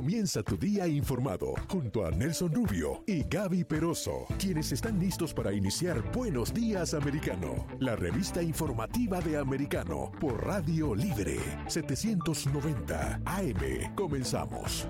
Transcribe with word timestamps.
Comienza 0.00 0.42
tu 0.42 0.56
día 0.56 0.86
informado 0.86 1.52
junto 1.68 2.06
a 2.06 2.10
Nelson 2.10 2.54
Rubio 2.54 3.04
y 3.06 3.22
Gaby 3.22 3.64
Peroso, 3.64 4.24
quienes 4.38 4.72
están 4.72 4.98
listos 4.98 5.34
para 5.34 5.52
iniciar 5.52 6.00
Buenos 6.10 6.54
Días 6.54 6.94
Americano, 6.94 7.66
la 7.80 7.96
revista 7.96 8.42
informativa 8.42 9.20
de 9.20 9.36
Americano 9.36 10.10
por 10.18 10.42
Radio 10.46 10.94
Libre 10.94 11.38
790 11.66 13.20
AM. 13.26 13.94
Comenzamos. 13.94 14.88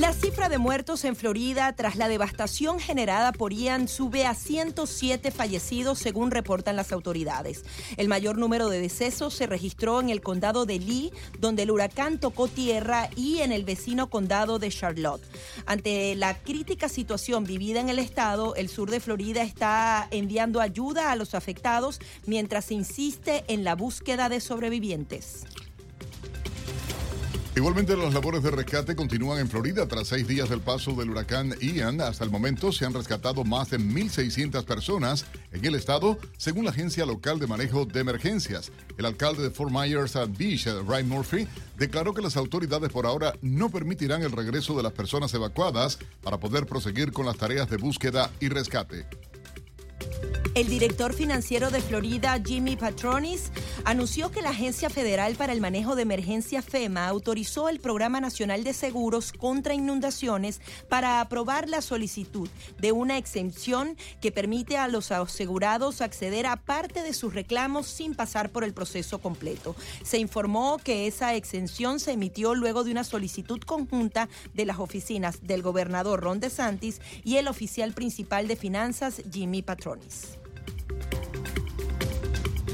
La 0.05 0.13
cifra 0.13 0.49
de 0.49 0.59
muertos 0.59 1.03
en 1.03 1.15
Florida 1.15 1.73
tras 1.75 1.95
la 1.95 2.07
devastación 2.07 2.79
generada 2.79 3.31
por 3.31 3.53
Ian 3.53 3.87
sube 3.87 4.27
a 4.27 4.35
107 4.35 5.31
fallecidos 5.31 5.97
según 5.97 6.29
reportan 6.29 6.75
las 6.75 6.91
autoridades. 6.91 7.63
El 7.97 8.07
mayor 8.07 8.37
número 8.37 8.69
de 8.69 8.79
decesos 8.79 9.33
se 9.33 9.47
registró 9.47 9.99
en 10.01 10.11
el 10.11 10.21
condado 10.21 10.67
de 10.67 10.77
Lee, 10.77 11.11
donde 11.39 11.63
el 11.63 11.71
huracán 11.71 12.19
tocó 12.19 12.47
tierra, 12.47 13.09
y 13.15 13.39
en 13.39 13.51
el 13.51 13.63
vecino 13.63 14.07
condado 14.11 14.59
de 14.59 14.69
Charlotte. 14.69 15.23
Ante 15.65 16.13
la 16.13 16.37
crítica 16.37 16.87
situación 16.87 17.43
vivida 17.43 17.79
en 17.79 17.89
el 17.89 17.97
estado, 17.97 18.53
el 18.53 18.69
sur 18.69 18.91
de 18.91 18.99
Florida 18.99 19.41
está 19.41 20.07
enviando 20.11 20.61
ayuda 20.61 21.11
a 21.11 21.15
los 21.15 21.33
afectados 21.33 21.99
mientras 22.27 22.69
insiste 22.69 23.43
en 23.47 23.63
la 23.63 23.73
búsqueda 23.73 24.29
de 24.29 24.39
sobrevivientes. 24.39 25.45
Igualmente, 27.55 27.95
las 27.95 28.13
labores 28.13 28.43
de 28.43 28.51
rescate 28.51 28.97
continúan 28.97 29.39
en 29.39 29.47
Florida 29.47 29.87
tras 29.87 30.09
seis 30.09 30.27
días 30.27 30.49
del 30.49 30.59
paso 30.59 30.91
del 30.91 31.09
huracán 31.09 31.55
Ian. 31.61 32.01
Hasta 32.01 32.25
el 32.25 32.29
momento 32.29 32.73
se 32.73 32.85
han 32.85 32.93
rescatado 32.93 33.45
más 33.45 33.69
de 33.69 33.79
1.600 33.79 34.65
personas 34.65 35.25
en 35.53 35.63
el 35.63 35.75
estado, 35.75 36.19
según 36.35 36.65
la 36.65 36.71
agencia 36.71 37.05
local 37.05 37.39
de 37.39 37.47
manejo 37.47 37.85
de 37.85 38.01
emergencias. 38.01 38.73
El 38.97 39.05
alcalde 39.05 39.41
de 39.41 39.51
Fort 39.51 39.71
Myers 39.71 40.17
Beach, 40.37 40.67
Ryan 40.85 41.07
Murphy, 41.07 41.47
declaró 41.77 42.13
que 42.13 42.21
las 42.21 42.35
autoridades 42.35 42.91
por 42.91 43.05
ahora 43.05 43.33
no 43.41 43.69
permitirán 43.69 44.21
el 44.21 44.33
regreso 44.33 44.75
de 44.75 44.83
las 44.83 44.91
personas 44.91 45.33
evacuadas 45.33 45.97
para 46.21 46.37
poder 46.37 46.65
proseguir 46.65 47.13
con 47.13 47.25
las 47.25 47.37
tareas 47.37 47.69
de 47.69 47.77
búsqueda 47.77 48.31
y 48.41 48.49
rescate. 48.49 49.07
El 50.55 50.69
director 50.69 51.13
financiero 51.13 51.69
de 51.69 51.81
Florida, 51.81 52.41
Jimmy 52.41 52.77
Patronis, 52.77 53.51
anunció 53.83 54.31
que 54.31 54.41
la 54.41 54.51
Agencia 54.51 54.89
Federal 54.89 55.35
para 55.35 55.51
el 55.51 55.59
Manejo 55.59 55.97
de 55.97 56.03
Emergencia 56.03 56.61
FEMA 56.61 57.09
autorizó 57.09 57.67
el 57.67 57.81
Programa 57.81 58.21
Nacional 58.21 58.63
de 58.63 58.71
Seguros 58.71 59.33
contra 59.33 59.73
Inundaciones 59.73 60.61
para 60.87 61.19
aprobar 61.19 61.67
la 61.67 61.81
solicitud 61.81 62.47
de 62.79 62.93
una 62.93 63.17
exención 63.17 63.97
que 64.21 64.31
permite 64.31 64.77
a 64.77 64.87
los 64.87 65.11
asegurados 65.11 65.99
acceder 65.99 66.45
a 66.45 66.55
parte 66.55 67.03
de 67.03 67.11
sus 67.11 67.33
reclamos 67.33 67.87
sin 67.87 68.15
pasar 68.15 68.49
por 68.49 68.63
el 68.63 68.73
proceso 68.73 69.19
completo. 69.19 69.75
Se 70.03 70.19
informó 70.19 70.77
que 70.81 71.05
esa 71.05 71.35
exención 71.35 71.99
se 71.99 72.13
emitió 72.13 72.55
luego 72.55 72.85
de 72.85 72.91
una 72.91 73.03
solicitud 73.03 73.59
conjunta 73.59 74.29
de 74.53 74.65
las 74.65 74.79
oficinas 74.79 75.39
del 75.41 75.61
gobernador 75.61 76.21
Ron 76.21 76.39
DeSantis 76.39 77.01
y 77.25 77.35
el 77.35 77.49
oficial 77.49 77.91
principal 77.91 78.47
de 78.47 78.55
finanzas, 78.55 79.21
Jimmy 79.29 79.61
Patronis. 79.61 80.04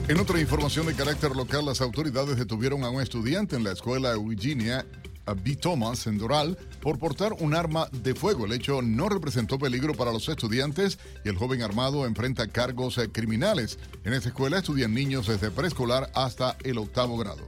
En 0.08 0.20
otra 0.20 0.42
información 0.42 0.86
de 0.88 0.94
carácter 0.94 1.36
local, 1.36 1.66
las 1.66 1.80
autoridades 1.80 2.36
detuvieron 2.36 2.84
a 2.84 2.90
un 2.90 3.02
estudiante 3.02 3.56
en 3.56 3.64
la 3.64 3.72
escuela 3.72 4.18
Virginia 4.18 4.86
B. 5.26 5.56
Thomas 5.56 6.08
en 6.08 6.18
Doral 6.18 6.58
por 6.82 7.00
portar 7.00 7.34
un 7.40 7.54
arma 7.54 7.88
de 7.92 8.16
fuego. 8.16 8.46
El 8.46 8.54
hecho 8.54 8.82
no 8.82 9.08
representó 9.08 9.58
peligro 9.58 9.94
para 9.94 10.12
los 10.12 10.28
estudiantes 10.28 11.00
y 11.24 11.30
el 11.30 11.38
joven 11.38 11.62
armado 11.62 12.06
enfrenta 12.06 12.48
cargos 12.48 12.98
eh, 12.98 13.10
criminales. 13.10 13.80
En 14.04 14.14
esta 14.14 14.30
escuela 14.30 14.60
estudian 14.60 14.94
niños 14.94 15.28
desde 15.28 15.52
preescolar 15.52 16.12
hasta 16.14 16.58
el 16.64 16.78
octavo 16.78 17.18
grado. 17.18 17.46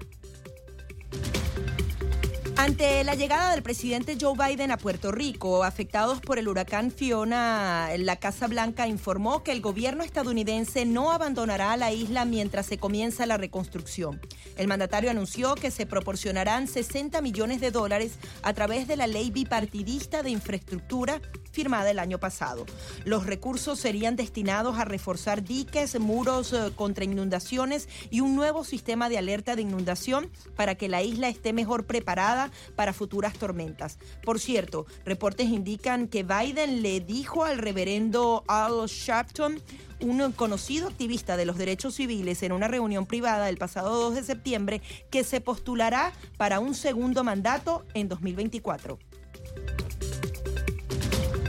Ante 2.56 3.04
la 3.04 3.16
llegada 3.16 3.52
del 3.52 3.64
presidente 3.64 4.16
Joe 4.20 4.36
Biden 4.38 4.72
a 4.72 4.78
Puerto 4.78 5.12
Rico, 5.12 5.64
afectados 5.64 6.22
por 6.22 6.38
el 6.38 6.48
huracán 6.48 6.92
Fiona, 6.92 7.90
la 7.98 8.16
Casa 8.18 8.48
Blanca 8.48 8.88
informó 8.88 9.44
que 9.44 9.52
el 9.52 9.60
gobierno 9.60 10.04
estadounidense 10.04 10.86
no 10.86 11.12
abandonará 11.12 11.76
la 11.78 11.92
isla 11.92 12.26
mientras 12.26 12.68
se 12.68 12.78
comienza 12.78 13.26
la 13.26 13.38
reconstrucción. 13.38 14.22
El 14.56 14.68
mandatario 14.68 15.10
anunció 15.10 15.56
que 15.56 15.72
se 15.72 15.86
proporcionarán 15.86 16.68
60 16.68 17.22
millones 17.22 17.60
de 17.60 17.72
dólares 17.72 18.14
a 18.44 18.54
través 18.54 18.88
de 18.88 18.98
la 18.98 19.08
ley 19.08 19.32
bipartidista 19.32 20.22
de 20.22 20.30
infraestructura 20.30 21.22
firmada 21.52 21.92
el 21.92 22.00
año 22.00 22.20
pasado. 22.20 22.66
Los 23.06 23.26
recursos 23.26 23.80
serían 23.80 24.16
destinados 24.16 24.78
a 24.78 24.86
reforzar 24.86 25.44
diques, 25.44 26.00
muros 26.00 26.52
eh, 26.52 26.72
contra 26.76 27.06
inundaciones 27.06 27.88
y 28.10 28.22
un 28.22 28.36
nuevo 28.36 28.64
sistema 28.64 29.08
de 29.08 29.18
alerta 29.18 29.56
de 29.56 29.62
inundación 29.62 30.30
para 30.56 30.76
que 30.76 30.90
la 30.90 31.04
isla 31.04 31.30
esté 31.30 31.54
mejor 31.54 31.86
preparada 31.86 32.43
para 32.76 32.94
futuras 32.94 33.34
tormentas. 33.34 33.98
Por 34.24 34.40
cierto, 34.40 34.86
reportes 35.06 35.48
indican 35.48 36.08
que 36.08 36.24
Biden 36.24 36.82
le 36.82 37.00
dijo 37.00 37.46
al 37.46 37.58
reverendo 37.58 38.44
Al 38.48 38.88
Sharpton, 38.88 39.62
un 40.00 40.32
conocido 40.34 40.88
activista 40.88 41.38
de 41.38 41.46
los 41.46 41.58
derechos 41.58 41.96
civiles 41.96 42.44
en 42.44 42.52
una 42.52 42.68
reunión 42.68 43.06
privada 43.06 43.50
el 43.50 43.58
pasado 43.58 43.96
2 44.02 44.16
de 44.16 44.24
septiembre 44.24 44.82
que 45.10 45.24
se 45.24 45.42
postulará 45.42 46.12
para 46.38 46.60
un 46.60 46.76
segundo 46.76 47.24
mandato 47.24 47.86
en 47.94 48.10
2024. 48.10 49.00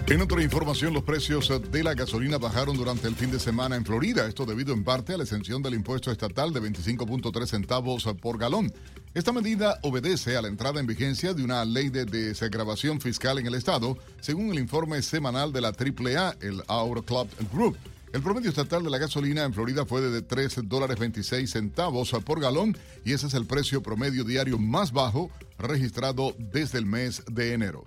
En 0.06 0.20
otra 0.20 0.42
información, 0.42 0.92
los 0.92 1.02
precios 1.02 1.50
de 1.70 1.82
la 1.82 1.94
gasolina 1.94 2.36
bajaron 2.36 2.76
durante 2.76 3.08
el 3.08 3.14
fin 3.14 3.30
de 3.30 3.40
semana 3.40 3.74
en 3.74 3.86
Florida, 3.86 4.26
esto 4.26 4.44
debido 4.44 4.74
en 4.74 4.84
parte 4.84 5.14
a 5.14 5.16
la 5.16 5.22
exención 5.22 5.62
del 5.62 5.72
impuesto 5.72 6.10
estatal 6.10 6.52
de 6.52 6.60
25.3 6.60 7.46
centavos 7.46 8.06
por 8.20 8.36
galón. 8.36 8.70
Esta 9.14 9.30
medida 9.30 9.78
obedece 9.82 10.36
a 10.36 10.42
la 10.42 10.48
entrada 10.48 10.80
en 10.80 10.88
vigencia 10.88 11.34
de 11.34 11.44
una 11.44 11.64
ley 11.64 11.88
de 11.88 12.04
desagravación 12.04 13.00
fiscal 13.00 13.38
en 13.38 13.46
el 13.46 13.54
estado, 13.54 13.96
según 14.20 14.50
el 14.50 14.58
informe 14.58 15.00
semanal 15.02 15.52
de 15.52 15.60
la 15.60 15.68
AAA, 15.68 16.34
el 16.40 16.64
Our 16.68 17.04
Club 17.04 17.28
Group. 17.52 17.76
El 18.14 18.22
promedio 18.22 18.50
estatal 18.50 18.84
de 18.84 18.90
la 18.90 18.98
gasolina 18.98 19.42
en 19.42 19.52
Florida 19.52 19.84
fue 19.84 20.00
de 20.00 20.22
3 20.22 20.68
dólares 20.68 21.00
26 21.00 21.50
centavos 21.50 22.12
por 22.24 22.40
galón 22.40 22.78
y 23.04 23.12
ese 23.12 23.26
es 23.26 23.34
el 23.34 23.44
precio 23.44 23.82
promedio 23.82 24.22
diario 24.22 24.56
más 24.56 24.92
bajo 24.92 25.32
registrado 25.58 26.32
desde 26.38 26.78
el 26.78 26.86
mes 26.86 27.24
de 27.28 27.54
enero. 27.54 27.82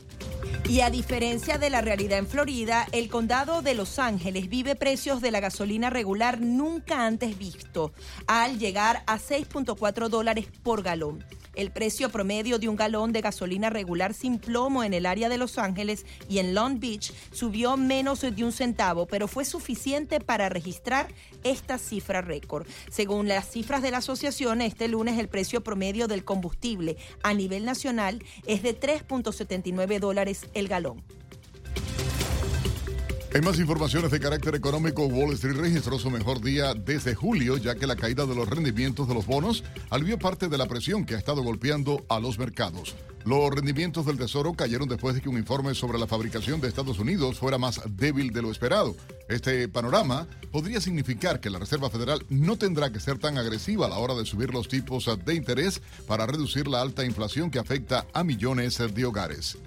Y 0.68 0.82
a 0.82 0.90
diferencia 0.90 1.58
de 1.58 1.70
la 1.70 1.80
realidad 1.80 2.20
en 2.20 2.28
Florida, 2.28 2.88
el 2.92 3.08
condado 3.08 3.62
de 3.62 3.74
Los 3.74 4.00
Ángeles 4.00 4.50
vive 4.50 4.76
precios 4.76 5.22
de 5.22 5.32
la 5.32 5.40
gasolina 5.40 5.90
regular 5.90 6.42
nunca 6.42 7.06
antes 7.06 7.38
visto, 7.38 7.94
al 8.26 8.60
llegar 8.60 9.04
a 9.08 9.20
6.4 9.20 10.10
dólares 10.10 10.48
por 10.62 10.84
galón. 10.84 11.24
El 11.58 11.72
precio 11.72 12.10
promedio 12.10 12.60
de 12.60 12.70
un 12.70 12.76
galón 12.76 13.12
de 13.12 13.22
gasolina 13.22 13.72
regular 13.72 14.14
sin 14.14 14.38
plomo 14.38 14.84
en 14.84 14.94
el 14.94 15.08
área 15.08 15.28
de 15.28 15.40
Los 15.40 15.58
Ángeles 15.58 16.06
y 16.30 16.38
en 16.38 16.54
Long 16.54 16.80
Beach 16.80 17.12
subió 17.32 17.78
menos 17.78 18.22
de 18.22 18.44
un 18.44 18.52
centavo, 18.52 19.08
pero 19.08 19.28
fue 19.28 19.44
suficiente 19.44 20.20
para 20.20 20.50
registrar 20.50 21.08
esta 21.44 21.80
cifra 21.80 22.22
récord. 22.22 22.68
Según 22.92 23.28
las 23.28 23.50
cifras 23.50 23.82
de 23.82 23.90
la 23.90 23.98
asociación, 23.98 24.62
este 24.62 24.88
lunes 24.88 25.18
el 25.18 25.30
precio 25.30 25.64
promedio 25.64 26.08
del 26.08 26.24
combustible 26.24 26.96
a 27.24 27.34
nivel 27.34 27.66
nacional 27.66 28.24
es 28.46 28.62
de 28.62 28.80
3.79 28.80 30.00
dólares 30.00 30.46
el 30.54 30.68
galón. 30.68 31.04
En 33.38 33.46
más 33.46 33.60
informaciones 33.60 34.10
de 34.10 34.20
carácter 34.20 34.56
económico, 34.56 35.06
Wall 35.06 35.36
Street 35.36 35.58
registró 35.58 36.00
su 36.00 36.10
mejor 36.10 36.42
día 36.42 36.74
desde 36.74 37.14
julio, 37.14 37.58
ya 37.58 37.76
que 37.76 37.86
la 37.86 37.96
caída 37.96 38.26
de 38.26 38.34
los 38.34 38.50
rendimientos 38.50 39.08
de 39.08 39.14
los 39.14 39.28
bonos 39.28 39.64
alivió 39.92 40.18
parte 40.18 40.48
de 40.48 40.58
la 40.58 40.66
presión 40.66 41.06
que 41.06 41.14
ha 41.14 41.20
estado 41.20 41.44
golpeando 41.44 42.04
a 42.10 42.20
los 42.20 42.40
mercados. 42.40 42.96
Los 43.26 43.52
rendimientos 43.52 44.08
del 44.08 44.18
Tesoro 44.18 44.54
cayeron 44.54 44.90
después 44.90 45.14
de 45.14 45.22
que 45.22 45.30
un 45.30 45.38
informe 45.38 45.76
sobre 45.76 46.00
la 46.00 46.08
fabricación 46.08 46.60
de 46.60 46.68
Estados 46.68 46.98
Unidos 46.98 47.38
fuera 47.38 47.60
más 47.60 47.80
débil 47.88 48.34
de 48.34 48.42
lo 48.42 48.50
esperado. 48.50 48.96
Este 49.30 49.68
panorama 49.68 50.28
podría 50.52 50.82
significar 50.82 51.40
que 51.40 51.52
la 51.52 51.60
Reserva 51.60 51.92
Federal 51.92 52.26
no 52.30 52.58
tendrá 52.58 52.92
que 52.92 53.00
ser 53.00 53.20
tan 53.20 53.38
agresiva 53.38 53.86
a 53.86 53.90
la 53.90 54.00
hora 54.00 54.16
de 54.16 54.26
subir 54.26 54.52
los 54.52 54.68
tipos 54.68 55.08
de 55.24 55.36
interés 55.36 55.80
para 56.08 56.26
reducir 56.26 56.68
la 56.68 56.82
alta 56.82 57.06
inflación 57.06 57.52
que 57.52 57.60
afecta 57.60 58.08
a 58.14 58.24
millones 58.24 58.80
de 58.80 59.06
hogares. 59.06 59.60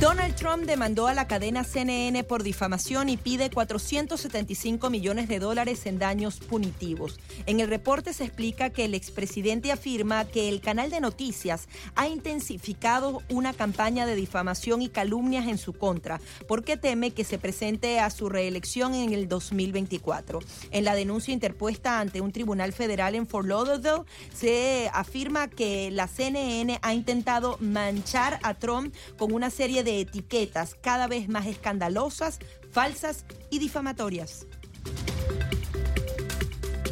Donald 0.00 0.34
Trump 0.34 0.64
demandó 0.64 1.06
a 1.06 1.14
la 1.14 1.28
cadena 1.28 1.62
CNN 1.62 2.24
por 2.24 2.42
difamación 2.42 3.08
y 3.08 3.16
pide 3.16 3.48
475 3.48 4.90
millones 4.90 5.28
de 5.28 5.38
dólares 5.38 5.86
en 5.86 6.00
daños 6.00 6.40
punitivos. 6.40 7.20
En 7.46 7.60
el 7.60 7.68
reporte 7.68 8.12
se 8.12 8.24
explica 8.24 8.70
que 8.70 8.86
el 8.86 8.94
expresidente 8.94 9.70
afirma 9.70 10.24
que 10.24 10.48
el 10.48 10.60
canal 10.60 10.90
de 10.90 11.00
noticias 11.00 11.68
ha 11.94 12.08
intensificado 12.08 13.22
una 13.28 13.52
campaña 13.52 14.04
de 14.04 14.16
difamación 14.16 14.82
y 14.82 14.88
calumnias 14.88 15.46
en 15.46 15.58
su 15.58 15.72
contra, 15.72 16.20
porque 16.48 16.76
teme 16.76 17.12
que 17.12 17.22
se 17.22 17.38
presente 17.38 18.00
a 18.00 18.10
su 18.10 18.28
reelección 18.28 18.94
en 18.94 19.12
el 19.12 19.28
2024. 19.28 20.40
En 20.72 20.84
la 20.84 20.96
denuncia 20.96 21.32
interpuesta 21.32 22.00
ante 22.00 22.20
un 22.20 22.32
tribunal 22.32 22.72
federal 22.72 23.14
en 23.14 23.28
Fort 23.28 23.46
Lauderdale, 23.46 24.02
se 24.34 24.90
afirma 24.92 25.48
que 25.48 25.92
la 25.92 26.08
CNN 26.08 26.80
ha 26.82 26.94
intentado 26.94 27.58
manchar 27.60 28.40
a 28.42 28.54
Trump 28.54 28.92
con 29.16 29.32
una 29.32 29.50
serie 29.50 29.83
de 29.83 29.83
etiquetas 29.88 30.74
cada 30.80 31.06
vez 31.06 31.28
más 31.28 31.46
escandalosas, 31.46 32.38
falsas 32.70 33.24
y 33.50 33.58
difamatorias. 33.58 34.46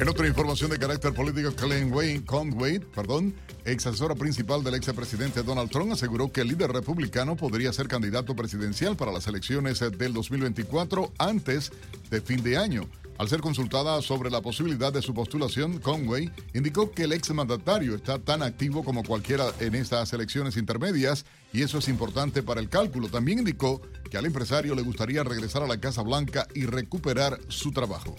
En 0.02 0.08
otra 0.08 0.26
información 0.26 0.68
de 0.70 0.78
carácter 0.78 1.14
político, 1.14 1.54
Colin 1.54 1.92
Wayne 1.92 2.24
Conway, 2.24 2.80
perdón, 2.80 3.34
ex 3.64 3.86
asesora 3.86 4.16
principal 4.16 4.64
del 4.64 4.74
ex 4.74 4.92
presidente 4.92 5.44
Donald 5.44 5.70
Trump, 5.70 5.92
aseguró 5.92 6.32
que 6.32 6.40
el 6.40 6.48
líder 6.48 6.72
republicano 6.72 7.36
podría 7.36 7.72
ser 7.72 7.86
candidato 7.86 8.34
presidencial 8.34 8.96
para 8.96 9.12
las 9.12 9.28
elecciones 9.28 9.78
del 9.78 10.12
2024 10.12 11.12
antes 11.18 11.70
de 12.10 12.20
fin 12.20 12.42
de 12.42 12.56
año. 12.56 12.88
Al 13.18 13.28
ser 13.28 13.40
consultada 13.40 14.02
sobre 14.02 14.30
la 14.30 14.40
posibilidad 14.40 14.92
de 14.92 15.02
su 15.02 15.14
postulación, 15.14 15.78
Conway 15.78 16.32
indicó 16.54 16.90
que 16.90 17.04
el 17.04 17.12
exmandatario 17.12 17.94
está 17.94 18.18
tan 18.18 18.42
activo 18.42 18.82
como 18.82 19.04
cualquiera 19.04 19.52
en 19.60 19.76
estas 19.76 20.12
elecciones 20.12 20.56
intermedias 20.56 21.24
y 21.52 21.62
eso 21.62 21.78
es 21.78 21.88
importante 21.88 22.42
para 22.42 22.60
el 22.60 22.68
cálculo. 22.68 23.08
También 23.08 23.40
indicó 23.40 23.80
que 24.10 24.16
al 24.16 24.26
empresario 24.26 24.74
le 24.74 24.82
gustaría 24.82 25.22
regresar 25.22 25.62
a 25.62 25.66
la 25.66 25.80
Casa 25.80 26.02
Blanca 26.02 26.46
y 26.54 26.66
recuperar 26.66 27.38
su 27.48 27.72
trabajo. 27.72 28.16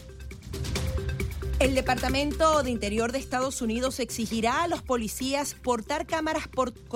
El 1.64 1.76
Departamento 1.76 2.62
de 2.62 2.72
Interior 2.72 3.14
de 3.14 3.20
Estados 3.20 3.62
Unidos 3.62 4.02
exigirá 4.02 4.64
a 4.64 4.68
los 4.68 4.82
policías 4.82 5.54
portar 5.54 6.06
cámaras 6.06 6.50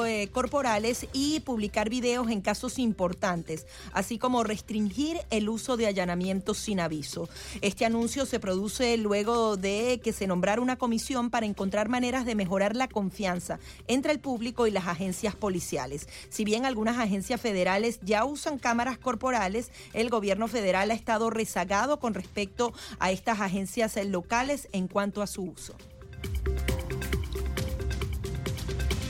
eh, 0.05 0.27
corporales 0.33 1.07
y 1.13 1.39
publicar 1.39 1.89
videos 1.89 2.29
en 2.29 2.41
casos 2.41 2.77
importantes, 2.77 3.65
así 3.93 4.17
como 4.17 4.43
restringir 4.43 5.21
el 5.29 5.47
uso 5.47 5.77
de 5.77 5.87
allanamientos 5.87 6.57
sin 6.57 6.81
aviso. 6.81 7.29
Este 7.61 7.85
anuncio 7.85 8.25
se 8.25 8.41
produce 8.41 8.97
luego 8.97 9.55
de 9.55 10.01
que 10.03 10.11
se 10.11 10.27
nombrara 10.27 10.61
una 10.61 10.75
comisión 10.75 11.29
para 11.29 11.45
encontrar 11.45 11.87
maneras 11.87 12.25
de 12.25 12.35
mejorar 12.35 12.75
la 12.75 12.89
confianza 12.89 13.59
entre 13.87 14.11
el 14.11 14.19
público 14.19 14.67
y 14.67 14.71
las 14.71 14.87
agencias 14.87 15.33
policiales. 15.33 16.09
Si 16.27 16.43
bien 16.43 16.65
algunas 16.65 16.97
agencias 16.97 17.39
federales 17.39 17.99
ya 18.03 18.25
usan 18.25 18.57
cámaras 18.57 18.97
corporales, 18.97 19.71
el 19.93 20.09
gobierno 20.09 20.49
federal 20.49 20.91
ha 20.91 20.93
estado 20.93 21.29
rezagado 21.29 22.01
con 22.01 22.13
respecto 22.13 22.73
a 22.99 23.11
estas 23.11 23.39
agencias 23.39 23.95
locales 24.07 24.56
en 24.71 24.87
cuanto 24.87 25.21
a 25.21 25.27
su 25.27 25.43
uso. 25.43 25.75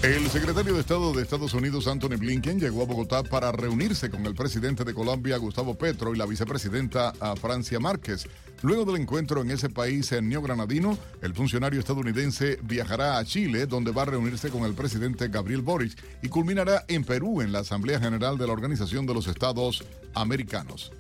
El 0.04 0.30
secretario 0.30 0.76
de 0.76 0.82
Estado 0.82 1.12
de 1.12 1.24
Estados 1.24 1.56
Unidos, 1.56 1.88
Anthony 1.88 2.18
Blinken, 2.18 2.60
llegó 2.60 2.84
a 2.84 2.86
Bogotá 2.86 3.24
para 3.24 3.52
reunirse 3.52 4.12
con 4.12 4.26
el 4.28 4.36
presidente 4.36 4.84
de 4.84 4.94
Colombia, 4.94 5.38
Gustavo 5.38 5.76
Petro, 5.76 6.14
y 6.14 6.18
la 6.18 6.28
vicepresidenta 6.28 7.14
Francia 7.42 7.80
Márquez. 7.80 8.28
Luego 8.62 8.86
del 8.86 9.02
encuentro 9.02 9.42
en 9.42 9.50
ese 9.50 9.70
país 9.70 10.12
en 10.12 10.30
neogranadino, 10.30 10.98
el 11.22 11.34
funcionario 11.34 11.80
estadounidense 11.80 12.60
viajará 12.62 13.18
a 13.18 13.26
Chile, 13.26 13.66
donde 13.66 13.92
va 13.92 14.04
a 14.04 14.06
reunirse 14.06 14.50
con 14.50 14.64
el 14.64 14.76
presidente 14.76 15.30
Gabriel 15.30 15.62
Boric, 15.62 15.98
y 16.22 16.30
culminará 16.30 16.86
en 16.88 17.04
Perú, 17.04 17.42
en 17.42 17.52
la 17.52 17.60
Asamblea 17.60 18.00
General 18.00 18.38
de 18.38 18.46
la 18.46 18.54
Organización 18.54 19.08
de 19.08 19.16
los 19.16 19.28
Estados 19.28 19.84
Americanos. 20.14 20.92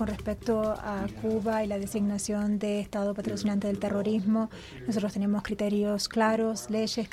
Con 0.00 0.08
respecto 0.08 0.62
a 0.62 1.06
Cuba 1.20 1.62
y 1.62 1.66
la 1.66 1.78
designación 1.78 2.58
de 2.58 2.80
Estado 2.80 3.12
patrocinante 3.12 3.66
del 3.66 3.78
terrorismo, 3.78 4.48
nosotros 4.86 5.12
tenemos 5.12 5.42
criterios 5.42 6.08
claros, 6.08 6.70
leyes 6.70 7.06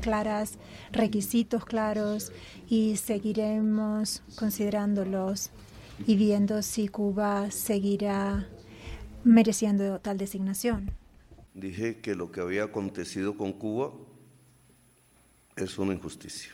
claras, 0.00 0.58
requisitos 0.90 1.64
claros 1.64 2.32
y 2.68 2.96
seguiremos 2.96 4.24
considerándolos 4.36 5.50
y 6.08 6.16
viendo 6.16 6.60
si 6.62 6.88
Cuba 6.88 7.52
seguirá 7.52 8.48
mereciendo 9.22 10.00
tal 10.00 10.18
designación. 10.18 10.90
Dije 11.54 11.98
que 12.00 12.16
lo 12.16 12.32
que 12.32 12.40
había 12.40 12.64
acontecido 12.64 13.36
con 13.36 13.52
Cuba 13.52 13.92
es 15.54 15.78
una 15.78 15.94
injusticia. 15.94 16.50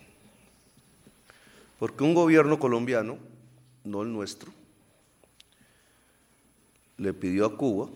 Porque 1.79 2.05
un 2.05 2.13
gobierno 2.13 2.59
colombiano 2.59 3.30
no 3.91 4.03
el 4.03 4.13
nuestro, 4.13 4.53
le 6.97 7.13
pidió 7.13 7.47
a 7.47 7.57
Cuba 7.57 7.89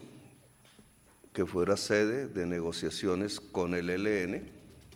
que 1.33 1.45
fuera 1.45 1.77
sede 1.77 2.29
de 2.29 2.47
negociaciones 2.47 3.41
con 3.41 3.75
el 3.75 3.91
ELN, 3.91 4.51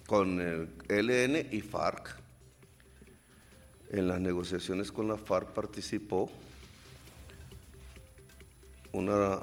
con 0.07 0.40
el 0.40 0.71
ELN 0.88 1.49
y 1.52 1.61
FARC. 1.61 2.17
En 3.90 4.07
las 4.07 4.21
negociaciones 4.21 4.93
con 4.93 5.09
la 5.09 5.17
FARC 5.17 5.52
participó 5.52 6.31
una 8.93 9.40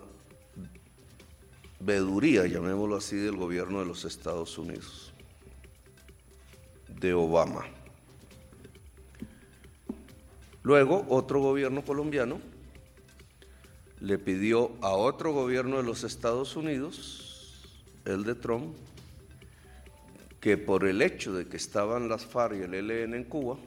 veduría, 1.79 2.47
llamémoslo 2.47 2.95
así, 2.95 3.17
del 3.17 3.35
gobierno 3.35 3.79
de 3.79 3.85
los 3.85 4.05
Estados 4.05 4.57
Unidos, 4.57 5.13
de 6.88 7.13
Obama. 7.13 7.65
Luego, 10.65 11.05
otro 11.10 11.39
gobierno 11.41 11.86
colombiano 11.86 12.41
le 14.00 14.17
pidió 14.17 14.72
a 14.81 14.93
otro 14.93 15.31
gobierno 15.31 15.77
de 15.77 15.84
los 15.84 16.03
Estados 16.03 16.55
Unidos, 16.55 17.62
el 18.03 18.24
de 18.24 18.34
Trump, 18.34 18.75
que 20.41 20.57
por 20.57 20.86
el 20.86 21.03
hecho 21.03 21.34
de 21.34 21.45
que 21.45 21.57
estaban 21.57 22.10
las 22.10 22.25
FARC 22.25 22.55
y 22.55 22.63
el 22.63 22.74
ELN 22.74 23.13
en 23.13 23.25
Cuba, 23.25 23.57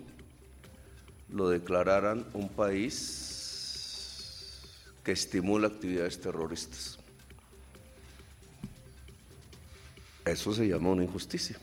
lo 1.31 1.49
declararan 1.49 2.26
un 2.35 2.49
país 2.49 3.28
que 5.05 5.12
estimula 5.12 5.69
actividades 5.69 6.21
terroristas. 6.21 6.99
Eso 10.25 10.52
se 10.52 10.67
llama 10.67 10.90
una 10.90 11.05
injusticia. 11.05 11.57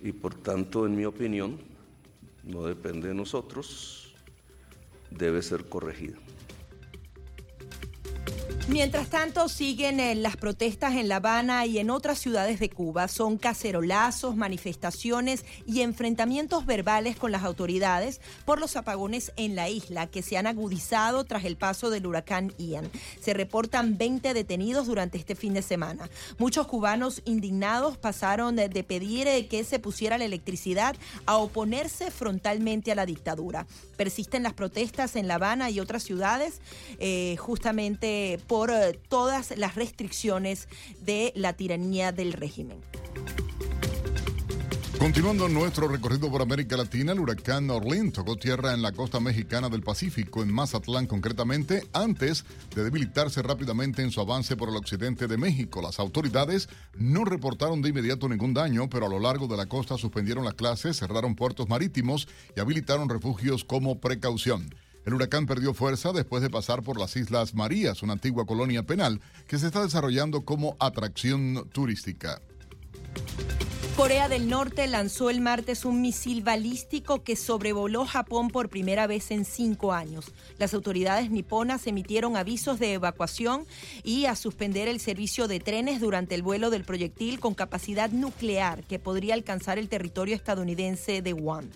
Y 0.00 0.12
por 0.12 0.32
tanto, 0.34 0.86
en 0.86 0.96
mi 0.96 1.04
opinión, 1.04 1.67
no 2.48 2.64
depende 2.64 3.08
de 3.08 3.14
nosotros, 3.14 4.14
debe 5.10 5.42
ser 5.42 5.68
corregida. 5.68 6.18
Mientras 8.68 9.08
tanto, 9.08 9.48
siguen 9.48 10.22
las 10.22 10.36
protestas 10.36 10.94
en 10.94 11.08
La 11.08 11.16
Habana 11.16 11.64
y 11.64 11.78
en 11.78 11.88
otras 11.88 12.18
ciudades 12.18 12.60
de 12.60 12.68
Cuba. 12.68 13.08
Son 13.08 13.38
cacerolazos, 13.38 14.36
manifestaciones 14.36 15.46
y 15.66 15.80
enfrentamientos 15.80 16.66
verbales 16.66 17.16
con 17.16 17.32
las 17.32 17.44
autoridades 17.44 18.20
por 18.44 18.60
los 18.60 18.76
apagones 18.76 19.32
en 19.36 19.56
la 19.56 19.70
isla 19.70 20.06
que 20.06 20.20
se 20.20 20.36
han 20.36 20.46
agudizado 20.46 21.24
tras 21.24 21.46
el 21.46 21.56
paso 21.56 21.88
del 21.88 22.06
huracán 22.06 22.52
Ian. 22.58 22.90
Se 23.22 23.32
reportan 23.32 23.96
20 23.96 24.34
detenidos 24.34 24.86
durante 24.86 25.16
este 25.16 25.34
fin 25.34 25.54
de 25.54 25.62
semana. 25.62 26.10
Muchos 26.36 26.66
cubanos 26.66 27.22
indignados 27.24 27.96
pasaron 27.96 28.54
de, 28.56 28.68
pedir 28.84 29.28
eh, 29.28 29.46
que 29.46 29.64
se 29.64 29.78
pusiera 29.78 30.18
la 30.18 30.26
electricidad 30.26 30.94
a 31.24 31.38
oponerse 31.38 32.10
frontalmente 32.10 32.92
a 32.92 32.96
la 32.96 33.06
dictadura. 33.06 33.66
Persisten 33.96 34.42
las 34.42 34.52
protestas 34.52 35.16
en 35.16 35.26
La 35.26 35.36
Habana 35.36 35.70
y 35.70 35.80
otras 35.80 36.02
ciudades 36.02 36.60
eh, 36.98 37.36
justamente 37.38 38.38
por 38.46 38.57
por 38.58 38.72
eh, 38.72 38.98
todas 39.08 39.56
las 39.56 39.76
restricciones 39.76 40.66
de 41.00 41.32
la 41.36 41.52
tiranía 41.52 42.10
del 42.10 42.32
régimen. 42.32 42.80
Continuando 44.98 45.48
nuestro 45.48 45.86
recorrido 45.86 46.28
por 46.28 46.42
América 46.42 46.76
Latina, 46.76 47.12
el 47.12 47.20
huracán 47.20 47.70
Orlin 47.70 48.10
tocó 48.10 48.34
tierra 48.34 48.74
en 48.74 48.82
la 48.82 48.90
costa 48.90 49.20
mexicana 49.20 49.68
del 49.68 49.84
Pacífico, 49.84 50.42
en 50.42 50.52
Mazatlán 50.52 51.06
concretamente, 51.06 51.86
antes 51.92 52.44
de 52.74 52.82
debilitarse 52.82 53.42
rápidamente 53.42 54.02
en 54.02 54.10
su 54.10 54.20
avance 54.20 54.56
por 54.56 54.70
el 54.70 54.74
occidente 54.74 55.28
de 55.28 55.36
México. 55.36 55.80
Las 55.80 56.00
autoridades 56.00 56.68
no 56.96 57.24
reportaron 57.24 57.80
de 57.80 57.90
inmediato 57.90 58.28
ningún 58.28 58.54
daño, 58.54 58.90
pero 58.90 59.06
a 59.06 59.08
lo 59.08 59.20
largo 59.20 59.46
de 59.46 59.56
la 59.56 59.66
costa 59.66 59.96
suspendieron 59.96 60.44
las 60.44 60.54
clases, 60.54 60.96
cerraron 60.96 61.36
puertos 61.36 61.68
marítimos 61.68 62.26
y 62.56 62.58
habilitaron 62.58 63.08
refugios 63.08 63.62
como 63.62 64.00
precaución. 64.00 64.68
El 65.04 65.14
huracán 65.14 65.46
perdió 65.46 65.74
fuerza 65.74 66.12
después 66.12 66.42
de 66.42 66.50
pasar 66.50 66.82
por 66.82 66.98
las 66.98 67.16
Islas 67.16 67.54
Marías, 67.54 68.02
una 68.02 68.14
antigua 68.14 68.44
colonia 68.44 68.82
penal 68.82 69.20
que 69.46 69.58
se 69.58 69.66
está 69.66 69.82
desarrollando 69.82 70.42
como 70.42 70.76
atracción 70.80 71.68
turística. 71.72 72.42
Corea 73.98 74.28
del 74.28 74.48
Norte 74.48 74.86
lanzó 74.86 75.28
el 75.28 75.40
martes 75.40 75.84
un 75.84 76.00
misil 76.00 76.44
balístico 76.44 77.24
que 77.24 77.34
sobrevoló 77.34 78.06
Japón 78.06 78.46
por 78.48 78.68
primera 78.68 79.08
vez 79.08 79.32
en 79.32 79.44
cinco 79.44 79.92
años. 79.92 80.26
Las 80.56 80.72
autoridades 80.72 81.32
niponas 81.32 81.84
emitieron 81.88 82.36
avisos 82.36 82.78
de 82.78 82.92
evacuación 82.92 83.66
y 84.04 84.26
a 84.26 84.36
suspender 84.36 84.86
el 84.86 85.00
servicio 85.00 85.48
de 85.48 85.58
trenes 85.58 86.00
durante 86.00 86.36
el 86.36 86.42
vuelo 86.42 86.70
del 86.70 86.84
proyectil 86.84 87.40
con 87.40 87.54
capacidad 87.54 88.08
nuclear 88.10 88.84
que 88.84 89.00
podría 89.00 89.34
alcanzar 89.34 89.80
el 89.80 89.88
territorio 89.88 90.36
estadounidense 90.36 91.20
de 91.20 91.32
Guam. 91.32 91.68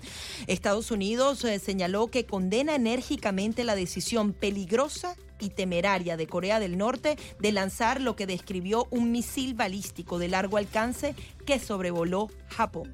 Estados 0.46 0.92
Unidos 0.92 1.44
eh, 1.44 1.58
señaló 1.58 2.06
que 2.06 2.24
condena 2.24 2.76
enérgicamente 2.76 3.64
la 3.64 3.74
decisión 3.74 4.32
peligrosa 4.32 5.16
y 5.42 5.50
temeraria 5.50 6.16
de 6.16 6.26
Corea 6.26 6.60
del 6.60 6.78
Norte 6.78 7.18
de 7.38 7.52
lanzar 7.52 8.00
lo 8.00 8.16
que 8.16 8.26
describió 8.26 8.86
un 8.90 9.10
misil 9.12 9.54
balístico 9.54 10.18
de 10.18 10.28
largo 10.28 10.56
alcance 10.56 11.14
que 11.44 11.58
sobrevoló 11.58 12.30
Japón. 12.48 12.92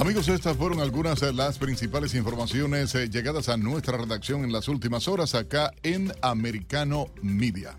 Amigos, 0.00 0.28
estas 0.28 0.56
fueron 0.56 0.80
algunas 0.80 1.20
de 1.20 1.32
las 1.32 1.58
principales 1.58 2.14
informaciones 2.14 2.94
eh, 2.94 3.10
llegadas 3.10 3.48
a 3.48 3.56
nuestra 3.56 3.98
redacción 3.98 4.44
en 4.44 4.52
las 4.52 4.68
últimas 4.68 5.08
horas 5.08 5.34
acá 5.34 5.72
en 5.82 6.12
Americano 6.22 7.06
Media. 7.20 7.76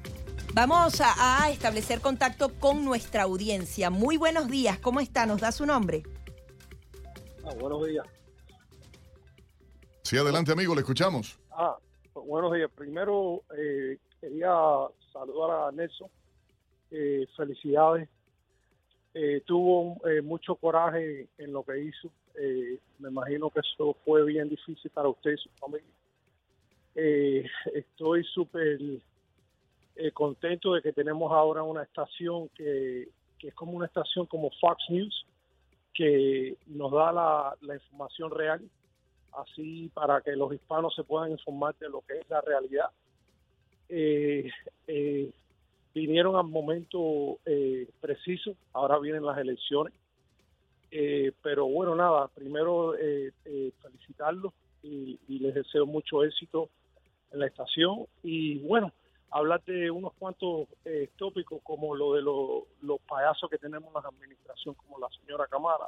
Vamos 0.53 1.01
a, 1.01 1.50
establecer 1.50 2.01
contacto 2.01 2.50
con 2.59 2.83
nuestra 2.83 3.24
audiencia. 3.24 3.89
Muy 3.89 4.17
buenos 4.17 4.50
días, 4.50 4.79
¿cómo 4.79 5.00
está? 5.00 5.25
¿Nos 5.25 5.39
da 5.39 5.53
su 5.53 5.65
nombre? 5.65 6.03
Ah, 7.45 7.53
buenos 7.57 7.88
días. 7.88 8.05
Sí, 10.03 10.17
adelante 10.17 10.51
amigo, 10.51 10.75
le 10.75 10.81
escuchamos. 10.81 11.39
Ah, 11.51 11.77
buenos 12.25 12.53
días. 12.53 12.69
Primero 12.75 13.43
eh, 13.57 13.97
quería 14.19 14.53
saludar 15.11 15.67
a 15.67 15.71
Nelson. 15.71 16.09
Eh, 16.91 17.27
felicidades. 17.35 18.09
Eh, 19.13 19.41
tuvo 19.45 19.97
mucho 20.23 20.55
coraje 20.55 21.27
en 21.38 21.51
lo 21.51 21.63
que 21.63 21.79
hizo. 21.79 22.11
me 22.99 23.09
imagino 23.09 23.49
que 23.49 23.59
eso 23.59 23.95
fue 24.05 24.23
bien 24.23 24.49
difícil 24.49 24.91
para 24.91 25.09
usted 25.09 25.31
y 25.31 25.38
su 25.38 25.49
familia. 25.59 25.89
estoy 27.73 28.23
súper 28.23 28.79
contento 30.13 30.73
de 30.73 30.81
que 30.81 30.93
tenemos 30.93 31.31
ahora 31.31 31.63
una 31.63 31.83
estación 31.83 32.49
que, 32.49 33.09
es 33.41 33.53
como 33.55 33.73
una 33.73 33.88
estación 33.88 34.25
como 34.27 34.51
Fox 34.61 34.83
News, 34.89 35.25
que 35.93 36.55
nos 36.67 36.91
da 36.91 37.11
la 37.61 37.73
información 37.73 38.31
real 38.31 38.61
así 39.38 39.89
para 39.93 40.21
que 40.21 40.36
los 40.36 40.53
hispanos 40.53 40.93
se 40.95 41.03
puedan 41.03 41.31
informar 41.31 41.75
de 41.77 41.89
lo 41.89 42.01
que 42.01 42.19
es 42.19 42.29
la 42.29 42.41
realidad. 42.41 42.89
Eh, 43.89 44.50
eh, 44.88 45.31
vinieron 45.93 46.36
al 46.36 46.45
momento 46.45 47.39
eh, 47.45 47.89
preciso, 48.00 48.55
ahora 48.74 49.00
vienen 49.00 49.25
las 49.25 49.38
elecciones, 49.38 49.93
pero 51.43 51.67
bueno, 51.67 51.95
nada, 51.95 52.27
primero 52.29 52.95
felicitarlos 53.81 54.53
y, 54.81 55.19
les 55.27 55.53
deseo 55.53 55.86
mucho 55.86 56.24
éxito 56.24 56.69
en 57.31 57.39
la 57.39 57.48
estación 57.48 58.07
y 58.24 58.57
bueno, 58.59 58.91
hablar 59.29 59.63
de 59.65 59.91
unos 59.91 60.13
cuantos 60.13 60.67
tópicos 61.15 61.62
como 61.63 61.95
lo 61.95 62.13
de 62.13 62.24
los 62.24 63.01
payasos 63.07 63.50
que 63.51 63.59
tenemos 63.59 63.89
en 63.89 64.01
la 64.01 64.09
administración, 64.09 64.74
como 64.74 64.98
la 64.98 65.09
señora 65.21 65.45
Camara, 65.45 65.86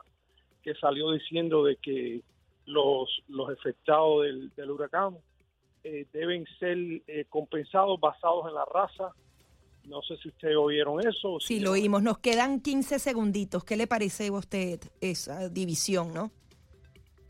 que 0.61 0.75
salió 0.75 1.11
diciendo 1.11 1.63
de 1.63 1.77
que 1.77 2.21
los, 2.65 3.23
los 3.27 3.49
afectados 3.49 4.23
del, 4.23 4.71
huracán 4.71 5.17
eh, 5.83 6.05
deben 6.13 6.45
ser 6.59 6.77
eh, 7.07 7.25
compensados 7.29 7.99
basados 7.99 8.47
en 8.47 8.53
la 8.53 8.65
raza. 8.65 9.13
No 9.85 10.01
sé 10.03 10.15
si 10.17 10.29
ustedes 10.29 10.55
oyeron 10.55 10.99
eso. 11.05 11.39
Sí, 11.39 11.59
lo 11.59 11.71
oímos. 11.71 12.03
Nos 12.03 12.19
quedan 12.19 12.61
15 12.61 12.99
segunditos. 12.99 13.63
¿Qué 13.63 13.75
le 13.75 13.87
parece 13.87 14.27
a 14.27 14.33
usted 14.33 14.79
esa 15.01 15.49
división, 15.49 16.13
no? 16.13 16.31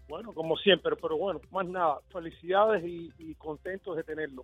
Bueno, 0.10 0.34
como 0.34 0.58
siempre, 0.58 0.98
pero 0.98 1.18
bueno, 1.18 1.40
más 1.52 1.66
nada, 1.66 2.00
felicidades 2.12 2.84
y, 2.84 3.14
y 3.18 3.34
contentos 3.36 3.96
de 3.96 4.04
tenerlo. 4.04 4.44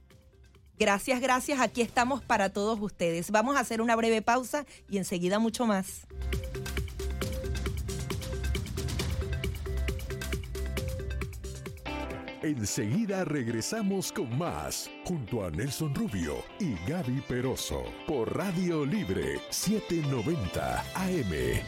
Gracias, 0.79 1.19
gracias. 1.19 1.59
Aquí 1.59 1.81
estamos 1.81 2.21
para 2.21 2.53
todos 2.53 2.79
ustedes. 2.79 3.31
Vamos 3.31 3.57
a 3.57 3.59
hacer 3.59 3.81
una 3.81 3.95
breve 3.95 4.21
pausa 4.21 4.65
y 4.89 4.97
enseguida 4.97 5.39
mucho 5.39 5.65
más. 5.65 6.07
Enseguida 12.47 13.25
regresamos 13.25 14.13
con 14.13 14.37
más, 14.37 14.89
junto 15.03 15.43
a 15.43 15.51
Nelson 15.51 15.93
Rubio 15.93 16.45
y 16.61 16.75
Gaby 16.89 17.19
Peroso, 17.27 17.83
por 18.07 18.37
Radio 18.37 18.85
Libre 18.85 19.41
790 19.49 20.79
AM. 20.95 21.61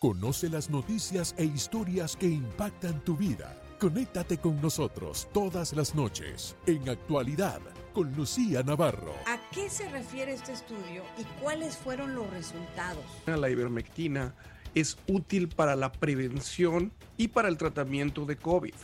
Conoce 0.00 0.48
las 0.48 0.68
noticias 0.70 1.36
e 1.38 1.44
historias 1.44 2.16
que 2.16 2.26
impactan 2.26 3.00
tu 3.04 3.16
vida. 3.16 3.62
Conéctate 3.78 4.38
con 4.38 4.60
nosotros 4.60 5.28
todas 5.32 5.72
las 5.72 5.94
noches 5.94 6.56
en 6.66 6.88
actualidad 6.88 7.60
con 7.92 8.12
Lucía 8.14 8.62
Navarro. 8.62 9.14
¿A 9.26 9.38
qué 9.52 9.68
se 9.68 9.88
refiere 9.88 10.32
este 10.32 10.52
estudio 10.52 11.02
y 11.16 11.24
cuáles 11.40 11.76
fueron 11.76 12.14
los 12.14 12.28
resultados? 12.30 13.04
La 13.26 13.50
ivermectina 13.50 14.34
es 14.74 14.98
útil 15.06 15.48
para 15.48 15.76
la 15.76 15.92
prevención 15.92 16.92
y 17.16 17.28
para 17.28 17.48
el 17.48 17.56
tratamiento 17.56 18.24
de 18.24 18.36
COVID. 18.36 18.74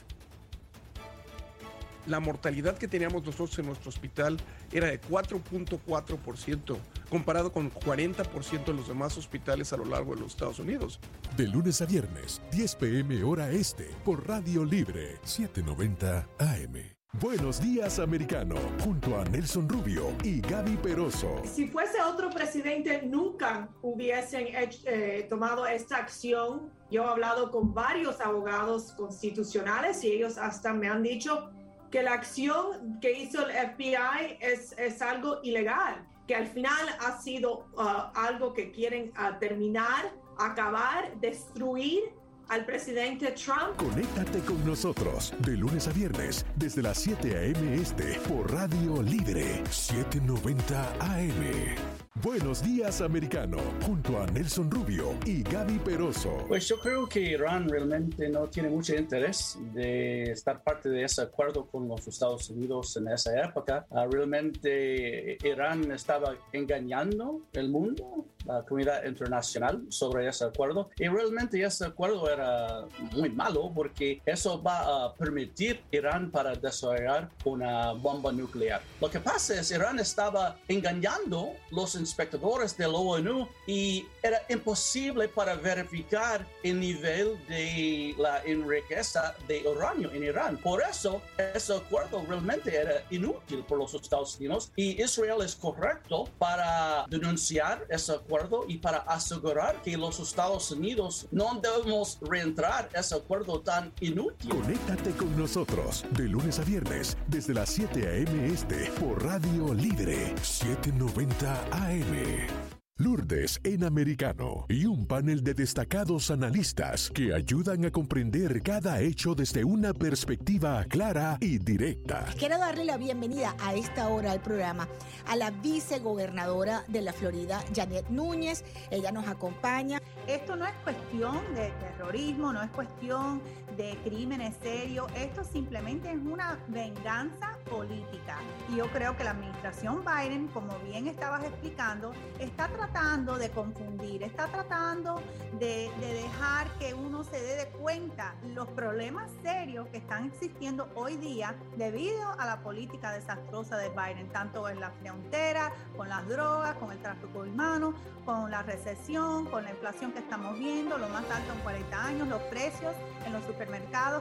La 2.06 2.20
mortalidad 2.20 2.76
que 2.76 2.86
teníamos 2.86 3.24
nosotros 3.24 3.58
en 3.58 3.66
nuestro 3.66 3.88
hospital 3.88 4.36
era 4.72 4.88
de 4.88 5.00
4.4%, 5.00 6.76
comparado 7.08 7.50
con 7.50 7.72
40% 7.72 8.64
de 8.64 8.74
los 8.74 8.88
demás 8.88 9.16
hospitales 9.16 9.72
a 9.72 9.78
lo 9.78 9.86
largo 9.86 10.14
de 10.14 10.20
los 10.20 10.32
Estados 10.32 10.58
Unidos. 10.58 11.00
De 11.36 11.48
lunes 11.48 11.80
a 11.80 11.86
viernes, 11.86 12.42
10 12.52 12.74
pm 12.76 13.24
hora 13.24 13.50
este, 13.50 13.88
por 14.04 14.28
Radio 14.28 14.64
Libre, 14.64 15.18
790 15.24 16.28
AM. 16.38 16.93
Buenos 17.20 17.60
días, 17.60 18.00
americano, 18.00 18.56
junto 18.82 19.16
a 19.16 19.24
Nelson 19.26 19.68
Rubio 19.68 20.12
y 20.24 20.40
Gaby 20.40 20.76
Peroso. 20.78 21.40
Si 21.44 21.68
fuese 21.68 22.02
otro 22.02 22.28
presidente, 22.28 23.02
nunca 23.06 23.68
hubiesen 23.82 24.48
eh, 24.50 25.24
tomado 25.30 25.64
esta 25.64 25.98
acción. 25.98 26.72
Yo 26.90 27.04
he 27.04 27.06
hablado 27.06 27.52
con 27.52 27.72
varios 27.72 28.20
abogados 28.20 28.92
constitucionales 28.96 30.02
y 30.02 30.10
ellos 30.10 30.38
hasta 30.38 30.72
me 30.72 30.88
han 30.88 31.04
dicho 31.04 31.52
que 31.92 32.02
la 32.02 32.14
acción 32.14 32.98
que 33.00 33.12
hizo 33.12 33.46
el 33.46 33.52
FBI 33.52 34.38
es, 34.40 34.72
es 34.76 35.00
algo 35.00 35.38
ilegal, 35.44 36.04
que 36.26 36.34
al 36.34 36.48
final 36.48 36.84
ha 36.98 37.20
sido 37.20 37.68
uh, 37.76 38.10
algo 38.16 38.52
que 38.52 38.72
quieren 38.72 39.12
uh, 39.12 39.38
terminar, 39.38 40.12
acabar, 40.36 41.16
destruir 41.20 42.12
al 42.48 42.64
presidente 42.64 43.32
Trump. 43.32 43.76
Conéctate 43.76 44.40
con 44.40 44.64
nosotros 44.64 45.32
de 45.40 45.56
lunes 45.56 45.88
a 45.88 45.92
viernes 45.92 46.44
desde 46.56 46.82
las 46.82 46.98
7 46.98 47.36
a.m. 47.36 47.74
este 47.74 48.18
por 48.28 48.52
Radio 48.52 49.02
Libre 49.02 49.62
790 49.70 50.92
AM. 51.00 52.04
Buenos 52.22 52.62
días, 52.62 53.00
americano, 53.00 53.58
junto 53.84 54.22
a 54.22 54.26
Nelson 54.26 54.70
Rubio 54.70 55.14
y 55.26 55.42
Gaby 55.42 55.80
Peroso. 55.80 56.44
Pues 56.46 56.68
yo 56.68 56.78
creo 56.78 57.08
que 57.08 57.20
Irán 57.20 57.68
realmente 57.68 58.28
no 58.28 58.48
tiene 58.48 58.70
mucho 58.70 58.94
interés 58.94 59.58
de 59.74 60.30
estar 60.30 60.62
parte 60.62 60.88
de 60.88 61.02
ese 61.02 61.22
acuerdo 61.22 61.66
con 61.66 61.88
los 61.88 62.06
Estados 62.06 62.48
Unidos 62.50 62.96
en 62.96 63.08
esa 63.08 63.42
época. 63.42 63.84
Ah, 63.90 64.06
realmente 64.10 65.36
Irán 65.44 65.90
estaba 65.90 66.34
engañando 66.52 67.42
el 67.52 67.68
mundo, 67.68 68.24
la 68.44 68.62
comunidad 68.62 69.04
internacional, 69.04 69.82
sobre 69.88 70.28
ese 70.28 70.44
acuerdo. 70.44 70.90
Y 70.98 71.08
realmente 71.08 71.62
ese 71.62 71.86
acuerdo 71.86 72.30
era 72.30 72.86
muy 73.12 73.30
malo 73.30 73.70
porque 73.74 74.20
eso 74.26 74.62
va 74.62 75.06
a 75.06 75.14
permitir 75.14 75.82
Irán 75.90 76.30
para 76.30 76.54
desarrollar 76.54 77.28
una 77.44 77.92
bomba 77.92 78.32
nuclear. 78.32 78.82
Lo 79.00 79.10
que 79.10 79.20
pasa 79.20 79.60
es 79.60 79.70
Irán 79.70 79.98
estaba 79.98 80.56
engañando 80.68 81.52
los 81.70 81.94
inspectores 81.94 82.76
de 82.76 82.88
la 82.88 82.98
ONU 82.98 83.48
y 83.66 84.06
era 84.22 84.42
imposible 84.48 85.28
para 85.28 85.54
verificar 85.54 86.46
el 86.62 86.80
nivel 86.80 87.38
de 87.48 88.14
la 88.18 88.42
riqueza 88.42 89.34
de 89.48 89.66
uranio 89.66 90.10
en 90.12 90.24
Irán. 90.24 90.56
Por 90.58 90.82
eso, 90.82 91.22
ese 91.54 91.76
acuerdo 91.76 92.24
realmente 92.28 92.74
era 92.74 93.04
inútil 93.10 93.64
por 93.64 93.78
los 93.78 93.94
Estados 93.94 94.36
Unidos 94.36 94.70
y 94.76 95.02
Israel 95.02 95.42
es 95.42 95.54
correcto 95.54 96.28
para 96.38 97.06
denunciar 97.08 97.84
ese 97.88 98.12
acuerdo 98.12 98.33
y 98.68 98.78
para 98.78 98.98
asegurar 98.98 99.80
que 99.82 99.96
los 99.96 100.18
Estados 100.18 100.70
Unidos 100.70 101.26
no 101.30 101.60
debemos 101.60 102.18
reentrar 102.20 102.88
ese 102.94 103.14
acuerdo 103.14 103.60
tan 103.60 103.92
inútil. 104.00 104.50
Conéctate 104.50 105.12
con 105.12 105.36
nosotros 105.36 106.04
de 106.10 106.24
lunes 106.24 106.58
a 106.58 106.64
viernes 106.64 107.16
desde 107.28 107.54
las 107.54 107.70
7 107.70 108.08
a.m. 108.08 108.46
este 108.46 108.90
por 109.00 109.22
Radio 109.24 109.72
Libre 109.72 110.34
790 110.42 111.64
AM. 111.70 112.73
Lourdes 112.96 113.60
en 113.64 113.82
americano 113.82 114.66
y 114.68 114.86
un 114.86 115.04
panel 115.04 115.42
de 115.42 115.52
destacados 115.52 116.30
analistas 116.30 117.10
que 117.10 117.34
ayudan 117.34 117.84
a 117.84 117.90
comprender 117.90 118.62
cada 118.62 119.00
hecho 119.00 119.34
desde 119.34 119.64
una 119.64 119.92
perspectiva 119.92 120.84
clara 120.84 121.36
y 121.40 121.58
directa. 121.58 122.24
Quiero 122.38 122.56
darle 122.56 122.84
la 122.84 122.96
bienvenida 122.96 123.56
a 123.60 123.74
esta 123.74 124.06
hora 124.06 124.30
al 124.30 124.40
programa 124.40 124.86
a 125.26 125.34
la 125.34 125.50
vicegobernadora 125.50 126.84
de 126.86 127.02
la 127.02 127.12
Florida, 127.12 127.64
Janet 127.74 128.10
Núñez. 128.10 128.62
Ella 128.92 129.10
nos 129.10 129.26
acompaña. 129.26 130.00
Esto 130.28 130.54
no 130.54 130.64
es 130.64 130.74
cuestión 130.84 131.40
de 131.56 131.72
terrorismo, 131.80 132.52
no 132.52 132.62
es 132.62 132.70
cuestión 132.70 133.42
de 133.76 133.98
crímenes 134.04 134.54
serios, 134.62 135.06
esto 135.16 135.44
simplemente 135.44 136.10
es 136.10 136.18
una 136.18 136.58
venganza 136.68 137.58
política. 137.68 138.38
Y 138.68 138.76
yo 138.76 138.86
creo 138.88 139.16
que 139.16 139.24
la 139.24 139.30
administración 139.30 140.04
Biden, 140.04 140.48
como 140.48 140.78
bien 140.80 141.08
estabas 141.08 141.44
explicando, 141.44 142.12
está 142.38 142.68
tratando 142.68 143.36
de 143.36 143.50
confundir, 143.50 144.22
está 144.22 144.46
tratando 144.46 145.20
de, 145.58 145.90
de 146.00 146.14
dejar 146.14 146.68
que 146.78 146.94
uno 146.94 147.24
se 147.24 147.40
dé 147.40 147.56
de 147.56 147.66
cuenta 147.78 148.34
los 148.54 148.68
problemas 148.68 149.30
serios 149.42 149.88
que 149.88 149.98
están 149.98 150.26
existiendo 150.26 150.88
hoy 150.94 151.16
día 151.16 151.54
debido 151.76 152.28
a 152.38 152.46
la 152.46 152.60
política 152.62 153.12
desastrosa 153.12 153.76
de 153.76 153.88
Biden, 153.88 154.28
tanto 154.28 154.68
en 154.68 154.80
la 154.80 154.90
frontera, 154.90 155.72
con 155.96 156.08
las 156.08 156.26
drogas, 156.28 156.76
con 156.76 156.92
el 156.92 156.98
tráfico 156.98 157.40
humano, 157.40 157.94
con 158.24 158.50
la 158.50 158.62
recesión, 158.62 159.46
con 159.46 159.64
la 159.64 159.70
inflación 159.70 160.12
que 160.12 160.20
estamos 160.20 160.58
viendo, 160.58 160.96
lo 160.98 161.08
más 161.08 161.24
alto 161.30 161.52
en 161.52 161.58
40 161.60 162.04
años, 162.04 162.28
los 162.28 162.42
precios 162.42 162.94
en 163.26 163.32
los 163.32 163.44
supermercados 163.44 163.63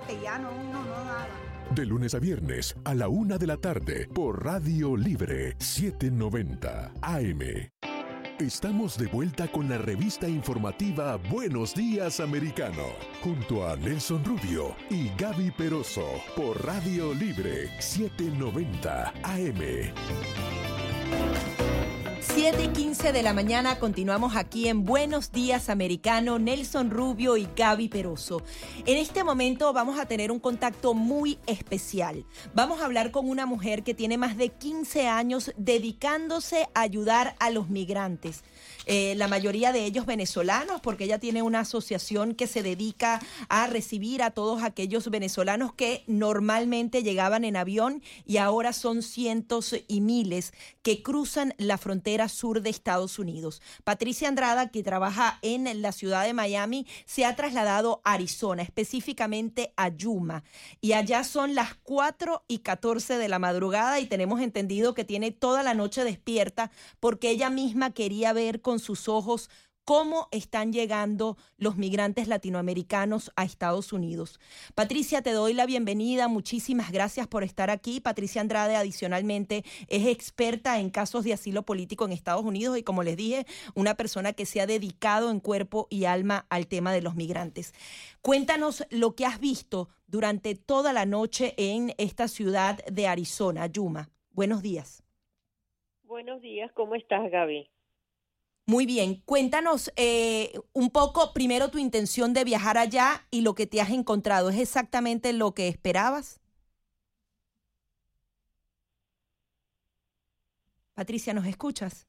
que 0.08 0.22
ya 0.22 0.38
no 0.38 0.52
no. 0.52 1.76
De 1.76 1.86
lunes 1.86 2.14
a 2.14 2.20
viernes 2.20 2.76
a 2.84 2.94
la 2.94 3.08
una 3.08 3.38
de 3.38 3.48
la 3.48 3.58
tarde 3.58 4.08
por 4.14 4.44
Radio 4.44 4.96
Libre 4.96 5.56
790 5.60 6.92
AM. 7.02 7.40
Estamos 8.40 8.98
de 8.98 9.08
vuelta 9.08 9.48
con 9.48 9.70
la 9.70 9.78
revista 9.78 10.28
informativa 10.28 11.18
Buenos 11.30 11.76
Días 11.76 12.20
Americano, 12.20 12.84
junto 13.22 13.68
a 13.68 13.76
Nelson 13.76 14.24
Rubio 14.24 14.76
y 14.90 15.10
Gaby 15.18 15.52
Peroso 15.52 16.08
por 16.36 16.66
Radio 16.66 17.14
Libre 17.14 17.70
790 17.80 19.14
AM. 19.24 19.94
7 22.36 22.64
y 22.64 22.68
15 22.70 23.12
de 23.12 23.22
la 23.22 23.32
mañana 23.32 23.78
continuamos 23.78 24.36
aquí 24.36 24.68
en 24.68 24.86
Buenos 24.86 25.32
Días 25.32 25.70
Americano, 25.70 26.40
Nelson 26.40 26.90
Rubio 26.90 27.38
y 27.38 27.48
Gaby 27.56 27.90
Peroso. 27.90 28.42
En 28.88 28.98
este 28.98 29.24
momento 29.24 29.72
vamos 29.72 30.00
a 30.00 30.08
tener 30.08 30.32
un 30.32 30.40
contacto 30.40 30.96
muy 30.96 31.38
especial. 31.46 32.26
Vamos 32.56 32.82
a 32.82 32.86
hablar 32.86 33.12
con 33.12 33.30
una 33.30 33.46
mujer 33.46 33.84
que 33.84 33.94
tiene 33.94 34.18
más 34.18 34.36
de 34.36 34.50
15 34.50 35.08
años 35.08 35.52
dedicándose 35.58 36.68
a 36.74 36.82
ayudar 36.82 37.36
a 37.38 37.52
los 37.52 37.70
migrantes. 37.70 38.44
Eh, 38.86 39.16
la 39.18 39.28
mayoría 39.28 39.72
de 39.72 39.86
ellos 39.86 40.06
venezolanos, 40.06 40.82
porque 40.82 41.06
ella 41.06 41.20
tiene 41.20 41.42
una 41.42 41.62
asociación 41.62 42.36
que 42.36 42.48
se 42.48 42.64
dedica 42.64 43.20
a 43.50 43.68
recibir 43.68 44.22
a 44.22 44.32
todos 44.32 44.64
aquellos 44.64 45.10
venezolanos 45.10 45.74
que 45.74 46.04
normalmente 46.08 47.04
llegaban 47.04 47.46
en 47.46 47.56
avión 47.56 48.02
y 48.26 48.38
ahora 48.38 48.74
son 48.74 49.02
cientos 49.02 49.76
y 49.88 50.02
miles 50.02 50.54
que 50.82 51.02
cruzan 51.02 51.54
la 51.58 51.78
frontera 51.78 52.28
sur 52.30 52.62
de 52.62 52.70
Estados 52.70 53.20
Unidos. 53.20 53.62
Patricia 53.84 54.28
Andrada, 54.28 54.70
que 54.70 54.84
trabaja 54.84 55.40
en 55.42 55.82
la 55.82 55.92
ciudad 55.92 56.26
de 56.26 56.34
Miami, 56.34 56.86
se 57.06 57.26
ha 57.26 57.36
trasladado 57.36 58.02
a 58.04 58.14
Arizona, 58.14 58.64
específicamente 58.64 59.74
a 59.78 59.90
Yuma. 59.90 60.44
Y 60.82 60.94
allá 60.94 61.24
son 61.24 61.56
las 61.56 61.76
4 61.84 62.44
y 62.48 62.60
14 62.60 63.18
de 63.18 63.30
la 63.30 63.40
madrugada 63.40 64.00
y 64.00 64.08
tenemos 64.08 64.42
entendido 64.42 64.94
que 64.94 65.06
tiene 65.06 65.32
toda 65.32 65.64
la 65.64 65.74
noche 65.74 66.04
despierta 66.04 66.72
porque 67.00 67.30
ella 67.30 67.50
misma 67.50 67.92
quería 67.92 68.34
ver 68.34 68.62
con 68.62 68.73
sus 68.80 69.08
ojos 69.08 69.50
cómo 69.86 70.28
están 70.32 70.72
llegando 70.72 71.38
los 71.58 71.76
migrantes 71.76 72.28
latinoamericanos 72.28 73.32
a 73.36 73.44
Estados 73.44 73.94
Unidos. 73.94 74.40
Patricia, 74.76 75.22
te 75.22 75.32
doy 75.32 75.54
la 75.54 75.66
bienvenida. 75.66 76.28
Muchísimas 76.28 76.92
gracias 76.92 77.28
por 77.28 77.44
estar 77.44 77.70
aquí. 77.70 78.00
Patricia 78.00 78.42
Andrade, 78.42 78.76
adicionalmente, 78.76 79.64
es 79.88 80.08
experta 80.08 80.80
en 80.80 80.90
casos 80.90 81.24
de 81.24 81.34
asilo 81.34 81.64
político 81.64 82.06
en 82.06 82.14
Estados 82.14 82.46
Unidos 82.46 82.78
y, 82.78 82.84
como 82.84 83.04
les 83.04 83.18
dije, 83.18 83.46
una 83.76 83.96
persona 83.96 84.34
que 84.34 84.46
se 84.46 84.62
ha 84.62 84.68
dedicado 84.68 85.30
en 85.30 85.40
cuerpo 85.40 85.88
y 85.90 86.06
alma 86.06 86.46
al 86.50 86.68
tema 86.68 86.94
de 86.94 87.02
los 87.02 87.16
migrantes. 87.16 87.74
Cuéntanos 88.22 88.86
lo 88.90 89.16
que 89.16 89.26
has 89.26 89.40
visto 89.40 89.90
durante 90.08 90.56
toda 90.56 90.94
la 90.94 91.06
noche 91.06 91.54
en 91.58 91.94
esta 91.98 92.28
ciudad 92.28 92.84
de 92.86 93.08
Arizona, 93.08 93.68
Yuma. 93.68 94.10
Buenos 94.32 94.62
días. 94.62 95.04
Buenos 96.04 96.42
días, 96.42 96.72
¿cómo 96.74 96.96
estás, 96.96 97.30
Gaby? 97.32 97.70
Muy 98.66 98.86
bien, 98.86 99.22
cuéntanos 99.26 99.92
eh, 99.98 100.54
un 100.72 100.90
poco 100.90 101.34
primero 101.34 101.70
tu 101.70 101.80
intención 101.80 102.34
de 102.34 102.46
viajar 102.46 102.78
allá 102.78 103.28
y 103.30 103.42
lo 103.42 103.56
que 103.56 103.68
te 103.68 103.82
has 103.82 103.90
encontrado. 103.90 104.50
¿Es 104.50 104.58
exactamente 104.60 105.34
lo 105.34 105.54
que 105.54 105.68
esperabas? 105.68 106.40
Patricia, 110.96 111.34
¿nos 111.36 111.46
escuchas? 111.46 112.08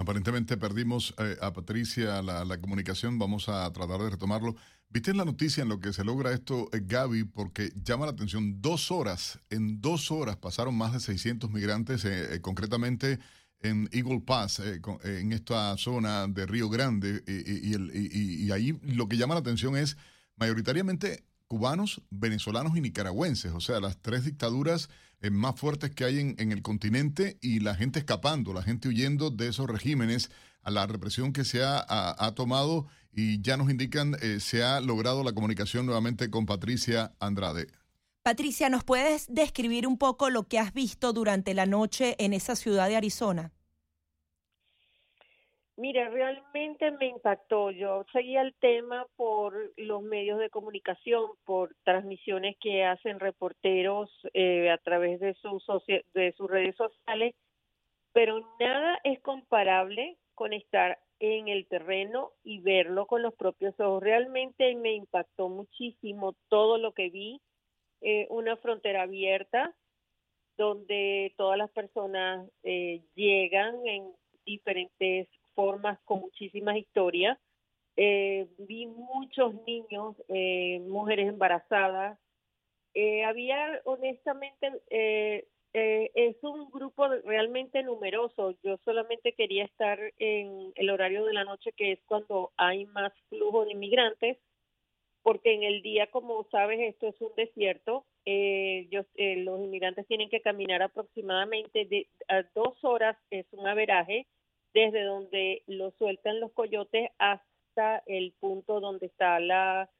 Aparentemente 0.00 0.56
perdimos 0.56 1.12
eh, 1.18 1.36
a 1.40 1.52
Patricia 1.52 2.22
la, 2.22 2.60
comunicación, 2.60 3.18
vamos 3.18 3.48
a 3.48 3.70
tratar 3.72 4.00
de 4.00 4.10
retomarlo. 4.10 4.54
¿Viste 4.88 5.12
la 5.12 5.24
noticia 5.24 5.62
en 5.62 5.68
lo 5.68 5.80
que 5.80 5.92
se 5.92 6.04
logra 6.04 6.32
esto, 6.32 6.68
eh, 6.72 6.80
Gaby? 6.84 7.24
Porque 7.24 7.72
llama 7.82 8.06
la 8.06 8.12
atención, 8.12 8.62
dos 8.62 8.92
horas, 8.92 9.40
en 9.50 9.80
dos 9.80 10.12
horas 10.12 10.36
pasaron 10.36 10.76
más 10.76 10.92
de 10.92 11.00
600 11.00 11.50
migrantes, 11.50 12.04
eh, 12.04 12.40
concretamente 12.40 13.18
en 13.60 13.88
Eagle 13.90 14.20
Pass, 14.20 14.60
en 14.60 15.32
esta 15.32 15.76
zona 15.76 16.28
de 16.28 16.46
Río 16.46 16.68
Grande, 16.68 17.24
y, 17.26 18.46
y 18.46 18.52
ahí 18.52 18.78
lo 18.82 19.08
que 19.08 19.16
llama 19.16 19.34
la 19.34 19.40
atención 19.40 19.76
es 19.76 19.96
mayoritariamente 20.36 21.24
cubanos, 21.48 22.02
venezolanos 22.10 22.76
y 22.76 22.80
nicaragüenses, 22.80 23.52
o 23.52 23.60
sea, 23.60 23.80
las 23.80 24.00
tres 24.00 24.24
dictaduras 24.24 24.90
eh, 25.20 25.30
más 25.30 25.58
fuertes 25.58 25.90
que 25.90 26.04
hay 26.04 26.18
en, 26.20 26.34
en, 26.38 26.52
el 26.52 26.62
continente 26.62 27.38
y 27.40 27.60
la 27.60 27.74
gente 27.74 27.98
escapando, 27.98 28.52
la 28.52 28.62
gente 28.62 28.88
huyendo 28.88 29.30
de 29.30 29.48
esos 29.48 29.68
regímenes, 29.68 30.30
a 30.68 30.70
la 30.70 30.86
represión 30.86 31.32
que 31.32 31.44
se 31.44 31.62
ha, 31.64 32.32
tomado 32.34 32.86
y 33.10 33.40
ya 33.40 33.56
nos 33.56 33.70
indican, 33.70 34.16
eh, 34.20 34.38
se 34.38 34.62
ha 34.62 34.80
logrado 34.80 35.24
la 35.24 35.32
comunicación 35.32 35.86
nuevamente 35.86 36.30
con 36.30 36.44
Patricia 36.44 37.14
Andrade. 37.20 37.68
Patricia, 38.22 38.68
¿nos 38.68 38.84
puedes 38.84 39.26
describir 39.30 39.86
un 39.86 39.96
poco 39.96 40.28
lo 40.28 40.46
que 40.46 40.58
has 40.58 40.74
visto 40.74 41.14
durante 41.14 41.54
la 41.54 41.64
noche 41.64 42.16
en 42.18 42.34
esa 42.34 42.54
ciudad 42.54 42.88
de 42.88 42.96
Arizona? 42.96 43.52
Mira, 45.78 46.08
realmente 46.08 46.90
me 46.90 47.06
impactó. 47.06 47.70
Yo 47.70 48.04
seguía 48.12 48.42
el 48.42 48.52
tema 48.56 49.06
por 49.14 49.72
los 49.76 50.02
medios 50.02 50.40
de 50.40 50.50
comunicación, 50.50 51.30
por 51.44 51.72
transmisiones 51.84 52.56
que 52.60 52.84
hacen 52.84 53.20
reporteros 53.20 54.10
eh, 54.34 54.70
a 54.70 54.78
través 54.78 55.20
de 55.20 55.34
sus, 55.34 55.64
de 55.86 56.32
sus 56.36 56.50
redes 56.50 56.74
sociales, 56.74 57.36
pero 58.12 58.40
nada 58.58 58.98
es 59.04 59.20
comparable 59.20 60.16
con 60.34 60.52
estar 60.52 60.98
en 61.20 61.46
el 61.46 61.68
terreno 61.68 62.32
y 62.42 62.58
verlo 62.58 63.06
con 63.06 63.22
los 63.22 63.34
propios 63.36 63.78
ojos. 63.78 64.02
Realmente 64.02 64.74
me 64.74 64.94
impactó 64.94 65.48
muchísimo 65.48 66.34
todo 66.48 66.78
lo 66.78 66.90
que 66.90 67.08
vi, 67.08 67.40
eh, 68.00 68.26
una 68.30 68.56
frontera 68.56 69.02
abierta, 69.02 69.72
donde 70.56 71.32
todas 71.36 71.56
las 71.56 71.70
personas 71.70 72.50
eh, 72.64 73.00
llegan 73.14 73.86
en 73.86 74.12
diferentes 74.44 75.28
formas 75.58 75.98
con 76.04 76.20
muchísimas 76.20 76.76
historias. 76.76 77.36
Eh, 77.96 78.46
vi 78.58 78.86
muchos 78.86 79.54
niños, 79.66 80.14
eh, 80.28 80.78
mujeres 80.86 81.28
embarazadas. 81.28 82.16
había 83.26 83.80
honestamente, 83.84 84.66
es 85.72 86.36
un 86.42 86.70
grupo 86.70 87.08
realmente 87.24 87.82
numeroso. 87.82 88.54
Yo 88.62 88.78
solamente 88.84 89.32
quería 89.32 89.64
estar 89.64 89.98
en 90.18 90.72
el 90.76 90.90
horario 90.90 91.24
de 91.24 91.32
la 91.32 91.44
noche, 91.44 91.72
que 91.72 91.92
es 91.92 92.00
cuando 92.06 92.52
hay 92.56 92.86
más 92.86 93.12
flujo 93.28 93.64
de 93.64 93.72
inmigrantes 93.72 94.38
porque 95.28 95.52
en 95.52 95.62
el 95.62 95.82
día, 95.82 96.06
como 96.10 96.46
sabes, 96.50 96.80
esto 96.80 97.08
es 97.08 97.20
un 97.20 97.34
desierto. 97.36 98.06
Eh, 98.24 98.88
eh, 99.16 99.36
los 99.36 99.60
inmigrantes 99.60 100.06
tienen 100.06 100.30
que 100.30 100.40
caminar 100.40 100.80
aproximadamente 100.80 102.08
a 102.28 102.44
dos 102.54 102.82
horas, 102.82 103.14
es 103.30 103.44
un 103.52 103.66
averaje, 103.66 104.26
desde 104.74 105.02
donde 105.02 105.62
lo 105.66 105.90
sueltan 105.92 106.40
los 106.40 106.52
coyotes 106.52 107.10
hasta 107.18 108.02
el 108.06 108.32
punto 108.40 108.80
donde 108.80 109.06
está 109.06 109.40
la, 109.40 109.90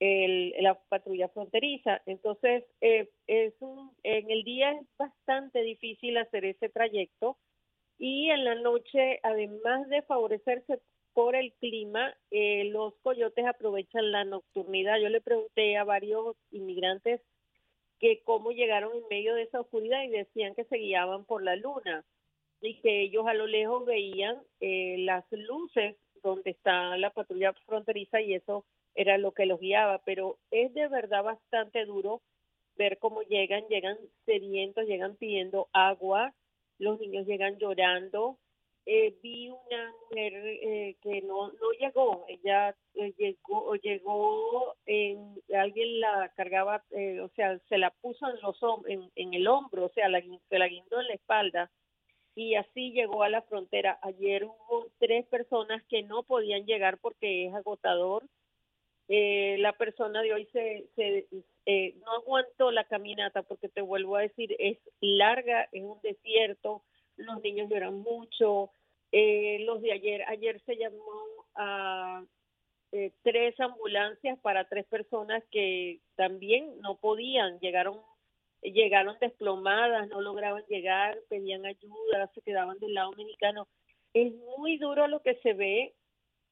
la 0.00 0.74
patrulla 0.88 1.28
fronteriza. 1.28 2.02
Entonces, 2.06 2.64
eh, 2.80 3.10
es 3.26 3.54
un, 3.60 3.92
en 4.02 4.30
el 4.30 4.44
día 4.44 4.72
es 4.72 4.86
bastante 4.98 5.62
difícil 5.62 6.16
hacer 6.16 6.44
ese 6.44 6.68
trayecto 6.68 7.36
y 7.98 8.30
en 8.30 8.44
la 8.44 8.54
noche, 8.56 9.20
además 9.22 9.88
de 9.88 10.02
favorecerse 10.02 10.80
por 11.14 11.34
el 11.34 11.54
clima, 11.54 12.14
eh, 12.30 12.64
los 12.64 12.94
coyotes 13.02 13.46
aprovechan 13.46 14.12
la 14.12 14.24
nocturnidad. 14.24 14.98
Yo 14.98 15.08
le 15.08 15.22
pregunté 15.22 15.78
a 15.78 15.84
varios 15.84 16.36
inmigrantes 16.50 17.22
que 17.98 18.22
cómo 18.24 18.50
llegaron 18.52 18.92
en 18.94 19.08
medio 19.08 19.34
de 19.34 19.44
esa 19.44 19.60
oscuridad 19.60 20.02
y 20.02 20.08
decían 20.08 20.54
que 20.54 20.64
se 20.64 20.76
guiaban 20.76 21.24
por 21.24 21.42
la 21.42 21.56
luna 21.56 22.04
y 22.66 22.74
que 22.80 23.02
ellos 23.02 23.26
a 23.26 23.34
lo 23.34 23.46
lejos 23.46 23.84
veían 23.84 24.36
eh, 24.60 24.96
las 24.98 25.24
luces 25.30 25.96
donde 26.22 26.50
está 26.50 26.96
la 26.96 27.10
patrulla 27.10 27.52
fronteriza 27.66 28.20
y 28.20 28.34
eso 28.34 28.64
era 28.94 29.18
lo 29.18 29.32
que 29.32 29.46
los 29.46 29.60
guiaba, 29.60 30.00
pero 30.04 30.38
es 30.50 30.72
de 30.74 30.88
verdad 30.88 31.22
bastante 31.22 31.84
duro 31.84 32.22
ver 32.76 32.98
cómo 32.98 33.22
llegan, 33.22 33.66
llegan 33.68 33.96
sedientos, 34.24 34.86
llegan 34.86 35.16
pidiendo 35.16 35.68
agua, 35.72 36.34
los 36.78 36.98
niños 37.00 37.26
llegan 37.26 37.58
llorando, 37.58 38.38
eh, 38.84 39.16
vi 39.22 39.48
una 39.48 39.92
mujer 40.00 40.32
eh, 40.34 40.96
que 41.02 41.20
no, 41.22 41.48
no 41.48 41.70
llegó, 41.78 42.24
ella 42.28 42.74
eh, 42.94 43.12
llegó, 43.18 43.74
llegó 43.76 44.74
en, 44.86 45.42
alguien 45.54 46.00
la 46.00 46.32
cargaba, 46.36 46.84
o 47.22 47.28
sea, 47.34 47.58
se 47.68 47.78
la 47.78 47.90
puso 47.90 48.28
en, 48.28 48.40
los, 48.40 48.58
en, 48.86 49.10
en 49.14 49.34
el 49.34 49.46
hombro, 49.48 49.86
o 49.86 49.88
sea, 49.90 50.08
la, 50.08 50.22
se 50.48 50.58
la 50.58 50.68
guindó 50.68 51.00
en 51.00 51.08
la 51.08 51.14
espalda 51.14 51.70
y 52.36 52.54
así 52.54 52.92
llegó 52.92 53.24
a 53.24 53.28
la 53.28 53.42
frontera. 53.42 53.98
Ayer 54.02 54.44
hubo 54.44 54.86
tres 55.00 55.26
personas 55.26 55.82
que 55.88 56.04
no 56.04 56.22
podían 56.22 56.66
llegar 56.66 56.98
porque 56.98 57.46
es 57.46 57.54
agotador. 57.54 58.24
la 59.08 59.72
persona 59.72 60.22
de 60.22 60.34
hoy 60.34 60.46
se, 60.52 60.86
se 60.94 61.26
no 62.04 62.12
aguantó 62.12 62.70
la 62.70 62.84
caminata 62.84 63.42
porque 63.42 63.68
te 63.68 63.80
vuelvo 63.80 64.16
a 64.16 64.22
decir, 64.22 64.54
es 64.58 64.78
larga, 65.00 65.68
es 65.72 65.82
un 65.82 66.00
desierto, 66.02 66.82
los 67.16 67.42
niños 67.42 67.68
lloran 67.68 67.98
mucho. 67.98 68.70
Eh, 69.12 69.58
los 69.60 69.80
de 69.82 69.92
ayer, 69.92 70.22
ayer 70.28 70.60
se 70.66 70.76
llamó 70.76 71.22
a 71.54 72.24
eh, 72.92 73.12
tres 73.22 73.58
ambulancias 73.60 74.38
para 74.40 74.68
tres 74.68 74.84
personas 74.86 75.42
que 75.50 76.00
también 76.16 76.80
no 76.80 76.96
podían, 76.96 77.58
llegaron 77.60 78.00
llegaron 78.72 79.16
desplomadas, 79.20 80.08
no 80.08 80.20
lograban 80.20 80.64
llegar, 80.68 81.18
pedían 81.28 81.66
ayuda, 81.66 82.30
se 82.34 82.42
quedaban 82.42 82.78
del 82.78 82.94
lado 82.94 83.12
mexicano. 83.12 83.68
Es 84.14 84.32
muy 84.58 84.78
duro 84.78 85.06
lo 85.06 85.20
que 85.20 85.34
se 85.36 85.52
ve. 85.52 85.94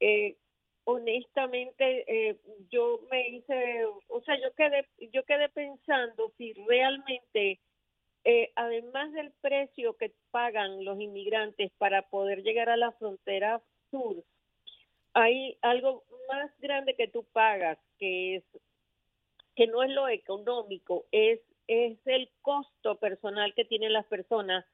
Eh, 0.01 0.37
honestamente, 0.85 2.39
yo 2.71 3.01
me 3.11 3.29
hice, 3.29 3.87
o 4.09 4.21
sea, 4.23 4.39
yo 4.41 4.53
quedé, 4.55 4.87
yo 5.13 5.25
quedé 5.25 5.49
pensando 5.49 6.31
si 6.37 6.53
realmente 6.53 7.61
eh, 8.27 8.53
además 8.57 9.13
del 9.13 9.33
precio 9.43 9.99
que 9.99 10.13
pagan 10.31 10.83
los 10.83 10.99
inmigrantes 10.99 11.71
para 11.77 12.09
poder 12.09 12.43
llegar 12.43 12.71
a 12.71 12.77
la 12.79 12.91
frontera 12.93 13.61
sur, 13.91 14.25
hay 15.13 15.59
algo 15.61 16.05
más 16.29 16.51
grande 16.59 16.97
que 16.97 17.07
tú 17.07 17.25
pagas, 17.33 17.79
que 17.99 18.37
es 18.37 18.45
que 19.55 19.67
no 19.67 19.83
es 19.83 19.91
lo 19.91 20.09
económico, 20.09 21.05
es 21.13 21.39
es 21.67 21.99
el 22.07 22.31
costo 22.43 22.97
personal 22.97 23.55
que 23.55 23.65
tienen 23.65 23.93
las 23.93 24.07
personas 24.07 24.65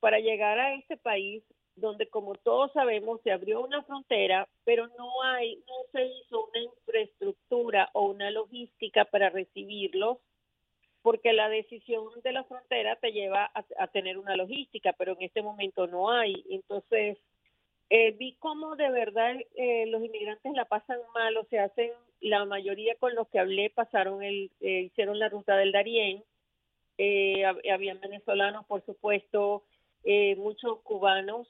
para 0.00 0.20
llegar 0.20 0.58
a 0.58 0.74
este 0.74 0.96
país 0.96 1.42
donde 1.76 2.08
como 2.08 2.34
todos 2.34 2.72
sabemos 2.72 3.20
se 3.22 3.30
abrió 3.30 3.64
una 3.64 3.82
frontera, 3.82 4.48
pero 4.64 4.88
no 4.98 5.22
hay 5.22 5.56
no 5.56 5.74
se 5.92 6.06
hizo 6.06 6.46
una 6.46 6.60
infraestructura 6.60 7.90
o 7.92 8.06
una 8.06 8.30
logística 8.30 9.04
para 9.04 9.30
recibirlos 9.30 10.18
porque 11.02 11.32
la 11.32 11.48
decisión 11.48 12.04
de 12.22 12.32
la 12.32 12.44
frontera 12.44 12.96
te 12.96 13.12
lleva 13.12 13.50
a, 13.54 13.86
tener 13.88 14.18
una 14.18 14.36
logística, 14.36 14.92
pero 14.92 15.12
en 15.12 15.22
este 15.22 15.42
momento 15.42 15.86
no 15.86 16.10
hay. 16.10 16.44
Entonces, 16.50 17.16
eh, 17.88 18.10
vi 18.12 18.36
cómo 18.38 18.76
de 18.76 18.90
verdad 18.90 19.36
eh, 19.54 19.86
los 19.86 20.02
inmigrantes 20.04 20.52
la 20.52 20.66
pasan 20.66 20.98
mal, 21.14 21.36
o 21.36 21.44
sea, 21.44 21.64
hacen, 21.64 21.92
la 22.20 22.44
mayoría 22.44 22.94
con 22.96 23.14
los 23.14 23.28
que 23.28 23.38
hablé 23.38 23.70
pasaron 23.70 24.22
el, 24.22 24.50
eh, 24.60 24.82
hicieron 24.82 25.18
la 25.18 25.28
ruta 25.28 25.56
del 25.56 25.72
Darién, 25.72 26.24
habían 27.70 28.00
venezolanos, 28.00 28.66
por 28.66 28.84
supuesto, 28.84 29.62
muchos 30.36 30.80
cubanos, 30.82 31.46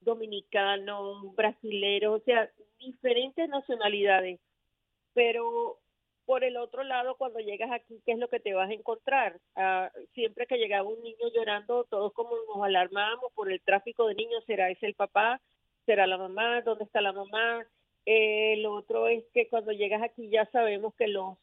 dominicanos, 0.00 1.34
brasileros, 1.34 2.20
o 2.20 2.24
sea, 2.24 2.48
diferentes 2.78 3.48
nacionalidades, 3.48 4.38
pero 5.12 5.78
por 6.24 6.44
el 6.44 6.56
otro 6.56 6.84
lado, 6.84 7.16
cuando 7.16 7.40
llegas 7.40 7.70
aquí, 7.72 8.00
¿qué 8.06 8.12
es 8.12 8.18
lo 8.18 8.28
que 8.28 8.40
te 8.40 8.54
vas 8.54 8.70
a 8.70 8.74
encontrar? 8.74 9.40
Ah, 9.56 9.90
siempre 10.14 10.46
que 10.46 10.56
llegaba 10.56 10.88
un 10.88 11.02
niño 11.02 11.28
llorando, 11.34 11.84
todos 11.84 12.12
como 12.12 12.30
nos 12.46 12.64
alarmábamos 12.64 13.32
por 13.34 13.50
el 13.50 13.60
tráfico 13.60 14.06
de 14.06 14.14
niños, 14.14 14.44
¿será 14.46 14.70
ese 14.70 14.86
el 14.86 14.94
papá? 14.94 15.40
¿Será 15.84 16.06
la 16.06 16.16
mamá? 16.16 16.62
¿Dónde 16.62 16.84
está 16.84 17.00
la 17.00 17.12
mamá? 17.12 17.66
Lo 18.04 18.74
otro 18.74 19.06
es 19.08 19.24
que 19.32 19.48
cuando 19.48 19.72
llegas 19.72 20.02
aquí 20.02 20.28
ya 20.28 20.46
sabemos 20.46 20.94
que 20.94 21.06
los 21.06 21.38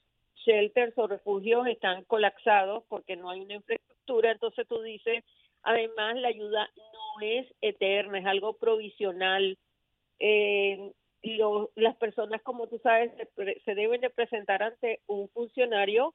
shelters 0.45 0.97
o 0.97 1.07
refugios 1.07 1.67
están 1.67 2.03
colapsados 2.05 2.83
porque 2.87 3.15
no 3.15 3.29
hay 3.29 3.41
una 3.41 3.55
infraestructura, 3.55 4.31
entonces 4.31 4.67
tú 4.67 4.81
dices, 4.81 5.23
además 5.63 6.15
la 6.17 6.29
ayuda 6.29 6.69
no 6.77 7.25
es 7.25 7.47
eterna, 7.61 8.19
es 8.19 8.25
algo 8.25 8.53
provisional. 8.53 9.57
Eh, 10.19 10.91
las 11.75 11.95
personas, 11.97 12.41
como 12.41 12.67
tú 12.67 12.79
sabes, 12.79 13.11
se, 13.65 13.75
deben 13.75 14.01
de 14.01 14.09
presentar 14.09 14.63
ante 14.63 15.01
un 15.07 15.29
funcionario. 15.29 16.13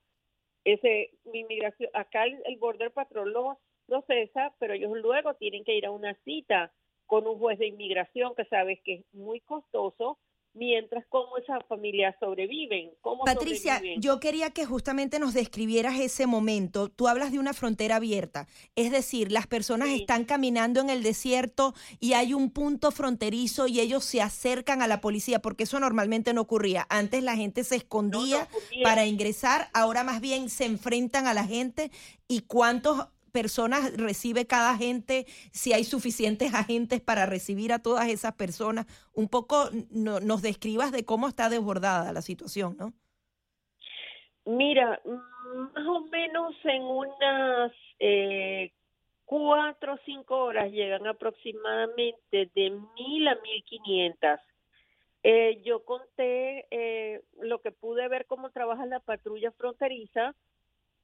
Ese, 0.65 1.11
mi 1.25 1.41
inmigración, 1.41 1.91
acá 1.93 2.25
el, 2.25 2.41
el 2.47 2.57
Border 2.57 2.91
Patrol 2.91 3.33
lo 3.33 3.59
procesa, 3.87 4.55
pero 4.59 4.73
ellos 4.73 4.93
luego 4.97 5.35
tienen 5.35 5.63
que 5.65 5.77
ir 5.77 5.85
a 5.85 5.91
una 5.91 6.15
cita 6.25 6.73
con 7.07 7.27
un 7.27 7.39
juez 7.39 7.59
de 7.59 7.67
inmigración 7.67 8.35
que 8.35 8.47
sabes 8.47 8.81
que 8.83 8.95
es 8.95 9.05
muy 9.13 9.41
costoso 9.41 10.19
mientras 10.55 11.05
cómo 11.09 11.37
esas 11.37 11.59
familias 11.69 12.15
sobreviven. 12.21 12.93
Cómo 13.01 13.25
Patricia, 13.25 13.83
yo 13.99 14.21
quería 14.21 14.51
que 14.51 14.65
justamente 14.65 15.19
nos 15.19 15.35
describieras 15.35 15.99
ese 15.99 16.27
momento. 16.27 16.89
Tú 16.89 17.09
hablas 17.09 17.33
de 17.33 17.39
una 17.39 17.53
frontera 17.53 17.97
abierta, 17.97 18.47
es 18.77 18.91
decir, 18.91 19.33
las 19.33 19.47
personas 19.47 19.89
están 19.89 20.25
caminando 20.25 20.81
en 20.81 20.91
el 20.91 21.03
desierto 21.03 21.75
y 22.01 22.13
hay 22.13 22.35
un 22.35 22.51
punto 22.51 22.91
fronterizo 22.91 23.67
y 23.67 23.81
ellos 23.81 24.05
se 24.05 24.23
acercan 24.23 24.81
a 24.81 24.87
la 24.87 25.01
policía, 25.01 25.41
porque 25.41 25.65
eso 25.65 25.81
normalmente 25.81 26.33
no 26.33 26.43
ocurría. 26.43 26.87
Antes 26.89 27.23
la 27.23 27.37
gente 27.37 27.65
se 27.65 27.77
escondía 27.77 28.49
para 28.83 29.07
ingresar, 29.07 29.69
ahora 29.73 30.05
más 30.05 30.21
bien 30.21 30.49
se 30.49 30.65
enfrentan 30.65 31.27
a 31.27 31.35
la 31.35 31.45
gente 31.45 31.91
y 32.29 32.41
cuántos 32.41 33.09
personas 33.35 33.97
recibe 33.97 34.47
cada 34.47 34.71
agente, 34.71 35.27
si 35.51 35.73
hay 35.73 35.83
suficientes 35.83 36.55
agentes 36.55 37.01
para 37.01 37.27
recibir 37.27 37.73
a 37.73 37.81
todas 37.81 38.09
esas 38.09 38.35
personas. 38.35 38.87
Un 39.13 39.29
poco 39.29 39.69
nos 39.91 40.41
describas 40.41 40.93
de 40.93 41.05
cómo 41.05 41.27
está 41.27 41.51
desbordada 41.51 42.13
la 42.13 42.23
situación, 42.23 42.77
¿no? 42.79 42.93
Mira, 44.47 45.01
más 45.75 45.87
o 45.87 46.01
menos 46.13 46.55
en 46.65 46.83
unas 46.83 47.73
eh, 47.99 48.73
cuatro 49.25 49.95
o 49.95 49.99
cinco 50.05 50.37
horas 50.37 50.71
llegan 50.71 51.07
aproximadamente 51.07 52.51
de 52.55 52.71
mil 52.71 53.27
a 53.27 53.35
mil 53.35 53.65
quinientas. 53.65 54.41
Eh, 55.25 55.61
yo 55.65 55.85
conté 55.85 56.67
eh, 56.71 57.23
lo 57.41 57.61
que 57.63 57.73
pude 57.73 58.07
ver 58.09 58.27
cómo 58.27 58.51
trabaja 58.51 58.85
la 58.87 59.01
patrulla 59.01 59.51
fronteriza 59.53 60.37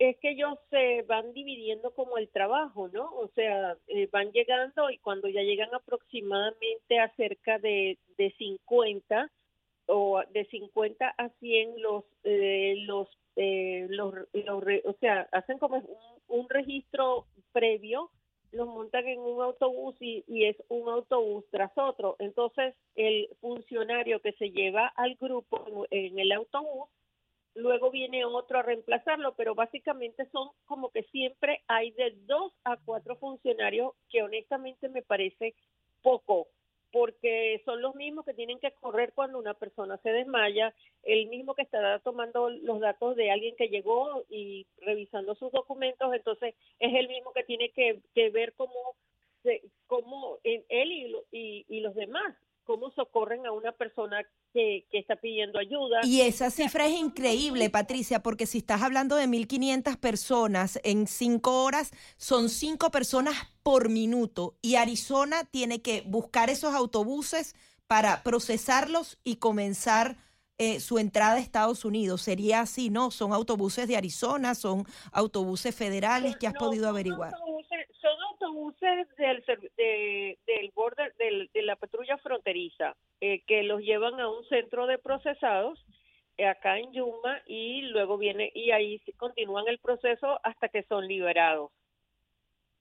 es 0.01 0.17
que 0.17 0.31
ellos 0.31 0.59
se 0.71 1.03
van 1.03 1.33
dividiendo 1.35 1.95
como 1.95 2.17
el 2.17 2.31
trabajo, 2.31 2.89
¿no? 2.89 3.05
O 3.17 3.29
sea, 3.35 3.77
eh, 3.87 4.09
van 4.11 4.33
llegando 4.33 4.91
y 4.91 4.97
cuando 4.99 5.29
ya 5.29 5.43
llegan 5.43 5.73
aproximadamente 5.75 6.99
a 6.99 7.15
cerca 7.17 7.59
de, 7.59 7.99
de 8.17 8.35
50, 8.39 9.31
o 9.91 10.23
de 10.33 10.47
50 10.47 11.15
a 11.19 11.29
100 11.29 11.83
los 11.83 12.05
eh, 12.25 12.77
los, 12.87 13.09
eh, 13.37 13.87
los, 13.91 14.15
o 14.85 14.93
sea 15.01 15.29
hacen 15.33 15.59
como 15.59 15.79
un, 15.79 16.39
un, 16.41 16.49
registro 16.49 17.27
previo 17.53 18.11
los 18.53 18.69
montan 18.69 19.07
en 19.09 19.19
un 19.19 19.43
autobús 19.43 19.97
y, 20.01 20.25
y, 20.29 20.45
es 20.45 20.57
un 20.69 20.89
autobús 20.89 21.45
tras 21.51 21.73
otro 21.77 22.15
entonces 22.21 22.75
el 22.95 23.29
funcionario 23.41 24.21
que 24.21 24.33
se 24.33 24.51
lleva 24.51 24.87
al 24.95 25.17
grupo 25.17 25.87
en 25.91 26.19
el 26.21 26.33
autobús 26.33 26.89
luego 27.55 27.91
viene 27.91 28.25
otro 28.25 28.59
a 28.59 28.63
reemplazarlo, 28.63 29.35
pero 29.35 29.55
básicamente 29.55 30.27
son 30.31 30.51
como 30.67 30.91
que 30.91 31.03
siempre 31.05 31.63
hay 31.67 31.91
de 31.93 32.17
dos 32.27 32.53
a 32.65 32.77
cuatro 32.77 33.17
funcionarios 33.17 33.95
que 34.09 34.23
honestamente 34.23 34.89
me 34.89 35.03
parece 35.03 35.55
poco 36.03 36.49
porque 36.93 37.63
son 37.65 37.81
los 37.83 37.95
mismos 37.95 38.25
que 38.25 38.35
tienen 38.35 38.59
que 38.59 38.73
correr 38.73 39.13
cuando 39.15 39.39
una 39.39 39.55
persona 39.55 39.97
se 39.99 40.11
desmaya, 40.11 40.75
el 41.05 41.29
mismo 41.29 41.55
que 41.55 41.63
estará 41.63 42.01
tomando 42.01 42.51
los 42.51 42.81
datos 42.81 43.15
de 43.15 43.31
alguien 43.31 43.55
que 43.57 43.69
llegó 43.69 44.25
y 44.29 44.67
revisando 44.79 45.35
sus 45.37 45.53
documentos, 45.53 46.13
entonces 46.13 46.55
es 46.81 46.95
el 46.95 47.09
mismo 47.09 47.33
que 47.33 47.45
tiene 47.45 47.71
que, 47.71 48.01
ver 48.31 48.55
cómo, 48.55 48.97
cómo 49.87 50.39
él 50.43 50.65
y, 50.69 51.15
y, 51.31 51.65
y 51.69 51.81
los 51.81 51.95
demás 51.95 52.37
cómo 52.65 52.91
socorren 52.93 53.47
a 53.47 53.53
una 53.53 53.73
persona 53.73 54.23
que, 54.53 54.87
que, 54.91 54.99
está 54.99 55.17
pidiendo 55.17 55.59
ayuda. 55.59 56.01
Y 56.05 56.21
esa 56.21 56.51
cifra 56.51 56.87
es 56.87 56.93
increíble, 56.93 57.71
Patricia, 57.71 58.23
porque 58.23 58.47
si 58.47 58.59
estás 58.59 58.83
hablando 58.83 59.17
de 59.17 59.27
1.500 59.27 59.97
personas 59.99 60.79
en 60.85 61.07
cinco 61.07 61.65
horas, 61.65 61.91
son 62.17 62.49
cinco 62.49 62.91
personas 62.91 63.35
por 63.63 63.89
minuto. 63.89 64.55
Y 64.63 64.77
Arizona 64.77 65.45
tiene 65.45 65.83
que 65.83 66.03
buscar 66.03 66.51
esos 66.51 66.75
autobuses 66.75 67.55
para 67.87 68.23
procesarlos 68.23 69.19
y 69.25 69.37
comenzar 69.37 70.17
eh, 70.59 70.79
su 70.79 70.99
entrada 70.99 71.37
a 71.37 71.39
Estados 71.39 71.85
Unidos. 71.85 72.23
Sería 72.23 72.61
así, 72.61 72.91
¿no? 72.91 73.11
Son 73.11 73.33
autobuses 73.33 73.89
de 73.89 73.97
Arizona, 73.97 74.55
son 74.55 74.85
autobuses 75.11 75.75
federales 75.75 76.37
que 76.37 76.47
has 76.47 76.53
podido 76.53 76.87
averiguar 76.89 77.33
autobuses 77.33 77.70
del, 79.17 79.45
de, 79.77 80.39
del 80.47 80.71
border, 80.75 81.15
del, 81.17 81.51
de 81.53 81.63
la 81.63 81.77
patrulla 81.77 82.19
fronteriza 82.19 82.97
eh, 83.21 83.43
que 83.47 83.63
los 83.63 83.81
llevan 83.81 84.21
a 84.21 84.29
un 84.29 84.45
centro 84.47 84.87
de 84.87 84.99
procesados 84.99 85.85
eh, 86.37 86.47
acá 86.47 86.79
en 86.79 86.93
Yuma 86.93 87.43
y 87.47 87.83
luego 87.83 88.19
viene 88.19 88.51
y 88.55 88.71
ahí 88.71 89.01
continúan 89.17 89.69
el 89.69 89.79
proceso 89.79 90.41
hasta 90.43 90.69
que 90.69 90.83
son 90.85 91.07
liberados. 91.07 91.71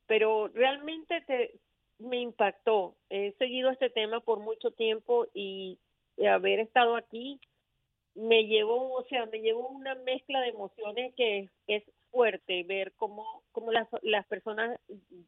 Pero 0.08 0.48
realmente 0.48 1.22
te, 1.22 1.54
me 2.00 2.18
impactó. 2.18 2.96
He 3.10 3.34
seguido 3.34 3.70
este 3.70 3.90
tema 3.90 4.22
por 4.22 4.40
mucho 4.40 4.72
tiempo 4.72 5.28
y 5.34 5.78
haber 6.28 6.60
estado 6.60 6.96
aquí 6.96 7.40
me 8.16 8.46
llevó, 8.46 8.94
o 8.94 9.04
sea, 9.06 9.26
me 9.28 9.40
llevó 9.40 9.70
una 9.70 9.96
mezcla 9.96 10.42
de 10.42 10.50
emociones 10.50 11.14
que 11.16 11.50
es 11.68 11.84
fuerte 12.12 12.64
ver 12.64 12.94
cómo, 12.96 13.44
cómo 13.52 13.72
las, 13.72 13.88
las 14.02 14.26
personas, 14.28 14.80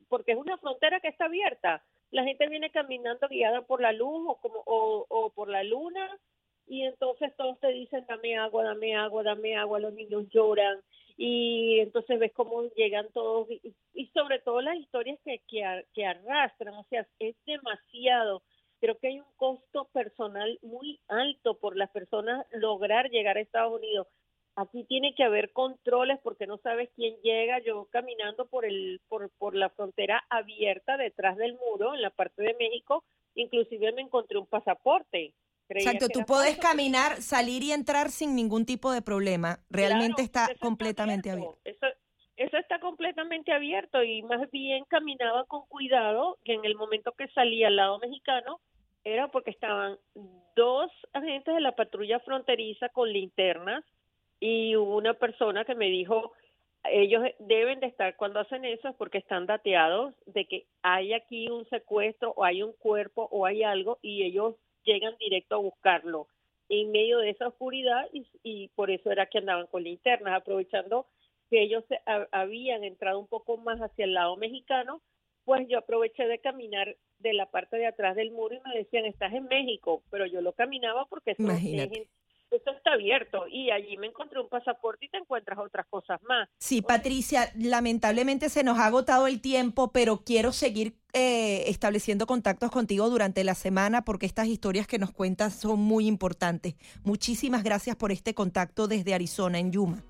porque 0.07 0.33
es 0.33 0.37
una 0.37 0.57
frontera 0.57 0.99
que 0.99 1.07
está 1.07 1.25
abierta, 1.25 1.83
la 2.11 2.23
gente 2.23 2.47
viene 2.47 2.71
caminando 2.71 3.27
guiada 3.27 3.61
por 3.61 3.81
la 3.81 3.91
luz 3.91 4.25
o, 4.27 4.35
como, 4.41 4.61
o, 4.65 5.05
o 5.07 5.29
por 5.31 5.49
la 5.49 5.63
luna 5.63 6.19
y 6.67 6.83
entonces 6.83 7.35
todos 7.35 7.59
te 7.59 7.69
dicen 7.69 8.05
dame 8.07 8.37
agua, 8.37 8.63
dame 8.63 8.95
agua, 8.95 9.23
dame 9.23 9.55
agua, 9.55 9.79
los 9.79 9.93
niños 9.93 10.27
lloran 10.29 10.79
y 11.17 11.79
entonces 11.79 12.19
ves 12.19 12.31
cómo 12.33 12.63
llegan 12.75 13.07
todos 13.13 13.49
y, 13.49 13.73
y 13.93 14.07
sobre 14.07 14.39
todo 14.39 14.61
las 14.61 14.77
historias 14.77 15.19
que, 15.23 15.39
que, 15.47 15.85
que 15.93 16.05
arrastran, 16.05 16.73
o 16.73 16.85
sea, 16.89 17.07
es 17.19 17.35
demasiado 17.45 18.41
creo 18.81 18.97
que 18.97 19.07
hay 19.07 19.19
un 19.19 19.31
costo 19.37 19.85
personal 19.93 20.57
muy 20.63 20.99
alto 21.07 21.57
por 21.59 21.77
las 21.77 21.91
personas 21.91 22.45
lograr 22.51 23.09
llegar 23.11 23.37
a 23.37 23.41
Estados 23.41 23.79
Unidos. 23.79 24.07
Aquí 24.55 24.83
tiene 24.83 25.15
que 25.15 25.23
haber 25.23 25.51
controles 25.53 26.19
porque 26.23 26.45
no 26.45 26.57
sabes 26.57 26.89
quién 26.95 27.15
llega. 27.23 27.59
Yo 27.59 27.87
caminando 27.91 28.47
por 28.47 28.65
el 28.65 28.99
por, 29.07 29.29
por 29.37 29.55
la 29.55 29.69
frontera 29.69 30.23
abierta 30.29 30.97
detrás 30.97 31.37
del 31.37 31.53
muro 31.53 31.95
en 31.95 32.01
la 32.01 32.09
parte 32.09 32.43
de 32.43 32.55
México, 32.59 33.03
inclusive 33.35 33.91
me 33.93 34.01
encontré 34.01 34.37
un 34.37 34.47
pasaporte. 34.47 35.33
Exacto, 35.69 36.09
tú 36.09 36.25
puedes 36.25 36.57
caminar, 36.57 37.21
salir 37.21 37.63
y 37.63 37.71
entrar 37.71 38.09
sin 38.09 38.35
ningún 38.35 38.65
tipo 38.65 38.91
de 38.91 39.01
problema. 39.01 39.59
Realmente 39.69 40.21
está 40.21 40.49
completamente 40.59 41.31
abierto. 41.31 41.57
Eso, 41.63 41.87
eso 42.35 42.57
está 42.57 42.79
completamente 42.79 43.53
abierto 43.53 44.03
y 44.03 44.21
más 44.23 44.49
bien 44.51 44.83
caminaba 44.85 45.45
con 45.45 45.65
cuidado 45.67 46.37
que 46.43 46.53
en 46.53 46.65
el 46.65 46.75
momento 46.75 47.13
que 47.13 47.29
salía 47.29 47.67
al 47.67 47.77
lado 47.77 47.99
mexicano 47.99 48.59
era 49.03 49.29
porque 49.29 49.51
estaban 49.51 49.97
dos 50.55 50.91
agentes 51.13 51.53
de 51.53 51.61
la 51.61 51.71
patrulla 51.73 52.19
fronteriza 52.19 52.89
con 52.89 53.11
linternas 53.11 53.83
y 54.41 54.75
hubo 54.75 54.97
una 54.97 55.13
persona 55.13 55.63
que 55.63 55.75
me 55.75 55.85
dijo, 55.85 56.33
ellos 56.83 57.23
deben 57.39 57.79
de 57.79 57.87
estar 57.87 58.17
cuando 58.17 58.39
hacen 58.39 58.65
eso 58.65 58.93
porque 58.97 59.19
están 59.19 59.45
dateados 59.45 60.15
de 60.25 60.45
que 60.45 60.65
hay 60.81 61.13
aquí 61.13 61.47
un 61.47 61.69
secuestro 61.69 62.33
o 62.35 62.43
hay 62.43 62.63
un 62.63 62.73
cuerpo 62.73 63.29
o 63.31 63.45
hay 63.45 63.63
algo 63.63 63.99
y 64.01 64.23
ellos 64.23 64.55
llegan 64.83 65.15
directo 65.19 65.55
a 65.55 65.59
buscarlo 65.59 66.27
en 66.69 66.91
medio 66.91 67.19
de 67.19 67.29
esa 67.29 67.49
oscuridad 67.49 68.07
y, 68.11 68.25
y 68.41 68.69
por 68.69 68.89
eso 68.89 69.11
era 69.11 69.27
que 69.27 69.37
andaban 69.37 69.67
con 69.67 69.83
linternas, 69.83 70.33
aprovechando 70.33 71.05
que 71.51 71.61
ellos 71.61 71.83
habían 72.31 72.83
entrado 72.83 73.19
un 73.19 73.27
poco 73.27 73.57
más 73.57 73.79
hacia 73.79 74.05
el 74.05 74.13
lado 74.13 74.37
mexicano, 74.37 75.01
pues 75.45 75.67
yo 75.67 75.79
aproveché 75.79 76.25
de 76.25 76.39
caminar 76.39 76.95
de 77.19 77.33
la 77.33 77.45
parte 77.45 77.77
de 77.77 77.85
atrás 77.85 78.15
del 78.15 78.31
muro 78.31 78.55
y 78.55 78.61
me 78.67 78.75
decían, 78.75 79.05
estás 79.05 79.33
en 79.33 79.45
México, 79.45 80.01
pero 80.09 80.25
yo 80.25 80.41
lo 80.41 80.53
caminaba 80.53 81.05
porque 81.05 81.31
eso, 81.31 81.43
está 82.57 82.93
abierto 82.93 83.47
y 83.47 83.71
allí 83.71 83.97
me 83.97 84.07
encontré 84.07 84.39
un 84.39 84.49
pasaporte 84.49 85.05
y 85.05 85.09
te 85.09 85.17
encuentras 85.17 85.57
otras 85.59 85.85
cosas 85.87 86.21
más. 86.23 86.49
Sí, 86.57 86.81
Patricia, 86.81 87.51
lamentablemente 87.55 88.49
se 88.49 88.63
nos 88.63 88.77
ha 88.77 88.87
agotado 88.87 89.27
el 89.27 89.41
tiempo, 89.41 89.91
pero 89.91 90.23
quiero 90.23 90.51
seguir 90.51 90.95
eh, 91.13 91.69
estableciendo 91.69 92.25
contactos 92.25 92.71
contigo 92.71 93.09
durante 93.09 93.43
la 93.43 93.55
semana 93.55 94.03
porque 94.03 94.25
estas 94.25 94.47
historias 94.47 94.87
que 94.87 94.99
nos 94.99 95.11
cuentas 95.11 95.53
son 95.53 95.79
muy 95.79 96.07
importantes. 96.07 96.75
Muchísimas 97.03 97.63
gracias 97.63 97.95
por 97.95 98.11
este 98.11 98.33
contacto 98.33 98.87
desde 98.87 99.13
Arizona, 99.13 99.59
en 99.59 99.71
Yuma. 99.71 100.03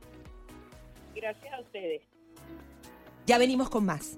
Gracias 1.16 1.54
a 1.54 1.60
ustedes. 1.62 2.02
Ya 3.26 3.38
venimos 3.38 3.70
con 3.70 3.86
más. 3.86 4.18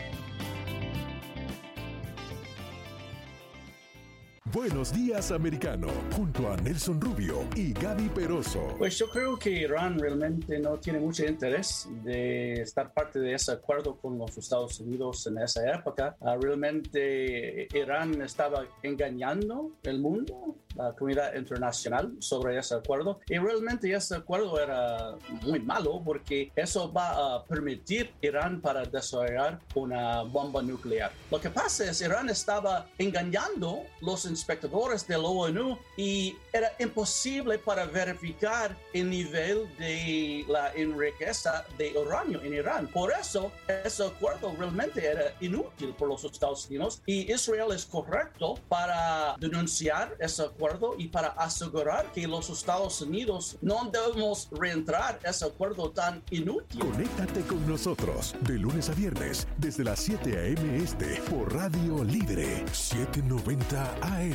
Buenos 4.53 4.91
días, 4.91 5.31
americano, 5.31 5.87
junto 6.13 6.51
a 6.51 6.57
Nelson 6.57 6.99
Rubio 6.99 7.47
y 7.55 7.71
Gaby 7.71 8.09
Peroso. 8.09 8.75
Pues 8.77 8.97
yo 8.97 9.09
creo 9.09 9.39
que 9.39 9.49
Irán 9.49 9.97
realmente 9.97 10.59
no 10.59 10.77
tiene 10.77 10.99
mucho 10.99 11.25
interés 11.25 11.87
de 12.03 12.61
estar 12.61 12.93
parte 12.93 13.19
de 13.19 13.33
ese 13.33 13.53
acuerdo 13.53 13.95
con 13.95 14.17
los 14.17 14.37
Estados 14.37 14.77
Unidos 14.81 15.25
en 15.27 15.37
esa 15.37 15.73
época. 15.73 16.17
Ah, 16.19 16.35
realmente 16.37 17.69
Irán 17.73 18.21
estaba 18.21 18.65
engañando 18.83 19.71
el 19.83 19.99
mundo, 19.99 20.57
la 20.75 20.91
comunidad 20.97 21.33
internacional, 21.35 22.13
sobre 22.19 22.57
ese 22.57 22.75
acuerdo. 22.75 23.21
Y 23.27 23.37
realmente 23.37 23.93
ese 23.93 24.15
acuerdo 24.15 24.59
era 24.61 25.15
muy 25.43 25.61
malo 25.61 26.01
porque 26.03 26.51
eso 26.57 26.91
va 26.91 27.35
a 27.35 27.45
permitir 27.45 28.11
Irán 28.21 28.59
para 28.59 28.83
desarrollar 28.83 29.61
una 29.75 30.23
bomba 30.23 30.61
nuclear. 30.61 31.13
Lo 31.31 31.39
que 31.39 31.49
pasa 31.49 31.89
es 31.89 32.01
Irán 32.01 32.29
estaba 32.29 32.87
engañando 32.97 33.83
los 34.01 34.25
espectadores 34.41 35.07
de 35.07 35.17
la 35.17 35.27
ONU 35.27 35.77
y 35.95 36.35
era 36.51 36.71
imposible 36.79 37.57
para 37.57 37.85
verificar 37.85 38.75
el 38.93 39.09
nivel 39.09 39.69
de 39.77 40.45
la 40.47 40.71
riqueza 40.71 41.65
de 41.77 41.97
uranio 41.97 42.41
en 42.41 42.53
Irán. 42.53 42.87
Por 42.87 43.11
eso, 43.13 43.51
ese 43.67 44.05
acuerdo 44.05 44.53
realmente 44.57 45.05
era 45.05 45.33
inútil 45.39 45.93
por 45.93 46.09
los 46.09 46.23
Estados 46.23 46.67
Unidos 46.67 47.01
y 47.05 47.31
Israel 47.31 47.71
es 47.73 47.85
correcto 47.85 48.55
para 48.67 49.35
denunciar 49.39 50.15
ese 50.19 50.43
acuerdo 50.43 50.95
y 50.97 51.07
para 51.07 51.29
asegurar 51.29 52.11
que 52.11 52.27
los 52.27 52.49
Estados 52.49 53.01
Unidos 53.01 53.57
no 53.61 53.89
debemos 53.91 54.49
reentrar 54.51 55.19
ese 55.23 55.45
acuerdo 55.45 55.91
tan 55.91 56.23
inútil. 56.31 56.79
Conéctate 56.81 57.41
con 57.41 57.65
nosotros 57.67 58.35
de 58.41 58.57
lunes 58.57 58.89
a 58.89 58.93
viernes 58.93 59.47
desde 59.57 59.83
las 59.83 59.99
7 59.99 60.37
a.m. 60.37 60.83
este 60.83 61.21
por 61.29 61.53
Radio 61.53 62.03
Libre 62.03 62.65
790 62.71 63.97
AM. 64.01 64.30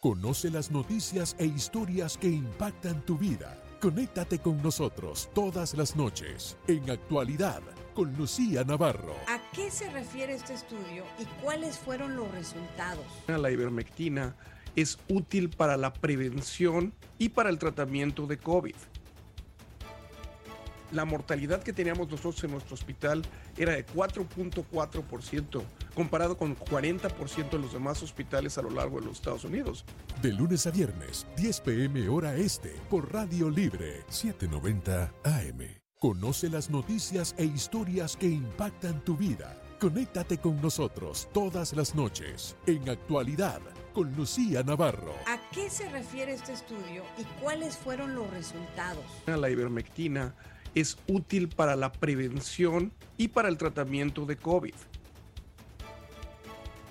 Conoce 0.00 0.50
las 0.50 0.70
noticias 0.70 1.36
e 1.38 1.46
historias 1.46 2.18
que 2.18 2.28
impactan 2.28 3.04
tu 3.06 3.16
vida. 3.16 3.62
Conéctate 3.80 4.40
con 4.40 4.60
nosotros 4.62 5.30
todas 5.34 5.74
las 5.74 5.94
noches 5.96 6.56
en 6.66 6.90
actualidad 6.90 7.62
con 7.94 8.12
Lucía 8.16 8.64
Navarro. 8.64 9.14
¿A 9.28 9.40
qué 9.52 9.70
se 9.70 9.90
refiere 9.90 10.34
este 10.34 10.54
estudio 10.54 11.04
y 11.18 11.24
cuáles 11.42 11.78
fueron 11.78 12.16
los 12.16 12.30
resultados? 12.32 13.04
La 13.28 13.50
ivermectina 13.50 14.34
es 14.74 14.98
útil 15.08 15.50
para 15.50 15.76
la 15.76 15.92
prevención 15.92 16.92
y 17.18 17.28
para 17.28 17.50
el 17.50 17.58
tratamiento 17.58 18.26
de 18.26 18.38
COVID. 18.38 18.74
la 20.92 21.04
mortalidad 21.06 21.62
que 21.62 21.72
teníamos 21.72 22.10
nosotros 22.10 22.44
en 22.44 22.50
nuestro 22.52 22.74
hospital 22.74 23.22
era 23.56 23.72
de 23.72 23.86
4.4%, 23.86 25.62
comparado 25.94 26.36
con 26.36 26.56
40% 26.56 27.50
de 27.50 27.58
los 27.58 27.72
demás 27.72 28.02
hospitales 28.02 28.58
a 28.58 28.62
lo 28.62 28.70
largo 28.70 29.00
de 29.00 29.06
los 29.06 29.16
Estados 29.16 29.44
Unidos. 29.44 29.84
De 30.20 30.32
lunes 30.32 30.66
a 30.66 30.70
viernes, 30.70 31.26
10 31.36 31.60
pm 31.60 32.08
hora 32.08 32.36
este, 32.36 32.74
por 32.90 33.12
Radio 33.12 33.50
Libre, 33.50 34.04
790 34.08 35.12
AM. 35.24 35.82
Conoce 35.98 36.48
las 36.48 36.68
noticias 36.68 37.34
e 37.38 37.44
historias 37.44 38.16
que 38.16 38.26
impactan 38.26 39.04
tu 39.04 39.16
vida. 39.16 39.62
Conéctate 39.78 40.38
con 40.38 40.60
nosotros 40.60 41.28
todas 41.32 41.72
las 41.74 41.94
noches 41.94 42.56
en 42.66 42.88
actualidad 42.88 43.60
con 43.92 44.12
Lucía 44.14 44.62
Navarro. 44.62 45.14
¿A 45.26 45.38
qué 45.50 45.70
se 45.70 45.88
refiere 45.90 46.32
este 46.32 46.52
estudio 46.52 47.02
y 47.18 47.24
cuáles 47.40 47.76
fueron 47.76 48.14
los 48.14 48.30
resultados? 48.30 49.04
La 49.26 49.50
ivermectina 49.50 50.34
es 50.74 50.96
útil 51.06 51.48
para 51.48 51.76
la 51.76 51.92
prevención 51.92 52.92
y 53.18 53.28
para 53.28 53.48
el 53.48 53.58
tratamiento 53.58 54.24
de 54.24 54.36
COVID. 54.36 54.74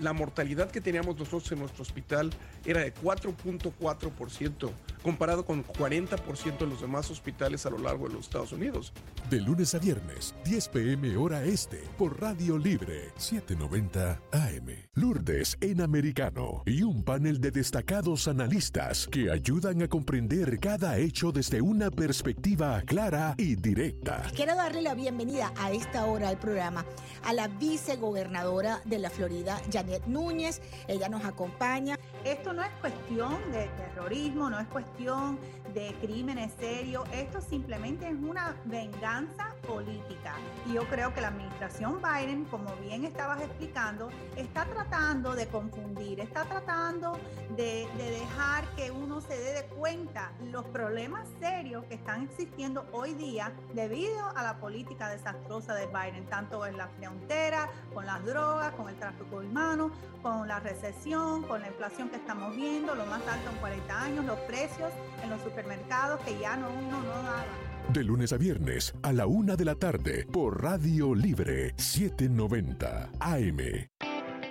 La 0.02 0.14
mortalidad 0.14 0.72
que 0.72 0.82
teníamos 0.82 1.16
nosotros 1.18 1.52
en 1.52 1.60
nuestro 1.60 1.84
hospital 1.84 2.32
era 2.66 2.82
de 2.82 2.94
4.4%, 2.94 4.72
comparado 5.02 5.46
con 5.46 5.66
40% 5.66 6.58
de 6.60 6.68
los 6.68 6.82
demás 6.82 7.10
hospitales 7.10 7.66
a 7.66 7.70
lo 7.70 7.78
largo 7.78 8.08
de 8.08 8.16
los 8.16 8.26
Estados 8.26 8.52
Unidos. 8.52 8.94
De 9.30 9.40
lunes 9.40 9.74
a 9.76 9.80
viernes, 9.80 10.36
10 10.46 10.68
pm 10.70 11.18
hora 11.18 11.44
este, 11.44 11.84
por 11.98 12.20
Radio 12.20 12.58
Libre, 12.58 13.12
790 13.18 14.22
AM. 14.32 14.68
Lourdes 14.94 15.58
en 15.62 15.82
americano 15.82 16.64
y 16.66 16.84
un 16.84 17.04
panel 17.04 17.40
de 17.40 17.52
destacados 17.52 18.28
analistas 18.28 19.08
que 19.08 19.32
ayudan 19.32 19.82
a 19.82 19.88
comprender 19.88 20.60
cada 20.60 20.98
hecho 20.98 21.32
desde 21.32 21.62
una 21.62 21.90
perspectiva 21.90 22.82
clara 22.82 23.36
y 23.38 23.56
directa. 23.56 24.24
Quiero 24.36 24.56
darle 24.56 24.82
la 24.82 24.94
bienvenida 24.94 25.54
a 25.58 25.72
esta 25.72 26.06
hora 26.06 26.30
al 26.30 26.38
programa 26.38 26.86
a 27.24 27.34
la 27.34 27.48
vicegobernadora 27.48 28.82
de 28.86 29.00
la 29.00 29.10
Florida, 29.10 29.62
Janet 29.72 30.06
Núñez. 30.08 30.62
Ella 30.88 31.10
nos 31.10 31.24
acompaña. 31.24 31.98
Esto 32.24 32.54
no 32.54 32.64
es 32.64 32.72
cuestión 32.82 33.38
de 33.52 33.68
terrorismo, 33.78 34.50
no 34.50 34.60
es 34.60 34.68
cuestión 34.68 34.91
de 34.98 35.96
crímenes 36.02 36.52
serios, 36.60 37.04
esto 37.12 37.42
simplemente 37.42 38.08
es 38.08 38.14
una 38.14 38.56
venganza 38.66 39.56
política. 39.66 40.36
Y 40.68 40.74
yo 40.74 40.84
creo 40.90 41.14
que 41.14 41.22
la 41.22 41.30
administración 41.30 42.02
Biden, 42.02 42.46
como 42.46 42.76
bien 42.76 43.06
estabas 43.06 43.42
explicando, 43.42 44.10
está 44.36 44.66
tratando 44.66 45.34
de 45.34 45.48
confundir, 45.48 46.20
está 46.20 46.44
tratando 46.44 47.18
de, 47.56 47.88
de 47.98 48.12
dejar 48.12 48.66
que 48.76 48.92
uno 48.92 49.22
se 49.22 49.38
dé 49.38 49.54
de 49.54 49.64
cuenta 49.76 50.34
los 50.52 50.66
problemas 50.66 51.28
serios 51.40 51.86
que 51.86 51.96
están 51.96 52.24
existiendo 52.24 52.86
hoy 52.92 53.14
día 53.14 53.52
debido 53.74 54.28
a 54.36 54.44
la 54.44 54.60
política 54.60 55.10
desastrosa 55.10 55.74
de 55.74 55.88
Biden, 55.88 56.26
tanto 56.26 56.66
en 56.66 56.78
la 56.78 56.88
frontera, 56.90 57.70
con 57.94 58.06
las 58.06 58.24
drogas, 58.26 58.74
con 58.74 58.90
el 58.90 58.96
tráfico 58.98 59.38
humano, 59.38 59.92
con 60.22 60.48
la 60.48 60.60
recesión, 60.60 61.44
con 61.44 61.62
la 61.62 61.68
inflación 61.68 62.10
que 62.10 62.18
estamos 62.18 62.56
viendo, 62.56 62.94
lo 62.94 63.06
más 63.06 63.26
alto 63.28 63.50
en 63.50 63.58
40 63.58 64.02
años, 64.02 64.26
los 64.26 64.40
precios 64.42 64.81
en 65.24 65.30
los 65.30 65.42
supermercados 65.42 66.20
que 66.22 66.38
ya 66.40 66.58
no 66.58 66.70
uno 66.70 67.02
no 67.02 67.24
daba. 67.24 67.46
De 67.90 68.04
lunes 68.04 68.32
a 68.34 68.38
viernes 68.38 68.94
a 69.04 69.12
la 69.12 69.26
una 69.26 69.56
de 69.56 69.66
la 69.66 69.76
tarde 69.76 70.26
por 70.32 70.62
Radio 70.62 71.16
Libre 71.16 71.74
790 71.78 73.10
AM. 73.20 73.58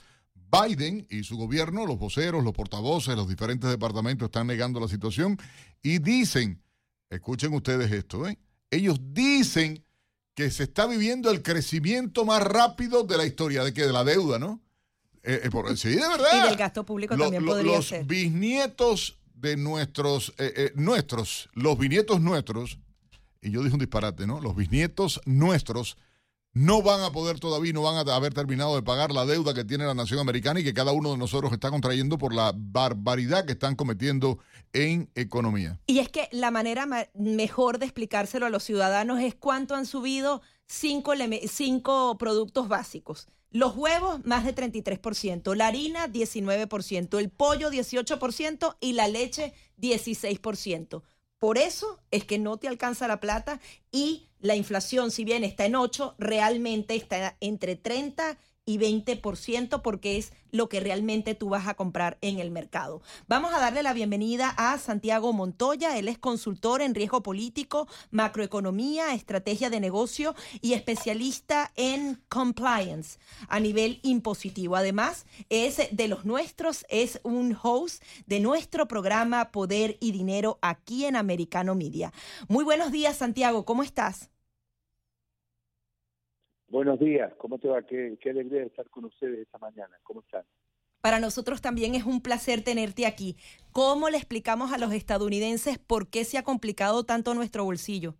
Biden 0.52 1.08
y 1.10 1.24
su 1.24 1.36
gobierno, 1.36 1.88
los 1.88 1.98
voceros, 1.98 2.44
los 2.44 2.54
portavoces, 2.54 3.16
los 3.16 3.28
diferentes 3.28 3.68
departamentos 3.72 4.28
están 4.28 4.46
negando 4.46 4.80
la 4.80 4.88
situación 4.88 5.36
y 5.82 5.98
dicen, 5.98 6.62
escuchen 7.10 7.56
ustedes 7.56 7.92
esto, 7.92 8.28
¿eh? 8.28 8.38
ellos 8.70 9.00
dicen 9.02 9.84
que 10.40 10.50
se 10.52 10.64
está 10.64 10.88
viviendo 10.88 11.32
el 11.32 11.44
crecimiento 11.44 12.24
más 12.24 12.42
rápido 12.42 13.04
de 13.04 13.18
la 13.18 13.26
historia, 13.26 13.62
de 13.66 13.74
que 13.74 13.86
de 13.86 13.92
la 13.92 14.06
deuda, 14.06 14.40
¿no? 14.40 14.62
Eh, 15.22 15.42
eh, 15.44 15.76
sí, 15.76 15.90
de 15.90 15.98
verdad. 15.98 16.46
Y 16.46 16.48
del 16.48 16.56
gasto 16.56 16.86
público 16.86 17.18
también 17.18 17.46
podría 17.46 17.76
los 17.76 17.88
ser. 17.88 18.00
Los 18.00 18.08
bisnietos 18.08 19.20
de 19.34 19.58
nuestros, 19.58 20.34
eh, 20.38 20.72
nuestros, 20.76 21.50
los 21.56 21.78
bisnietos 21.78 22.22
nuestros, 22.22 22.80
y 23.42 23.52
yo 23.52 23.62
dije 23.64 23.74
un 23.74 23.80
disparate, 23.80 24.28
¿no? 24.28 24.40
Los 24.40 24.56
bisnietos 24.56 25.20
nuestros 25.26 25.98
no 26.54 26.82
van 26.82 27.02
a 27.02 27.12
poder 27.12 27.40
todavía, 27.40 27.74
no 27.74 27.84
van 27.84 28.08
a 28.08 28.16
haber 28.16 28.34
terminado 28.34 28.76
de 28.76 28.82
pagar 28.82 29.12
la 29.12 29.26
deuda 29.26 29.54
que 29.54 29.64
tiene 29.64 29.86
la 29.86 29.94
nación 29.94 30.20
americana 30.20 30.60
y 30.60 30.64
que 30.64 30.74
cada 30.74 30.92
uno 30.92 31.12
de 31.12 31.18
nosotros 31.18 31.52
está 31.52 31.70
contrayendo 31.70 32.18
por 32.18 32.34
la 32.34 32.54
barbaridad 32.56 33.46
que 33.46 33.54
están 33.54 33.76
cometiendo 33.76 34.40
en 34.74 35.10
economía. 35.16 35.80
Y 35.86 36.00
es 36.00 36.10
que 36.10 36.28
la 36.32 36.52
manera 36.52 36.88
mejor 37.14 37.78
de 37.78 37.86
explicárselo 37.86 38.46
a 38.46 38.50
los 38.50 38.64
ciudadanos 38.64 39.20
es 39.22 39.36
cuánto 39.36 39.76
han 39.76 39.86
subido 39.86 40.42
cinco, 40.68 42.18
productos 42.18 42.68
básicos. 42.68 43.28
Los 43.52 43.76
huevos, 43.76 44.24
más 44.26 44.46
de 44.46 44.54
33%, 44.54 45.56
la 45.56 45.68
harina, 45.68 46.08
19%, 46.08 47.18
el 47.18 47.30
pollo, 47.30 47.72
18% 47.72 48.78
y 48.80 48.94
la 48.94 49.08
leche, 49.08 49.54
16%. 49.80 51.02
Por 51.40 51.58
eso 51.58 52.00
es 52.12 52.26
que 52.26 52.38
no 52.38 52.58
te 52.58 52.68
alcanza 52.68 53.08
la 53.08 53.20
plata 53.20 53.60
y 53.92 54.28
la 54.42 54.56
inflación, 54.56 55.12
si 55.12 55.24
bien 55.24 55.44
está 55.44 55.66
en 55.66 55.76
8, 55.76 56.16
realmente 56.18 56.96
está 56.96 57.38
entre 57.40 57.76
30 57.76 58.38
y 58.70 58.78
20% 58.78 59.82
porque 59.82 60.18
es 60.18 60.32
lo 60.52 60.70
que 60.70 60.80
realmente 60.80 61.34
tú 61.34 61.50
vas 61.50 61.68
a 61.68 61.74
comprar 61.74 62.20
en 62.22 62.38
el 62.38 62.52
mercado. 62.52 63.02
Vamos 63.28 63.52
a 63.52 63.60
darle 63.60 63.82
la 63.82 63.94
bienvenida 63.94 64.54
a 64.58 64.78
Santiago 64.78 65.34
Montoya. 65.34 65.98
Él 65.98 66.08
es 66.08 66.20
consultor 66.20 66.84
en 66.84 66.94
riesgo 66.94 67.24
político, 67.24 67.88
macroeconomía, 68.12 69.16
estrategia 69.16 69.72
de 69.72 69.80
negocio 69.80 70.36
y 70.62 70.74
especialista 70.74 71.72
en 71.76 72.22
compliance 72.30 73.18
a 73.48 73.60
nivel 73.60 74.00
impositivo. 74.04 74.76
Además, 74.76 75.26
es 75.50 75.82
de 75.92 76.08
los 76.08 76.26
nuestros, 76.26 76.86
es 76.90 77.20
un 77.24 77.58
host 77.60 78.04
de 78.28 78.40
nuestro 78.40 78.88
programa 78.88 79.52
Poder 79.52 79.98
y 80.00 80.12
Dinero 80.12 80.60
aquí 80.62 81.06
en 81.06 81.16
Americano 81.16 81.74
Media. 81.74 82.14
Muy 82.48 82.64
buenos 82.64 82.92
días, 82.92 83.18
Santiago. 83.18 83.66
¿Cómo 83.66 83.82
estás? 83.82 84.30
Buenos 86.70 87.00
días, 87.00 87.34
¿cómo 87.38 87.58
te 87.58 87.68
va? 87.68 87.82
Qué, 87.82 88.18
qué 88.22 88.30
alegría 88.30 88.64
estar 88.64 88.88
con 88.92 89.06
ustedes 89.06 89.40
esta 89.40 89.58
mañana. 89.58 89.98
¿Cómo 90.04 90.22
están? 90.22 90.44
Para 91.02 91.20
nosotros 91.20 91.62
también 91.62 91.96
es 91.96 92.06
un 92.06 92.22
placer 92.22 92.64
tenerte 92.64 93.08
aquí. 93.08 93.38
¿Cómo 93.72 94.10
le 94.10 94.18
explicamos 94.18 94.72
a 94.72 94.78
los 94.78 94.94
estadounidenses 94.94 95.80
por 95.80 96.10
qué 96.10 96.26
se 96.26 96.38
ha 96.38 96.44
complicado 96.44 97.06
tanto 97.06 97.34
nuestro 97.34 97.64
bolsillo? 97.64 98.14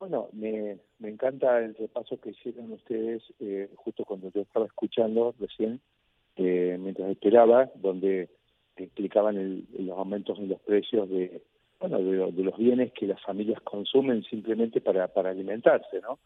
Bueno, 0.00 0.28
me, 0.32 0.78
me 0.98 1.10
encanta 1.10 1.60
el 1.60 1.76
repaso 1.76 2.18
que 2.20 2.30
hicieron 2.30 2.72
ustedes 2.72 3.22
eh, 3.38 3.70
justo 3.76 4.04
cuando 4.04 4.30
yo 4.32 4.40
estaba 4.40 4.66
escuchando 4.66 5.32
recién, 5.38 5.80
eh, 6.36 6.76
mientras 6.80 7.08
esperaba, 7.10 7.70
donde 7.76 8.30
explicaban 8.76 9.36
el, 9.36 9.66
los 9.78 9.96
aumentos 9.96 10.38
en 10.38 10.48
los 10.48 10.60
precios 10.60 11.08
de, 11.08 11.42
bueno, 11.80 11.98
de, 11.98 12.42
los 12.42 12.56
bienes 12.56 12.92
que 12.92 13.06
las 13.06 13.20
familias 13.22 13.60
consumen 13.62 14.24
simplemente 14.24 14.80
para, 14.80 15.08
para 15.08 15.30
alimentarse, 15.30 16.00
¿no? 16.00 16.18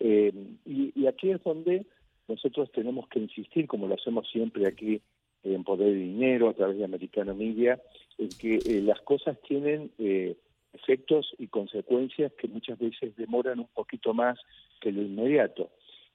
Eh, 0.00 0.32
y, 0.64 1.06
aquí 1.06 1.30
es 1.30 1.42
donde 1.42 1.86
nosotros 2.28 2.70
tenemos 2.72 3.08
que 3.08 3.18
insistir, 3.18 3.66
como 3.66 3.86
lo 3.86 3.94
hacemos 3.94 4.28
siempre 4.30 4.66
aquí 4.66 5.00
en 5.44 5.64
Poder 5.64 5.88
de 5.92 5.98
Dinero, 5.98 6.48
a 6.48 6.54
través 6.54 6.78
de 6.78 6.84
Americano 6.84 7.34
Media, 7.34 7.80
en 8.18 8.28
que 8.28 8.56
eh, 8.56 8.80
las 8.80 9.00
cosas 9.02 9.40
tienen 9.42 9.90
eh, 9.98 10.36
efectos 10.72 11.34
y 11.38 11.48
consecuencias 11.48 12.32
que 12.34 12.48
muchas 12.48 12.78
veces 12.78 13.14
demoran 13.16 13.58
un 13.58 13.68
poquito 13.68 14.14
más 14.14 14.38
que 14.80 14.92
lo 14.92 15.02
inmediato. 15.02 15.70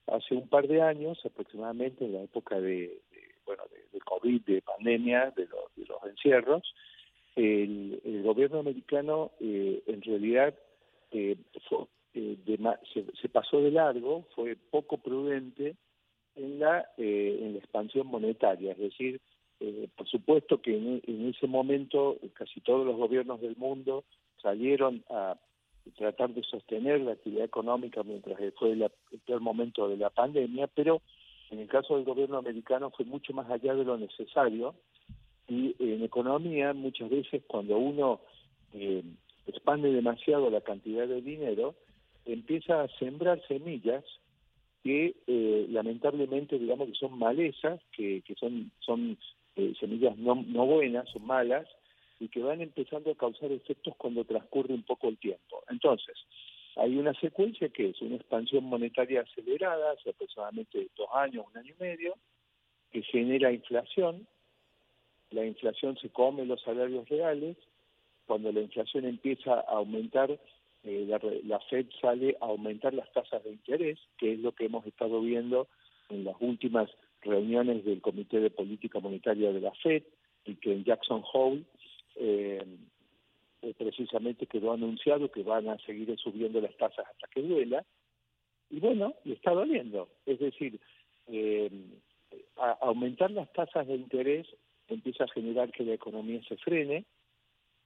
Hace 0.08 0.36
un 0.36 0.48
par 0.48 0.68
de 0.68 0.82
años, 0.82 1.20
aproximadamente 1.26 2.06
en 2.06 2.14
la 2.14 2.24
época 2.24 2.60
de, 2.60 3.02
bueno, 3.46 3.64
de, 3.92 4.00
COVID, 4.00 4.42
de 4.44 4.62
pandemia, 4.62 5.34
de, 5.36 5.44
de 5.46 5.86
los 5.86 6.04
encierros, 6.10 6.74
el, 7.38 8.24
gobierno 8.24 8.60
americano 8.60 9.32
eh, 9.40 9.82
en 9.86 10.02
realidad 10.02 10.56
eh, 11.12 11.38
se, 12.12 13.30
pasó 13.30 13.62
de 13.62 13.72
largo, 13.72 14.26
fue 14.36 14.56
poco 14.56 14.98
prudente 14.98 15.76
en 16.36 16.60
la, 16.60 16.90
eh, 16.98 17.40
en 17.42 17.54
la 17.54 17.60
expansión 17.60 18.08
monetaria, 18.08 18.72
es 18.72 18.80
decir, 18.80 19.22
por 19.96 20.08
supuesto 20.08 20.62
que 20.62 20.76
en, 20.76 21.30
ese 21.30 21.48
momento 21.48 22.18
casi 22.34 22.62
todos 22.62 22.86
los 22.86 22.96
gobiernos 22.96 23.42
del 23.42 23.56
mundo 23.56 24.04
salieron 24.40 25.04
a 25.10 25.36
tratar 25.96 26.30
de 26.30 26.44
sostener 26.44 27.02
la 27.02 27.14
actividad 27.14 27.46
económica 27.46 28.04
mientras 28.04 28.38
fue 28.56 28.74
el 28.74 28.92
peor 29.26 29.42
momento 29.42 29.88
de 29.88 29.98
la 29.98 30.12
pandemia, 30.12 30.68
pero 30.68 31.02
en 31.50 31.60
el 31.60 31.68
caso 31.68 31.96
del 31.96 32.06
gobierno 32.06 32.38
americano 32.38 32.92
fue 32.92 33.06
mucho 33.06 33.34
más 33.34 33.50
allá 33.50 33.74
de 33.74 33.84
lo 33.84 33.98
necesario 33.98 34.76
y 35.48 35.76
en 35.80 36.04
economía, 36.04 36.74
muchas 36.74 37.10
veces 37.10 37.44
cuando 37.48 37.78
uno 37.78 38.22
eh, 38.74 39.04
expande 39.46 39.92
demasiado 39.92 40.50
la 40.50 40.62
cantidad 40.62 41.08
de 41.08 41.22
dinero, 41.22 41.76
empieza 42.26 42.82
a 42.82 42.88
sembrar 43.00 43.42
semillas 43.48 44.04
que 44.84 45.16
eh, 45.26 45.66
lamentablemente 45.70 46.60
digamos 46.60 46.90
que 46.90 46.96
son 46.96 47.18
malezas, 47.18 47.82
que, 47.92 48.22
que 48.22 48.36
son, 48.36 48.72
son 48.80 49.18
eh, 49.56 49.74
semillas 49.80 50.18
no, 50.18 50.36
no 50.36 50.66
buenas, 50.66 51.10
son 51.10 51.26
malas, 51.26 51.68
y 52.20 52.30
que 52.30 52.42
van 52.42 52.62
empezando 52.62 53.12
a 53.12 53.16
causar 53.16 53.52
efectos 53.52 53.96
cuando 53.98 54.26
transcurre 54.26 54.74
un 54.74 54.84
poco 54.84 55.08
el 55.08 55.18
tiempo. 55.18 55.64
Entonces, 55.70 56.16
hay 56.76 56.96
una 56.98 57.14
secuencia 57.16 57.70
que 57.70 57.90
es 57.90 58.02
una 58.02 58.16
expansión 58.16 58.64
monetaria 58.66 59.22
acelerada, 59.22 59.92
hace 59.92 60.10
aproximadamente 60.10 60.88
dos 60.96 61.10
años, 61.14 61.46
un 61.52 61.58
año 61.58 61.74
y 61.78 61.82
medio, 61.82 62.16
que 62.92 63.02
genera 63.04 63.52
inflación, 63.52 64.28
la 65.32 65.46
inflación 65.46 65.98
se 65.98 66.10
come 66.10 66.46
los 66.46 66.62
salarios 66.62 67.08
reales, 67.10 67.58
cuando 68.26 68.52
la 68.52 68.62
inflación 68.62 69.06
empieza 69.06 69.54
a 69.54 69.78
aumentar, 69.78 70.32
eh, 70.84 71.06
la, 71.08 71.20
la, 71.44 71.60
Fed 71.62 71.88
sale 72.02 72.38
a 72.40 72.46
aumentar 72.46 72.94
las 72.94 73.12
tasas 73.12 73.44
de 73.44 73.52
interés, 73.52 74.00
que 74.18 74.34
es 74.34 74.40
lo 74.40 74.54
que 74.54 74.66
hemos 74.66 74.86
estado 74.86 75.22
viendo 75.22 75.68
en 76.10 76.24
las 76.24 76.36
últimas 76.40 76.90
reuniones 77.22 77.84
del 77.84 78.02
Comité 78.02 78.40
de 78.40 78.50
Política 78.50 79.00
Monetaria 79.00 79.52
de 79.52 79.62
la 79.62 79.72
Fed, 79.72 80.04
y 80.46 80.56
que 80.56 80.72
en 80.72 80.84
Jackson 80.84 81.24
Hole 81.34 81.64
eh, 82.16 82.64
eh, 83.62 83.74
precisamente 83.78 84.48
quedó 84.48 84.72
anunciado 84.72 85.32
que 85.32 85.44
van 85.44 85.68
a 85.68 85.78
seguir 85.80 86.16
subiendo 86.18 86.62
las 86.62 86.76
tasas 86.78 87.06
hasta 87.06 87.28
que 87.28 87.42
duela, 87.42 87.86
y 88.70 88.80
bueno, 88.80 89.14
le 89.24 89.34
está 89.34 89.52
doliendo. 89.52 90.10
Es 90.26 90.40
decir, 90.40 90.80
aumentar 92.82 93.32
las 93.32 93.52
tasas 93.54 93.88
de 93.88 93.96
interés 93.96 94.48
empieza 94.88 95.26
a 95.26 95.30
generar 95.30 95.72
que 95.72 95.84
la 95.84 95.94
economía 95.94 96.42
se 96.48 96.58
frene, 96.58 97.06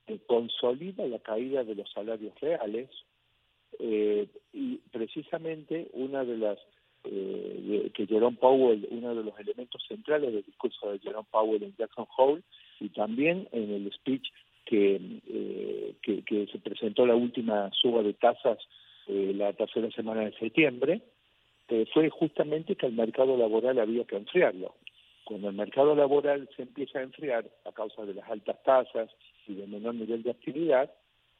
eh, 0.07 0.19
consolida 0.25 1.05
la 1.07 1.19
caída 1.19 1.63
de 1.63 1.75
los 1.75 1.91
salarios 1.91 2.33
reales 2.39 2.89
eh, 3.79 4.27
y 4.53 4.77
precisamente 4.91 5.89
una 5.93 6.23
de 6.23 6.37
las 6.37 6.59
eh, 7.03 7.89
que 7.93 8.05
Jerome 8.05 8.37
Powell, 8.37 8.87
uno 8.91 9.15
de 9.15 9.23
los 9.23 9.39
elementos 9.39 9.83
centrales 9.87 10.33
del 10.33 10.43
discurso 10.43 10.91
de 10.91 10.99
Jerome 10.99 11.27
Powell 11.31 11.63
en 11.63 11.75
Jackson 11.77 12.05
Hole 12.17 12.43
y 12.79 12.89
también 12.89 13.47
en 13.51 13.71
el 13.71 13.91
speech 13.91 14.27
que, 14.65 14.99
que, 16.01 16.23
que, 16.23 16.47
se 16.47 16.59
presentó 16.59 17.05
la 17.05 17.15
última 17.15 17.71
suba 17.73 18.03
de 18.03 18.13
tasas 18.13 18.59
la 19.07 19.51
tercera 19.53 19.89
semana 19.91 20.21
de 20.21 20.33
septiembre, 20.37 21.01
fue 21.91 22.09
justamente 22.09 22.75
que 22.75 22.85
el 22.85 22.93
mercado 22.93 23.35
laboral 23.35 23.79
había 23.79 24.05
que 24.05 24.15
enfriarlo 24.15 24.75
cuando 25.25 25.49
el 25.49 25.55
mercado 25.55 25.95
laboral 25.95 26.49
se 26.55 26.63
empieza 26.63 26.99
a 26.99 27.03
enfriar 27.03 27.49
a 27.65 27.71
causa 27.71 28.05
de 28.05 28.13
las 28.13 28.29
altas 28.29 28.61
tasas 28.63 29.09
y 29.47 29.55
del 29.55 29.69
menor 29.69 29.95
nivel 29.95 30.23
de 30.23 30.31
actividad, 30.31 30.91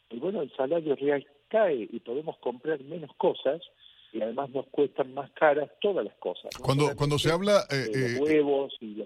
y 0.10 0.20
bueno, 0.20 0.42
el 0.42 0.52
salario 0.56 0.96
real 0.96 1.26
cae 1.48 1.88
y 1.92 2.00
podemos 2.00 2.38
comprar 2.40 2.82
menos 2.82 3.12
cosas 3.18 3.62
y 4.14 4.22
además 4.22 4.50
nos 4.50 4.68
cuestan 4.68 5.14
más 5.14 5.32
caras 5.32 5.70
todas 5.80 6.06
las 6.06 6.16
cosas. 6.16 6.52
Cuando, 6.62 6.96
cuando 6.96 7.18
se 7.18 7.32
habla... 7.32 7.66
Eh, 7.72 7.92
eh, 7.94 8.20
huevos 8.20 8.74
y 8.82 9.04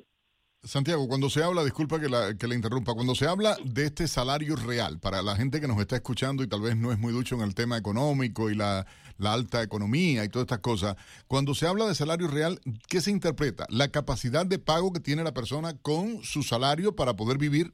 Santiago, 0.65 1.07
cuando 1.07 1.29
se 1.29 1.43
habla, 1.43 1.63
disculpa 1.63 1.99
que 1.99 2.09
la, 2.09 2.35
que 2.37 2.47
le 2.47 2.55
interrumpa, 2.55 2.95
cuando 2.95 3.13
se 3.13 3.27
habla 3.27 3.55
de 3.63 3.85
este 3.85 4.07
salario 4.07 4.55
real, 4.55 4.99
para 4.99 5.21
la 5.21 5.35
gente 5.35 5.61
que 5.61 5.67
nos 5.67 5.79
está 5.79 5.95
escuchando 5.95 6.43
y 6.43 6.47
tal 6.47 6.61
vez 6.61 6.75
no 6.75 6.91
es 6.91 6.97
muy 6.97 7.13
ducho 7.13 7.35
en 7.35 7.41
el 7.41 7.53
tema 7.53 7.77
económico 7.77 8.49
y 8.49 8.55
la, 8.55 8.85
la 9.19 9.33
alta 9.33 9.61
economía 9.61 10.23
y 10.23 10.29
todas 10.29 10.45
estas 10.45 10.59
cosas, 10.59 10.95
cuando 11.27 11.53
se 11.53 11.67
habla 11.67 11.85
de 11.85 11.93
salario 11.93 12.27
real, 12.27 12.59
¿qué 12.89 12.99
se 12.99 13.11
interpreta? 13.11 13.67
¿La 13.69 13.91
capacidad 13.91 14.45
de 14.45 14.57
pago 14.57 14.91
que 14.91 14.99
tiene 14.99 15.23
la 15.23 15.33
persona 15.33 15.77
con 15.81 16.23
su 16.23 16.41
salario 16.41 16.95
para 16.95 17.15
poder 17.15 17.37
vivir? 17.37 17.67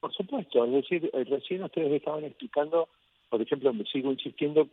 Por 0.00 0.14
supuesto, 0.14 0.64
es 0.64 0.72
decir, 0.72 1.10
eh, 1.12 1.24
recién 1.24 1.62
ustedes 1.62 1.92
estaban 1.92 2.24
explicando, 2.24 2.88
por 3.28 3.42
ejemplo, 3.42 3.72
me 3.74 3.84
sigo 3.84 4.12
insistiendo, 4.12 4.68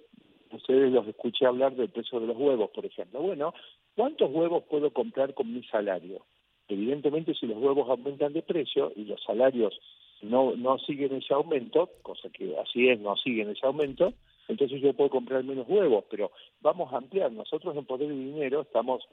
ustedes 0.55 0.91
los 0.91 1.07
escuché 1.07 1.45
hablar 1.45 1.75
del 1.75 1.89
precio 1.89 2.19
de 2.19 2.27
los 2.27 2.37
huevos, 2.37 2.69
por 2.71 2.85
ejemplo. 2.85 3.21
Bueno, 3.21 3.53
¿Cuántos 3.97 4.29
huevos 4.31 4.63
puedo 4.69 4.91
comprar 4.91 5.33
con 5.33 5.51
mi 5.51 5.63
salario? 5.63 6.23
Evidentemente, 6.67 7.33
si 7.33 7.47
los 7.47 7.57
huevos 7.57 7.89
aumentan 7.89 8.31
de 8.31 8.43
precio 8.43 8.93
y 8.95 9.05
los 9.05 9.23
salarios 9.23 9.79
no, 10.21 10.55
no 10.55 10.77
siguen 10.77 11.15
ese 11.15 11.33
aumento, 11.33 11.89
cosa 12.03 12.29
que 12.29 12.55
así 12.59 12.89
es, 12.89 12.99
no 12.99 13.15
siguen 13.15 13.49
ese 13.49 13.65
aumento, 13.65 14.13
entonces 14.47 14.81
yo 14.81 14.93
puedo 14.93 15.09
comprar 15.09 15.43
menos 15.43 15.67
huevos, 15.67 16.05
pero 16.11 16.31
vamos 16.61 16.93
a 16.93 16.97
ampliar. 16.97 17.31
Nosotros 17.31 17.75
en 17.75 17.85
Poder 17.85 18.09
de 18.09 18.13
Dinero 18.13 18.61
estamos 18.61 19.03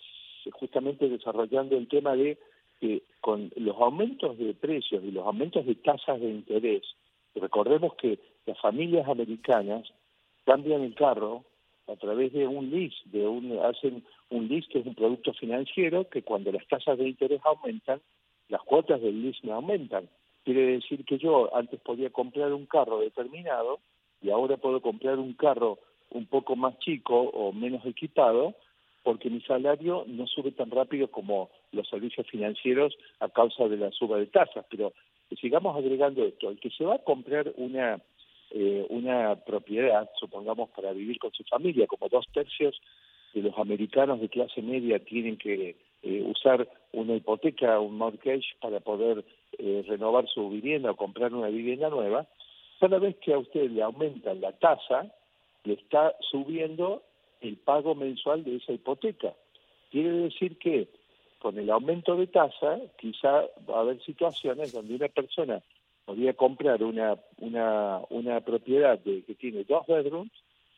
justamente 0.52 1.08
desarrollando 1.08 1.78
el 1.78 1.88
tema 1.88 2.14
de 2.14 2.36
que 2.78 3.04
con 3.22 3.50
los 3.56 3.80
aumentos 3.80 4.36
de 4.36 4.52
precios 4.52 5.02
y 5.02 5.12
los 5.12 5.26
aumentos 5.26 5.64
de 5.64 5.76
tasas 5.76 6.20
de 6.20 6.28
interés, 6.28 6.82
recordemos 7.34 7.94
que 7.94 8.18
las 8.44 8.60
familias 8.60 9.08
americanas 9.08 9.90
cambian 10.44 10.82
el 10.82 10.94
carro 10.94 11.44
a 11.86 11.96
través 11.96 12.32
de 12.32 12.46
un 12.46 12.70
lease, 12.70 12.96
de 13.06 13.26
un, 13.26 13.58
hacen 13.58 14.04
un 14.30 14.48
lease 14.48 14.68
que 14.68 14.78
es 14.78 14.86
un 14.86 14.94
producto 14.94 15.32
financiero 15.34 16.08
que 16.08 16.22
cuando 16.22 16.50
las 16.52 16.66
tasas 16.66 16.98
de 16.98 17.08
interés 17.08 17.40
aumentan, 17.44 18.00
las 18.48 18.62
cuotas 18.62 19.00
del 19.00 19.22
lease 19.22 19.40
me 19.42 19.52
aumentan. 19.52 20.08
Quiere 20.44 20.66
decir 20.66 21.04
que 21.04 21.18
yo 21.18 21.54
antes 21.54 21.80
podía 21.80 22.10
comprar 22.10 22.52
un 22.52 22.66
carro 22.66 23.00
determinado 23.00 23.80
y 24.22 24.30
ahora 24.30 24.56
puedo 24.56 24.80
comprar 24.80 25.18
un 25.18 25.34
carro 25.34 25.78
un 26.10 26.26
poco 26.26 26.56
más 26.56 26.78
chico 26.78 27.18
o 27.20 27.52
menos 27.52 27.84
equipado 27.86 28.54
porque 29.02 29.28
mi 29.28 29.42
salario 29.42 30.04
no 30.06 30.26
sube 30.26 30.50
tan 30.52 30.70
rápido 30.70 31.08
como 31.08 31.50
los 31.72 31.86
servicios 31.88 32.26
financieros 32.26 32.96
a 33.20 33.28
causa 33.28 33.68
de 33.68 33.76
la 33.76 33.90
suba 33.92 34.18
de 34.18 34.26
tasas. 34.26 34.64
Pero 34.70 34.94
sigamos 35.40 35.76
agregando 35.76 36.24
esto, 36.24 36.50
el 36.50 36.58
que 36.58 36.70
se 36.70 36.84
va 36.84 36.96
a 36.96 37.04
comprar 37.04 37.52
una 37.56 38.00
eh, 38.56 38.86
una 38.88 39.34
propiedad, 39.34 40.08
supongamos, 40.20 40.70
para 40.70 40.92
vivir 40.92 41.18
con 41.18 41.32
su 41.32 41.42
familia, 41.42 41.88
como 41.88 42.08
dos 42.08 42.24
tercios 42.32 42.80
de 43.32 43.42
los 43.42 43.58
americanos 43.58 44.20
de 44.20 44.28
clase 44.28 44.62
media 44.62 45.00
tienen 45.00 45.36
que 45.36 45.74
eh, 46.04 46.22
usar 46.24 46.68
una 46.92 47.16
hipoteca, 47.16 47.80
un 47.80 47.98
mortgage 47.98 48.46
para 48.60 48.78
poder 48.78 49.24
eh, 49.58 49.84
renovar 49.88 50.28
su 50.28 50.48
vivienda 50.50 50.92
o 50.92 50.96
comprar 50.96 51.34
una 51.34 51.48
vivienda 51.48 51.90
nueva, 51.90 52.28
cada 52.78 53.00
vez 53.00 53.16
que 53.16 53.32
a 53.34 53.38
usted 53.38 53.70
le 53.72 53.82
aumentan 53.82 54.40
la 54.40 54.52
tasa, 54.52 55.12
le 55.64 55.74
está 55.74 56.14
subiendo 56.30 57.02
el 57.40 57.56
pago 57.56 57.96
mensual 57.96 58.44
de 58.44 58.56
esa 58.56 58.72
hipoteca. 58.72 59.34
Quiere 59.90 60.10
decir 60.10 60.58
que 60.58 60.86
con 61.40 61.58
el 61.58 61.70
aumento 61.70 62.14
de 62.14 62.28
tasa, 62.28 62.78
quizá 62.98 63.46
va 63.68 63.78
a 63.78 63.80
haber 63.80 64.00
situaciones 64.04 64.72
donde 64.72 64.94
una 64.94 65.08
persona 65.08 65.60
podía 66.04 66.34
comprar 66.34 66.82
una, 66.82 67.16
una, 67.38 68.00
una 68.10 68.40
propiedad 68.40 68.98
de, 68.98 69.22
que 69.22 69.34
tiene 69.34 69.64
dos 69.64 69.86
bedrooms 69.86 70.32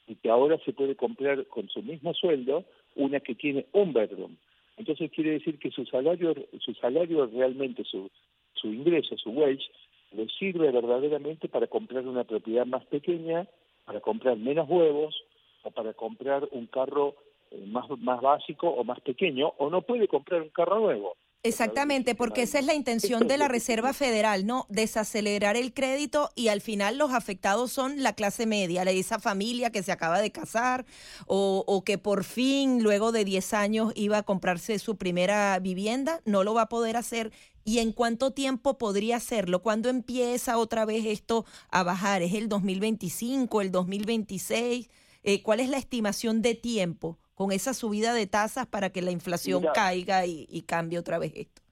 y 0.06 0.14
que 0.16 0.30
ahora 0.30 0.58
se 0.64 0.72
puede 0.72 0.94
comprar 0.94 1.46
con 1.46 1.68
su 1.68 1.82
mismo 1.82 2.14
sueldo 2.14 2.64
una 2.94 3.20
que 3.20 3.34
tiene 3.34 3.66
un 3.72 3.92
bedroom. 3.92 4.36
Entonces 4.76 5.10
quiere 5.10 5.32
decir 5.32 5.58
que 5.58 5.70
su 5.70 5.84
salario, 5.86 6.34
su 6.60 6.74
salario 6.74 7.26
realmente, 7.26 7.84
su, 7.84 8.10
su 8.54 8.68
ingreso, 8.68 9.16
su 9.16 9.30
wage, 9.30 9.64
le 10.12 10.28
sirve 10.28 10.70
verdaderamente 10.70 11.48
para 11.48 11.66
comprar 11.66 12.06
una 12.06 12.24
propiedad 12.24 12.66
más 12.66 12.84
pequeña, 12.86 13.46
para 13.84 14.00
comprar 14.00 14.36
menos 14.36 14.68
huevos 14.68 15.24
o 15.62 15.70
para 15.70 15.92
comprar 15.94 16.48
un 16.52 16.66
carro 16.66 17.14
eh, 17.50 17.64
más, 17.66 17.88
más 17.98 18.20
básico 18.20 18.68
o 18.68 18.84
más 18.84 19.00
pequeño, 19.00 19.52
o 19.58 19.70
no 19.70 19.82
puede 19.82 20.08
comprar 20.08 20.42
un 20.42 20.50
carro 20.50 20.80
nuevo. 20.80 21.16
Exactamente, 21.46 22.14
porque 22.14 22.42
esa 22.42 22.58
es 22.58 22.66
la 22.66 22.74
intención 22.74 23.28
de 23.28 23.38
la 23.38 23.48
Reserva 23.48 23.92
Federal, 23.92 24.46
¿no? 24.46 24.66
Desacelerar 24.68 25.56
el 25.56 25.72
crédito 25.72 26.30
y 26.34 26.48
al 26.48 26.60
final 26.60 26.98
los 26.98 27.12
afectados 27.12 27.72
son 27.72 28.02
la 28.02 28.14
clase 28.14 28.46
media, 28.46 28.82
esa 28.82 29.18
familia 29.18 29.70
que 29.70 29.82
se 29.82 29.92
acaba 29.92 30.20
de 30.20 30.32
casar 30.32 30.86
o, 31.26 31.64
o, 31.66 31.84
que 31.84 31.98
por 31.98 32.24
fin, 32.24 32.82
luego 32.82 33.12
de 33.12 33.24
10 33.24 33.54
años, 33.54 33.92
iba 33.94 34.18
a 34.18 34.22
comprarse 34.22 34.78
su 34.78 34.96
primera 34.96 35.58
vivienda, 35.58 36.20
no 36.24 36.44
lo 36.44 36.54
va 36.54 36.62
a 36.62 36.68
poder 36.68 36.96
hacer. 36.96 37.32
¿Y 37.64 37.80
en 37.80 37.92
cuánto 37.92 38.30
tiempo 38.30 38.78
podría 38.78 39.16
hacerlo? 39.16 39.60
¿Cuándo 39.60 39.88
empieza 39.88 40.56
otra 40.56 40.84
vez 40.84 41.04
esto 41.04 41.44
a 41.68 41.82
bajar? 41.82 42.22
¿Es 42.22 42.34
el 42.34 42.48
2025, 42.48 43.60
el 43.60 43.72
2026? 43.72 44.88
Eh, 45.24 45.42
¿Cuál 45.42 45.60
es 45.60 45.68
la 45.68 45.78
estimación 45.78 46.42
de 46.42 46.54
tiempo? 46.54 47.18
Con 47.36 47.52
esa 47.52 47.74
subida 47.74 48.14
de 48.14 48.26
tasas 48.26 48.66
para 48.66 48.90
que 48.90 49.02
la 49.02 49.12
inflación 49.12 49.62
caiga 49.74 50.26
y, 50.26 50.62
cambie 50.62 50.98
otra 50.98 51.18
vez 51.18 51.32
esto? 51.36 51.62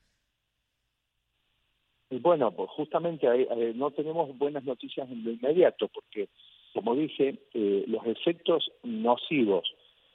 Bueno, 2.11 2.53
pues 2.53 2.71
justamente 2.71 3.27
no 3.75 3.91
tenemos 3.91 4.37
buenas 4.39 4.62
noticias 4.65 5.11
en 5.11 5.25
lo 5.25 5.31
inmediato, 5.33 5.89
porque, 5.89 6.29
como 6.75 6.95
dije, 6.95 7.39
eh, 7.55 7.85
los 7.89 8.07
efectos 8.07 8.71
nocivos 8.83 9.65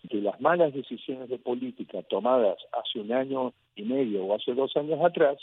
de 0.03 0.21
las 0.21 0.39
malas 0.39 0.71
decisiones 0.71 1.27
de 1.29 1.39
política 1.39 2.03
tomadas 2.03 2.59
hace 2.71 2.99
un 2.99 3.11
año 3.11 3.51
y 3.75 3.81
medio 3.81 4.25
o 4.25 4.35
hace 4.35 4.53
dos 4.53 4.77
años 4.77 5.03
atrás, 5.03 5.39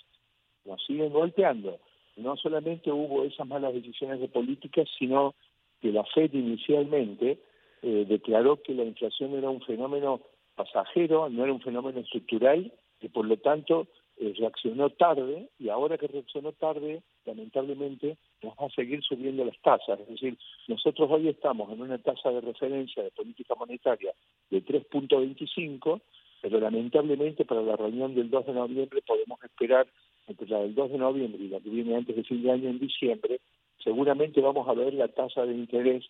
nos 0.65 0.83
siguen 0.87 1.13
golpeando. 1.13 1.81
No 2.17 2.37
solamente 2.37 2.93
hubo 2.93 3.25
esas 3.25 3.47
malas 3.47 3.75
decisiones 3.75 4.21
de 4.21 4.29
política, 4.29 4.85
sino 4.99 5.35
que 5.83 5.91
la 5.91 6.05
FED 6.05 6.33
inicialmente 6.33 7.41
eh, 7.87 8.05
declaró 8.05 8.61
que 8.63 8.75
la 8.75 8.83
inflación 8.83 9.35
era 9.35 9.49
un 9.49 9.61
fenómeno 9.61 10.21
pasajero, 10.57 11.29
no 11.29 11.45
era 11.45 11.53
un 11.53 11.61
fenómeno 11.61 12.01
estructural, 12.01 12.73
y 13.01 13.09
por 13.09 13.27
lo 13.27 13.37
tanto 13.37 13.87
eh, 14.17 14.35
reaccionó 14.37 14.91
tarde, 14.91 15.51
y 15.61 15.69
ahora 15.69 15.97
que 15.97 16.09
reaccionó 16.09 16.51
tarde, 16.51 17.05
lamentablemente, 17.25 18.17
nos 18.43 18.55
va 18.55 18.67
a 18.67 18.71
seguir 18.71 19.05
subiendo 19.05 19.45
las 19.45 19.57
tasas. 19.63 20.01
Es 20.01 20.09
decir, 20.09 20.37
nosotros 20.67 21.09
hoy 21.13 21.29
estamos 21.29 21.71
en 21.71 21.81
una 21.81 21.99
tasa 21.99 22.31
de 22.31 22.41
referencia 22.41 23.05
de 23.05 23.13
política 23.13 23.55
monetaria 23.55 24.13
de 24.51 24.65
3.25, 24.65 26.01
pero 26.43 26.59
lamentablemente 26.59 27.45
para 27.45 27.63
la 27.63 27.77
reunión 27.77 28.17
del 28.17 28.31
2 28.31 28.47
de 28.47 28.53
noviembre 28.53 29.01
podemos 29.07 29.41
esperar 29.45 29.87
entre 30.27 30.49
la 30.49 30.59
del 30.59 30.75
2 30.75 30.91
de 30.91 30.99
noviembre 30.99 31.41
y 31.41 31.49
la 31.51 31.61
que 31.61 31.71
viene 31.71 31.95
antes 31.95 32.17
de 32.17 32.25
fin 32.25 32.43
de 32.43 32.51
año 32.51 32.69
en 32.69 32.81
diciembre, 32.81 33.39
seguramente 33.79 34.41
vamos 34.41 34.67
a 34.69 34.75
ver 34.75 34.93
la 34.95 35.07
tasa 35.07 35.47
de 35.47 35.55
interés 35.55 36.05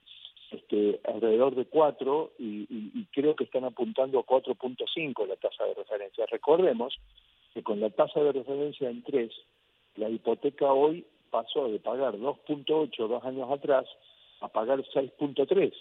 este, 0.51 1.01
alrededor 1.05 1.55
de 1.55 1.65
4 1.67 2.33
y, 2.39 3.05
creo 3.13 3.35
que 3.35 3.45
están 3.45 3.65
apuntando 3.65 4.19
a 4.19 4.27
4.5 4.27 5.27
la 5.27 5.37
tasa 5.37 5.65
de 5.65 5.75
referencia. 5.75 6.27
Recordemos 6.27 6.95
que 7.55 7.63
con 7.63 7.81
la 7.81 7.91
tasa 7.91 8.21
de 8.21 8.33
referencia 8.33 8.91
en 8.91 9.03
3, 9.03 9.33
la 9.97 10.11
hipoteca 10.11 10.73
hoy 10.73 11.07
pasó 11.31 11.69
de 11.69 11.79
pagar 11.79 12.17
2.8 12.19 13.09
dos 13.09 13.25
años 13.25 13.51
atrás 13.51 13.87
a 14.41 14.49
pagar 14.49 14.83
6.3. 14.83 15.73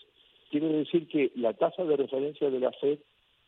Quiere 0.50 0.68
decir 0.68 1.08
que 1.08 1.32
la 1.36 1.54
tasa 1.54 1.84
de 1.84 1.98
referencia 1.98 2.50
de 2.50 2.60
la 2.60 2.72
FED 2.72 3.00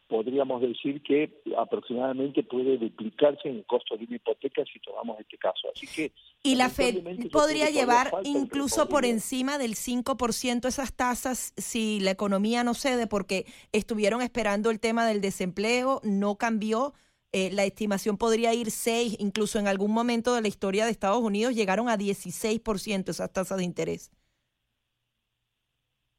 podríamos 0.08 0.62
decir 0.62 1.02
que 1.04 1.42
aproximadamente 1.58 2.44
puede 2.44 2.78
duplicarse 2.78 3.50
en 3.50 3.58
el 3.58 3.66
costo 3.66 3.98
de 3.98 4.06
una 4.06 4.16
hipoteca 4.16 4.64
si 4.72 4.80
tomamos 4.80 5.20
este 5.20 5.38
caso. 5.38 5.70
Así 5.74 5.88
que 5.88 6.12
y 6.44 6.56
la 6.56 6.70
Fed 6.70 7.04
podría 7.32 7.70
llevar 7.70 8.12
incluso 8.24 8.88
por 8.88 9.06
encima 9.06 9.58
del 9.58 9.76
5% 9.76 10.68
esas 10.68 10.94
tasas 10.94 11.54
si 11.58 12.00
la 12.00 12.12
economía 12.12 12.64
no 12.64 12.74
cede 12.74 13.08
porque 13.08 13.46
estuvieron 13.72 14.22
esperando 14.22 14.70
el 14.70 14.80
tema 14.80 15.06
del 15.06 15.22
desempleo, 15.22 16.02
no 16.04 16.36
cambió. 16.36 16.94
Eh, 17.34 17.52
la 17.52 17.66
estimación 17.66 18.18
podría 18.18 18.54
ir 18.54 18.72
6, 18.72 19.18
incluso 19.20 19.60
en 19.60 19.68
algún 19.68 19.92
momento 19.92 20.34
de 20.34 20.42
la 20.42 20.48
historia 20.48 20.86
de 20.86 20.92
Estados 20.92 21.22
Unidos 21.22 21.54
llegaron 21.54 21.90
a 21.90 21.98
16% 21.98 23.10
esas 23.10 23.34
tasas 23.34 23.58
de 23.58 23.66
interés. 23.66 24.12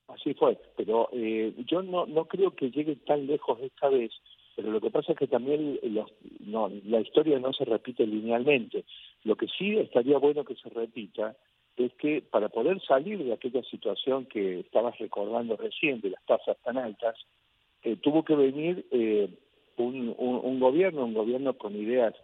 Así 0.09 0.35
fue, 0.35 0.59
pero 0.77 1.11
eh, 1.13 1.53
yo 1.67 1.83
no, 1.83 2.07
no 2.07 2.25
creo 2.25 2.53
que 2.53 2.71
llegue 2.71 2.97
tan 2.97 3.27
lejos 3.27 3.59
esta 3.61 3.89
vez, 3.89 4.11
pero 4.57 4.71
lo 4.73 4.81
que 4.81 4.91
pasa 4.91 5.13
es 5.13 5.19
que 5.19 5.27
también 5.27 5.79
no, 6.41 6.71
la 6.87 7.01
historia 7.01 7.39
no 7.39 7.53
se 7.53 7.65
repite 7.65 8.07
linealmente. 8.07 8.85
Lo 9.25 9.37
que 9.37 9.47
sí 9.47 9.77
estaría 9.77 10.19
bueno 10.19 10.45
que 10.45 10.57
se 10.57 10.69
repita 10.71 11.37
es 11.77 11.93
que 11.95 12.23
para 12.23 12.49
poder 12.49 12.81
salir 12.83 13.23
de 13.23 13.33
aquella 13.33 13.63
situación 13.63 14.27
que 14.27 14.61
estabas 14.61 14.99
recordando 14.99 15.57
recién, 15.57 16.01
de 16.01 16.11
las 16.11 16.25
tasas 16.25 16.57
tan 16.65 16.79
altas, 16.79 17.17
eh, 17.83 17.97
tuvo 17.97 18.25
que 18.25 18.35
venir 18.35 18.87
eh, 18.91 19.29
un, 19.77 20.15
un, 20.19 20.59
gobierno, 20.59 21.05
un 21.05 21.15
gobierno 21.15 21.53
con 21.53 21.77
ideas 21.77 22.15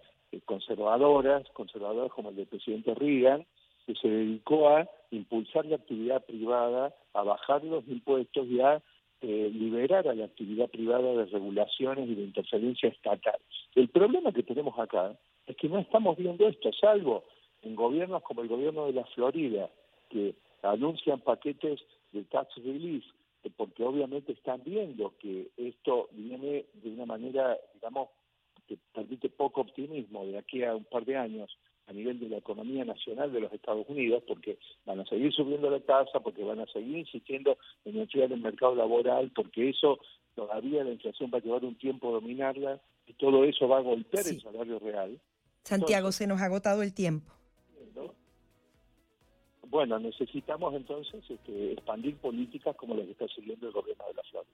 conservadoras, 0.44 1.48
conservadoras 1.50 2.10
como 2.12 2.30
el 2.30 2.36
del 2.36 2.46
presidente 2.46 2.94
Reagan, 2.94 3.46
que 3.86 3.94
se 3.94 4.08
dedicó 4.08 4.68
a 4.68 4.88
impulsar 5.10 5.66
la 5.66 5.76
actividad 5.76 6.24
privada, 6.24 6.94
a 7.12 7.22
bajar 7.22 7.64
los 7.64 7.86
impuestos 7.88 8.46
y 8.46 8.60
a 8.60 8.82
eh, 9.20 9.50
liberar 9.52 10.06
a 10.08 10.14
la 10.14 10.26
actividad 10.26 10.68
privada 10.68 11.14
de 11.14 11.24
regulaciones 11.26 12.08
y 12.08 12.14
de 12.14 12.22
interferencia 12.22 12.88
estatal. 12.88 13.38
El 13.74 13.88
problema 13.88 14.32
que 14.32 14.42
tenemos 14.42 14.78
acá 14.78 15.16
es 15.46 15.56
que 15.56 15.68
no 15.68 15.78
estamos 15.78 16.16
viendo 16.16 16.46
esto, 16.46 16.70
salvo 16.72 17.24
en 17.62 17.74
gobiernos 17.74 18.22
como 18.22 18.42
el 18.42 18.48
gobierno 18.48 18.86
de 18.86 18.92
la 18.92 19.04
Florida, 19.06 19.70
que 20.10 20.34
anuncian 20.62 21.20
paquetes 21.20 21.80
de 22.12 22.24
tax 22.24 22.54
relief, 22.56 23.04
eh, 23.44 23.50
porque 23.56 23.84
obviamente 23.84 24.32
están 24.32 24.62
viendo 24.64 25.14
que 25.18 25.48
esto 25.56 26.08
viene 26.12 26.66
de 26.74 26.90
una 26.90 27.06
manera, 27.06 27.56
digamos, 27.74 28.08
que 28.66 28.78
permite 28.92 29.28
poco 29.28 29.60
optimismo 29.62 30.26
de 30.26 30.38
aquí 30.38 30.62
a 30.64 30.74
un 30.74 30.84
par 30.84 31.04
de 31.04 31.16
años 31.16 31.58
a 31.86 31.92
nivel 31.92 32.18
de 32.18 32.28
la 32.28 32.38
economía 32.38 32.84
nacional 32.84 33.32
de 33.32 33.40
los 33.40 33.52
Estados 33.52 33.86
Unidos, 33.88 34.22
porque 34.26 34.58
van 34.86 35.00
a 35.00 35.06
seguir 35.06 35.32
subiendo 35.32 35.70
la 35.70 35.80
tasa, 35.80 36.20
porque 36.20 36.42
van 36.42 36.60
a 36.60 36.66
seguir 36.66 36.98
insistiendo 36.98 37.58
en 37.84 37.98
enfriar 37.98 38.32
el 38.32 38.40
mercado 38.40 38.74
laboral, 38.74 39.30
porque 39.34 39.70
eso 39.70 39.98
todavía 40.34 40.84
la 40.84 40.92
inflación 40.92 41.30
va 41.32 41.38
a 41.38 41.42
llevar 41.42 41.64
un 41.64 41.76
tiempo 41.76 42.12
dominarla 42.12 42.80
y 43.06 43.12
todo 43.14 43.44
eso 43.44 43.68
va 43.68 43.78
a 43.78 43.82
golpear 43.82 44.26
el 44.26 44.40
salario 44.40 44.78
real. 44.78 45.20
Santiago, 45.62 46.12
se 46.12 46.26
nos 46.26 46.40
ha 46.40 46.46
agotado 46.46 46.82
el 46.82 46.92
tiempo. 46.92 47.32
Bueno, 49.68 49.98
necesitamos 49.98 50.74
entonces 50.74 51.24
este, 51.28 51.72
expandir 51.72 52.16
políticas 52.18 52.76
como 52.76 52.94
las 52.94 53.06
que 53.06 53.12
está 53.12 53.26
siguiendo 53.28 53.66
el 53.66 53.72
gobierno 53.72 54.04
de 54.06 54.14
la 54.14 54.22
Florida. 54.22 54.52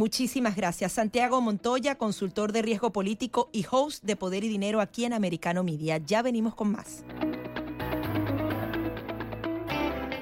Muchísimas 0.00 0.56
gracias. 0.56 0.92
Santiago 0.92 1.42
Montoya, 1.42 1.96
consultor 1.96 2.52
de 2.52 2.62
riesgo 2.62 2.90
político 2.90 3.50
y 3.52 3.66
host 3.70 4.02
de 4.02 4.16
Poder 4.16 4.44
y 4.44 4.48
Dinero 4.48 4.80
aquí 4.80 5.04
en 5.04 5.12
Americano 5.12 5.62
Media. 5.62 5.98
Ya 5.98 6.22
venimos 6.22 6.54
con 6.54 6.72
más. 6.72 7.04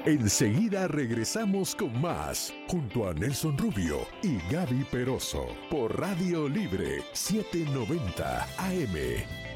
Enseguida 0.03 0.89
regresamos 0.89 1.75
con 1.75 2.01
más, 2.01 2.53
junto 2.67 3.07
a 3.07 3.13
Nelson 3.13 3.57
Rubio 3.57 3.99
y 4.21 4.37
Gaby 4.53 4.83
Peroso, 4.91 5.45
por 5.71 5.97
Radio 5.97 6.49
Libre 6.49 7.01
790 7.13 8.47
AM. 8.57 9.48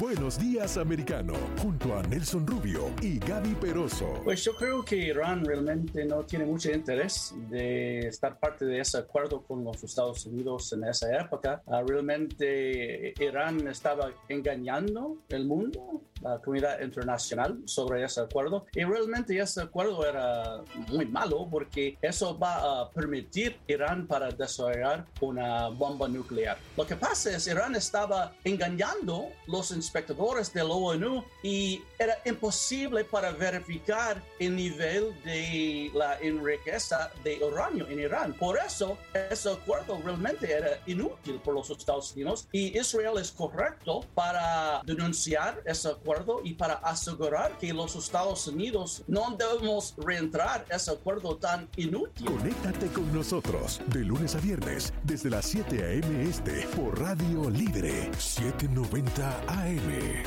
Buenos 0.00 0.38
días, 0.38 0.78
americano, 0.78 1.34
junto 1.58 1.94
a 1.94 2.02
Nelson 2.02 2.46
Rubio 2.46 2.90
y 3.02 3.18
Gaby 3.18 3.54
Peroso. 3.56 4.14
Pues 4.24 4.42
yo 4.42 4.56
creo 4.56 4.82
que 4.82 4.96
Irán 4.96 5.44
realmente 5.44 6.06
no 6.06 6.24
tiene 6.24 6.46
mucho 6.46 6.72
interés 6.72 7.34
de 7.50 8.08
estar 8.08 8.40
parte 8.40 8.64
de 8.64 8.80
ese 8.80 8.96
acuerdo 8.96 9.42
con 9.42 9.62
los 9.62 9.84
Estados 9.84 10.24
Unidos 10.24 10.72
en 10.72 10.84
esa 10.84 11.14
época. 11.20 11.62
Ah, 11.66 11.82
realmente 11.86 13.12
Irán 13.22 13.68
estaba 13.68 14.10
engañando 14.30 15.18
el 15.28 15.44
mundo 15.44 16.00
la 16.22 16.38
comunidad 16.38 16.80
internacional 16.80 17.58
sobre 17.64 18.04
ese 18.04 18.20
acuerdo 18.20 18.66
y 18.74 18.84
realmente 18.84 19.38
ese 19.38 19.62
acuerdo 19.62 20.06
era 20.06 20.62
muy 20.88 21.06
malo 21.06 21.48
porque 21.50 21.96
eso 22.02 22.38
va 22.38 22.82
a 22.82 22.90
permitir 22.90 23.58
Irán 23.66 24.06
para 24.06 24.30
desarrollar 24.30 25.04
una 25.20 25.68
bomba 25.68 26.08
nuclear. 26.08 26.58
Lo 26.76 26.86
que 26.86 26.96
pasa 26.96 27.30
es 27.36 27.46
Irán 27.46 27.74
estaba 27.74 28.32
engañando 28.44 29.28
los 29.46 29.70
inspectores 29.70 30.52
de 30.52 30.64
la 30.64 30.74
ONU 30.74 31.24
y 31.42 31.82
era 31.98 32.18
imposible 32.24 33.04
para 33.04 33.32
verificar 33.32 34.22
el 34.38 34.56
nivel 34.56 35.14
de 35.24 35.90
la 35.94 36.18
enriqueza 36.20 37.10
de 37.24 37.42
uranio 37.42 37.86
en 37.88 38.00
Irán. 38.00 38.34
Por 38.34 38.58
eso 38.58 38.98
ese 39.30 39.50
acuerdo 39.52 40.00
realmente 40.04 40.52
era 40.52 40.80
inútil 40.86 41.40
por 41.44 41.54
los 41.54 41.70
Estados 41.70 42.12
Unidos 42.12 42.48
y 42.52 42.78
Israel 42.78 43.18
es 43.18 43.30
correcto 43.30 44.04
para 44.14 44.82
denunciar 44.84 45.62
ese 45.64 45.88
acuerdo 45.88 46.09
y 46.42 46.54
para 46.54 46.74
asegurar 46.74 47.56
que 47.58 47.72
los 47.72 47.94
Estados 47.94 48.46
Unidos 48.48 49.04
no 49.06 49.36
debemos 49.36 49.94
reentrar 49.96 50.66
ese 50.68 50.90
acuerdo 50.90 51.36
tan 51.36 51.68
inútil. 51.76 52.26
Conéctate 52.26 52.88
con 52.88 53.12
nosotros 53.12 53.80
de 53.86 54.00
lunes 54.00 54.34
a 54.34 54.40
viernes 54.40 54.92
desde 55.04 55.30
las 55.30 55.46
7 55.46 55.84
a.m. 55.84 56.28
este 56.28 56.66
por 56.76 56.98
Radio 56.98 57.48
Libre 57.48 58.10
790 58.18 59.40
AM. 59.46 60.24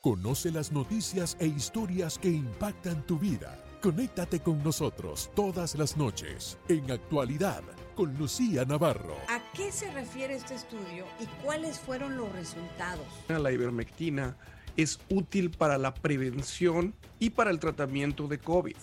Conoce 0.00 0.50
las 0.50 0.72
noticias 0.72 1.36
e 1.38 1.46
historias 1.46 2.18
que 2.18 2.30
impactan 2.30 3.04
tu 3.06 3.18
vida. 3.18 3.62
Conéctate 3.82 4.40
con 4.40 4.62
nosotros 4.62 5.30
todas 5.34 5.74
las 5.74 5.96
noches 5.96 6.56
en 6.68 6.90
actualidad 6.90 7.62
con 7.94 8.16
Lucía 8.16 8.64
Navarro. 8.64 9.16
¿A 9.28 9.40
qué 9.52 9.72
se 9.72 9.90
refiere 9.90 10.36
este 10.36 10.54
estudio 10.54 11.04
y 11.18 11.26
cuáles 11.42 11.78
fueron 11.78 12.16
los 12.16 12.30
resultados? 12.32 13.06
La 13.28 13.50
ivermectina 13.50 14.36
es 14.76 14.98
útil 15.08 15.50
para 15.50 15.78
la 15.78 15.94
prevención 15.94 16.94
y 17.18 17.30
para 17.30 17.50
el 17.50 17.58
tratamiento 17.58 18.28
de 18.28 18.38
COVID. 18.38 18.76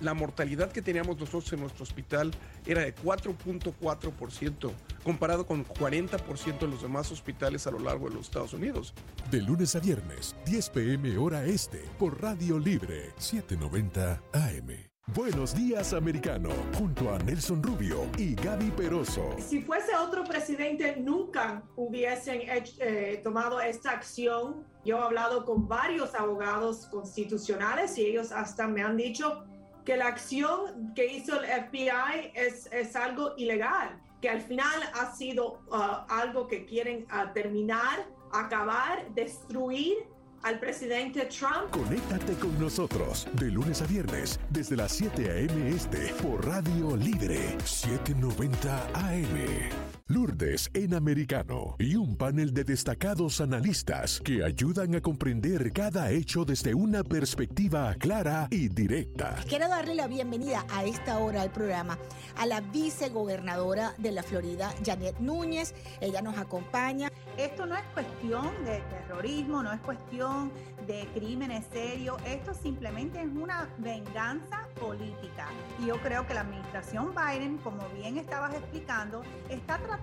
La 0.00 0.12
mortalidad 0.12 0.72
que 0.72 0.82
teníamos 0.82 1.18
nosotros 1.18 1.52
en 1.52 1.60
nuestro 1.60 1.84
hospital 1.84 2.30
era 2.66 2.82
de 2.82 2.94
4.4%, 2.94 4.72
comparado 5.02 5.46
con 5.46 5.64
40% 5.64 6.58
de 6.58 6.68
los 6.68 6.82
demás 6.82 7.10
hospitales 7.12 7.66
a 7.66 7.70
lo 7.70 7.78
largo 7.78 8.08
de 8.08 8.16
los 8.16 8.26
Estados 8.26 8.52
Unidos. 8.52 8.92
De 9.30 9.40
lunes 9.40 9.76
a 9.76 9.80
viernes, 9.80 10.34
10 10.46 10.70
pm 10.70 11.16
hora 11.16 11.44
este, 11.44 11.84
por 11.98 12.20
Radio 12.20 12.58
Libre 12.58 13.12
790 13.18 14.22
AM. 14.32 14.93
Buenos 15.12 15.54
días, 15.54 15.92
americano, 15.92 16.48
junto 16.78 17.12
a 17.12 17.18
Nelson 17.18 17.62
Rubio 17.62 18.06
y 18.16 18.34
Gaby 18.34 18.70
Peroso. 18.70 19.36
Si 19.38 19.60
fuese 19.60 19.94
otro 19.94 20.24
presidente, 20.24 20.96
nunca 20.96 21.62
hubiesen 21.76 22.40
eh, 22.80 23.20
tomado 23.22 23.60
esta 23.60 23.90
acción. 23.90 24.66
Yo 24.82 24.96
he 24.96 25.02
hablado 25.02 25.44
con 25.44 25.68
varios 25.68 26.14
abogados 26.14 26.86
constitucionales 26.86 27.98
y 27.98 28.06
ellos 28.06 28.32
hasta 28.32 28.66
me 28.66 28.82
han 28.82 28.96
dicho 28.96 29.44
que 29.84 29.98
la 29.98 30.06
acción 30.06 30.94
que 30.94 31.06
hizo 31.06 31.38
el 31.38 31.46
FBI 31.46 32.32
es, 32.34 32.66
es 32.72 32.96
algo 32.96 33.34
ilegal, 33.36 34.00
que 34.22 34.30
al 34.30 34.40
final 34.40 34.82
ha 34.94 35.14
sido 35.14 35.60
uh, 35.70 36.06
algo 36.08 36.48
que 36.48 36.64
quieren 36.64 37.06
uh, 37.12 37.30
terminar, 37.34 38.06
acabar, 38.32 39.06
destruir 39.14 40.13
al 40.44 40.58
presidente 40.60 41.26
Trump. 41.26 41.70
Conéctate 41.70 42.34
con 42.34 42.58
nosotros 42.60 43.26
de 43.32 43.50
lunes 43.50 43.82
a 43.82 43.86
viernes 43.86 44.38
desde 44.50 44.76
las 44.76 44.92
7 44.92 45.30
a.m. 45.30 45.68
este 45.70 46.12
por 46.22 46.46
Radio 46.46 46.96
Libre 46.96 47.56
790 47.64 48.86
AM. 48.94 50.03
Lourdes 50.06 50.70
en 50.74 50.92
americano 50.92 51.76
y 51.78 51.96
un 51.96 52.14
panel 52.18 52.52
de 52.52 52.62
destacados 52.62 53.40
analistas 53.40 54.20
que 54.22 54.44
ayudan 54.44 54.94
a 54.94 55.00
comprender 55.00 55.72
cada 55.72 56.10
hecho 56.10 56.44
desde 56.44 56.74
una 56.74 57.02
perspectiva 57.02 57.94
clara 57.94 58.46
y 58.50 58.68
directa. 58.68 59.34
Quiero 59.48 59.66
darle 59.66 59.94
la 59.94 60.06
bienvenida 60.06 60.66
a 60.70 60.84
esta 60.84 61.16
hora 61.16 61.40
al 61.40 61.50
programa 61.50 61.98
a 62.36 62.44
la 62.44 62.60
vicegobernadora 62.60 63.94
de 63.96 64.12
la 64.12 64.22
Florida, 64.22 64.74
Janet 64.84 65.20
Núñez. 65.20 65.74
Ella 66.02 66.20
nos 66.20 66.36
acompaña. 66.36 67.10
Esto 67.38 67.64
no 67.64 67.74
es 67.74 67.84
cuestión 67.94 68.50
de 68.66 68.82
terrorismo, 68.90 69.62
no 69.62 69.72
es 69.72 69.80
cuestión 69.80 70.52
de 70.86 71.08
crímenes 71.14 71.64
serios, 71.72 72.20
esto 72.26 72.52
simplemente 72.52 73.18
es 73.18 73.26
una 73.26 73.70
venganza 73.78 74.68
política. 74.78 75.48
Y 75.82 75.86
yo 75.86 75.96
creo 76.02 76.26
que 76.26 76.34
la 76.34 76.42
administración 76.42 77.14
Biden, 77.14 77.56
como 77.58 77.88
bien 77.96 78.18
estabas 78.18 78.54
explicando, 78.54 79.22
está 79.48 79.78
tratando 79.78 79.93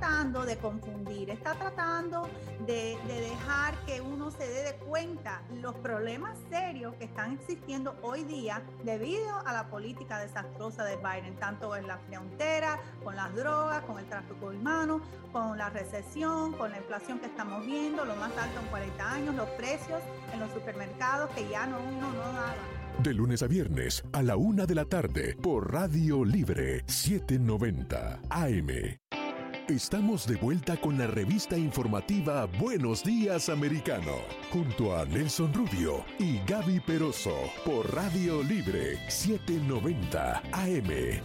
de 0.45 0.57
confundir, 0.57 1.29
está 1.29 1.53
tratando 1.53 2.27
de, 2.65 2.97
de 3.07 3.21
dejar 3.21 3.75
que 3.85 3.99
uno 3.99 4.31
se 4.31 4.47
dé 4.47 4.63
de 4.63 4.73
cuenta 4.75 5.41
los 5.61 5.75
problemas 5.75 6.37
serios 6.49 6.95
que 6.95 7.03
están 7.03 7.33
existiendo 7.33 7.95
hoy 8.01 8.23
día 8.23 8.61
debido 8.83 9.35
a 9.45 9.51
la 9.51 9.67
política 9.69 10.19
desastrosa 10.19 10.85
de 10.85 10.95
Biden, 10.95 11.35
tanto 11.35 11.75
en 11.75 11.87
la 11.87 11.97
frontera, 11.97 12.79
con 13.03 13.17
las 13.17 13.35
drogas, 13.35 13.83
con 13.83 13.99
el 13.99 14.05
tráfico 14.05 14.47
humano, 14.47 15.01
con 15.33 15.57
la 15.57 15.69
recesión, 15.69 16.53
con 16.53 16.71
la 16.71 16.77
inflación 16.77 17.19
que 17.19 17.25
estamos 17.25 17.65
viendo, 17.65 18.05
lo 18.05 18.15
más 18.15 18.31
alto 18.37 18.59
en 18.61 18.67
40 18.67 19.11
años, 19.11 19.35
los 19.35 19.49
precios 19.49 20.01
en 20.33 20.39
los 20.39 20.51
supermercados 20.51 21.29
que 21.31 21.47
ya 21.49 21.67
no 21.67 21.77
uno 21.79 22.11
no 22.11 22.19
daba. 22.19 22.55
De 22.99 23.13
lunes 23.13 23.43
a 23.43 23.47
viernes 23.47 24.03
a 24.13 24.23
la 24.23 24.37
una 24.37 24.65
de 24.65 24.75
la 24.75 24.85
tarde 24.85 25.35
por 25.41 25.71
Radio 25.71 26.23
Libre 26.23 26.83
790 26.87 28.19
AM. 28.29 29.20
Estamos 29.67 30.27
de 30.27 30.35
vuelta 30.35 30.75
con 30.75 30.97
la 30.97 31.07
revista 31.07 31.57
informativa 31.57 32.45
Buenos 32.59 33.03
Días 33.03 33.47
Americano, 33.47 34.15
junto 34.51 34.97
a 34.97 35.05
Nelson 35.05 35.53
Rubio 35.53 36.03
y 36.19 36.39
Gaby 36.45 36.79
Peroso 36.81 37.35
por 37.63 37.93
Radio 37.93 38.43
Libre 38.43 38.97
790 39.07 40.41
AM. 40.51 41.21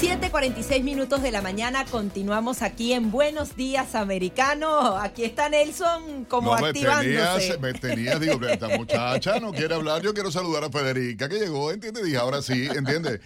7:46 0.00 0.82
minutos 0.82 1.20
de 1.20 1.30
la 1.30 1.42
mañana, 1.42 1.84
continuamos 1.84 2.62
aquí 2.62 2.94
en 2.94 3.10
Buenos 3.10 3.56
Días 3.56 3.94
Americano. 3.94 4.96
Aquí 4.96 5.24
está 5.24 5.50
Nelson 5.50 6.24
como 6.24 6.56
no, 6.56 6.66
activándose. 6.66 7.58
Me 7.58 7.74
tenías, 7.74 8.18
me 8.18 8.26
digo, 8.26 8.46
esta 8.46 8.68
muchacha 8.78 9.38
no 9.40 9.52
quiere 9.52 9.74
hablar, 9.74 10.00
yo 10.00 10.14
quiero 10.14 10.30
saludar 10.30 10.64
a 10.64 10.70
Federica 10.70 11.28
que 11.28 11.38
llegó, 11.38 11.70
¿entiendes? 11.70 12.04
Dije, 12.04 12.16
ahora 12.16 12.40
sí, 12.40 12.68
¿entiendes? 12.74 13.20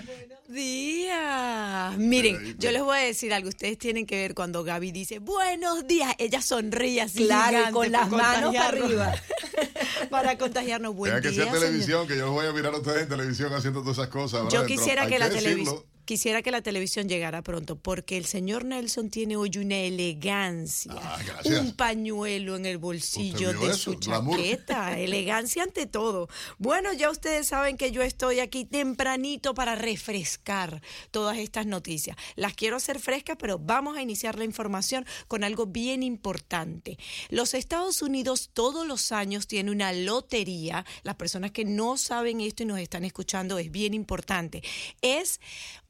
Días. 0.55 1.99
Miren, 1.99 2.57
yo 2.59 2.71
les 2.71 2.83
voy 2.83 2.97
a 2.97 3.01
decir 3.01 3.35
algo. 3.35 3.49
Ustedes 3.49 3.77
tienen 3.77 4.07
que 4.07 4.17
ver 4.17 4.35
cuando 4.35 4.65
Gaby 4.65 4.93
dice 4.93 5.19
buenos 5.19 5.87
días. 5.87 6.15
Ella 6.19 6.41
sonríe 6.41 7.03
así. 7.03 7.27
Claro, 7.27 7.73
con 7.73 7.93
las 7.93 8.09
manos 8.11 8.55
para 8.55 8.69
arriba. 8.69 9.15
para 10.11 10.39
contagiarnos. 10.39 10.95
Buen 10.95 11.21
que 11.21 11.31
día, 11.31 11.45
sea 11.45 11.53
televisión, 11.53 12.07
que 12.07 12.17
yo 12.17 12.27
los 12.27 12.35
voy 12.35 12.47
a 12.47 12.53
mirar 12.53 12.73
a 12.73 12.79
ustedes 12.79 13.03
en 13.03 13.09
televisión 13.09 13.53
haciendo 13.53 13.81
todas 13.83 13.99
esas 13.99 14.09
cosas. 14.09 14.53
Yo 14.53 14.65
quisiera 14.65 15.05
Pero 15.05 15.13
que 15.13 15.19
la 15.19 15.29
televisión 15.29 15.83
quisiera 16.05 16.43
que 16.43 16.51
la 16.51 16.63
televisión 16.63 17.09
llegara 17.09 17.43
pronto, 17.43 17.77
porque 17.77 18.17
el 18.17 18.25
señor 18.27 18.65
Nelson 18.65 19.11
tiene 19.11 19.37
hoy 19.37 19.51
una 19.59 19.77
elegancia, 19.77 20.93
Ah, 20.97 21.19
un 21.45 21.73
pañuelo 21.77 22.57
en 22.57 22.67
el 22.67 22.79
bolsillo 22.79 23.51
¿Usted 23.51 23.59
vio 23.59 23.69
de 23.69 23.75
eso? 23.75 23.93
su 23.93 23.95
chaqueta, 23.95 24.99
elegancia 24.99 25.63
ante 25.63 25.87
todo. 25.87 26.29
Bueno, 26.59 26.93
ya 26.93 27.11
ustedes 27.11 27.47
saben 27.49 27.77
que 27.77 27.91
yo 27.93 28.03
estoy 28.03 28.41
aquí 28.41 28.65
tempranito 28.65 29.55
para 29.55 29.75
refrescar 29.75 30.83
todas 31.11 31.39
estas 31.39 31.67
noticias. 31.67 32.17
Las 32.37 32.55
quiero 32.55 32.77
hacer 32.77 32.99
frescas, 33.01 33.37
pero 33.39 33.59
vamos 33.59 33.97
a 33.97 34.03
iniciar 34.03 34.39
la 34.39 34.45
información 34.45 35.07
con 35.29 35.45
algo 35.45 35.67
bien 35.67 36.03
importante. 36.03 36.99
Los 37.31 37.55
Estados 37.55 38.03
Unidos 38.03 38.51
todos 38.53 38.87
los 38.87 39.13
años 39.13 39.47
tiene 39.47 39.71
una 39.71 39.93
lotería. 39.93 40.85
Las 41.03 41.17
personas 41.17 41.51
que 41.51 41.65
no 41.65 41.97
saben 41.97 42.41
esto 42.41 42.63
y 42.63 42.67
nos 42.67 42.79
están 42.79 43.05
escuchando 43.05 43.59
es 43.59 43.71
bien 43.71 43.95
importante. 43.95 44.63
Es 45.03 45.41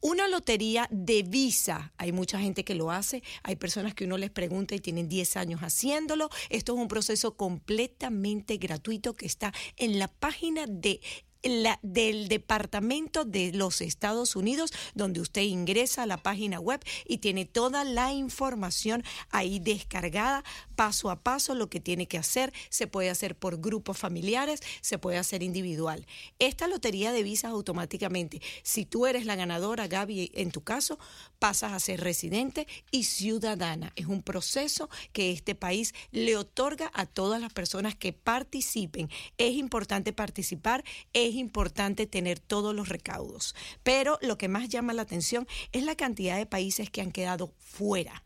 una 0.04 0.28
lotería 0.28 0.86
de 0.90 1.22
visa. 1.22 1.94
Hay 1.96 2.12
mucha 2.12 2.38
gente 2.38 2.62
que 2.62 2.74
lo 2.74 2.90
hace, 2.90 3.22
hay 3.42 3.56
personas 3.56 3.94
que 3.94 4.04
uno 4.04 4.18
les 4.18 4.28
pregunta 4.28 4.74
y 4.74 4.80
tienen 4.80 5.08
10 5.08 5.38
años 5.38 5.62
haciéndolo. 5.62 6.28
Esto 6.50 6.74
es 6.74 6.78
un 6.78 6.88
proceso 6.88 7.38
completamente 7.38 8.58
gratuito 8.58 9.14
que 9.14 9.24
está 9.24 9.54
en 9.78 9.98
la 9.98 10.08
página 10.08 10.66
de 10.66 11.00
la- 11.44 11.78
del 11.82 12.28
Departamento 12.28 13.24
de 13.24 13.52
los 13.52 13.80
Estados 13.80 14.36
Unidos, 14.36 14.72
donde 14.94 15.20
usted 15.20 15.42
ingresa 15.42 16.02
a 16.02 16.06
la 16.06 16.16
página 16.16 16.60
web 16.60 16.80
y 17.06 17.18
tiene 17.18 17.44
toda 17.44 17.84
la 17.84 18.12
información 18.12 19.04
ahí 19.30 19.58
descargada, 19.58 20.44
paso 20.76 21.10
a 21.10 21.22
paso, 21.22 21.54
lo 21.54 21.68
que 21.68 21.80
tiene 21.80 22.06
que 22.06 22.18
hacer. 22.18 22.52
Se 22.70 22.86
puede 22.86 23.10
hacer 23.10 23.36
por 23.36 23.60
grupos 23.60 23.98
familiares, 23.98 24.60
se 24.80 24.98
puede 24.98 25.18
hacer 25.18 25.42
individual. 25.42 26.06
Esta 26.38 26.66
lotería 26.66 27.12
de 27.12 27.22
visas 27.22 27.50
automáticamente, 27.50 28.40
si 28.62 28.84
tú 28.84 29.06
eres 29.06 29.26
la 29.26 29.36
ganadora, 29.36 29.86
Gaby, 29.88 30.30
en 30.34 30.50
tu 30.50 30.62
caso, 30.62 30.98
pasas 31.38 31.72
a 31.72 31.80
ser 31.80 32.00
residente 32.00 32.66
y 32.90 33.04
ciudadana. 33.04 33.92
Es 33.96 34.06
un 34.06 34.22
proceso 34.22 34.88
que 35.12 35.30
este 35.30 35.54
país 35.54 35.94
le 36.10 36.36
otorga 36.36 36.90
a 36.94 37.06
todas 37.06 37.40
las 37.40 37.52
personas 37.52 37.94
que 37.94 38.12
participen. 38.12 39.10
Es 39.38 39.54
importante 39.54 40.12
participar, 40.12 40.84
es 41.12 41.33
importante 41.34 42.06
tener 42.06 42.38
todos 42.38 42.74
los 42.74 42.88
recaudos. 42.88 43.54
Pero 43.82 44.18
lo 44.22 44.38
que 44.38 44.48
más 44.48 44.68
llama 44.68 44.94
la 44.94 45.02
atención 45.02 45.46
es 45.72 45.84
la 45.84 45.96
cantidad 45.96 46.36
de 46.36 46.46
países 46.46 46.90
que 46.90 47.00
han 47.00 47.12
quedado 47.12 47.52
fuera. 47.58 48.24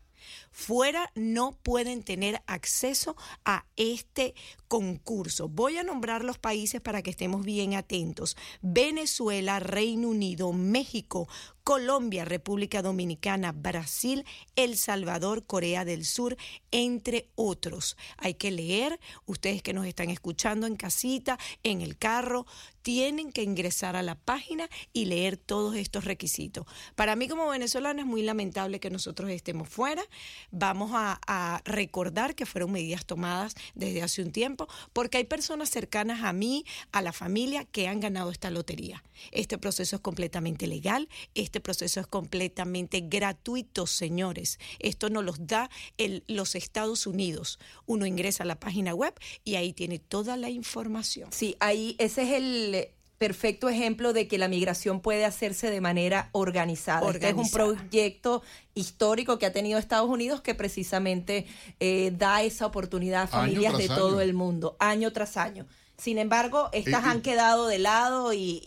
Fuera 0.59 1.09
no 1.15 1.53
pueden 1.63 2.03
tener 2.03 2.43
acceso 2.45 3.15
a 3.45 3.65
este 3.77 4.35
concurso. 4.67 5.47
Voy 5.47 5.77
a 5.77 5.83
nombrar 5.83 6.23
los 6.23 6.37
países 6.37 6.81
para 6.81 7.01
que 7.01 7.09
estemos 7.09 7.45
bien 7.45 7.75
atentos. 7.75 8.35
Venezuela, 8.61 9.59
Reino 9.59 10.09
Unido, 10.09 10.51
México, 10.51 11.29
Colombia, 11.63 12.25
República 12.25 12.81
Dominicana, 12.81 13.51
Brasil, 13.51 14.25
El 14.55 14.75
Salvador, 14.75 15.45
Corea 15.45 15.85
del 15.85 16.03
Sur, 16.03 16.35
entre 16.71 17.29
otros. 17.35 17.95
Hay 18.17 18.33
que 18.33 18.51
leer, 18.51 18.99
ustedes 19.25 19.63
que 19.63 19.73
nos 19.73 19.85
están 19.85 20.09
escuchando 20.09 20.67
en 20.67 20.75
casita, 20.75 21.39
en 21.63 21.81
el 21.81 21.97
carro, 21.97 22.45
tienen 22.81 23.31
que 23.31 23.43
ingresar 23.43 23.95
a 23.95 24.01
la 24.01 24.15
página 24.15 24.67
y 24.93 25.05
leer 25.05 25.37
todos 25.37 25.75
estos 25.75 26.05
requisitos. 26.05 26.65
Para 26.95 27.15
mí 27.15 27.27
como 27.27 27.47
venezolana 27.47 28.01
es 28.01 28.07
muy 28.07 28.23
lamentable 28.23 28.79
que 28.79 28.89
nosotros 28.89 29.29
estemos 29.29 29.69
fuera. 29.69 30.03
Vamos 30.51 30.91
a, 30.93 31.19
recordar 31.65 32.35
que 32.35 32.45
fueron 32.45 32.71
medidas 32.71 33.05
tomadas 33.05 33.55
desde 33.75 34.01
hace 34.01 34.21
un 34.21 34.31
tiempo 34.31 34.67
porque 34.93 35.17
hay 35.17 35.23
personas 35.23 35.69
cercanas 35.69 36.23
a 36.23 36.33
mí, 36.33 36.65
a 36.91 37.01
la 37.01 37.13
familia, 37.13 37.65
que 37.65 37.87
han 37.87 37.99
ganado 37.99 38.31
esta 38.31 38.49
lotería. 38.49 39.03
Este 39.31 39.57
proceso 39.57 39.97
es 39.97 40.01
completamente 40.01 40.67
legal, 40.67 41.09
este 41.35 41.59
proceso 41.59 41.99
es 41.99 42.07
completamente 42.07 43.01
gratuito, 43.01 43.87
señores. 43.87 44.59
Esto 44.79 45.09
nos 45.09 45.23
los 45.23 45.47
da 45.47 45.69
el, 45.97 46.23
los 46.27 46.55
Estados 46.55 47.07
Unidos. 47.07 47.59
Uno 47.85 48.05
ingresa 48.05 48.43
a 48.43 48.47
la 48.47 48.59
página 48.59 48.93
web 48.93 49.13
y 49.43 49.55
ahí 49.55 49.73
tiene 49.73 49.99
toda 49.99 50.37
la 50.37 50.49
información. 50.49 51.31
Sí, 51.31 51.55
ahí 51.59 51.95
ese 51.99 52.23
es 52.23 52.31
el 52.31 52.89
perfecto 53.19 53.67
ejemplo 53.67 54.13
de 54.13 54.27
que 54.27 54.37
la 54.37 54.47
migración 54.47 55.01
puede 55.01 55.25
hacerse 55.25 55.69
de 55.69 55.81
manera 55.81 56.29
organizada. 56.31 57.07
Este 57.11 57.29
es 57.29 57.35
un 57.35 57.51
proyecto 57.51 58.41
histórico 58.73 59.37
que 59.37 59.45
ha 59.45 59.51
tenido 59.51 59.77
Estados 59.77 60.09
Unidos 60.09 60.39
que 60.41 60.55
precisamente 60.55 61.45
eh, 61.81 62.11
da 62.17 62.41
esa 62.41 62.65
oportunidad 62.65 63.23
a 63.23 63.27
familias 63.27 63.77
de 63.77 63.87
todo 63.89 64.21
el 64.21 64.33
mundo, 64.33 64.77
año 64.79 65.11
tras 65.11 65.35
año. 65.35 65.67
Sin 65.99 66.17
embargo, 66.17 66.69
estas 66.71 67.03
han 67.03 67.21
quedado 67.21 67.67
de 67.67 67.77
lado 67.79 68.33
y, 68.33 68.61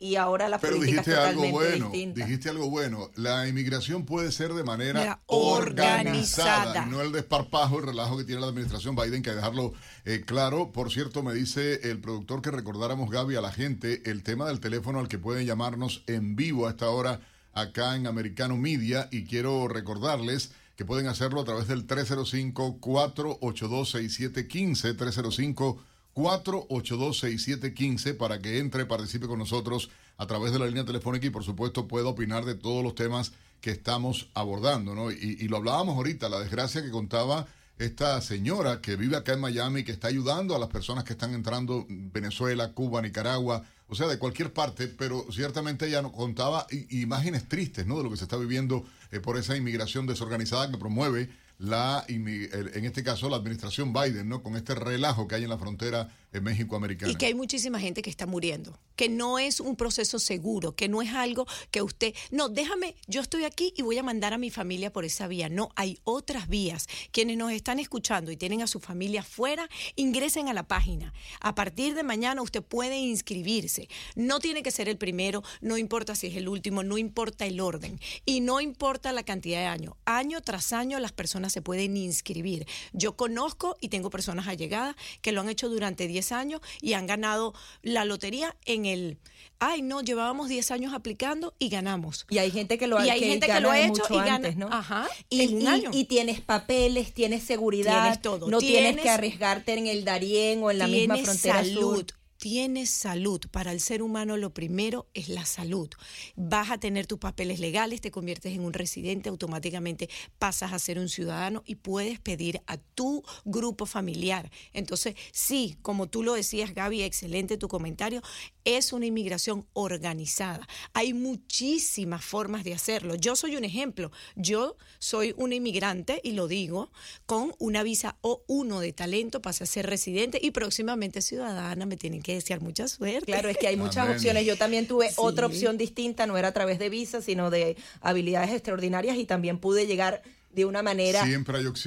y, 0.00 0.16
ahora 0.16 0.48
la 0.48 0.58
pero 0.58 0.76
política 0.76 1.02
dijiste 1.02 1.20
algo 1.20 1.50
bueno, 1.50 1.90
Dijiste 1.92 2.48
algo 2.48 2.70
bueno. 2.70 3.10
La 3.16 3.46
inmigración 3.46 4.06
puede 4.06 4.32
ser 4.32 4.54
de 4.54 4.64
manera 4.64 5.20
organizada, 5.26 6.86
no 6.86 7.00
el 7.00 7.12
desparpajo, 7.12 7.78
el 7.78 7.86
relajo 7.86 8.16
que 8.16 8.24
tiene 8.24 8.40
la 8.40 8.48
administración 8.48 8.96
Biden, 8.96 9.22
que 9.22 9.30
hay 9.30 9.36
dejarlo 9.36 9.72
eh, 10.04 10.22
claro. 10.24 10.72
Por 10.72 10.90
cierto, 10.90 11.22
me 11.22 11.34
dice 11.34 11.90
el 11.90 12.00
productor 12.00 12.42
que 12.42 12.50
recordáramos, 12.50 13.10
Gaby, 13.10 13.36
a 13.36 13.40
la 13.40 13.52
gente 13.52 14.02
el 14.06 14.22
tema 14.22 14.46
del 14.46 14.60
teléfono 14.60 15.00
al 15.00 15.08
que 15.08 15.18
pueden 15.18 15.46
llamarnos 15.46 16.02
en 16.06 16.36
vivo 16.36 16.66
a 16.66 16.70
esta 16.70 16.88
hora 16.88 17.20
acá 17.52 17.96
en 17.96 18.06
Americano 18.06 18.56
Media 18.56 19.08
y 19.10 19.24
quiero 19.24 19.68
recordarles 19.68 20.52
que 20.76 20.84
pueden 20.84 21.08
hacerlo 21.08 21.42
a 21.42 21.44
través 21.44 21.68
del 21.68 21.86
305 21.86 22.78
482 22.80 23.90
6715 23.90 24.94
305 24.94 25.89
4826715 26.14 28.16
para 28.16 28.40
que 28.40 28.58
entre, 28.58 28.86
participe 28.86 29.26
con 29.26 29.38
nosotros 29.38 29.90
a 30.16 30.26
través 30.26 30.52
de 30.52 30.58
la 30.58 30.66
línea 30.66 30.84
telefónica 30.84 31.26
y 31.26 31.30
por 31.30 31.44
supuesto 31.44 31.88
pueda 31.88 32.08
opinar 32.08 32.44
de 32.44 32.54
todos 32.54 32.82
los 32.82 32.94
temas 32.94 33.32
que 33.60 33.70
estamos 33.70 34.28
abordando, 34.34 34.94
¿no? 34.94 35.10
Y, 35.10 35.36
y, 35.40 35.48
lo 35.48 35.58
hablábamos 35.58 35.96
ahorita, 35.96 36.28
la 36.28 36.40
desgracia 36.40 36.82
que 36.82 36.90
contaba 36.90 37.46
esta 37.78 38.20
señora 38.20 38.80
que 38.80 38.96
vive 38.96 39.16
acá 39.16 39.32
en 39.32 39.40
Miami, 39.40 39.84
que 39.84 39.92
está 39.92 40.08
ayudando 40.08 40.54
a 40.54 40.58
las 40.58 40.68
personas 40.68 41.04
que 41.04 41.12
están 41.12 41.34
entrando 41.34 41.86
Venezuela, 41.88 42.72
Cuba, 42.72 43.00
Nicaragua, 43.00 43.64
o 43.88 43.94
sea, 43.94 44.06
de 44.06 44.18
cualquier 44.18 44.52
parte, 44.52 44.86
pero 44.86 45.26
ciertamente 45.32 45.88
ella 45.88 46.02
nos 46.02 46.12
contaba 46.12 46.66
imágenes 46.90 47.48
tristes, 47.48 47.86
¿no? 47.86 47.98
De 47.98 48.04
lo 48.04 48.10
que 48.10 48.16
se 48.16 48.24
está 48.24 48.36
viviendo 48.36 48.84
eh, 49.10 49.18
por 49.18 49.36
esa 49.36 49.56
inmigración 49.56 50.06
desorganizada 50.06 50.70
que 50.70 50.78
promueve 50.78 51.30
la, 51.60 52.04
en 52.08 52.84
este 52.86 53.04
caso, 53.04 53.28
la 53.28 53.36
administración 53.36 53.92
Biden, 53.92 54.28
¿no? 54.28 54.42
Con 54.42 54.56
este 54.56 54.74
relajo 54.74 55.28
que 55.28 55.34
hay 55.34 55.44
en 55.44 55.50
la 55.50 55.58
frontera 55.58 56.08
México 56.38 56.76
americana. 56.76 57.10
Y 57.10 57.16
que 57.16 57.26
hay 57.26 57.34
muchísima 57.34 57.80
gente 57.80 58.02
que 58.02 58.10
está 58.10 58.26
muriendo, 58.26 58.78
que 58.94 59.08
no 59.08 59.40
es 59.40 59.58
un 59.58 59.74
proceso 59.74 60.20
seguro, 60.20 60.76
que 60.76 60.88
no 60.88 61.02
es 61.02 61.12
algo 61.12 61.46
que 61.72 61.82
usted, 61.82 62.14
no, 62.30 62.48
déjame, 62.48 62.94
yo 63.08 63.20
estoy 63.20 63.44
aquí 63.44 63.72
y 63.76 63.82
voy 63.82 63.98
a 63.98 64.04
mandar 64.04 64.32
a 64.32 64.38
mi 64.38 64.50
familia 64.50 64.92
por 64.92 65.04
esa 65.04 65.26
vía. 65.26 65.48
No, 65.48 65.70
hay 65.74 65.98
otras 66.04 66.48
vías. 66.48 66.86
Quienes 67.10 67.36
nos 67.36 67.50
están 67.50 67.80
escuchando 67.80 68.30
y 68.30 68.36
tienen 68.36 68.62
a 68.62 68.68
su 68.68 68.78
familia 68.78 69.24
fuera, 69.24 69.68
ingresen 69.96 70.48
a 70.48 70.54
la 70.54 70.68
página. 70.68 71.12
A 71.40 71.56
partir 71.56 71.94
de 71.94 72.04
mañana 72.04 72.42
usted 72.42 72.62
puede 72.62 72.98
inscribirse. 72.98 73.88
No 74.14 74.38
tiene 74.38 74.62
que 74.62 74.70
ser 74.70 74.88
el 74.88 74.98
primero, 74.98 75.42
no 75.60 75.78
importa 75.78 76.14
si 76.14 76.28
es 76.28 76.36
el 76.36 76.48
último, 76.48 76.84
no 76.84 76.98
importa 76.98 77.46
el 77.46 77.60
orden 77.60 77.98
y 78.24 78.40
no 78.40 78.60
importa 78.60 79.12
la 79.12 79.24
cantidad 79.24 79.60
de 79.60 79.66
años. 79.66 79.94
Año 80.04 80.40
tras 80.42 80.72
año 80.72 81.00
las 81.00 81.12
personas 81.12 81.52
se 81.52 81.62
pueden 81.62 81.96
inscribir. 81.96 82.66
Yo 82.92 83.16
conozco 83.16 83.76
y 83.80 83.88
tengo 83.88 84.10
personas 84.10 84.46
allegadas 84.46 84.94
que 85.22 85.32
lo 85.32 85.40
han 85.40 85.48
hecho 85.48 85.68
durante 85.68 86.06
10 86.06 86.19
años 86.32 86.60
y 86.80 86.92
han 86.92 87.06
ganado 87.06 87.54
la 87.82 88.04
lotería 88.04 88.56
en 88.64 88.86
el 88.86 89.18
ay 89.60 89.82
no, 89.82 90.00
llevábamos 90.00 90.48
10 90.48 90.70
años 90.70 90.94
aplicando 90.94 91.54
y 91.58 91.68
ganamos. 91.68 92.26
Y 92.30 92.38
hay 92.38 92.50
gente 92.50 92.78
que 92.78 92.86
lo 92.86 92.98
ha, 92.98 93.06
y 93.06 93.10
hay 93.10 93.20
gente 93.20 93.46
que 93.46 93.60
lo 93.60 93.70
ha 93.70 93.78
hecho 93.78 94.02
y 94.10 94.16
gana, 94.16 94.50
¿no? 94.52 94.68
Ajá, 94.72 95.06
y, 95.28 95.58
y, 95.92 96.04
tienes 96.04 96.40
papeles, 96.40 97.12
tienes 97.12 97.44
seguridad, 97.44 98.02
tienes 98.02 98.22
todo. 98.22 98.48
no 98.48 98.58
tienes, 98.58 98.96
que 98.96 99.10
arriesgarte 99.10 99.74
en 99.74 99.86
el 99.86 100.04
Darién 100.04 100.62
o 100.62 100.70
en 100.70 100.78
la 100.78 100.86
misma 100.86 101.16
frontera 101.18 101.62
salud 101.62 102.06
tienes 102.40 102.90
salud. 102.90 103.40
Para 103.50 103.70
el 103.70 103.80
ser 103.80 104.02
humano 104.02 104.36
lo 104.36 104.52
primero 104.52 105.06
es 105.14 105.28
la 105.28 105.44
salud. 105.44 105.90
Vas 106.34 106.70
a 106.70 106.78
tener 106.78 107.06
tus 107.06 107.18
papeles 107.18 107.60
legales, 107.60 108.00
te 108.00 108.10
conviertes 108.10 108.54
en 108.54 108.62
un 108.62 108.72
residente, 108.72 109.28
automáticamente 109.28 110.08
pasas 110.38 110.72
a 110.72 110.78
ser 110.78 110.98
un 110.98 111.10
ciudadano 111.10 111.62
y 111.66 111.76
puedes 111.76 112.18
pedir 112.18 112.62
a 112.66 112.78
tu 112.78 113.22
grupo 113.44 113.84
familiar. 113.84 114.50
Entonces, 114.72 115.14
sí, 115.32 115.76
como 115.82 116.08
tú 116.08 116.22
lo 116.22 116.32
decías, 116.32 116.74
Gaby, 116.74 117.02
excelente 117.02 117.58
tu 117.58 117.68
comentario, 117.68 118.22
es 118.64 118.92
una 118.92 119.06
inmigración 119.06 119.66
organizada. 119.74 120.66
Hay 120.94 121.12
muchísimas 121.12 122.24
formas 122.24 122.64
de 122.64 122.72
hacerlo. 122.72 123.16
Yo 123.16 123.36
soy 123.36 123.56
un 123.56 123.64
ejemplo. 123.64 124.10
Yo 124.34 124.76
soy 124.98 125.34
una 125.36 125.56
inmigrante, 125.56 126.20
y 126.24 126.32
lo 126.32 126.48
digo, 126.48 126.90
con 127.26 127.54
una 127.58 127.82
visa 127.82 128.16
O1 128.22 128.80
de 128.80 128.92
talento, 128.94 129.42
pasé 129.42 129.64
a 129.64 129.66
ser 129.66 129.86
residente 129.86 130.40
y 130.42 130.52
próximamente 130.52 131.20
ciudadana. 131.20 131.84
Me 131.84 131.98
tienen 131.98 132.22
que 132.22 132.29
desear 132.34 132.60
mucha 132.60 132.88
suerte. 132.88 133.26
Claro, 133.26 133.48
es 133.48 133.56
que 133.56 133.68
hay 133.68 133.76
muchas 133.76 134.08
opciones. 134.08 134.46
Yo 134.46 134.56
también 134.56 134.86
tuve 134.86 135.10
otra 135.16 135.46
opción 135.46 135.78
distinta, 135.78 136.26
no 136.26 136.36
era 136.36 136.48
a 136.48 136.52
través 136.52 136.78
de 136.78 136.88
visa, 136.88 137.20
sino 137.20 137.50
de 137.50 137.76
habilidades 138.00 138.50
extraordinarias 138.50 139.16
y 139.16 139.24
también 139.24 139.58
pude 139.58 139.86
llegar 139.86 140.22
de 140.52 140.64
una 140.64 140.82
manera 140.82 141.22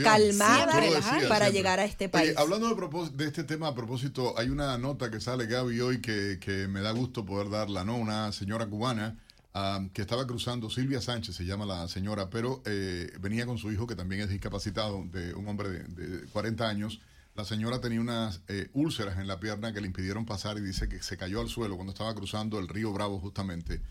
calmada 0.04 0.82
para 1.28 1.50
llegar 1.50 1.80
a 1.80 1.86
este 1.86 2.08
país. 2.08 2.34
hablando 2.38 2.74
de, 2.74 3.10
de, 3.12 3.26
este 3.26 3.44
tema 3.44 3.68
a 3.68 3.76
propósito, 3.76 4.38
hay 4.38 4.50
una 4.50 4.78
nota 4.78 5.12
que 5.12 5.20
sale 5.20 5.48
Gaby 5.48 5.82
hoy 5.82 6.02
que, 6.02 6.40
que 6.40 6.68
me 6.68 6.82
da 6.82 6.92
gusto 6.92 7.26
poder 7.26 7.50
darla, 7.50 7.84
¿no? 7.84 7.98
Una 7.98 8.32
señora 8.32 8.66
cubana 8.68 9.18
ah, 9.54 9.86
que 9.94 10.02
estaba 10.02 10.26
cruzando, 10.26 10.70
Silvia 10.70 11.02
Sánchez 11.02 11.36
se 11.36 11.46
llama 11.46 11.66
la 11.66 11.88
señora, 11.90 12.30
pero 12.30 12.62
eh, 12.66 13.12
venía 13.20 13.46
con 13.46 13.58
su 13.58 13.70
hijo 13.72 13.86
que 13.86 13.96
también 13.96 14.22
es 14.22 14.30
discapacitado, 14.30 15.04
de 15.12 15.34
un 15.34 15.48
hombre 15.48 15.70
de, 15.70 15.84
de 15.84 16.28
40 16.28 16.68
años. 16.68 17.02
La 17.36 17.46
señora 17.46 17.82
tenía 17.82 18.00
unas 18.00 18.42
eh, 18.48 18.70
úlceras 18.74 19.18
en 19.18 19.28
la 19.28 19.40
pierna 19.40 19.74
que 19.74 19.82
le 19.82 19.88
impidieron 19.88 20.26
pasar 20.26 20.58
y 20.58 20.62
dice 20.62 20.88
que 20.88 21.02
se 21.02 21.18
cayó 21.18 21.42
al 21.42 21.50
suelo 21.50 21.76
cuando 21.76 21.94
estaba 21.94 22.14
cruzando 22.14 22.60
el 22.60 22.68
río 22.68 22.94
Bravo 22.94 23.20
justamente 23.20 23.82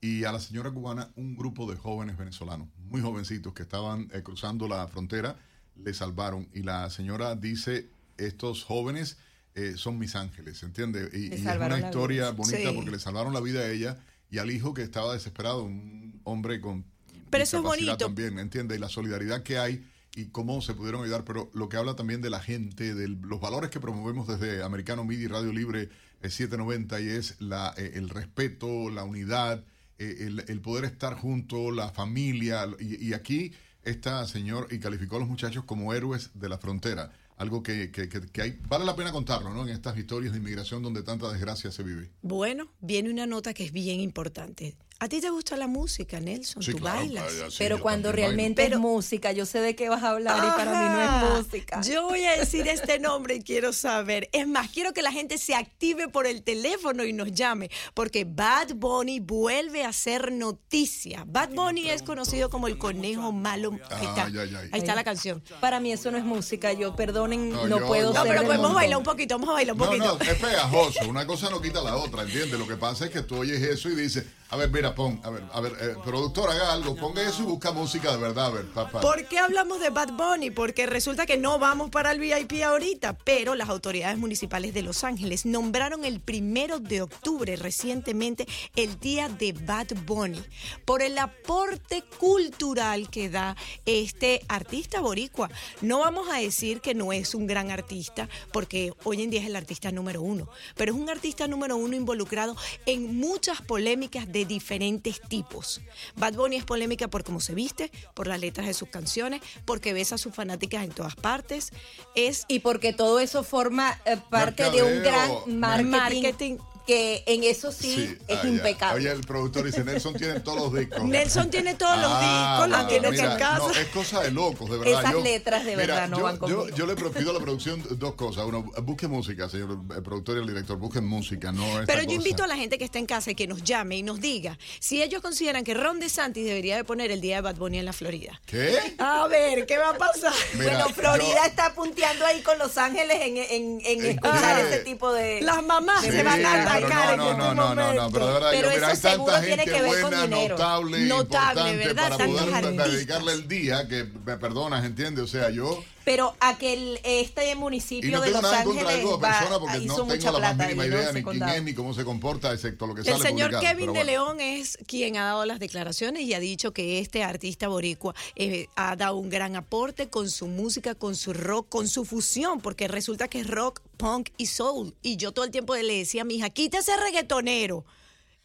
y 0.00 0.24
a 0.24 0.32
la 0.32 0.40
señora 0.40 0.70
cubana 0.70 1.10
un 1.16 1.36
grupo 1.36 1.70
de 1.70 1.76
jóvenes 1.76 2.16
venezolanos, 2.16 2.68
muy 2.78 3.02
jovencitos 3.02 3.52
que 3.52 3.62
estaban 3.62 4.08
eh, 4.12 4.22
cruzando 4.22 4.66
la 4.66 4.86
frontera, 4.88 5.36
le 5.76 5.92
salvaron. 5.92 6.48
Y 6.54 6.62
la 6.62 6.88
señora 6.90 7.36
dice, 7.36 7.90
estos 8.16 8.64
jóvenes 8.64 9.18
eh, 9.54 9.74
son 9.76 9.98
mis 9.98 10.16
ángeles, 10.16 10.62
¿entiende? 10.62 11.10
Y, 11.12 11.34
es 11.34 11.40
una 11.42 11.78
historia 11.78 12.30
bonita 12.30 12.72
porque 12.74 12.90
le 12.90 12.98
salvaron 12.98 13.34
la 13.34 13.40
vida 13.40 13.60
a 13.60 13.70
ella 13.70 13.98
y 14.30 14.38
al 14.38 14.50
hijo 14.50 14.72
que 14.72 14.82
estaba 14.82 15.12
desesperado, 15.12 15.64
un 15.64 16.20
hombre 16.24 16.60
con 16.60 16.84
pero 17.30 17.44
eso 17.44 17.58
es 17.58 17.62
bonito. 17.62 17.96
también, 17.96 18.38
¿entiende? 18.38 18.74
Y 18.74 18.78
la 18.78 18.88
solidaridad 18.88 19.42
que 19.42 19.58
hay 19.58 19.86
y 20.14 20.26
cómo 20.26 20.60
se 20.60 20.74
pudieron 20.74 21.02
ayudar, 21.02 21.24
pero 21.24 21.50
lo 21.54 21.68
que 21.68 21.76
habla 21.76 21.94
también 21.94 22.20
de 22.20 22.30
la 22.30 22.40
gente, 22.40 22.94
de 22.94 23.08
los 23.08 23.40
valores 23.40 23.70
que 23.70 23.80
promovemos 23.80 24.26
desde 24.26 24.62
Americano 24.62 25.04
Media 25.04 25.24
y 25.24 25.28
Radio 25.28 25.52
Libre 25.52 25.88
790 26.22 26.98
eh, 26.98 27.02
y 27.02 27.08
es 27.08 27.40
la, 27.40 27.74
el 27.76 28.08
respeto, 28.08 28.90
la 28.90 29.04
unidad, 29.04 29.64
eh, 29.98 30.30
el, 30.46 30.60
poder 30.60 30.84
estar 30.84 31.14
junto, 31.14 31.70
la 31.70 31.90
familia, 31.90 32.66
y, 32.78 33.12
aquí 33.12 33.52
está, 33.82 34.26
señor, 34.26 34.68
y 34.70 34.78
calificó 34.78 35.16
a 35.16 35.20
los 35.20 35.28
muchachos 35.28 35.64
como 35.64 35.94
héroes 35.94 36.30
de 36.34 36.48
la 36.48 36.58
frontera. 36.58 37.12
Algo 37.36 37.62
que, 37.62 37.90
que, 37.90 38.08
que, 38.08 38.42
hay, 38.42 38.58
vale 38.68 38.84
la 38.84 38.96
pena 38.96 39.12
contarlo, 39.12 39.54
¿no? 39.54 39.62
En 39.62 39.70
estas 39.70 39.96
historias 39.96 40.32
de 40.32 40.38
inmigración 40.38 40.82
donde 40.82 41.02
tanta 41.02 41.30
desgracia 41.32 41.70
se 41.70 41.82
vive. 41.82 42.10
Bueno, 42.20 42.68
viene 42.80 43.10
una 43.10 43.26
nota 43.26 43.54
que 43.54 43.64
es 43.64 43.72
bien 43.72 44.00
importante. 44.00 44.76
¿A 45.02 45.08
ti 45.08 45.18
te 45.22 45.30
gusta 45.30 45.56
la 45.56 45.66
música, 45.66 46.20
Nelson? 46.20 46.62
Sí, 46.62 46.72
¿Tú 46.72 46.78
claro, 46.78 46.98
bailas? 46.98 47.32
sí, 47.48 47.54
Pero 47.56 47.80
cuando 47.80 48.12
realmente 48.12 48.60
bailo. 48.62 48.76
es 48.76 48.80
música, 48.82 49.32
yo 49.32 49.46
sé 49.46 49.60
de 49.60 49.74
qué 49.74 49.88
vas 49.88 50.02
a 50.02 50.10
hablar 50.10 50.36
y 50.46 50.50
para 50.58 50.70
mí 50.72 50.88
no 50.94 51.00
es 51.00 51.42
música. 51.42 51.80
Yo 51.80 52.06
voy 52.06 52.22
a 52.26 52.36
decir 52.36 52.68
este 52.68 52.98
nombre 52.98 53.36
y 53.36 53.42
quiero 53.42 53.72
saber. 53.72 54.28
Es 54.32 54.46
más, 54.46 54.68
quiero 54.70 54.92
que 54.92 55.00
la 55.00 55.10
gente 55.10 55.38
se 55.38 55.54
active 55.54 56.08
por 56.08 56.26
el 56.26 56.42
teléfono 56.42 57.02
y 57.04 57.14
nos 57.14 57.32
llame, 57.32 57.70
porque 57.94 58.26
Bad 58.26 58.74
Bunny 58.74 59.20
vuelve 59.20 59.84
a 59.84 59.92
ser 59.94 60.32
noticia. 60.32 61.24
Bad 61.26 61.48
Bunny 61.54 61.88
es 61.88 62.02
conocido 62.02 62.50
como 62.50 62.66
el 62.68 62.76
conejo 62.76 63.32
malo. 63.32 63.70
Ahí 63.90 64.04
está, 64.06 64.24
Ay, 64.26 64.34
ay, 64.38 64.54
ay. 64.54 64.68
Ahí 64.70 64.80
está 64.80 64.94
la 64.94 65.02
canción. 65.04 65.42
Para 65.60 65.80
mí 65.80 65.92
eso 65.92 66.10
no 66.10 66.18
es 66.18 66.24
música. 66.24 66.74
Yo, 66.74 66.94
perdonen, 66.94 67.48
No, 67.50 67.66
no, 67.66 67.78
yo- 67.78 67.86
puedo 67.86 68.12
No, 68.12 68.22
ser 68.22 68.32
pero 68.32 68.44
podemos 68.44 68.74
bailar 68.74 68.98
un 68.98 69.04
poquito, 69.04 69.36
vamos 69.36 69.48
a 69.48 69.52
bailar 69.54 69.72
un 69.74 69.78
No, 69.78 69.86
poquito. 69.86 70.04
no, 70.18 70.20
es 70.30 70.34
pegajoso. 70.38 71.08
Una 71.08 71.26
cosa 71.26 71.48
no 71.48 71.58
quita 71.62 71.80
la 71.80 71.96
otra, 71.96 72.22
¿entiendes? 72.24 72.58
Lo 72.58 72.68
que 72.68 72.76
pasa 72.76 73.06
es 73.06 73.10
que 73.10 73.22
tú 73.22 73.36
oyes 73.38 73.62
eso 73.62 73.88
y 73.88 73.94
dices, 73.94 74.24
a 74.52 74.56
ver, 74.56 74.68
mira, 74.70 74.96
pon, 74.96 75.20
a 75.22 75.30
ver, 75.30 75.44
a 75.52 75.60
ver, 75.60 75.72
eh, 75.80 75.94
productor, 76.04 76.50
haga 76.50 76.72
algo, 76.72 76.96
ponga 76.96 77.22
eso 77.22 77.44
y 77.44 77.46
busca 77.46 77.70
música 77.70 78.10
de 78.10 78.16
verdad, 78.16 78.46
a 78.46 78.50
ver, 78.50 78.66
papá. 78.66 79.00
¿Por 79.00 79.26
qué 79.26 79.38
hablamos 79.38 79.78
de 79.78 79.90
Bad 79.90 80.12
Bunny? 80.14 80.50
Porque 80.50 80.86
resulta 80.86 81.24
que 81.24 81.36
no 81.36 81.60
vamos 81.60 81.90
para 81.90 82.10
el 82.10 82.18
VIP 82.18 82.64
ahorita, 82.64 83.16
pero 83.18 83.54
las 83.54 83.68
autoridades 83.68 84.18
municipales 84.18 84.74
de 84.74 84.82
Los 84.82 85.04
Ángeles 85.04 85.46
nombraron 85.46 86.04
el 86.04 86.18
primero 86.18 86.80
de 86.80 87.02
octubre 87.02 87.54
recientemente 87.54 88.48
el 88.74 88.98
día 88.98 89.28
de 89.28 89.52
Bad 89.52 89.94
Bunny 90.04 90.42
por 90.84 91.00
el 91.02 91.16
aporte 91.18 92.02
cultural 92.18 93.08
que 93.08 93.30
da 93.30 93.56
este 93.86 94.42
artista 94.48 95.00
boricua. 95.00 95.48
No 95.80 96.00
vamos 96.00 96.28
a 96.28 96.38
decir 96.38 96.80
que 96.80 96.94
no 96.94 97.12
es 97.12 97.36
un 97.36 97.46
gran 97.46 97.70
artista, 97.70 98.28
porque 98.52 98.92
hoy 99.04 99.22
en 99.22 99.30
día 99.30 99.42
es 99.42 99.46
el 99.46 99.54
artista 99.54 99.92
número 99.92 100.22
uno, 100.22 100.48
pero 100.74 100.92
es 100.92 100.98
un 100.98 101.08
artista 101.08 101.46
número 101.46 101.76
uno 101.76 101.94
involucrado 101.94 102.56
en 102.86 103.16
muchas 103.16 103.62
polémicas 103.62 104.26
de 104.32 104.39
diferentes 104.44 105.20
tipos. 105.20 105.80
Bad 106.16 106.34
Bunny 106.34 106.56
es 106.56 106.64
polémica 106.64 107.08
por 107.08 107.24
cómo 107.24 107.40
se 107.40 107.54
viste, 107.54 107.90
por 108.14 108.26
las 108.26 108.40
letras 108.40 108.66
de 108.66 108.74
sus 108.74 108.88
canciones, 108.88 109.40
porque 109.64 109.92
besa 109.92 110.16
a 110.16 110.18
sus 110.18 110.34
fanáticas 110.34 110.84
en 110.84 110.90
todas 110.90 111.16
partes. 111.16 111.70
Es 112.14 112.44
Y 112.48 112.60
porque 112.60 112.92
todo 112.92 113.20
eso 113.20 113.42
forma 113.42 114.00
eh, 114.04 114.16
parte 114.30 114.70
de 114.70 114.82
un 114.82 115.02
gran 115.02 115.58
marketing. 115.58 116.58
Que 116.86 117.22
en 117.26 117.44
eso 117.44 117.70
sí, 117.72 118.16
es 118.28 118.38
ah, 118.42 118.46
impecable. 118.46 119.00
Oye, 119.00 119.10
el 119.12 119.20
productor 119.20 119.64
dice, 119.64 119.84
Nelson 119.84 120.14
tiene 120.14 120.40
todos 120.40 120.58
los 120.58 120.74
discos. 120.74 121.04
Nelson 121.04 121.50
tiene 121.50 121.74
todos 121.74 121.96
los 121.98 122.10
Ah, 122.12 122.58
discos, 122.66 122.78
los 122.78 122.88
tiene 122.88 123.10
mira, 123.10 123.32
en 123.32 123.38
casa. 123.38 123.58
No, 123.58 123.70
es 123.70 123.86
cosa 123.88 124.20
de 124.22 124.30
locos, 124.30 124.70
de 124.70 124.78
verdad. 124.78 125.00
Esas 125.00 125.12
Yo- 125.12 125.20
letras 125.22 125.64
de 125.64 125.76
mira, 125.76 125.86
verdad 125.86 126.08
no 126.08 126.18
yo, 126.18 126.22
van 126.24 126.34
yo, 126.34 126.40
conmigo. 126.40 126.68
yo 126.76 126.86
le 126.86 126.94
pido 126.96 127.30
a 127.30 127.34
la 127.34 127.40
producción 127.44 127.84
dos 127.98 128.14
cosas. 128.14 128.44
Uno, 128.46 128.62
busque 128.82 129.06
música, 129.08 129.48
señor 129.48 129.78
el 129.94 130.02
productor 130.02 130.36
y 130.36 130.40
el 130.40 130.46
director, 130.46 130.76
busquen 130.78 131.04
música, 131.06 131.52
no 131.52 131.64
esta 131.80 131.86
Pero 131.86 132.00
yo 132.02 132.06
cosa. 132.06 132.14
invito 132.16 132.44
a 132.44 132.46
la 132.46 132.56
gente 132.56 132.78
que 132.78 132.84
está 132.84 132.98
en 132.98 133.06
casa 133.06 133.30
y 133.30 133.34
que 133.34 133.46
nos 133.46 133.62
llame 133.62 133.96
y 133.98 134.02
nos 134.02 134.20
diga 134.20 134.58
si 134.78 135.02
ellos 135.02 135.22
consideran 135.22 135.64
que 135.64 135.74
Ron 135.74 136.00
DeSantis 136.00 136.44
debería 136.44 136.76
de 136.76 136.84
poner 136.84 137.10
el 137.10 137.20
día 137.20 137.36
de 137.36 137.42
Bad 137.42 137.56
Bunny 137.56 137.78
en 137.78 137.84
la 137.84 137.92
Florida. 137.92 138.40
¿Qué? 138.46 138.78
A 138.98 139.26
ver, 139.28 139.66
¿qué 139.66 139.78
va 139.78 139.90
a 139.90 139.98
pasar? 139.98 140.32
Mira, 140.54 140.78
bueno, 140.84 140.88
Florida 140.94 141.34
yo- 141.42 141.44
está 141.48 141.74
punteando 141.74 142.24
ahí 142.26 142.42
con 142.42 142.58
Los 142.58 142.76
Ángeles 142.78 143.16
en, 143.20 143.36
en, 143.36 143.80
en 143.84 144.00
¿En 144.00 144.06
escuchar 144.06 144.56
qué? 144.62 144.68
ese 144.68 144.78
tipo 144.84 145.12
de... 145.12 145.40
Las 145.42 145.62
mamás 145.62 146.02
se 146.04 146.22
van 146.22 146.44
a 146.44 146.64
atacar 146.76 147.10
en 147.12 147.16
no, 147.18 147.30
este 147.30 147.38
no, 147.38 147.54
no, 147.54 147.74
no, 147.74 147.94
no, 147.94 148.10
pero 148.10 148.26
de 148.26 148.32
verdad, 148.32 148.50
Pero 148.50 148.68
yo, 148.68 148.74
mira, 148.74 148.88
hay 148.88 148.98
tanta 148.98 149.42
gente 149.42 149.82
buena, 149.82 150.26
notable, 150.26 150.98
Notable, 151.00 151.70
importante 151.70 151.76
¿verdad? 151.86 152.08
para 152.10 152.26
poder 152.26 152.54
artistas. 152.54 152.92
dedicarle 152.92 153.32
el 153.32 153.48
día 153.48 153.88
que 153.88 154.04
me 154.24 154.36
perdonas, 154.36 154.84
¿entiendes? 154.84 155.24
O 155.24 155.28
sea, 155.28 155.50
yo 155.50 155.82
Pero 156.04 156.34
aquel, 156.40 156.98
este 157.04 157.54
municipio 157.54 158.10
no 158.18 158.22
de 158.22 158.30
Los 158.30 158.44
Ángeles 158.44 159.04
va- 159.22 159.58
porque 159.60 159.78
hizo 159.78 159.98
no 159.98 160.04
mucha 160.06 160.18
tengo 160.18 160.38
la 160.40 160.54
más 160.54 160.66
mínima 160.68 160.86
no 160.86 160.96
idea 160.96 161.12
ni 161.12 161.22
quién 161.22 161.42
es 161.48 161.62
ni 161.62 161.74
cómo 161.74 161.94
se 161.94 162.04
comporta, 162.04 162.52
excepto 162.52 162.86
lo 162.86 162.94
que 162.94 163.02
El 163.02 163.06
sale 163.06 163.22
señor 163.22 163.50
publicado, 163.50 163.62
Kevin 163.76 163.86
de 163.86 163.90
bueno. 163.92 164.04
León 164.04 164.40
es 164.40 164.78
quien 164.86 165.16
ha 165.18 165.24
dado 165.26 165.44
las 165.44 165.60
declaraciones 165.60 166.22
y 166.22 166.34
ha 166.34 166.40
dicho 166.40 166.72
que 166.72 166.98
este 167.00 167.22
artista 167.22 167.68
boricua 167.68 168.14
eh, 168.34 168.66
ha 168.76 168.96
dado 168.96 169.16
un 169.16 169.28
gran 169.30 169.56
aporte 169.56 170.08
con 170.08 170.30
su 170.30 170.46
música, 170.48 170.94
con 170.94 171.14
su 171.16 171.32
rock, 171.32 171.68
con 171.68 171.86
su 171.86 172.04
fusión, 172.04 172.60
porque 172.60 172.88
resulta 172.88 173.28
que 173.28 173.40
es 173.40 173.46
rock, 173.46 173.80
punk 174.00 174.30
y 174.38 174.46
soul. 174.46 174.94
Y 175.02 175.16
yo 175.16 175.32
todo 175.32 175.44
el 175.44 175.50
tiempo 175.50 175.76
le 175.76 175.98
decía 175.98 176.22
a 176.22 176.24
mi 176.24 176.36
hija, 176.36 176.50
quítese 176.50 176.96
reggaetonero. 176.96 177.84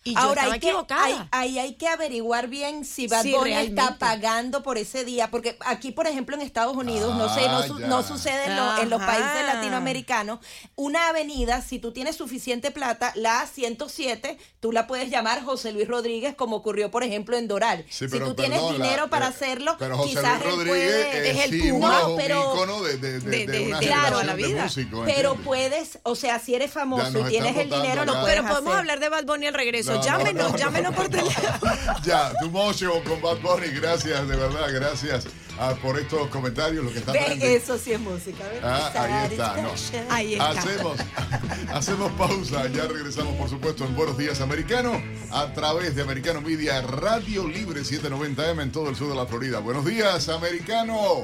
Y 0.08 0.14
yo 0.14 0.20
Ahora 0.20 0.42
estaba 0.42 0.54
hay 0.54 0.60
que, 0.60 0.68
equivocada. 0.68 1.04
hay, 1.04 1.18
ahí 1.32 1.58
hay 1.60 1.74
que 1.74 1.88
averiguar 1.88 2.48
bien 2.48 2.86
si 2.86 3.08
Bad 3.08 3.24
Sí, 3.24 3.32
Bunny 3.32 3.50
realmente. 3.50 3.82
está 3.82 3.98
pagando 3.98 4.62
por 4.62 4.78
ese 4.78 5.04
día, 5.04 5.32
porque 5.32 5.58
aquí, 5.66 5.92
por 5.92 6.06
ejemplo, 6.06 6.36
en 6.36 6.44
Estados 6.44 6.78
Unidos, 6.78 7.16
no 7.18 7.28
sé, 7.34 7.42
no, 7.48 7.58
Ah, 7.58 7.68
su- 7.68 7.80
no 7.80 8.04
sucede 8.04 8.46
en, 8.46 8.56
lo- 8.56 8.78
en 8.78 8.92
los 8.92 9.02
países 9.02 9.44
latinoamericanos. 9.52 10.40
Una 10.76 11.08
avenida, 11.10 11.62
si 11.64 11.80
tú 11.80 11.92
tienes 11.92 12.16
suficiente 12.18 12.70
plata, 12.70 13.14
la 13.16 13.48
107, 13.48 14.38
tú 14.60 14.72
la 14.72 14.86
puedes 14.86 15.10
llamar 15.10 15.44
José 15.44 15.72
Luis 15.72 15.88
Rodríguez, 15.88 16.36
como 16.36 16.58
ocurrió, 16.58 16.92
por 16.92 17.04
ejemplo, 17.04 17.36
en 17.36 17.48
Doral. 17.48 17.84
Sí, 17.90 18.08
si 18.08 18.20
tú 18.20 18.36
tienes 18.36 18.62
la- 18.62 18.72
dinero 18.74 19.10
para 19.10 19.26
eh, 19.26 19.30
hacerlo, 19.30 19.76
Pero 19.80 19.98
José 19.98 20.10
quizás 20.10 20.40
Luis 20.40 20.44
él 20.44 20.52
Rodríguez 20.52 20.68
puede... 21.06 21.30
es, 21.32 21.38
es 21.38 21.44
el 21.46 21.62
símbolo, 21.62 21.94
Puma. 21.94 22.08
un 22.10 22.18
pero- 22.18 22.54
ícono 22.54 22.84
de, 22.84 22.98
de, 22.98 23.20
de, 23.22 23.38
de- 23.38 23.48
de 23.48 23.60
una 23.68 23.80
de- 23.80 23.86
Claro, 23.88 24.22
la 24.22 24.36
de 24.36 24.44
vida. 24.46 24.64
músicos. 24.66 25.02
Pero 25.04 25.34
puedes, 25.38 25.98
o 26.04 26.16
sea, 26.16 26.38
si 26.38 26.54
eres 26.54 26.72
famoso 26.72 27.22
y 27.22 27.24
tienes 27.32 27.58
el 27.58 27.72
dinero, 27.72 28.04
acá. 28.04 28.22
puedes 28.22 28.36
Pero 28.36 28.48
podemos 28.48 28.76
hablar 28.76 29.00
de 29.00 29.10
Bad 29.10 29.24
Bunny 29.26 29.48
al 29.48 29.54
regreso. 29.56 29.95
No, 29.96 30.02
no, 30.02 30.06
llámenos, 30.06 30.52
no, 30.52 30.58
llámenos 30.58 30.92
no, 30.92 30.98
por 30.98 31.12
no. 31.12 31.18
teléfono. 31.18 31.76
Ya, 32.04 32.32
tu 32.40 32.50
motion 32.50 33.02
con 33.04 33.22
Bad 33.22 33.38
Bunny, 33.40 33.68
gracias, 33.68 34.28
de 34.28 34.36
verdad, 34.36 34.68
gracias 34.72 35.28
ah, 35.60 35.74
por 35.82 35.98
estos 36.00 36.28
comentarios, 36.28 36.84
lo 36.86 36.92
que 36.94 37.00
Ve, 37.00 37.06
trending. 37.12 37.50
eso 37.50 37.78
sí 37.78 37.94
es 37.94 38.00
música. 38.00 38.44
Ah, 38.64 38.92
ahí 38.96 39.32
está, 39.32 39.58
no. 39.62 39.70
Ahí 40.10 40.34
está. 40.34 40.50
Hacemos, 40.50 40.98
hacemos 41.74 42.12
pausa, 42.14 42.68
ya 42.68 42.86
regresamos 42.86 43.36
por 43.36 43.50
supuesto 43.50 43.86
en 43.86 43.96
Buenos 43.96 44.18
Días 44.18 44.42
Americano 44.42 45.02
a 45.32 45.52
través 45.54 45.96
de 45.96 46.02
Americano 46.02 46.42
Media 46.42 46.82
Radio 46.82 47.48
Libre 47.48 47.82
790M 47.82 48.62
en 48.62 48.72
todo 48.72 48.90
el 48.90 48.96
sur 48.96 49.10
de 49.10 49.16
la 49.16 49.26
Florida. 49.26 49.60
Buenos 49.60 49.86
días, 49.86 50.30
Americano. 50.30 51.24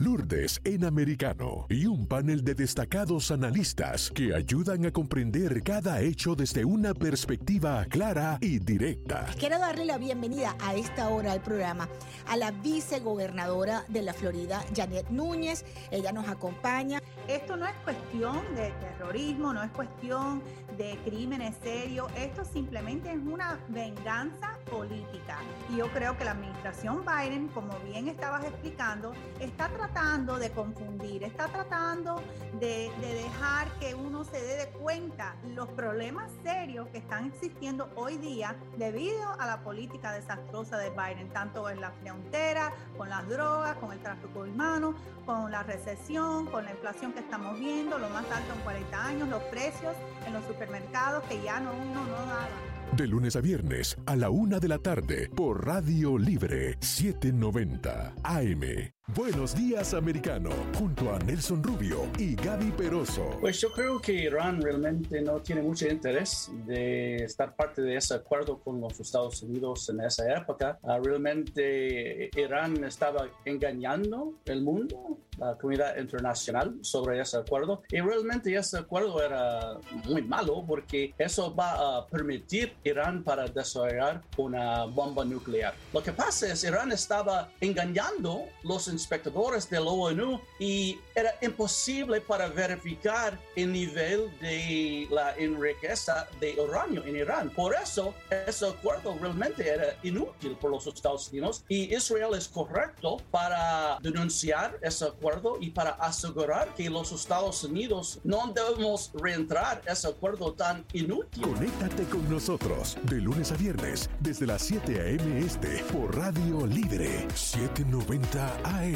Lourdes 0.00 0.62
en 0.64 0.86
americano 0.86 1.66
y 1.68 1.84
un 1.84 2.06
panel 2.06 2.42
de 2.42 2.54
destacados 2.54 3.30
analistas 3.30 4.10
que 4.10 4.34
ayudan 4.34 4.86
a 4.86 4.92
comprender 4.92 5.62
cada 5.62 6.00
hecho 6.00 6.34
desde 6.34 6.64
una 6.64 6.94
perspectiva 6.94 7.84
clara 7.84 8.38
y 8.40 8.60
directa. 8.60 9.26
Quiero 9.38 9.58
darle 9.58 9.84
la 9.84 9.98
bienvenida 9.98 10.56
a 10.58 10.74
esta 10.74 11.10
hora 11.10 11.32
al 11.32 11.42
programa 11.42 11.86
a 12.26 12.38
la 12.38 12.50
vicegobernadora 12.50 13.84
de 13.88 14.00
la 14.00 14.14
Florida, 14.14 14.64
Janet 14.74 15.10
Núñez. 15.10 15.66
Ella 15.90 16.12
nos 16.12 16.26
acompaña. 16.28 17.02
Esto 17.28 17.58
no 17.58 17.66
es 17.66 17.74
cuestión 17.84 18.40
de 18.54 18.72
terrorismo, 18.80 19.52
no 19.52 19.62
es 19.62 19.70
cuestión 19.72 20.42
de 20.80 20.98
crímenes 21.04 21.54
serios, 21.62 22.10
esto 22.16 22.42
simplemente 22.42 23.12
es 23.12 23.18
una 23.18 23.58
venganza 23.68 24.58
política. 24.70 25.36
Y 25.68 25.76
yo 25.76 25.92
creo 25.92 26.16
que 26.16 26.24
la 26.24 26.30
administración 26.30 27.04
Biden, 27.04 27.48
como 27.48 27.78
bien 27.80 28.08
estabas 28.08 28.44
explicando, 28.44 29.12
está 29.40 29.68
tratando 29.68 30.38
de 30.38 30.50
confundir, 30.50 31.22
está 31.22 31.48
tratando 31.48 32.22
de, 32.58 32.90
de 32.98 33.14
dejar 33.14 33.68
que 33.78 33.94
uno 33.94 34.24
se 34.24 34.40
dé 34.40 34.56
de 34.56 34.68
cuenta 34.70 35.36
los 35.54 35.68
problemas 35.68 36.32
serios 36.42 36.88
que 36.88 36.98
están 36.98 37.26
existiendo 37.26 37.90
hoy 37.94 38.16
día 38.16 38.56
debido 38.78 39.28
a 39.38 39.46
la 39.46 39.62
política 39.62 40.12
desastrosa 40.12 40.78
de 40.78 40.88
Biden, 40.88 41.28
tanto 41.28 41.68
en 41.68 41.82
la 41.82 41.90
frontera, 41.90 42.72
con 42.96 43.10
las 43.10 43.28
drogas, 43.28 43.76
con 43.76 43.92
el 43.92 43.98
tráfico 43.98 44.40
humano, 44.40 44.94
con 45.30 45.52
la 45.52 45.62
recesión, 45.62 46.46
con 46.46 46.64
la 46.64 46.72
inflación 46.72 47.12
que 47.12 47.20
estamos 47.20 47.56
viendo, 47.60 47.98
lo 47.98 48.08
más 48.08 48.24
alto 48.32 48.52
en 48.52 48.60
40 48.62 49.06
años, 49.06 49.28
los 49.28 49.42
precios 49.44 49.94
en 50.26 50.32
los 50.32 50.44
supermercados 50.44 51.22
que 51.28 51.40
ya 51.40 51.60
no 51.60 51.72
uno 51.72 52.04
no 52.04 52.12
daba. 52.26 52.48
De 52.96 53.06
lunes 53.06 53.36
a 53.36 53.40
viernes 53.40 53.96
a 54.06 54.16
la 54.16 54.30
una 54.30 54.58
de 54.58 54.66
la 54.66 54.78
tarde 54.78 55.30
por 55.36 55.64
Radio 55.64 56.18
Libre 56.18 56.76
790 56.80 58.14
AM. 58.24 58.99
Buenos 59.14 59.56
días, 59.56 59.92
americano, 59.94 60.50
junto 60.78 61.12
a 61.12 61.18
Nelson 61.18 61.64
Rubio 61.64 62.08
y 62.16 62.36
Gaby 62.36 62.70
Peroso. 62.72 63.38
Pues 63.40 63.60
yo 63.60 63.72
creo 63.72 64.00
que 64.00 64.12
Irán 64.12 64.62
realmente 64.62 65.20
no 65.20 65.40
tiene 65.40 65.62
mucho 65.62 65.88
interés 65.88 66.48
de 66.64 67.16
estar 67.24 67.56
parte 67.56 67.82
de 67.82 67.96
ese 67.96 68.14
acuerdo 68.14 68.58
con 68.58 68.80
los 68.80 69.00
Estados 69.00 69.42
Unidos 69.42 69.88
en 69.88 70.00
esa 70.02 70.32
época. 70.36 70.78
Ah, 70.84 71.00
realmente 71.02 72.30
Irán 72.36 72.84
estaba 72.84 73.26
engañando 73.44 74.34
el 74.44 74.62
mundo, 74.62 75.18
la 75.38 75.56
comunidad 75.56 75.98
internacional, 75.98 76.78
sobre 76.82 77.20
ese 77.20 77.38
acuerdo. 77.38 77.82
Y 77.90 78.00
realmente 78.00 78.54
ese 78.54 78.78
acuerdo 78.78 79.24
era 79.24 79.78
muy 80.04 80.22
malo 80.22 80.62
porque 80.64 81.14
eso 81.18 81.52
va 81.52 81.98
a 81.98 82.06
permitir 82.06 82.74
Irán 82.84 83.24
para 83.24 83.46
desarrollar 83.46 84.22
una 84.36 84.84
bomba 84.84 85.24
nuclear. 85.24 85.74
Lo 85.92 86.00
que 86.00 86.12
pasa 86.12 86.52
es 86.52 86.62
Irán 86.62 86.92
estaba 86.92 87.50
engañando 87.60 88.44
los 88.62 88.86
inspectores 89.00 89.68
de 89.68 89.80
la 89.80 89.90
ONU 89.90 90.40
y 90.58 90.98
era 91.14 91.34
imposible 91.40 92.20
para 92.20 92.48
verificar 92.48 93.38
el 93.56 93.72
nivel 93.72 94.30
de 94.40 95.08
la 95.10 95.34
enriqueza 95.36 96.28
de 96.38 96.54
uranio 96.60 97.04
en 97.04 97.16
Irán. 97.16 97.50
Por 97.50 97.74
eso, 97.74 98.14
ese 98.46 98.68
acuerdo 98.68 99.16
realmente 99.20 99.66
era 99.66 99.96
inútil 100.02 100.56
por 100.60 100.70
los 100.70 100.86
Estados 100.86 101.28
Unidos 101.30 101.64
y 101.68 101.94
Israel 101.94 102.34
es 102.36 102.48
correcto 102.48 103.18
para 103.30 103.98
denunciar 104.02 104.78
ese 104.82 105.06
acuerdo 105.06 105.56
y 105.60 105.70
para 105.70 105.90
asegurar 105.90 106.74
que 106.74 106.90
los 106.90 107.12
Estados 107.12 107.64
Unidos 107.64 108.20
no 108.24 108.52
debemos 108.54 109.10
reentrar 109.14 109.82
ese 109.86 110.08
acuerdo 110.08 110.52
tan 110.52 110.84
inútil. 110.92 111.42
Conéctate 111.42 112.04
con 112.04 112.28
nosotros 112.28 112.96
de 113.04 113.16
lunes 113.16 113.52
a 113.52 113.56
viernes 113.56 114.10
desde 114.20 114.46
las 114.46 114.62
7 114.62 115.00
a.m. 115.00 115.38
este 115.38 115.82
por 115.92 116.16
Radio 116.16 116.66
Libre 116.66 117.26
790 117.34 118.60
AM. 118.64 118.89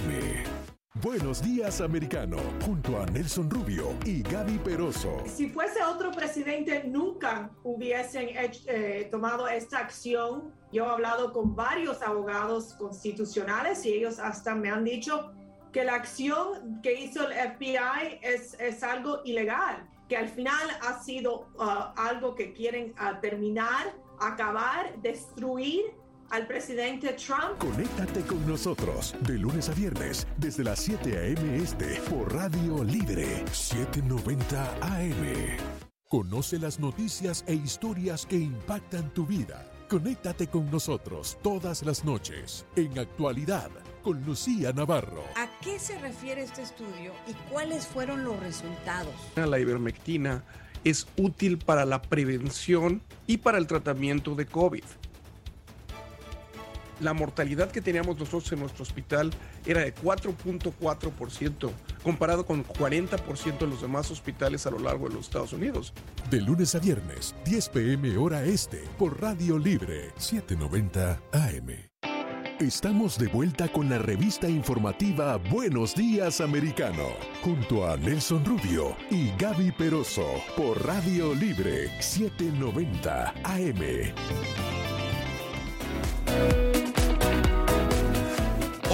Buenos 1.02 1.42
días, 1.42 1.80
americano, 1.80 2.36
junto 2.64 3.00
a 3.00 3.06
Nelson 3.06 3.50
Rubio 3.50 3.94
y 4.04 4.22
Gaby 4.22 4.58
Peroso. 4.58 5.22
Si 5.26 5.48
fuese 5.50 5.82
otro 5.84 6.10
presidente, 6.10 6.84
nunca 6.84 7.50
hubiesen 7.62 8.28
eh, 8.32 9.08
tomado 9.10 9.46
esta 9.46 9.78
acción. 9.78 10.52
Yo 10.72 10.86
he 10.86 10.88
hablado 10.88 11.32
con 11.32 11.54
varios 11.54 12.02
abogados 12.02 12.74
constitucionales 12.74 13.84
y 13.84 13.92
ellos 13.92 14.18
hasta 14.18 14.54
me 14.54 14.70
han 14.70 14.84
dicho 14.84 15.32
que 15.72 15.84
la 15.84 15.94
acción 15.94 16.80
que 16.82 17.00
hizo 17.00 17.28
el 17.28 17.34
FBI 17.34 18.20
es, 18.22 18.54
es 18.60 18.82
algo 18.82 19.20
ilegal, 19.24 19.88
que 20.08 20.16
al 20.16 20.28
final 20.28 20.68
ha 20.80 21.02
sido 21.02 21.48
uh, 21.56 21.92
algo 21.96 22.34
que 22.34 22.52
quieren 22.52 22.94
uh, 23.00 23.20
terminar, 23.20 23.94
acabar, 24.20 25.00
destruir 25.02 25.82
al 26.34 26.48
presidente 26.48 27.12
Trump. 27.12 27.58
Conéctate 27.58 28.22
con 28.22 28.44
nosotros 28.44 29.14
de 29.20 29.38
lunes 29.38 29.68
a 29.68 29.72
viernes 29.72 30.26
desde 30.36 30.64
las 30.64 30.80
7 30.80 31.16
a.m. 31.16 31.56
este 31.56 32.00
por 32.10 32.34
Radio 32.34 32.82
Libre 32.82 33.44
790 33.52 34.78
AM. 34.80 35.56
Conoce 36.08 36.58
las 36.58 36.80
noticias 36.80 37.44
e 37.46 37.54
historias 37.54 38.26
que 38.26 38.36
impactan 38.36 39.14
tu 39.14 39.24
vida. 39.24 39.70
Conéctate 39.88 40.48
con 40.48 40.68
nosotros 40.72 41.38
todas 41.40 41.84
las 41.84 42.04
noches 42.04 42.66
en 42.74 42.98
actualidad 42.98 43.70
con 44.02 44.24
Lucía 44.24 44.72
Navarro. 44.72 45.22
¿A 45.36 45.48
qué 45.60 45.78
se 45.78 45.96
refiere 46.00 46.42
este 46.42 46.62
estudio 46.62 47.12
y 47.28 47.34
cuáles 47.48 47.86
fueron 47.86 48.24
los 48.24 48.40
resultados? 48.40 49.14
La 49.36 49.60
ivermectina 49.60 50.42
es 50.82 51.06
útil 51.16 51.58
para 51.58 51.84
la 51.84 52.02
prevención 52.02 53.02
y 53.28 53.36
para 53.36 53.58
el 53.58 53.68
tratamiento 53.68 54.34
de 54.34 54.46
COVID 54.46 54.84
la 57.00 57.12
mortalidad 57.12 57.70
que 57.70 57.80
teníamos 57.80 58.18
nosotros 58.18 58.50
en 58.52 58.60
nuestro 58.60 58.82
hospital 58.82 59.30
era 59.66 59.80
de 59.80 59.94
4.4%, 59.94 61.70
comparado 62.02 62.46
con 62.46 62.64
40% 62.64 63.58
de 63.58 63.66
los 63.66 63.82
demás 63.82 64.10
hospitales 64.10 64.66
a 64.66 64.70
lo 64.70 64.78
largo 64.78 65.08
de 65.08 65.14
los 65.14 65.26
Estados 65.26 65.52
Unidos. 65.52 65.92
De 66.30 66.40
lunes 66.40 66.74
a 66.74 66.78
viernes, 66.78 67.34
10 67.44 67.68
pm 67.70 68.16
hora 68.16 68.44
este, 68.44 68.84
por 68.98 69.20
Radio 69.20 69.58
Libre, 69.58 70.10
790 70.16 71.20
AM. 71.32 71.94
Estamos 72.60 73.18
de 73.18 73.26
vuelta 73.26 73.66
con 73.66 73.90
la 73.90 73.98
revista 73.98 74.48
informativa 74.48 75.38
Buenos 75.50 75.92
Días 75.96 76.40
Americano, 76.40 77.08
junto 77.42 77.84
a 77.90 77.96
Nelson 77.96 78.44
Rubio 78.44 78.96
y 79.10 79.32
Gaby 79.36 79.72
Peroso, 79.72 80.24
por 80.56 80.86
Radio 80.86 81.34
Libre 81.34 81.90
790 82.00 83.34
AM. 83.42 84.04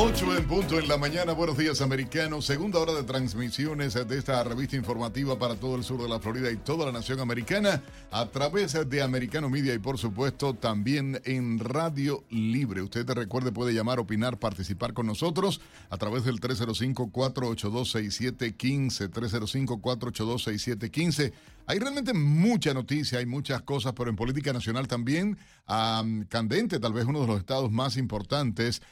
8 0.02 0.34
en 0.34 0.46
punto 0.46 0.78
en 0.78 0.88
la 0.88 0.96
mañana, 0.96 1.34
buenos 1.34 1.58
días 1.58 1.82
americanos, 1.82 2.46
segunda 2.46 2.78
hora 2.78 2.94
de 2.94 3.02
transmisiones 3.02 3.92
de 3.92 4.16
esta 4.16 4.42
revista 4.42 4.76
informativa 4.76 5.38
para 5.38 5.56
todo 5.56 5.76
el 5.76 5.84
sur 5.84 6.00
de 6.00 6.08
la 6.08 6.18
Florida 6.18 6.50
y 6.50 6.56
toda 6.56 6.86
la 6.86 6.92
nación 6.92 7.20
americana 7.20 7.82
a 8.10 8.24
través 8.30 8.72
de 8.88 9.02
Americano 9.02 9.50
Media 9.50 9.74
y 9.74 9.78
por 9.78 9.98
supuesto 9.98 10.54
también 10.54 11.20
en 11.26 11.58
Radio 11.58 12.24
Libre. 12.30 12.80
Usted 12.80 13.04
te 13.04 13.12
recuerde 13.12 13.52
puede 13.52 13.74
llamar, 13.74 14.00
opinar, 14.00 14.38
participar 14.38 14.94
con 14.94 15.06
nosotros 15.06 15.60
a 15.90 15.98
través 15.98 16.24
del 16.24 16.40
305-482-6715, 16.40 19.10
305-482-6715. 19.10 21.34
Hay 21.70 21.78
realmente 21.78 22.12
mucha 22.12 22.74
noticia, 22.74 23.20
hay 23.20 23.26
muchas 23.26 23.62
cosas, 23.62 23.92
pero 23.96 24.10
en 24.10 24.16
política 24.16 24.52
nacional 24.52 24.88
también, 24.88 25.38
candente, 26.28 26.80
tal 26.80 26.92
vez 26.92 27.04
uno 27.04 27.20
de 27.20 27.28
los 27.28 27.38
estados 27.38 27.70
más 27.70 27.96
importantes, 27.96 28.82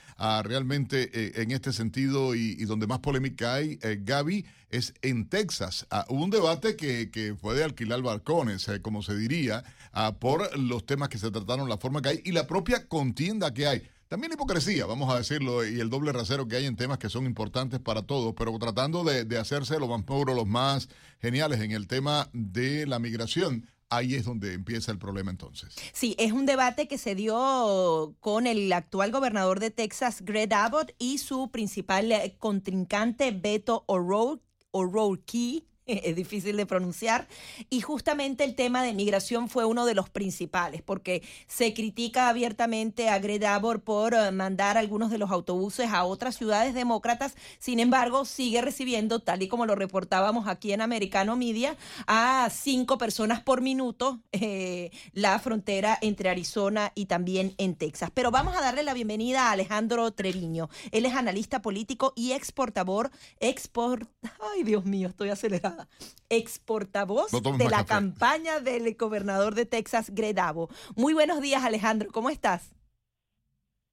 realmente 0.45 1.11
eh, 1.13 1.43
en 1.43 1.51
este 1.51 1.73
sentido 1.73 2.37
y, 2.37 2.55
donde 2.67 2.87
más 2.87 3.01
polémica 3.01 3.55
hay, 3.55 3.81
eh, 3.83 3.99
Gaby, 4.01 4.47
es 4.71 4.95
en 5.03 5.29
Texas. 5.29 5.89
Ah, 5.91 6.07
hubo 6.09 6.23
un 6.23 6.31
debate 6.31 6.77
que, 6.77 7.11
que, 7.11 7.35
fue 7.35 7.57
de 7.57 7.65
alquilar 7.65 8.01
balcones, 8.01 8.69
eh, 8.69 8.81
como 8.81 9.03
se 9.03 9.17
diría, 9.17 9.65
ah, 9.93 10.15
por 10.21 10.57
los 10.57 10.87
temas 10.87 11.09
que 11.09 11.19
se 11.19 11.33
trataron, 11.33 11.69
la 11.69 11.79
forma 11.79 12.01
que 12.01 12.11
hay 12.11 12.21
y 12.25 12.31
la 12.31 12.47
propia 12.47 12.87
contienda 12.87 13.53
que 13.53 13.67
hay. 13.67 13.83
También 14.09 14.33
hipocresía, 14.33 14.87
vamos 14.87 15.13
a 15.13 15.19
decirlo, 15.19 15.67
y 15.67 15.81
el 15.81 15.91
doble 15.91 16.13
rasero 16.13 16.49
que 16.49 16.57
hay 16.57 16.65
en 16.65 16.77
temas 16.77 16.97
que 16.97 17.11
son 17.11 17.27
importantes 17.27 17.79
para 17.79 18.03
todos, 18.03 18.35
pero 18.35 18.59
tratando 18.59 19.05
de, 19.05 19.39
hacerse 19.39 19.79
los 19.79 19.91
más 19.91 20.03
puros, 20.05 20.35
los 20.35 20.47
más 20.47 20.89
geniales 21.21 21.61
en 21.61 21.73
el 21.73 21.87
tema 21.87 22.31
de 22.33 22.87
la 22.87 22.99
migración 22.99 23.69
ahí 23.91 24.15
es 24.15 24.25
donde 24.25 24.55
empieza 24.55 24.93
el 24.93 24.99
problema 24.99 25.31
entonces. 25.31 25.75
Sí, 25.93 26.15
es 26.19 26.33
un 26.33 26.47
debate 26.47 26.89
que 26.89 26.99
se 26.99 27.15
dio 27.15 28.15
con 28.21 28.47
el 28.47 28.73
actual 28.73 29.11
gobernador 29.13 29.61
de 29.61 29.71
Texas, 29.71 30.23
Greg 30.23 30.53
Abbott, 30.53 30.95
y 30.99 31.19
su 31.19 31.51
principal 31.51 32.11
eh, 32.13 32.37
contrincante, 32.39 33.31
Beto 33.31 33.85
O'Rourke, 33.87 35.65
es 36.05 36.15
difícil 36.15 36.57
de 36.57 36.67
pronunciar, 36.67 37.27
y 37.71 37.81
justamente 37.81 38.45
el 38.45 38.55
tema 38.55 38.83
de 38.83 38.95
migración 38.95 39.49
fue 39.49 39.65
uno 39.65 39.87
de 39.87 39.95
los 39.95 40.11
principales, 40.11 40.83
porque 40.83 41.23
se 41.47 41.75
critica 41.75 42.29
abiertamente 42.29 43.09
a 43.09 43.19
Greg 43.19 43.45
Abbott 43.45 43.83
por 43.83 44.15
eh, 44.15 44.31
mandar 44.31 44.77
algunos 44.77 45.11
de 45.11 45.19
los 45.19 45.31
autobuses 45.31 45.91
a 45.91 46.05
otras 46.05 46.37
ciudades 46.37 46.75
demócratas, 46.75 47.35
sin 47.59 47.81
embargo, 47.81 48.25
sigue 48.25 48.61
recibiendo, 48.61 49.21
tal 49.21 49.43
y 49.43 49.49
como 49.49 49.67
lo 49.67 49.75
reportábamos 49.75 50.47
aquí 50.47 50.73
en 50.73 50.83
Americano 50.83 51.37
Media, 51.37 51.77
a 52.07 52.49
cinco 52.53 52.99
personas 52.99 53.41
por 53.41 53.63
minuto 53.63 54.21
eh, 54.33 54.91
la 55.13 55.39
frontera 55.39 55.99
entre 56.01 56.29
Arizona 56.29 56.93
y 56.95 57.07
también 57.07 57.55
en 57.59 57.75
Texas. 57.75 58.11
Pero 58.13 58.31
vamos 58.31 58.57
a 58.57 58.61
darle 58.61 58.83
la 58.83 58.95
bienvenida 58.95 59.49
a 59.49 59.53
Alejandro 59.53 60.11
Treviño. 60.13 60.69
Él 60.93 61.07
es 61.07 61.15
analista 61.15 61.63
político 61.63 62.13
y 62.17 62.33
exportador, 62.33 63.11
export, 63.41 64.09
ay 64.53 64.63
Dios 64.65 64.85
mío, 64.85 65.09
estoy 65.09 65.31
acelerada 65.79 65.89
ex 66.31 66.59
portavoz 66.59 67.31
de 67.31 67.71
la 67.71 67.87
campaña 67.87 68.61
del 68.61 68.95
gobernador 68.95 69.55
de 69.55 69.65
Texas, 69.65 70.11
Gredavo. 70.11 70.69
Muy 70.95 71.15
buenos 71.15 71.41
días, 71.41 71.65
Alejandro, 71.65 72.11
¿cómo 72.13 72.29
estás? 72.29 72.75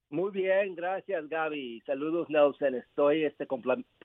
Muy 0.09 0.31
bien, 0.31 0.75
gracias 0.75 1.27
Gaby. 1.27 1.81
Saludos 1.85 2.29
Nelson. 2.29 2.75
Estoy 2.75 3.25
este, 3.25 3.47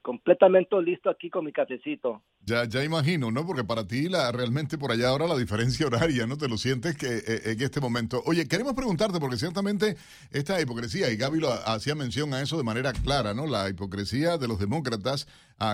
completamente 0.03 0.81
listo 0.83 1.11
aquí 1.11 1.28
con 1.28 1.45
mi 1.45 1.53
cafecito. 1.53 2.22
Ya, 2.41 2.64
ya 2.64 2.83
imagino, 2.83 3.31
¿no? 3.31 3.47
Porque 3.47 3.64
para 3.64 3.87
ti 3.87 4.09
la, 4.09 4.33
realmente 4.33 4.78
por 4.78 4.91
allá 4.91 5.09
ahora 5.09 5.28
la 5.28 5.37
diferencia 5.37 5.87
horaria, 5.89 6.26
¿no? 6.26 6.39
Te 6.39 6.49
lo 6.49 6.57
sientes 6.57 6.97
que 6.97 7.18
eh, 7.18 7.53
en 7.53 7.61
este 7.61 7.81
momento. 7.81 8.22
Oye, 8.24 8.49
queremos 8.49 8.72
preguntarte, 8.72 9.20
porque 9.20 9.37
ciertamente 9.37 9.97
esta 10.33 10.61
hipocresía, 10.61 11.11
y 11.11 11.16
Gaby 11.16 11.39
lo 11.39 11.53
hacía 11.53 11.95
mención 11.95 12.33
a 12.33 12.41
eso 12.41 12.57
de 12.57 12.64
manera 12.64 12.93
clara, 12.93 13.35
¿no? 13.35 13.47
La 13.47 13.68
hipocresía 13.68 14.39
de 14.39 14.49
los 14.49 14.59
demócratas, 14.59 15.28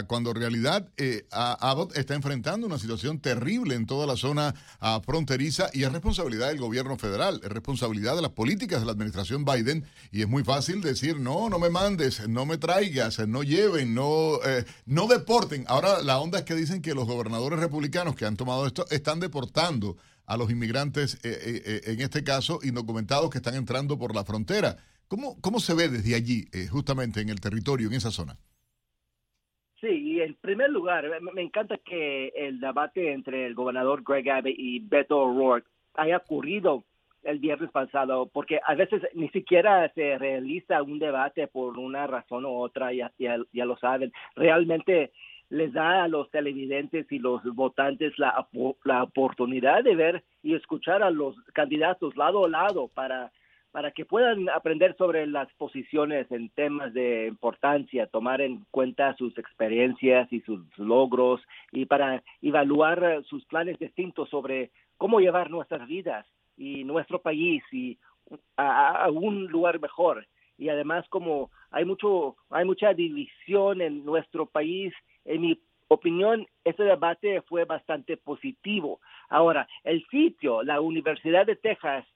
cuando 0.09 0.31
en 0.31 0.37
realidad 0.37 0.89
eh, 0.97 1.27
Abbott 1.31 1.97
está 1.97 2.15
enfrentando 2.15 2.67
una 2.67 2.79
situación 2.79 3.21
terrible 3.21 3.77
en 3.77 3.87
toda 3.87 4.07
la 4.07 4.17
zona 4.17 4.55
fronteriza 5.05 5.71
y 5.73 5.85
es 5.85 5.93
responsabilidad 5.93 6.49
del 6.49 6.59
gobierno 6.59 6.97
federal, 6.97 7.41
es 7.45 7.51
responsabilidad 7.51 8.17
de 8.17 8.23
las 8.23 8.33
políticas 8.33 8.81
de 8.81 8.87
la 8.87 8.93
administración 8.93 9.45
Biden 9.45 9.85
y 10.11 10.23
es 10.23 10.29
muy 10.29 10.43
fácil 10.43 10.81
decir, 10.81 11.21
no, 11.21 11.49
no 11.49 11.61
me 11.61 11.71
mandes, 11.71 12.29
no 12.29 12.47
me 12.47 12.59
traigas, 12.59 13.21
no 13.29 13.45
lleven, 13.45 13.95
no, 13.95 14.41
eh, 14.45 14.65
no 14.87 15.07
deporten. 15.07 15.65
Ahora 15.69 16.03
la 16.03 16.19
onda 16.19 16.41
es 16.41 16.45
que 16.45 16.57
dicen 16.57 16.83
que 16.83 16.95
los 16.95 17.07
gobernadores 17.07 17.61
republicanos 17.61 18.17
que 18.17 18.27
han 18.27 18.37
tomado 18.37 18.67
esto 18.67 18.87
están 18.91 19.21
deportando 19.21 19.97
a 20.27 20.37
los 20.37 20.51
inmigrantes, 20.51 21.19
eh, 21.23 21.83
en 21.85 22.01
este 22.01 22.25
caso, 22.25 22.59
indocumentados 22.65 23.31
que 23.31 23.39
están 23.39 23.55
entrando 23.55 23.97
por 23.99 24.17
la 24.17 24.25
frontera. 24.25 24.79
¿Cómo, 25.07 25.41
cómo 25.41 25.61
se 25.61 25.75
ve 25.75 25.89
desde 25.89 26.17
allí, 26.17 26.49
justamente 26.71 27.21
en 27.21 27.29
el 27.29 27.41
territorio, 27.41 27.87
en 27.87 27.95
esa 27.95 28.11
zona? 28.11 28.37
Y 30.17 30.23
en 30.23 30.33
primer 30.33 30.71
lugar, 30.71 31.05
me 31.21 31.43
encanta 31.43 31.77
que 31.77 32.29
el 32.29 32.59
debate 32.59 33.13
entre 33.13 33.45
el 33.45 33.55
gobernador 33.55 34.03
Greg 34.03 34.31
Abbott 34.31 34.55
y 34.57 34.79
Beto 34.79 35.19
O'Rourke 35.19 35.69
haya 35.93 36.17
ocurrido 36.17 36.85
el 37.23 37.39
viernes 37.39 37.71
pasado, 37.71 38.25
porque 38.33 38.59
a 38.65 38.75
veces 38.75 39.03
ni 39.13 39.29
siquiera 39.29 39.87
se 39.95 40.17
realiza 40.17 40.83
un 40.83 40.99
debate 40.99 41.49
por 41.49 41.79
una 41.79 42.07
razón 42.07 42.47
u 42.47 42.57
otra, 42.63 42.95
ya, 42.95 43.13
ya, 43.19 43.37
ya 43.53 43.67
lo 43.67 43.77
saben. 43.77 44.11
Realmente 44.37 45.13
les 45.51 45.75
da 45.75 46.05
a 46.05 46.09
los 46.09 46.31
televidentes 46.31 47.13
y 47.13 47.19
los 47.19 47.45
votantes 47.55 48.19
la, 48.19 48.49
la 48.85 49.03
oportunidad 49.03 49.85
de 49.85 49.97
ver 49.97 50.25
y 50.43 50.55
escuchar 50.55 51.03
a 51.03 51.11
los 51.11 51.37
candidatos 51.53 52.17
lado 52.17 52.47
a 52.47 52.49
lado 52.49 52.89
para 52.89 53.33
para 53.77 53.91
que 53.91 54.07
puedan 54.07 54.49
aprender 54.49 54.97
sobre 54.97 55.27
las 55.27 55.53
posiciones 55.59 56.33
en 56.33 56.49
temas 56.49 56.95
de 56.95 57.27
importancia, 57.27 58.07
tomar 58.07 58.41
en 58.41 58.65
cuenta 58.71 59.15
sus 59.17 59.37
experiencias 59.37 60.33
y 60.33 60.41
sus 60.41 60.63
logros 60.79 61.43
y 61.73 61.85
para 61.85 62.23
evaluar 62.41 63.23
sus 63.25 63.45
planes 63.45 63.79
distintos 63.79 64.31
sobre 64.31 64.71
cómo 64.97 65.21
llevar 65.21 65.51
nuestras 65.51 65.87
vidas 65.87 66.25
y 66.57 66.85
nuestro 66.85 67.21
país 67.21 67.63
y 67.71 67.99
a, 68.57 69.11
un 69.13 69.45
lugar 69.49 69.79
mejor. 69.79 70.27
Y 70.57 70.71
además 70.71 71.07
como 71.11 71.51
hay 71.71 71.85
mucho 71.85 72.37
hay 72.49 72.65
mucha 72.65 72.95
división 72.95 73.83
en 73.83 74.07
nuestro 74.07 74.47
país, 74.47 74.95
en 75.27 75.43
mi 75.43 75.61
opinión, 75.89 76.47
ese 76.65 76.83
debate 76.83 77.43
fue 77.43 77.67
bastante 77.67 78.17
positivo. 78.17 79.01
Ahora, 79.29 79.69
el 79.85 80.03
sitio, 80.07 80.63
la 80.63 80.81
Universidad 80.81 81.45
de 81.45 81.57
Texas, 81.57 82.07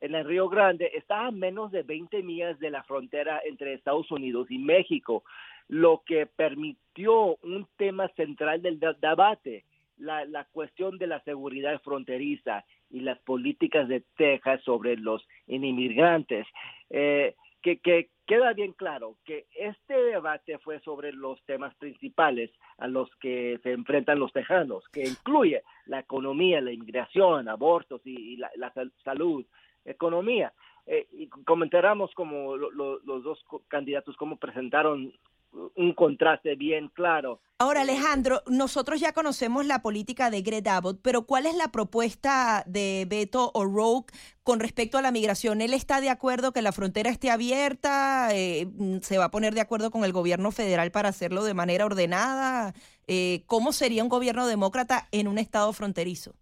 en 0.00 0.14
el 0.14 0.24
Río 0.24 0.48
Grande 0.48 0.90
está 0.94 1.26
a 1.26 1.30
menos 1.30 1.70
de 1.72 1.82
20 1.82 2.22
millas 2.22 2.58
de 2.58 2.70
la 2.70 2.82
frontera 2.84 3.40
entre 3.44 3.74
Estados 3.74 4.10
Unidos 4.10 4.50
y 4.50 4.58
México, 4.58 5.24
lo 5.68 6.02
que 6.06 6.26
permitió 6.26 7.36
un 7.42 7.66
tema 7.76 8.08
central 8.16 8.62
del 8.62 8.78
debate, 8.78 9.64
la, 9.98 10.46
cuestión 10.52 10.98
de 10.98 11.06
la 11.06 11.20
seguridad 11.24 11.80
fronteriza 11.82 12.64
y 12.90 13.00
las 13.00 13.18
políticas 13.18 13.88
de 13.88 14.02
Texas 14.16 14.62
sobre 14.64 14.96
los 14.96 15.26
inmigrantes. 15.46 16.46
Eh, 16.90 17.34
que, 17.60 17.78
que, 17.80 18.08
queda 18.28 18.52
bien 18.52 18.72
claro 18.72 19.16
que 19.24 19.46
este 19.56 19.94
debate 19.94 20.58
fue 20.58 20.80
sobre 20.80 21.12
los 21.12 21.42
temas 21.46 21.74
principales 21.76 22.50
a 22.76 22.86
los 22.86 23.08
que 23.16 23.58
se 23.62 23.72
enfrentan 23.72 24.20
los 24.20 24.32
tejanos, 24.34 24.84
que 24.92 25.02
incluye 25.02 25.62
la 25.86 26.00
economía, 26.00 26.60
la 26.60 26.70
inmigración, 26.70 27.48
abortos 27.48 28.02
y, 28.04 28.36
la, 28.36 28.72
salud, 29.02 29.46
economía. 29.84 30.52
Eh, 30.86 31.06
y 31.12 31.26
comentaremos 31.26 32.14
como 32.14 32.56
los 32.56 33.22
dos 33.22 33.44
candidatos 33.68 34.16
cómo 34.16 34.36
presentaron 34.36 35.12
un 35.52 35.92
contraste 35.94 36.54
bien 36.56 36.88
claro. 36.88 37.40
Ahora, 37.58 37.80
Alejandro, 37.80 38.42
nosotros 38.46 39.00
ya 39.00 39.12
conocemos 39.12 39.66
la 39.66 39.82
política 39.82 40.30
de 40.30 40.42
Greg 40.42 40.68
Abbott, 40.68 41.00
pero 41.02 41.26
¿cuál 41.26 41.46
es 41.46 41.56
la 41.56 41.68
propuesta 41.68 42.62
de 42.66 43.04
Beto 43.08 43.50
O'Rourke 43.54 44.14
con 44.44 44.60
respecto 44.60 44.96
a 44.96 45.02
la 45.02 45.10
migración? 45.10 45.60
¿Él 45.60 45.74
está 45.74 46.00
de 46.00 46.10
acuerdo 46.10 46.52
que 46.52 46.62
la 46.62 46.72
frontera 46.72 47.10
esté 47.10 47.30
abierta? 47.30 48.28
Eh, 48.32 48.68
¿Se 49.02 49.18
va 49.18 49.24
a 49.24 49.30
poner 49.30 49.54
de 49.54 49.60
acuerdo 49.60 49.90
con 49.90 50.04
el 50.04 50.12
gobierno 50.12 50.52
federal 50.52 50.92
para 50.92 51.08
hacerlo 51.08 51.42
de 51.42 51.54
manera 51.54 51.84
ordenada? 51.84 52.74
Eh, 53.08 53.42
¿Cómo 53.46 53.72
sería 53.72 54.04
un 54.04 54.08
gobierno 54.08 54.46
demócrata 54.46 55.08
en 55.10 55.26
un 55.26 55.38
estado 55.38 55.72
fronterizo? 55.72 56.34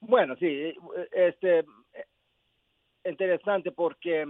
Bueno, 0.00 0.34
sí, 0.36 0.74
este 1.12 1.64
interesante 3.04 3.72
porque 3.72 4.26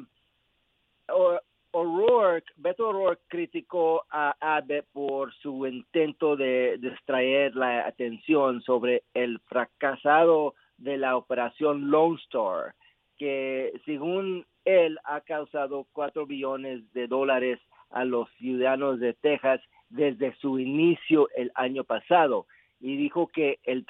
O'Rourke, 1.72 2.50
Beto 2.56 2.88
O'Rourke 2.88 3.22
criticó 3.28 4.04
a 4.10 4.34
Abbott 4.40 4.84
por 4.92 5.32
su 5.34 5.66
intento 5.66 6.36
de 6.36 6.78
distraer 6.78 7.54
la 7.54 7.86
atención 7.86 8.62
sobre 8.62 9.04
el 9.14 9.38
fracasado 9.40 10.54
de 10.78 10.98
la 10.98 11.16
operación 11.16 11.90
Lone 11.90 12.18
Star, 12.24 12.74
que 13.16 13.72
según 13.84 14.46
él 14.64 14.98
ha 15.04 15.20
causado 15.20 15.86
cuatro 15.92 16.26
billones 16.26 16.92
de 16.92 17.06
dólares 17.06 17.60
a 17.90 18.04
los 18.04 18.28
ciudadanos 18.38 18.98
de 19.00 19.14
Texas 19.14 19.60
desde 19.88 20.34
su 20.36 20.58
inicio 20.58 21.28
el 21.36 21.50
año 21.54 21.84
pasado. 21.84 22.46
Y 22.80 22.96
dijo 22.96 23.26
que 23.28 23.58
el 23.64 23.84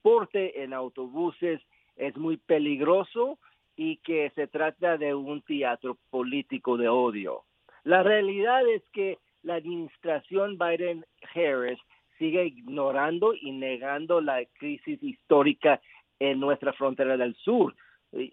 transporte 0.00 0.62
en 0.62 0.72
autobuses 0.72 1.60
es 1.96 2.16
muy 2.16 2.36
peligroso 2.36 3.38
y 3.76 3.98
que 3.98 4.30
se 4.34 4.46
trata 4.46 4.96
de 4.96 5.14
un 5.14 5.42
teatro 5.42 5.98
político 6.10 6.76
de 6.76 6.88
odio. 6.88 7.44
La 7.84 8.02
realidad 8.02 8.66
es 8.68 8.82
que 8.92 9.18
la 9.42 9.54
administración 9.54 10.58
Biden-Harris 10.58 11.78
sigue 12.18 12.44
ignorando 12.46 13.34
y 13.34 13.52
negando 13.52 14.20
la 14.20 14.44
crisis 14.58 15.02
histórica 15.02 15.80
en 16.18 16.40
nuestra 16.40 16.74
frontera 16.74 17.16
del 17.16 17.34
sur, 17.36 17.74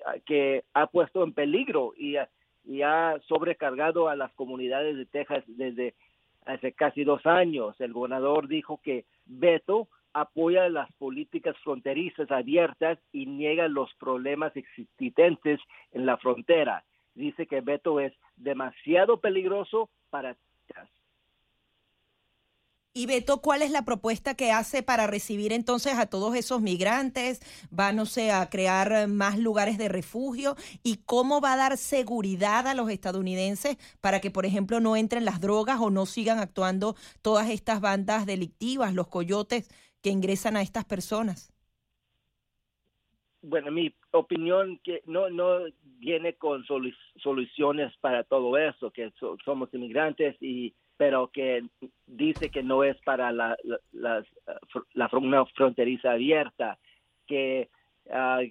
ah, 0.05 0.15
que 0.25 0.63
ha 0.73 0.87
puesto 0.87 1.23
en 1.23 1.33
peligro 1.33 1.93
y, 1.97 2.15
y 2.65 2.81
ha 2.81 3.17
sobrecargado 3.27 4.09
a 4.09 4.17
las 4.17 4.33
comunidades 4.33 4.97
de 4.97 5.05
Texas 5.05 5.43
desde 5.47 5.95
hace 6.45 6.73
casi 6.73 7.05
dos 7.05 7.25
años. 7.25 7.79
El 7.79 7.93
gobernador 7.93 8.49
dijo 8.49 8.81
que 8.83 9.05
Beto 9.25 9.87
apoya 10.21 10.67
las 10.69 10.91
políticas 10.93 11.55
fronterizas 11.63 12.31
abiertas 12.31 12.97
y 13.11 13.25
niega 13.27 13.67
los 13.67 13.93
problemas 13.95 14.55
existentes 14.55 15.59
en 15.91 16.05
la 16.05 16.17
frontera. 16.17 16.83
Dice 17.13 17.45
que 17.45 17.61
Beto 17.61 17.99
es 17.99 18.13
demasiado 18.35 19.19
peligroso 19.19 19.89
para. 20.09 20.35
Y 22.93 23.05
Beto, 23.05 23.41
¿cuál 23.41 23.61
es 23.61 23.69
la 23.69 23.85
propuesta 23.85 24.33
que 24.33 24.51
hace 24.51 24.81
para 24.81 25.05
recibir 25.05 25.53
entonces 25.53 25.93
a 25.99 26.07
todos 26.07 26.35
esos 26.35 26.63
migrantes? 26.63 27.41
¿Va, 27.71 27.91
no 27.91 28.07
sé, 28.07 28.31
a 28.31 28.49
crear 28.49 29.07
más 29.07 29.37
lugares 29.37 29.77
de 29.77 29.87
refugio? 29.87 30.55
¿Y 30.81 30.97
cómo 31.05 31.39
va 31.39 31.53
a 31.53 31.57
dar 31.57 31.77
seguridad 31.77 32.65
a 32.65 32.73
los 32.73 32.89
estadounidenses 32.89 33.77
para 34.01 34.19
que, 34.19 34.31
por 34.31 34.47
ejemplo, 34.47 34.79
no 34.79 34.95
entren 34.95 35.25
las 35.25 35.41
drogas 35.41 35.79
o 35.79 35.91
no 35.91 36.07
sigan 36.07 36.39
actuando 36.39 36.95
todas 37.21 37.51
estas 37.51 37.81
bandas 37.81 38.25
delictivas, 38.25 38.95
los 38.95 39.09
coyotes 39.09 39.69
que 40.01 40.09
ingresan 40.09 40.57
a 40.57 40.61
estas 40.61 40.85
personas? 40.85 41.53
Bueno, 43.41 43.71
mi 43.71 43.93
opinión 44.11 44.79
que 44.83 45.01
no 45.05 45.29
no 45.29 45.59
viene 45.99 46.33
con 46.33 46.65
soluciones 46.65 47.95
para 48.01 48.23
todo 48.23 48.57
eso, 48.57 48.91
que 48.91 49.11
somos 49.45 49.73
inmigrantes 49.73 50.35
y 50.41 50.73
pero 50.97 51.29
que 51.31 51.63
dice 52.07 52.49
que 52.49 52.63
no 52.63 52.83
es 52.83 52.97
para 53.03 53.31
la, 53.31 53.55
la, 53.93 54.25
la, 54.93 55.09
una 55.13 55.45
fronteriza 55.45 56.11
abierta, 56.11 56.79
que 57.27 57.69
uh, 58.05 58.41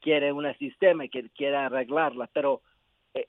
quiere 0.00 0.32
un 0.32 0.52
sistema 0.58 1.04
y 1.04 1.08
que 1.08 1.30
quiere 1.30 1.56
arreglarla, 1.56 2.28
pero 2.32 2.62
eh, 3.14 3.28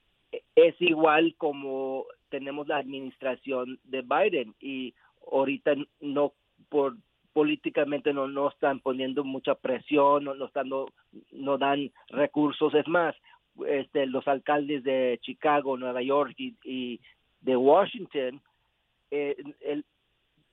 es 0.55 0.75
igual 0.81 1.35
como 1.37 2.05
tenemos 2.29 2.67
la 2.67 2.77
administración 2.77 3.79
de 3.83 4.01
Biden 4.01 4.55
y 4.59 4.95
ahorita 5.31 5.75
no 6.01 6.33
por 6.69 6.95
políticamente 7.33 8.13
no, 8.13 8.27
no 8.27 8.49
están 8.49 8.79
poniendo 8.79 9.23
mucha 9.23 9.55
presión, 9.55 10.23
no, 10.23 10.33
no, 10.33 10.45
están, 10.45 10.69
no, 10.69 11.57
dan 11.57 11.91
recursos. 12.09 12.73
Es 12.73 12.87
más, 12.87 13.15
este, 13.67 14.05
los 14.05 14.27
alcaldes 14.27 14.83
de 14.83 15.19
Chicago, 15.21 15.77
Nueva 15.77 16.01
York 16.01 16.33
y, 16.37 16.99
de 17.41 17.55
Washington 17.55 18.41
eh, 19.11 19.37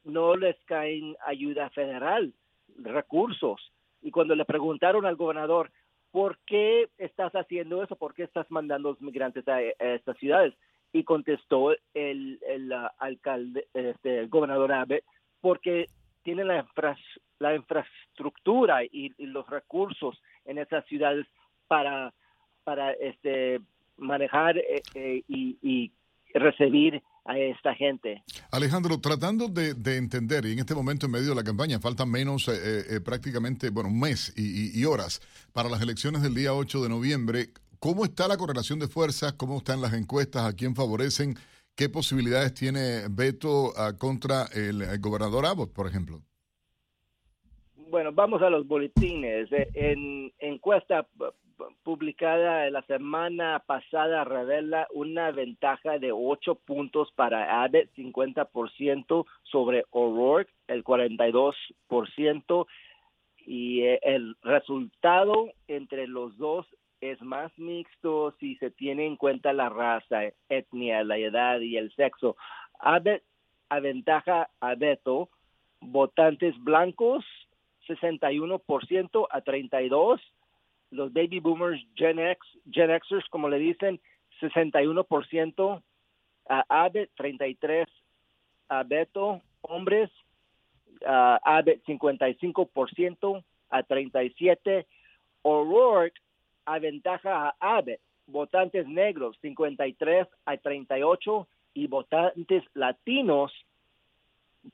no 0.05 0.37
les 0.37 0.57
caen 0.67 1.17
ayuda 1.27 1.69
federal, 1.71 2.33
recursos. 2.79 3.73
Y 4.03 4.13
cuando 4.13 4.37
le 4.37 4.45
preguntaron 4.45 5.05
al 5.05 5.17
gobernador, 5.17 5.73
¿por 6.13 6.39
qué 6.47 6.89
estás 6.99 7.33
haciendo 7.35 7.83
eso? 7.83 7.97
¿Por 7.97 8.15
qué 8.15 8.23
estás 8.23 8.49
mandando 8.51 8.89
a 8.89 8.93
los 8.93 9.01
migrantes 9.01 9.47
a, 9.49 9.61
estas 9.61 10.17
ciudades? 10.19 10.55
Y 10.93 11.03
contestó 11.03 11.73
el, 11.93 12.39
el 12.47 12.73
uh, 12.73 12.89
alcalde, 12.99 13.67
este, 13.75 14.21
el 14.21 14.29
gobernador 14.29 14.73
Abbott, 14.73 15.03
porque 15.41 15.87
tiene 16.27 16.45
la, 16.45 16.67
la 17.39 17.55
infraestructura 17.55 18.83
y, 18.83 19.15
los 19.19 19.49
recursos 19.49 20.21
en 20.45 20.59
esas 20.59 20.85
ciudades 20.87 21.25
para, 21.69 22.13
para 22.65 22.91
este, 22.95 23.61
manejar 23.97 24.59
eh, 24.59 24.83
eh, 24.95 25.23
y, 25.29 25.93
recibir 26.35 27.01
a 27.25 27.39
esta 27.39 27.75
gente. 27.75 28.23
Alejandro, 28.51 29.01
tratando 29.01 29.49
de, 29.49 29.97
entender, 29.97 30.45
y 30.45 30.53
en 30.53 30.59
este 30.59 30.75
momento 30.75 31.07
en 31.07 31.13
medio 31.13 31.31
de 31.31 31.37
la 31.37 31.45
campaña 31.45 31.79
faltan 31.79 32.11
menos 32.11 32.49
eh, 32.49 33.01
prácticamente, 33.01 33.71
bueno, 33.71 33.89
un 33.89 34.01
mes 34.01 34.35
y, 34.37 34.79
y, 34.79 34.85
horas 34.85 35.23
para 35.55 35.71
las 35.71 35.81
elecciones 35.81 36.23
del 36.23 36.35
día 36.35 36.53
8 36.53 36.83
de 36.83 36.89
noviembre, 36.91 37.51
¿cómo 37.79 38.05
está 38.05 38.29
la 38.29 38.37
correlación 38.37 38.81
de 38.81 38.89
fuerzas? 38.89 39.33
¿Cómo 39.35 39.59
están 39.59 39.81
las 39.81 39.95
encuestas? 39.95 40.45
¿A 40.45 40.53
quién 40.53 40.75
favorecen? 40.75 41.39
¿Qué 41.77 41.89
posibilidades 41.91 42.55
tiene 42.55 43.03
Beto 43.11 43.73
contra 43.99 44.47
el, 44.55 44.83
gobernador 44.99 45.45
Abbott, 45.47 45.73
por 45.75 45.87
ejemplo? 45.87 46.21
Bueno, 47.91 48.13
vamos 48.13 48.41
a 48.43 48.49
los 48.51 48.67
boletines. 48.67 49.53
Eh, 49.53 49.69
En 49.75 50.33
encuesta 50.39 51.07
pu- 51.17 51.33
pu- 51.59 51.77
publicada 51.83 52.69
la 52.71 52.83
semana 52.87 53.63
pasada 53.67 54.25
revela 54.25 54.89
una 54.95 55.31
ventaja 55.33 55.99
de 55.99 56.13
8 56.13 56.55
puntos 56.57 57.13
para 57.15 57.63
Abbott, 57.63 57.91
50% 57.95 59.27
sobre 59.43 59.85
O'Rourke, 59.91 60.51
el 60.69 60.83
42%, 60.83 62.67
y 63.49 63.83
eh, 63.83 64.01
el 64.03 64.35
resultado 64.43 65.53
entre 65.69 66.07
los 66.09 66.37
dos 66.39 66.67
es 67.01 67.21
más 67.23 67.57
mixto 67.59 68.35
si 68.41 68.57
se 68.57 68.71
tiene 68.71 69.07
en 69.07 69.17
cuenta 69.17 69.53
la 69.53 69.69
raza, 69.69 70.23
etnia, 70.49 71.05
la 71.05 71.19
edad 71.19 71.61
y 71.61 71.77
el 71.77 71.95
sexo. 71.95 72.37
Abbott 72.79 73.23
aventaja 73.69 74.49
a 74.61 74.75
Beto, 74.75 75.29
votantes 75.81 76.55
blancos 76.63 77.25
61% 77.89 79.27
a 79.31 79.41
32, 79.41 80.21
los 80.91 81.13
baby 81.13 81.41
boomers 81.41 81.81
Gen 81.95 82.19
X, 82.19 82.41
Xers 82.73 83.29
como 83.31 83.49
le 83.49 83.59
dicen 83.59 84.01
61% 84.41 85.83
a 86.49 86.65
Abbott, 86.69 87.11
33 87.17 87.89
a 88.69 88.83
Beto, 88.83 89.41
hombres 89.63 90.11
a 91.07 91.39
Abbott 91.45 91.85
55% 91.85 93.45
a 93.71 93.83
37, 93.83 94.87
O'Rourke 95.43 96.21
aventaja 96.67 97.49
a 97.49 97.55
Abbott, 97.79 98.01
votantes 98.27 98.87
negros 98.87 99.37
53 99.41 100.27
a 100.45 100.57
38 100.57 101.49
y 101.75 101.87
votantes 101.87 102.65
latinos 102.75 103.53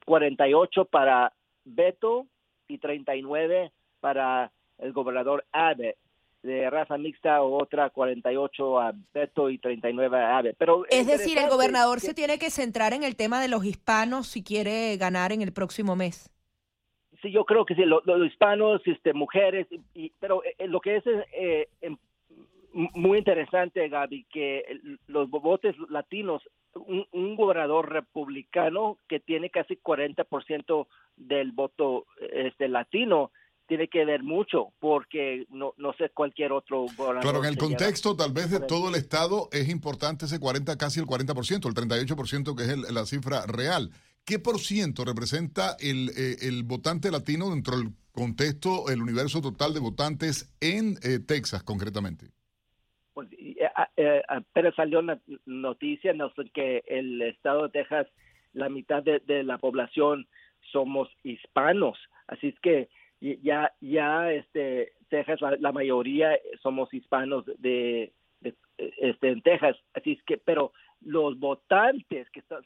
48 0.06 0.84
para 0.86 1.32
Beto 1.64 2.26
y 2.68 2.78
39 2.78 3.70
para 4.00 4.50
el 4.78 4.92
gobernador 4.92 5.44
Abbott. 5.52 5.96
De 6.42 6.68
raza 6.70 6.98
mixta, 6.98 7.40
otra 7.40 7.90
48 7.90 8.80
a 8.80 8.92
Beto 9.14 9.48
y 9.48 9.58
39 9.58 10.18
a 10.18 10.38
Abbott. 10.38 10.56
Pero 10.58 10.84
Es 10.90 11.06
decir, 11.06 11.38
el 11.38 11.48
gobernador 11.48 12.00
que- 12.00 12.06
se 12.06 12.14
tiene 12.14 12.36
que 12.40 12.50
centrar 12.50 12.94
en 12.94 13.04
el 13.04 13.14
tema 13.14 13.40
de 13.40 13.46
los 13.46 13.64
hispanos 13.64 14.26
si 14.26 14.42
quiere 14.42 14.96
ganar 14.96 15.30
en 15.30 15.40
el 15.42 15.52
próximo 15.52 15.94
mes. 15.94 16.31
Sí, 17.22 17.30
yo 17.30 17.44
creo 17.44 17.64
que 17.64 17.74
sí, 17.76 17.82
lo- 17.84 18.02
lo- 18.04 18.18
los 18.18 18.28
hispanos, 18.28 18.82
este, 18.84 19.12
mujeres, 19.14 19.66
y, 19.94 20.12
pero 20.20 20.42
eh, 20.44 20.66
lo 20.66 20.80
que 20.80 20.96
es 20.96 21.04
eh, 21.06 21.68
em, 21.80 21.96
muy 22.72 23.18
interesante, 23.18 23.88
Gaby, 23.88 24.24
que 24.32 24.64
los 25.06 25.30
votos 25.30 25.74
latinos, 25.88 26.42
un, 26.74 27.06
un 27.12 27.36
gobernador 27.36 27.90
republicano 27.92 28.98
que 29.08 29.20
tiene 29.20 29.50
casi 29.50 29.76
40% 29.76 30.86
del 31.16 31.52
voto 31.52 32.06
este, 32.32 32.68
latino, 32.68 33.30
tiene 33.68 33.88
que 33.88 34.04
ver 34.04 34.22
mucho, 34.22 34.68
porque 34.80 35.46
no, 35.50 35.74
no 35.76 35.92
sé 35.94 36.08
cualquier 36.10 36.52
otro 36.52 36.86
gobernador. 36.96 37.20
Claro, 37.22 37.38
en 37.38 37.44
el 37.46 37.54
lleva 37.56 37.68
contexto 37.68 38.16
tal 38.16 38.32
vez 38.32 38.50
de 38.50 38.56
40. 38.58 38.66
todo 38.66 38.88
el 38.88 38.94
estado 38.96 39.48
es 39.52 39.68
importante 39.68 40.24
ese 40.24 40.40
40, 40.40 40.76
casi 40.76 40.98
el 41.00 41.06
40%, 41.06 41.68
el 41.68 41.74
38% 41.74 42.56
que 42.56 42.62
es 42.64 42.68
el- 42.70 42.94
la 42.94 43.04
cifra 43.06 43.46
real. 43.46 43.90
¿Qué 44.24 44.38
por 44.38 44.58
ciento 44.60 45.04
representa 45.04 45.76
el, 45.80 46.10
eh, 46.10 46.36
el 46.42 46.62
votante 46.62 47.10
latino 47.10 47.50
dentro 47.50 47.76
del 47.76 47.88
contexto, 48.12 48.88
el 48.88 49.02
universo 49.02 49.40
total 49.40 49.74
de 49.74 49.80
votantes 49.80 50.54
en 50.60 50.94
eh, 51.02 51.18
Texas 51.18 51.64
concretamente? 51.64 52.26
Pues, 53.14 53.28
eh, 53.32 53.56
ah, 53.74 53.90
eh, 53.96 54.22
apenas 54.28 54.74
salió 54.76 55.00
una 55.00 55.20
noticia 55.44 56.12
no 56.12 56.32
que 56.54 56.84
el 56.86 57.20
estado 57.22 57.64
de 57.64 57.70
Texas, 57.70 58.06
la 58.52 58.68
mitad 58.68 59.02
de, 59.02 59.20
la 59.42 59.58
población 59.58 60.28
somos 60.70 61.08
hispanos, 61.24 61.98
así 62.28 62.48
es 62.48 62.60
que 62.60 62.88
ya 63.20 63.72
ya 63.80 64.32
este 64.32 64.92
Texas 65.08 65.40
la, 65.40 65.56
la 65.56 65.72
mayoría 65.72 66.38
somos 66.62 66.92
hispanos 66.94 67.44
de, 67.58 68.12
este 68.76 69.28
en 69.28 69.42
Texas, 69.42 69.76
así 69.94 70.12
es 70.12 70.22
que 70.24 70.38
pero 70.38 70.72
los 71.00 71.38
votantes 71.38 72.30
que 72.30 72.40
están- 72.40 72.64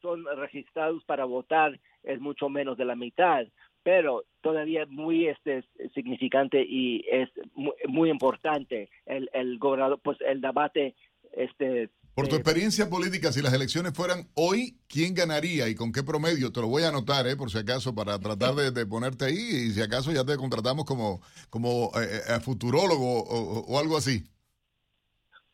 son 0.00 0.24
registrados 0.36 1.04
para 1.04 1.24
votar 1.24 1.78
es 2.02 2.20
mucho 2.20 2.48
menos 2.48 2.76
de 2.76 2.84
la 2.84 2.96
mitad, 2.96 3.46
pero 3.82 4.24
todavía 4.40 4.86
muy 4.86 5.28
este 5.28 5.64
significante 5.94 6.60
y 6.62 7.04
es 7.10 7.28
muy, 7.54 7.74
muy 7.88 8.10
importante 8.10 8.88
el, 9.06 9.30
el 9.32 9.58
gobernador 9.58 10.00
pues 10.02 10.18
el 10.20 10.40
debate 10.40 10.94
este 11.32 11.90
Por 12.14 12.28
tu 12.28 12.36
eh, 12.36 12.38
experiencia 12.38 12.88
política, 12.88 13.32
si 13.32 13.42
las 13.42 13.52
elecciones 13.52 13.92
fueran 13.92 14.28
hoy, 14.34 14.78
¿quién 14.88 15.14
ganaría 15.14 15.68
y 15.68 15.74
con 15.74 15.92
qué 15.92 16.02
promedio? 16.02 16.52
Te 16.52 16.60
lo 16.60 16.68
voy 16.68 16.84
a 16.84 16.88
anotar, 16.88 17.26
¿eh? 17.26 17.36
por 17.36 17.50
si 17.50 17.58
acaso, 17.58 17.94
para 17.94 18.18
tratar 18.18 18.54
de, 18.54 18.70
de 18.70 18.86
ponerte 18.86 19.26
ahí 19.26 19.36
y 19.36 19.70
si 19.70 19.82
acaso 19.82 20.12
ya 20.12 20.24
te 20.24 20.36
contratamos 20.36 20.84
como, 20.84 21.20
como 21.50 21.90
eh, 22.00 22.20
eh, 22.28 22.40
futurólogo 22.40 23.22
o, 23.22 23.60
o 23.66 23.78
algo 23.78 23.96
así. 23.96 24.24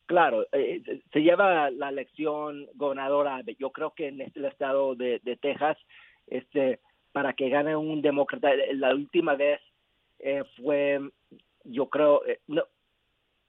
Claro, 0.05 0.45
eh, 0.51 0.81
se 1.11 1.21
lleva 1.21 1.69
la 1.71 1.89
elección 1.89 2.67
gobernadora. 2.75 3.41
Yo 3.57 3.71
creo 3.71 3.91
que 3.91 4.07
en 4.09 4.21
este 4.21 4.39
el 4.39 4.45
estado 4.45 4.95
de, 4.95 5.19
Texas, 5.41 5.77
este, 6.27 6.79
para 7.13 7.33
que 7.33 7.49
gane 7.49 7.75
un 7.75 8.01
demócrata, 8.01 8.49
la 8.73 8.93
última 8.93 9.35
vez 9.35 9.61
eh, 10.19 10.43
fue, 10.57 10.99
yo 11.63 11.87
creo, 11.89 12.25
eh, 12.25 12.39
no, 12.47 12.63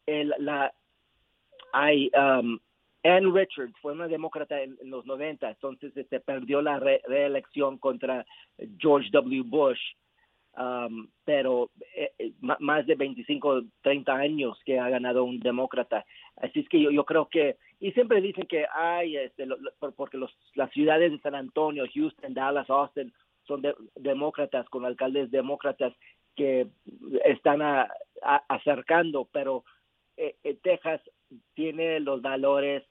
el, 0.06 0.32
la, 0.38 0.72
hay, 1.72 2.10
um, 2.16 2.58
Ann 3.02 3.34
Richards 3.34 3.74
fue 3.82 3.92
una 3.92 4.06
demócrata 4.08 4.60
en, 4.62 4.76
en 4.80 4.90
los 4.90 5.04
90, 5.06 5.50
entonces 5.50 5.94
este, 5.96 6.20
perdió 6.20 6.62
la 6.62 6.78
re- 6.78 7.02
reelección 7.06 7.78
contra 7.78 8.24
George 8.78 9.10
W. 9.10 9.42
Bush. 9.44 9.80
Um, 10.56 11.08
pero 11.24 11.70
eh, 11.96 12.12
eh, 12.18 12.32
más 12.60 12.86
de 12.86 12.94
25, 12.94 13.62
30 13.82 14.14
años 14.14 14.56
que 14.64 14.78
ha 14.78 14.88
ganado 14.88 15.24
un 15.24 15.40
demócrata. 15.40 16.04
Así 16.36 16.60
es 16.60 16.68
que 16.68 16.80
yo, 16.80 16.92
yo 16.92 17.04
creo 17.04 17.28
que, 17.28 17.56
y 17.80 17.90
siempre 17.90 18.20
dicen 18.20 18.46
que 18.46 18.64
hay, 18.72 19.16
este, 19.16 19.46
lo- 19.46 19.56
lo- 19.56 19.72
por- 19.80 19.94
porque 19.94 20.16
los, 20.16 20.30
las 20.54 20.70
ciudades 20.70 21.10
de 21.10 21.18
San 21.18 21.34
Antonio, 21.34 21.86
Houston, 21.92 22.34
Dallas, 22.34 22.70
Austin 22.70 23.12
son 23.48 23.62
de- 23.62 23.74
demócratas, 23.96 24.68
con 24.68 24.84
alcaldes 24.84 25.30
demócratas 25.32 25.92
que 26.36 26.68
están 27.24 27.60
a- 27.60 27.88
acercando, 28.48 29.28
pero 29.32 29.64
eh, 30.16 30.36
eh, 30.44 30.56
Texas 30.62 31.00
tiene 31.54 31.98
los 31.98 32.22
valores 32.22 32.84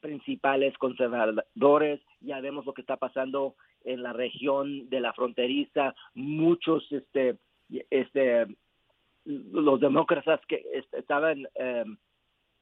principales 0.00 0.76
conservadores, 0.78 2.00
ya 2.20 2.40
vemos 2.40 2.66
lo 2.66 2.74
que 2.74 2.80
está 2.82 2.96
pasando 2.96 3.54
en 3.84 4.02
la 4.02 4.12
región 4.12 4.88
de 4.90 5.00
la 5.00 5.12
fronteriza, 5.12 5.94
muchos 6.14 6.84
este 6.90 7.36
este 7.90 8.46
los 9.24 9.80
demócratas 9.80 10.40
que 10.48 10.64
est- 10.74 10.94
estaban 10.94 11.46
eh, 11.54 11.84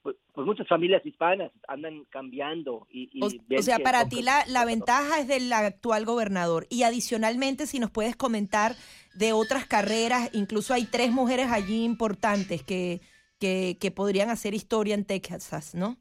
pues, 0.02 0.16
pues 0.32 0.46
muchas 0.46 0.66
familias 0.68 1.04
hispanas 1.04 1.50
andan 1.66 2.04
cambiando 2.10 2.86
y, 2.90 3.10
y 3.12 3.56
O, 3.56 3.62
sea, 3.62 3.78
para 3.78 4.08
ti 4.08 4.22
la, 4.22 4.44
la 4.46 4.64
ventaja 4.64 5.20
es 5.20 5.28
del 5.28 5.52
actual 5.52 6.04
gobernador. 6.04 6.66
Y 6.70 6.82
adicionalmente, 6.84 7.66
si 7.66 7.78
nos 7.78 7.90
puedes 7.90 8.16
comentar 8.16 8.72
de 9.14 9.32
otras 9.32 9.66
carreras, 9.66 10.30
incluso 10.34 10.72
hay 10.74 10.84
tres 10.84 11.10
mujeres 11.10 11.48
allí 11.50 11.84
importantes 11.84 12.62
que, 12.62 13.00
que, 13.40 13.76
que 13.80 13.90
podrían 13.90 14.30
hacer 14.30 14.54
historia 14.54 14.94
en 14.94 15.04
Texas, 15.04 15.74
¿no? 15.74 15.96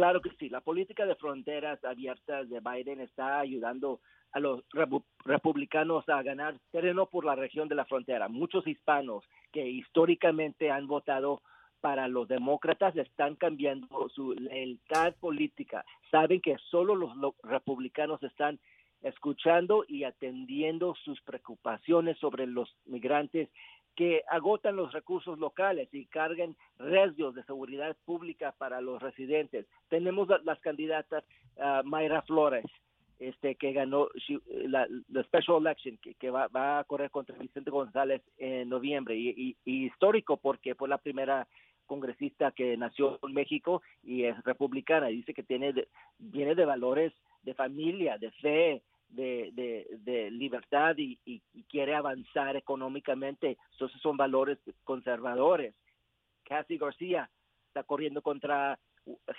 Claro 0.00 0.22
que 0.22 0.30
sí, 0.38 0.48
la 0.48 0.62
política 0.62 1.04
de 1.04 1.14
fronteras 1.14 1.84
abiertas 1.84 2.48
de 2.48 2.60
Biden 2.60 3.02
está 3.02 3.38
ayudando 3.38 4.00
a 4.32 4.40
los 4.40 4.66
repu- 4.70 5.04
republicanos 5.26 6.08
a 6.08 6.22
ganar 6.22 6.56
terreno 6.70 7.04
por 7.04 7.26
la 7.26 7.34
región 7.34 7.68
de 7.68 7.74
la 7.74 7.84
frontera. 7.84 8.26
Muchos 8.28 8.66
hispanos 8.66 9.22
que 9.52 9.68
históricamente 9.68 10.70
han 10.70 10.86
votado 10.86 11.42
para 11.82 12.08
los 12.08 12.28
demócratas 12.28 12.96
están 12.96 13.36
cambiando 13.36 14.08
su 14.08 14.32
lealtad 14.32 15.14
política. 15.20 15.84
Saben 16.10 16.40
que 16.40 16.56
solo 16.70 16.94
los 16.94 17.14
lo- 17.18 17.34
republicanos 17.42 18.22
están 18.22 18.58
escuchando 19.02 19.84
y 19.86 20.04
atendiendo 20.04 20.94
sus 20.94 21.20
preocupaciones 21.20 22.16
sobre 22.18 22.46
los 22.46 22.74
migrantes 22.86 23.50
que 23.96 24.22
agotan 24.28 24.76
los 24.76 24.92
recursos 24.92 25.38
locales 25.38 25.88
y 25.92 26.06
cargan 26.06 26.56
riesgos 26.78 27.34
de 27.34 27.42
seguridad 27.44 27.96
pública 28.04 28.52
para 28.56 28.80
los 28.80 29.02
residentes. 29.02 29.66
Tenemos 29.88 30.28
la- 30.28 30.40
las 30.44 30.58
candidatas 30.60 31.24
ah, 31.58 31.82
Mayra 31.84 32.22
Flores, 32.22 32.64
este 33.18 33.54
que 33.56 33.72
ganó 33.72 34.08
la, 34.48 34.86
special 35.24 35.58
election 35.60 35.98
que, 36.18 36.30
va, 36.30 36.48
va 36.48 36.78
a 36.78 36.84
correr 36.84 37.10
contra 37.10 37.36
Vicente 37.36 37.70
González 37.70 38.22
en 38.38 38.68
noviembre 38.70 39.14
y, 39.16 39.28
y- 39.28 39.56
y 39.64 39.86
histórico 39.86 40.38
porque 40.38 40.74
fue 40.74 40.88
la 40.88 40.96
primera 40.98 41.46
congresista 41.84 42.52
que 42.52 42.76
nació 42.78 43.18
en 43.22 43.34
México 43.34 43.82
y 44.02 44.22
es 44.24 44.42
republicana 44.44 45.08
dice 45.08 45.34
que 45.34 45.42
tiene 45.42 45.74
viene 46.18 46.54
de 46.54 46.64
valores 46.64 47.12
de 47.42 47.52
familia, 47.54 48.16
de 48.16 48.30
fe, 48.30 48.82
de, 49.10 49.50
de, 49.52 49.86
de 50.00 50.30
libertad 50.30 50.96
y, 50.98 51.18
y- 51.24 51.42
quiere 51.68 51.94
avanzar 51.94 52.56
económicamente. 52.56 53.56
Entonces 53.72 54.00
son 54.00 54.16
valores 54.16 54.58
conservadores. 54.84 55.74
Cassie 56.44 56.78
García 56.78 57.30
está 57.68 57.84
corriendo 57.84 58.22
contra 58.22 58.78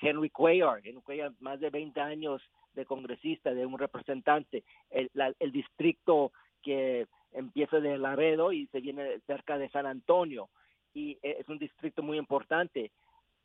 Henry 0.01 0.29
Cuellar. 0.29 0.79
Henry 0.85 1.01
Cuellar, 1.01 1.33
más 1.39 1.59
de 1.59 1.69
20 1.69 1.99
años 1.99 2.41
de 2.73 2.85
congresista, 2.85 3.53
de 3.53 3.65
un 3.65 3.77
representante. 3.77 4.63
El, 4.89 5.09
el 5.39 5.51
distrito 5.51 6.31
que 6.63 7.07
empieza 7.33 7.79
de 7.79 7.97
Laredo 7.97 8.53
y 8.53 8.67
se 8.67 8.79
viene 8.81 9.19
cerca 9.27 9.57
de 9.57 9.69
San 9.69 9.85
Antonio 9.85 10.49
y 10.93 11.17
eh, 11.21 11.37
es 11.39 11.49
un 11.49 11.57
distrito 11.59 12.03
muy 12.03 12.17
importante. 12.17 12.91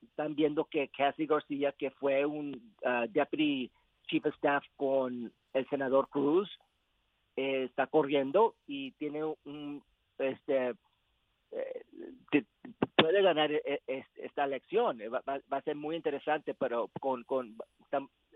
Están 0.02 0.34
viendo 0.34 0.64
que 0.64 0.88
Cassie 0.88 1.26
García, 1.26 1.72
que 1.72 1.90
fue 1.90 2.24
un 2.26 2.74
uh, 2.84 3.06
deputy 3.10 3.70
chief 4.08 4.24
of 4.26 4.34
staff 4.34 4.64
con 4.76 5.32
el 5.56 5.68
senador 5.68 6.08
Cruz, 6.08 6.48
eh, 7.36 7.64
está 7.64 7.86
corriendo 7.86 8.54
y 8.66 8.92
tiene 8.92 9.24
un 9.24 9.82
este 10.18 10.74
eh, 11.52 12.44
puede 12.96 13.22
ganar 13.22 13.52
e, 13.52 13.82
e, 13.86 14.04
esta 14.16 14.44
elección 14.44 14.98
va, 14.98 15.40
a 15.50 15.62
ser 15.62 15.76
muy 15.76 15.94
interesante 15.96 16.54
pero 16.54 16.90
con, 17.00 17.24
con 17.24 17.56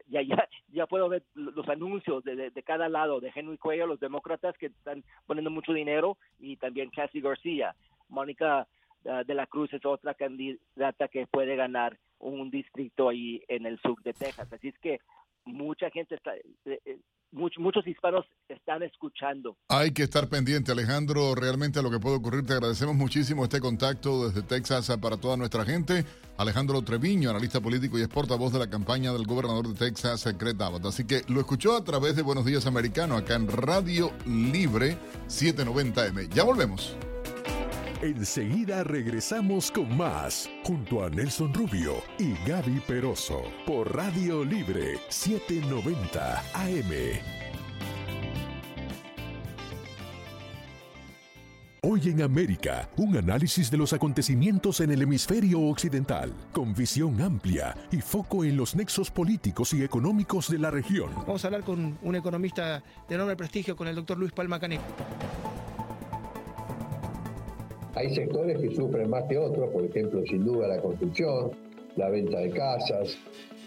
ya, 0.07 0.23
ya, 0.23 0.49
ya 0.69 0.87
puedo 0.87 1.09
ver 1.09 1.23
los 1.35 1.69
anuncios 1.69 2.25
de, 2.25 2.51
de, 2.51 2.63
cada 2.63 2.89
lado, 2.89 3.21
de 3.21 3.33
Henry 3.35 3.59
Cuello, 3.59 3.87
los 3.87 4.01
demócratas 4.01 4.57
que 4.59 4.67
están 4.67 5.05
poniendo 5.27 5.51
mucho 5.51 5.73
dinero 5.73 6.19
y 6.39 6.57
también 6.57 6.91
Cassie 6.91 7.21
García. 7.21 7.75
Mónica 8.09 8.67
uh, 9.05 9.25
de 9.25 9.35
la 9.35 9.47
Cruz 9.47 9.73
es 9.73 9.85
otra 9.85 10.15
candidata 10.15 11.09
que 11.09 11.27
puede 11.27 11.55
ganar 11.57 11.97
un 12.19 12.51
distrito 12.51 13.09
ahí 13.09 13.43
en 13.49 13.67
el 13.67 13.81
sur 13.81 14.03
de 14.03 14.13
Texas. 14.13 14.53
Así 14.53 14.69
es 14.69 14.79
que 14.79 15.01
mucha 15.45 15.91
gente 15.91 16.15
está, 16.15 16.35
eh, 16.37 16.81
eh, 16.85 16.99
muchos, 17.33 17.87
hispanos 17.87 18.27
están 18.49 18.83
escuchando. 18.83 19.57
Hay 19.69 19.93
que 19.93 20.03
estar 20.03 20.29
pendiente, 20.29 20.73
Alejandro, 20.73 21.35
realmente 21.35 21.79
a 21.79 21.83
lo 21.83 21.91
que 21.91 21.99
puede 21.99 22.17
ocurrir. 22.17 22.45
Te 22.47 22.55
agradecemos 22.55 22.97
muchísimo 22.97 23.45
este 23.45 23.61
contacto 23.61 24.29
desde 24.29 24.43
Texas 24.43 24.91
para 25.01 25.17
toda 25.17 25.37
nuestra 25.37 25.65
gente. 25.65 26.05
Alejandro 26.39 26.83
Treviño, 26.83 27.31
analista 27.31 27.61
político 27.61 27.99
y 27.99 28.03
es 28.03 28.09
portavoz 28.09 28.53
de 28.53 28.59
la 28.59 28.71
campaña 28.71 29.13
del 29.13 29.27
gobernador 29.27 29.69
de 29.69 29.75
Texas, 29.75 30.27
Greg 30.39 30.61
Abbott. 30.63 30.87
Así 30.87 31.07
que 31.07 31.23
lo 31.29 31.41
escuchó 31.41 31.77
a 31.77 31.85
través 31.85 32.17
de 32.17 32.23
Buenos 32.23 32.45
Días 32.45 32.67
Americano, 32.67 33.17
acá 33.17 33.37
en 33.37 33.49
Radio 33.49 34.11
Libre 34.27 34.97
790M. 35.29 36.29
Ya 36.31 36.45
volvemos. 36.45 36.97
Enseguida 38.03 38.83
regresamos 38.83 39.71
con 39.71 39.95
más, 39.95 40.49
junto 40.65 41.05
a 41.05 41.11
Nelson 41.11 41.53
Rubio 41.53 41.97
y 42.19 42.33
Gaby 42.49 42.81
Peroso, 42.87 43.43
por 43.67 43.95
Radio 43.95 44.43
Libre 44.43 44.99
790 45.11 46.39
AM. 46.55 47.21
Hoy 51.83 52.01
en 52.05 52.23
América, 52.23 52.89
un 52.97 53.19
análisis 53.19 53.71
de 53.71 53.77
los 53.77 53.93
acontecimientos 53.93 54.81
en 54.81 54.93
el 54.93 55.03
hemisferio 55.03 55.61
occidental, 55.61 56.33
con 56.53 56.73
visión 56.73 57.21
amplia 57.21 57.77
y 57.93 58.01
foco 58.01 58.45
en 58.45 58.57
los 58.57 58.75
nexos 58.75 59.11
políticos 59.11 59.75
y 59.75 59.85
económicos 59.85 60.49
de 60.49 60.59
la 60.59 60.71
región. 60.71 61.11
Vamos 61.27 61.45
a 61.45 61.49
hablar 61.49 61.65
con 61.65 61.99
un 62.01 62.17
economista 62.17 62.83
de 63.07 63.15
enorme 63.15 63.37
prestigio, 63.37 63.77
con 63.77 63.89
el 63.89 63.95
doctor 63.95 64.17
Luis 64.17 64.33
Palma 64.33 64.59
Caneco. 64.59 64.85
Hay 67.95 68.15
sectores 68.15 68.59
que 68.61 68.75
sufren 68.75 69.11
más 69.11 69.25
que 69.25 69.39
otros, 69.39 69.69
por 69.71 69.85
ejemplo, 69.85 70.23
sin 70.27 70.45
duda 70.45 70.69
la 70.69 70.81
construcción, 70.81 71.51
la 71.97 72.09
venta 72.09 72.39
de 72.39 72.51
casas, 72.51 73.19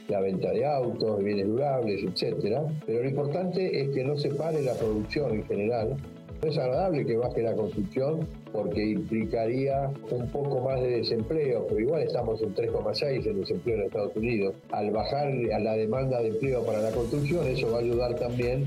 la 0.08 0.22
venta 0.22 0.52
de 0.52 0.66
autos, 0.66 1.24
bienes 1.24 1.48
durables, 1.48 2.04
etc. 2.04 2.58
Pero 2.86 3.04
lo 3.04 3.10
importante 3.10 3.82
es 3.82 3.90
que 3.90 4.04
no 4.04 4.18
se 4.18 4.30
pare 4.30 4.62
la 4.62 4.74
producción 4.74 5.34
en 5.34 5.44
general. 5.46 5.98
No 6.42 6.50
es 6.50 6.58
agradable 6.58 7.06
que 7.06 7.16
baje 7.16 7.42
la 7.42 7.54
construcción 7.54 8.28
porque 8.52 8.86
implicaría 8.86 9.90
un 10.12 10.28
poco 10.28 10.60
más 10.62 10.82
de 10.82 10.98
desempleo, 10.98 11.66
pero 11.68 11.80
igual 11.80 12.04
estamos 12.04 12.42
en 12.42 12.54
3,6 12.54 13.26
en 13.26 13.40
desempleo 13.40 13.78
en 13.78 13.84
Estados 13.84 14.16
Unidos. 14.16 14.56
Al 14.72 14.92
bajar 14.92 15.28
a 15.28 15.60
la 15.60 15.74
demanda 15.74 16.22
de 16.22 16.30
empleo 16.30 16.66
para 16.66 16.82
la 16.82 16.92
construcción, 16.92 17.48
eso 17.48 17.72
va 17.72 17.78
a 17.78 17.82
ayudar 17.82 18.16
también 18.16 18.66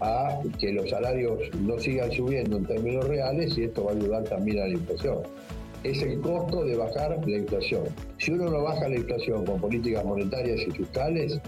a 0.00 0.40
que 0.58 0.72
los 0.72 0.90
salarios 0.90 1.38
no 1.60 1.78
sigan 1.78 2.10
subiendo 2.12 2.58
en 2.58 2.66
términos 2.66 3.06
reales 3.06 3.56
y 3.56 3.64
esto 3.64 3.84
va 3.84 3.92
a 3.92 3.94
ayudar 3.94 4.24
también 4.24 4.60
a 4.60 4.66
la 4.66 4.74
inflación. 4.74 5.18
Es 5.84 6.02
el 6.02 6.20
costo 6.20 6.64
de 6.64 6.76
bajar 6.76 7.18
la 7.26 7.36
inflación. 7.36 7.84
Si 8.18 8.32
uno 8.32 8.50
no 8.50 8.62
baja 8.62 8.88
la 8.88 8.96
inflación 8.96 9.44
con 9.46 9.60
políticas 9.60 10.04
monetarias 10.04 10.60
y 10.66 10.70
fiscales, 10.72 11.40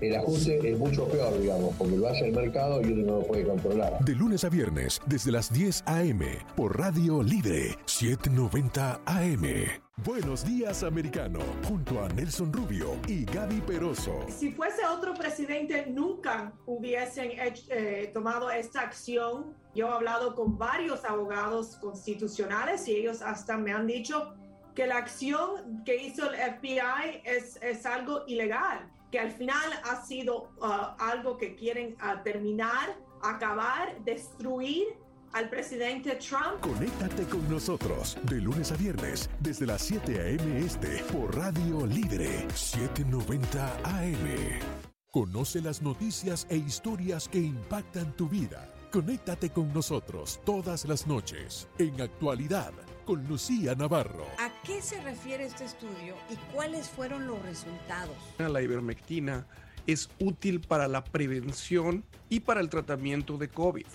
el 0.00 0.14
ajuste 0.14 0.70
es 0.70 0.78
mucho 0.78 1.06
peor, 1.08 1.40
digamos, 1.40 1.74
porque 1.76 1.96
lo 1.96 2.08
hace 2.08 2.26
el 2.26 2.32
mercado 2.34 2.80
y 2.82 2.92
uno 2.92 3.06
no 3.06 3.18
lo 3.20 3.26
puede 3.26 3.44
controlar. 3.44 3.98
De 4.04 4.14
lunes 4.14 4.44
a 4.44 4.48
viernes, 4.48 5.00
desde 5.06 5.32
las 5.32 5.52
10 5.52 5.82
a.m., 5.86 6.24
por 6.56 6.78
Radio 6.78 7.22
Libre 7.22 7.76
790 7.86 9.00
AM. 9.06 9.87
Buenos 10.04 10.44
días, 10.44 10.84
americano, 10.84 11.40
junto 11.66 12.00
a 12.00 12.08
Nelson 12.10 12.52
Rubio 12.52 12.96
y 13.08 13.24
Gaby 13.24 13.60
Peroso. 13.62 14.24
Si 14.28 14.52
fuese 14.52 14.86
otro 14.86 15.12
presidente, 15.12 15.86
nunca 15.88 16.52
hubiesen 16.66 17.32
eh, 17.34 18.08
tomado 18.14 18.48
esta 18.48 18.82
acción. 18.82 19.56
Yo 19.74 19.88
he 19.88 19.90
hablado 19.90 20.36
con 20.36 20.56
varios 20.56 21.04
abogados 21.04 21.76
constitucionales 21.80 22.86
y 22.86 22.92
ellos 22.94 23.22
hasta 23.22 23.56
me 23.56 23.72
han 23.72 23.88
dicho 23.88 24.36
que 24.76 24.86
la 24.86 24.98
acción 24.98 25.82
que 25.84 25.96
hizo 25.96 26.30
el 26.30 26.36
FBI 26.36 27.22
es, 27.24 27.58
es 27.60 27.84
algo 27.84 28.22
ilegal 28.28 28.88
que 29.10 29.18
al 29.18 29.32
final 29.32 29.72
ha 29.84 30.04
sido 30.04 30.50
uh, 30.60 30.94
algo 30.98 31.38
que 31.38 31.54
quieren 31.54 31.96
uh, 32.02 32.22
terminar, 32.22 32.96
acabar, 33.22 33.98
destruir 34.04 34.86
al 35.32 35.48
presidente 35.48 36.16
Trump. 36.16 36.60
Conéctate 36.60 37.24
con 37.24 37.48
nosotros 37.48 38.16
de 38.24 38.40
lunes 38.40 38.72
a 38.72 38.76
viernes 38.76 39.30
desde 39.40 39.66
las 39.66 39.82
7 39.82 40.20
a.m. 40.20 40.58
este 40.58 41.02
por 41.12 41.36
Radio 41.36 41.86
Libre 41.86 42.46
790 42.54 43.76
AM. 43.84 44.88
Conoce 45.10 45.60
las 45.60 45.82
noticias 45.82 46.46
e 46.50 46.56
historias 46.56 47.28
que 47.28 47.38
impactan 47.38 48.14
tu 48.16 48.28
vida. 48.28 48.72
Conéctate 48.92 49.50
con 49.50 49.72
nosotros 49.72 50.40
todas 50.44 50.84
las 50.84 51.06
noches 51.06 51.68
en 51.78 52.00
actualidad 52.00 52.72
con 53.04 53.26
Lucía 53.26 53.74
Navarro. 53.74 54.26
¿A 54.38 54.50
qué 54.64 54.82
se 54.82 55.00
refiere 55.00 55.46
este 55.46 55.64
estudio 55.64 56.14
y 56.28 56.36
cuáles 56.52 56.88
fueron 56.88 57.26
los 57.26 57.42
resultados? 57.42 58.16
La 58.38 58.60
ivermectina 58.60 59.46
es 59.86 60.10
útil 60.18 60.60
para 60.60 60.86
la 60.88 61.02
prevención 61.02 62.04
y 62.28 62.40
para 62.40 62.60
el 62.60 62.68
tratamiento 62.68 63.38
de 63.38 63.48
COVID. 63.48 63.86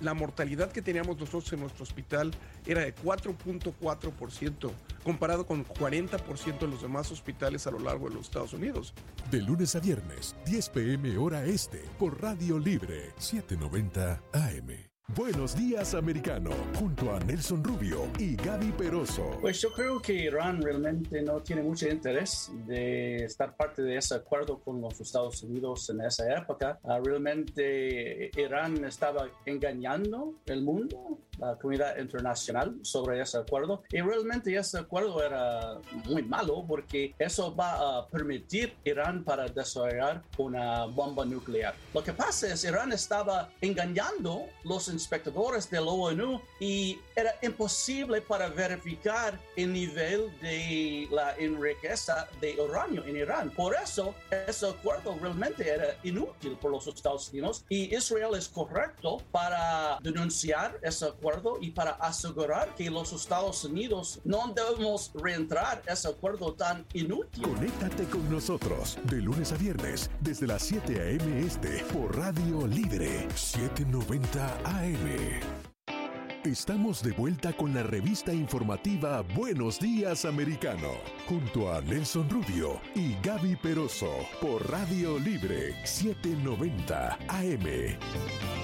La 0.00 0.14
mortalidad 0.14 0.70
que 0.70 0.82
teníamos 0.82 1.18
nosotros 1.18 1.52
en 1.52 1.60
nuestro 1.60 1.82
hospital 1.84 2.32
era 2.66 2.82
de 2.82 2.94
4.4%, 2.94 4.70
comparado 5.02 5.46
con 5.46 5.64
40% 5.64 6.58
de 6.58 6.68
los 6.68 6.82
demás 6.82 7.10
hospitales 7.10 7.66
a 7.66 7.70
lo 7.70 7.78
largo 7.78 8.08
de 8.08 8.16
los 8.16 8.26
Estados 8.26 8.52
Unidos. 8.52 8.92
De 9.30 9.40
lunes 9.40 9.74
a 9.74 9.80
viernes, 9.80 10.36
10 10.44 10.68
pm 10.70 11.16
hora 11.18 11.44
este, 11.44 11.82
por 11.98 12.20
Radio 12.20 12.58
Libre 12.58 13.12
790 13.18 14.22
AM. 14.32 14.85
Buenos 15.14 15.56
días, 15.56 15.94
americano, 15.94 16.50
junto 16.74 17.14
a 17.14 17.20
Nelson 17.20 17.62
Rubio 17.62 18.10
y 18.18 18.34
Gaby 18.34 18.72
Peroso. 18.72 19.38
Pues 19.40 19.60
yo 19.60 19.72
creo 19.72 20.02
que 20.02 20.12
Irán 20.12 20.60
realmente 20.60 21.22
no 21.22 21.40
tiene 21.40 21.62
mucho 21.62 21.88
interés 21.88 22.50
de 22.66 23.24
estar 23.24 23.56
parte 23.56 23.82
de 23.82 23.96
ese 23.96 24.16
acuerdo 24.16 24.58
con 24.58 24.80
los 24.80 25.00
Estados 25.00 25.44
Unidos 25.44 25.88
en 25.90 26.00
esa 26.00 26.36
época. 26.36 26.80
Uh, 26.82 27.02
realmente 27.04 28.32
Irán 28.36 28.84
estaba 28.84 29.28
engañando 29.46 30.34
el 30.46 30.62
mundo, 30.62 31.20
la 31.38 31.56
comunidad 31.56 31.96
internacional, 31.98 32.76
sobre 32.82 33.20
ese 33.20 33.38
acuerdo. 33.38 33.84
Y 33.90 34.00
realmente 34.00 34.54
ese 34.54 34.78
acuerdo 34.78 35.22
era 35.24 35.78
muy 36.06 36.24
malo 36.24 36.64
porque 36.66 37.14
eso 37.20 37.54
va 37.54 38.00
a 38.00 38.08
permitir 38.08 38.74
Irán 38.84 39.22
para 39.22 39.46
desarrollar 39.46 40.22
una 40.36 40.86
bomba 40.86 41.24
nuclear. 41.24 41.76
Lo 41.94 42.02
que 42.02 42.12
pasa 42.12 42.52
es 42.52 42.64
Irán 42.64 42.92
estaba 42.92 43.50
engañando 43.60 44.46
los 44.64 44.88
inspectores 44.96 45.70
de 45.70 45.78
ONU 45.78 46.40
y 46.58 46.98
era 47.16 47.34
imposible 47.42 48.20
para 48.20 48.48
verificar 48.48 49.40
el 49.56 49.72
nivel 49.72 50.30
de 50.40 51.08
la 51.10 51.34
riqueza 51.34 52.28
de 52.40 52.60
uranio 52.60 53.04
en 53.04 53.16
Irán. 53.16 53.50
Por 53.50 53.74
eso, 53.74 54.14
ese 54.46 54.68
acuerdo 54.68 55.16
realmente 55.20 55.68
era 55.68 55.96
inútil 56.02 56.56
por 56.60 56.70
los 56.70 56.86
Estados 56.86 57.30
Unidos 57.30 57.64
y 57.70 57.94
Israel 57.94 58.34
es 58.36 58.48
correcto 58.48 59.22
para 59.32 59.98
denunciar 60.02 60.78
ese 60.82 61.06
acuerdo 61.06 61.58
y 61.60 61.70
para 61.70 61.92
asegurar 61.92 62.74
que 62.74 62.90
los 62.90 63.12
Estados 63.12 63.64
Unidos 63.64 64.20
no 64.24 64.52
debemos 64.54 65.10
reentrar 65.14 65.82
ese 65.86 66.08
acuerdo 66.08 66.52
tan 66.52 66.84
inútil. 66.92 67.42
Conéctate 67.42 68.04
con 68.04 68.30
nosotros 68.30 68.98
de 69.04 69.16
lunes 69.16 69.52
a 69.52 69.56
viernes 69.56 70.10
desde 70.20 70.46
las 70.46 70.62
7 70.62 71.00
a.m. 71.00 71.46
este 71.46 71.82
por 71.92 72.16
Radio 72.16 72.66
Libre 72.66 73.26
790 73.34 74.58
AM. 74.64 75.65
Estamos 76.46 77.02
de 77.02 77.10
vuelta 77.10 77.52
con 77.52 77.74
la 77.74 77.82
revista 77.82 78.32
informativa 78.32 79.22
Buenos 79.34 79.80
Días 79.80 80.24
Americano, 80.24 80.92
junto 81.28 81.72
a 81.72 81.80
Nelson 81.80 82.30
Rubio 82.30 82.80
y 82.94 83.16
Gaby 83.20 83.56
Peroso, 83.56 84.12
por 84.40 84.70
Radio 84.70 85.18
Libre 85.18 85.74
790 85.84 87.18
AM. 87.28 88.55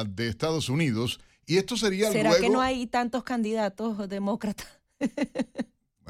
de 0.08 0.28
Estados 0.28 0.70
Unidos. 0.70 1.20
Y 1.46 1.58
esto 1.58 1.78
sería 1.78 2.12
¿Será 2.12 2.38
que 2.40 2.50
no 2.50 2.62
hay 2.62 2.88
tantos 2.88 3.24
candidatos 3.24 4.08
demócratas? 4.08 4.68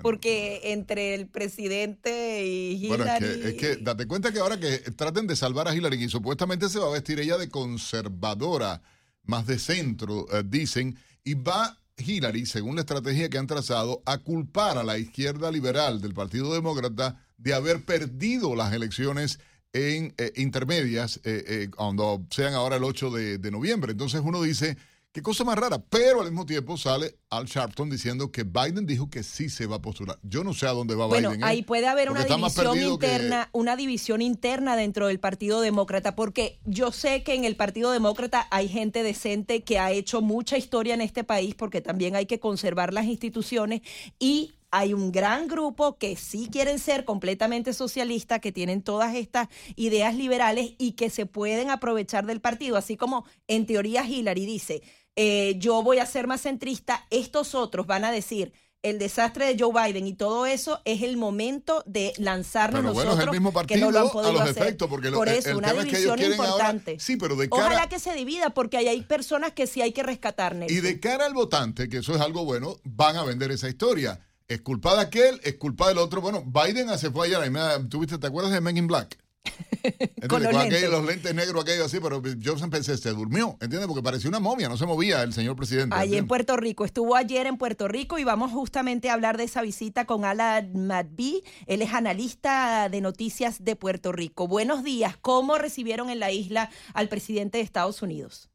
Porque 0.01 0.71
entre 0.71 1.13
el 1.13 1.27
presidente 1.27 2.45
y 2.45 2.85
Hillary... 2.85 3.25
Bueno, 3.25 3.47
es 3.47 3.53
que, 3.55 3.75
date 3.77 4.07
cuenta 4.07 4.31
que 4.31 4.39
ahora 4.39 4.57
que 4.59 4.77
traten 4.95 5.27
de 5.27 5.35
salvar 5.35 5.67
a 5.67 5.75
Hillary 5.75 6.03
y 6.03 6.09
supuestamente 6.09 6.69
se 6.69 6.79
va 6.79 6.87
a 6.87 6.91
vestir 6.91 7.19
ella 7.19 7.37
de 7.37 7.49
conservadora, 7.49 8.81
más 9.23 9.45
de 9.45 9.59
centro, 9.59 10.25
eh, 10.31 10.43
dicen, 10.45 10.97
y 11.23 11.33
va 11.33 11.77
Hillary, 11.97 12.45
según 12.45 12.75
la 12.75 12.81
estrategia 12.81 13.29
que 13.29 13.37
han 13.37 13.47
trazado, 13.47 14.01
a 14.05 14.19
culpar 14.19 14.77
a 14.77 14.83
la 14.83 14.97
izquierda 14.97 15.51
liberal 15.51 15.99
del 16.01 16.13
Partido 16.13 16.53
Demócrata 16.53 17.21
de 17.39 17.53
haber 17.53 17.83
perdido 17.83 18.55
las 18.55 18.71
elecciones 18.73 19.39
en 19.73 20.13
eh, 20.17 20.31
intermedias, 20.35 21.19
eh, 21.23 21.69
cuando 21.75 22.25
sean 22.29 22.53
ahora 22.53 22.75
el 22.75 22.83
8 22.83 23.09
de 23.11 23.51
noviembre. 23.51 23.91
Entonces 23.93 24.21
uno 24.23 24.41
dice 24.41 24.77
Qué 25.11 25.23
cosa 25.23 25.43
más 25.43 25.57
rara, 25.57 25.79
pero 25.89 26.21
al 26.21 26.27
mismo 26.27 26.45
tiempo 26.45 26.77
sale 26.77 27.15
Al 27.31 27.45
Sharpton 27.47 27.89
diciendo 27.89 28.31
que 28.31 28.43
Biden 28.43 28.85
dijo 28.85 29.09
que 29.09 29.23
sí 29.23 29.49
se 29.49 29.65
va 29.65 29.77
a 29.77 29.81
postular. 29.81 30.19
Yo 30.21 30.43
no 30.43 30.53
sé 30.53 30.67
a 30.67 30.71
dónde 30.71 30.93
va 30.93 31.07
bueno, 31.07 31.29
Biden. 31.29 31.39
Bueno, 31.39 31.45
¿eh? 31.47 31.49
ahí 31.49 31.63
puede 31.63 31.87
haber 31.87 32.11
una 32.11 32.25
división 32.25 32.77
interna, 32.79 33.49
una 33.51 33.75
división 33.75 34.21
interna 34.21 34.75
dentro 34.75 35.07
del 35.07 35.19
Partido 35.19 35.61
Demócrata, 35.61 36.15
porque 36.15 36.59
yo 36.63 36.91
sé 36.91 37.23
que 37.23 37.33
en 37.33 37.43
el 37.43 37.55
Partido 37.55 37.89
Demócrata 37.91 38.47
hay 38.51 38.67
gente 38.67 39.01
decente 39.01 39.63
que 39.63 39.79
ha 39.79 39.91
hecho 39.91 40.21
mucha 40.21 40.57
historia 40.57 40.93
en 40.93 41.01
este 41.01 41.23
país, 41.23 41.55
porque 41.55 41.81
también 41.81 42.15
hay 42.15 42.27
que 42.27 42.39
conservar 42.39 42.93
las 42.93 43.05
instituciones 43.05 43.81
y 44.19 44.53
hay 44.71 44.93
un 44.93 45.11
gran 45.11 45.47
grupo 45.47 45.97
que 45.97 46.15
sí 46.15 46.49
quieren 46.51 46.79
ser 46.79 47.05
completamente 47.05 47.73
socialistas, 47.73 48.39
que 48.39 48.51
tienen 48.51 48.81
todas 48.81 49.15
estas 49.15 49.47
ideas 49.75 50.15
liberales 50.15 50.73
y 50.77 50.93
que 50.93 51.09
se 51.09 51.25
pueden 51.25 51.69
aprovechar 51.69 52.25
del 52.25 52.41
partido, 52.41 52.77
así 52.77 52.97
como 52.97 53.25
en 53.47 53.65
teoría 53.65 54.05
Hillary 54.05 54.45
dice, 54.45 54.81
eh, 55.15 55.55
yo 55.57 55.83
voy 55.83 55.99
a 55.99 56.05
ser 56.05 56.27
más 56.27 56.41
centrista, 56.41 57.05
estos 57.09 57.55
otros 57.55 57.87
van 57.87 58.05
a 58.05 58.11
decir, 58.11 58.53
el 58.81 58.97
desastre 58.97 59.45
de 59.45 59.61
Joe 59.61 59.73
Biden 59.73 60.07
y 60.07 60.13
todo 60.13 60.45
eso 60.45 60.81
es 60.85 61.01
el 61.01 61.17
momento 61.17 61.83
de 61.85 62.13
lanzarnos 62.17 62.81
pero 62.81 62.93
bueno, 62.93 63.13
es 63.13 63.19
el 63.19 63.31
mismo 63.31 63.51
partido 63.51 63.77
que 63.77 63.85
no 63.85 63.91
lo 63.91 64.19
a 64.23 64.31
los 64.31 64.49
efectos, 64.49 64.87
porque 64.87 65.11
por 65.11 65.27
eso 65.27 65.57
una 65.57 65.73
división 65.73 66.21
importante. 66.21 66.97
sí, 66.99 67.17
pero 67.17 67.35
de 67.35 67.49
cara, 67.49 67.65
ojalá 67.65 67.89
que 67.89 67.99
se 67.99 68.13
divida, 68.13 68.51
porque 68.51 68.77
ahí 68.77 68.87
hay 68.87 69.01
personas 69.01 69.51
que 69.51 69.67
sí 69.67 69.81
hay 69.81 69.91
que 69.91 70.03
rescatar. 70.03 70.55
Y 70.69 70.79
de 70.79 70.99
cara 70.99 71.25
al 71.25 71.33
votante, 71.33 71.89
que 71.89 71.97
eso 71.97 72.15
es 72.15 72.21
algo 72.21 72.45
bueno, 72.45 72.77
van 72.85 73.17
a 73.17 73.23
vender 73.23 73.51
esa 73.51 73.67
historia. 73.67 74.25
Es 74.49 74.61
culpa 74.61 74.95
de 74.95 75.01
aquel, 75.01 75.39
es 75.43 75.57
culpa 75.57 75.89
del 75.89 75.99
otro. 75.99 76.21
Bueno, 76.21 76.43
Biden 76.43 76.97
se 76.97 77.11
fue 77.11 77.27
ayer. 77.27 77.39
¿Tuviste, 77.87 78.17
¿Te 78.17 78.25
acuerdas 78.25 78.51
de 78.51 78.59
Men 78.59 78.77
in 78.77 78.87
Black? 78.87 79.15
con, 80.27 80.41
los, 80.41 80.51
lentes. 80.51 80.89
los 80.89 81.05
lentes 81.05 81.35
negros, 81.35 81.63
aquello 81.63 81.85
así, 81.85 81.99
pero 81.99 82.19
Johnson 82.43 82.71
pensé, 82.71 82.97
se 82.97 83.11
durmió, 83.11 83.57
¿entiendes? 83.61 83.85
Porque 83.87 84.01
parecía 84.01 84.27
una 84.27 84.39
momia, 84.39 84.67
no 84.67 84.75
se 84.75 84.87
movía 84.87 85.21
el 85.21 85.33
señor 85.33 85.55
presidente. 85.55 85.95
Ahí 85.95 86.15
en 86.15 86.27
Puerto 86.27 86.57
Rico, 86.57 86.83
estuvo 86.83 87.15
ayer 87.15 87.45
en 87.45 87.57
Puerto 87.57 87.87
Rico 87.87 88.17
y 88.17 88.23
vamos 88.23 88.51
justamente 88.51 89.11
a 89.11 89.13
hablar 89.13 89.37
de 89.37 89.43
esa 89.43 89.61
visita 89.61 90.05
con 90.05 90.25
Alan 90.25 90.87
Madby, 90.87 91.43
él 91.67 91.83
es 91.83 91.93
analista 91.93 92.89
de 92.89 93.01
noticias 93.01 93.63
de 93.63 93.75
Puerto 93.75 94.11
Rico. 94.11 94.47
Buenos 94.47 94.83
días, 94.83 95.15
¿cómo 95.21 95.59
recibieron 95.59 96.09
en 96.09 96.19
la 96.19 96.31
isla 96.31 96.71
al 96.93 97.07
presidente 97.07 97.59
de 97.59 97.63
Estados 97.63 98.01
Unidos? 98.01 98.49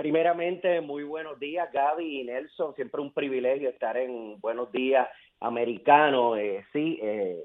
Primeramente, 0.00 0.80
muy 0.80 1.02
buenos 1.02 1.38
días, 1.38 1.70
Gaby 1.70 2.20
y 2.20 2.24
Nelson. 2.24 2.74
Siempre 2.74 3.02
un 3.02 3.12
privilegio 3.12 3.68
estar 3.68 3.98
en 3.98 4.40
Buenos 4.40 4.72
Días 4.72 5.06
Americano. 5.40 6.36
Eh, 6.36 6.64
sí, 6.72 6.98
eh, 7.02 7.44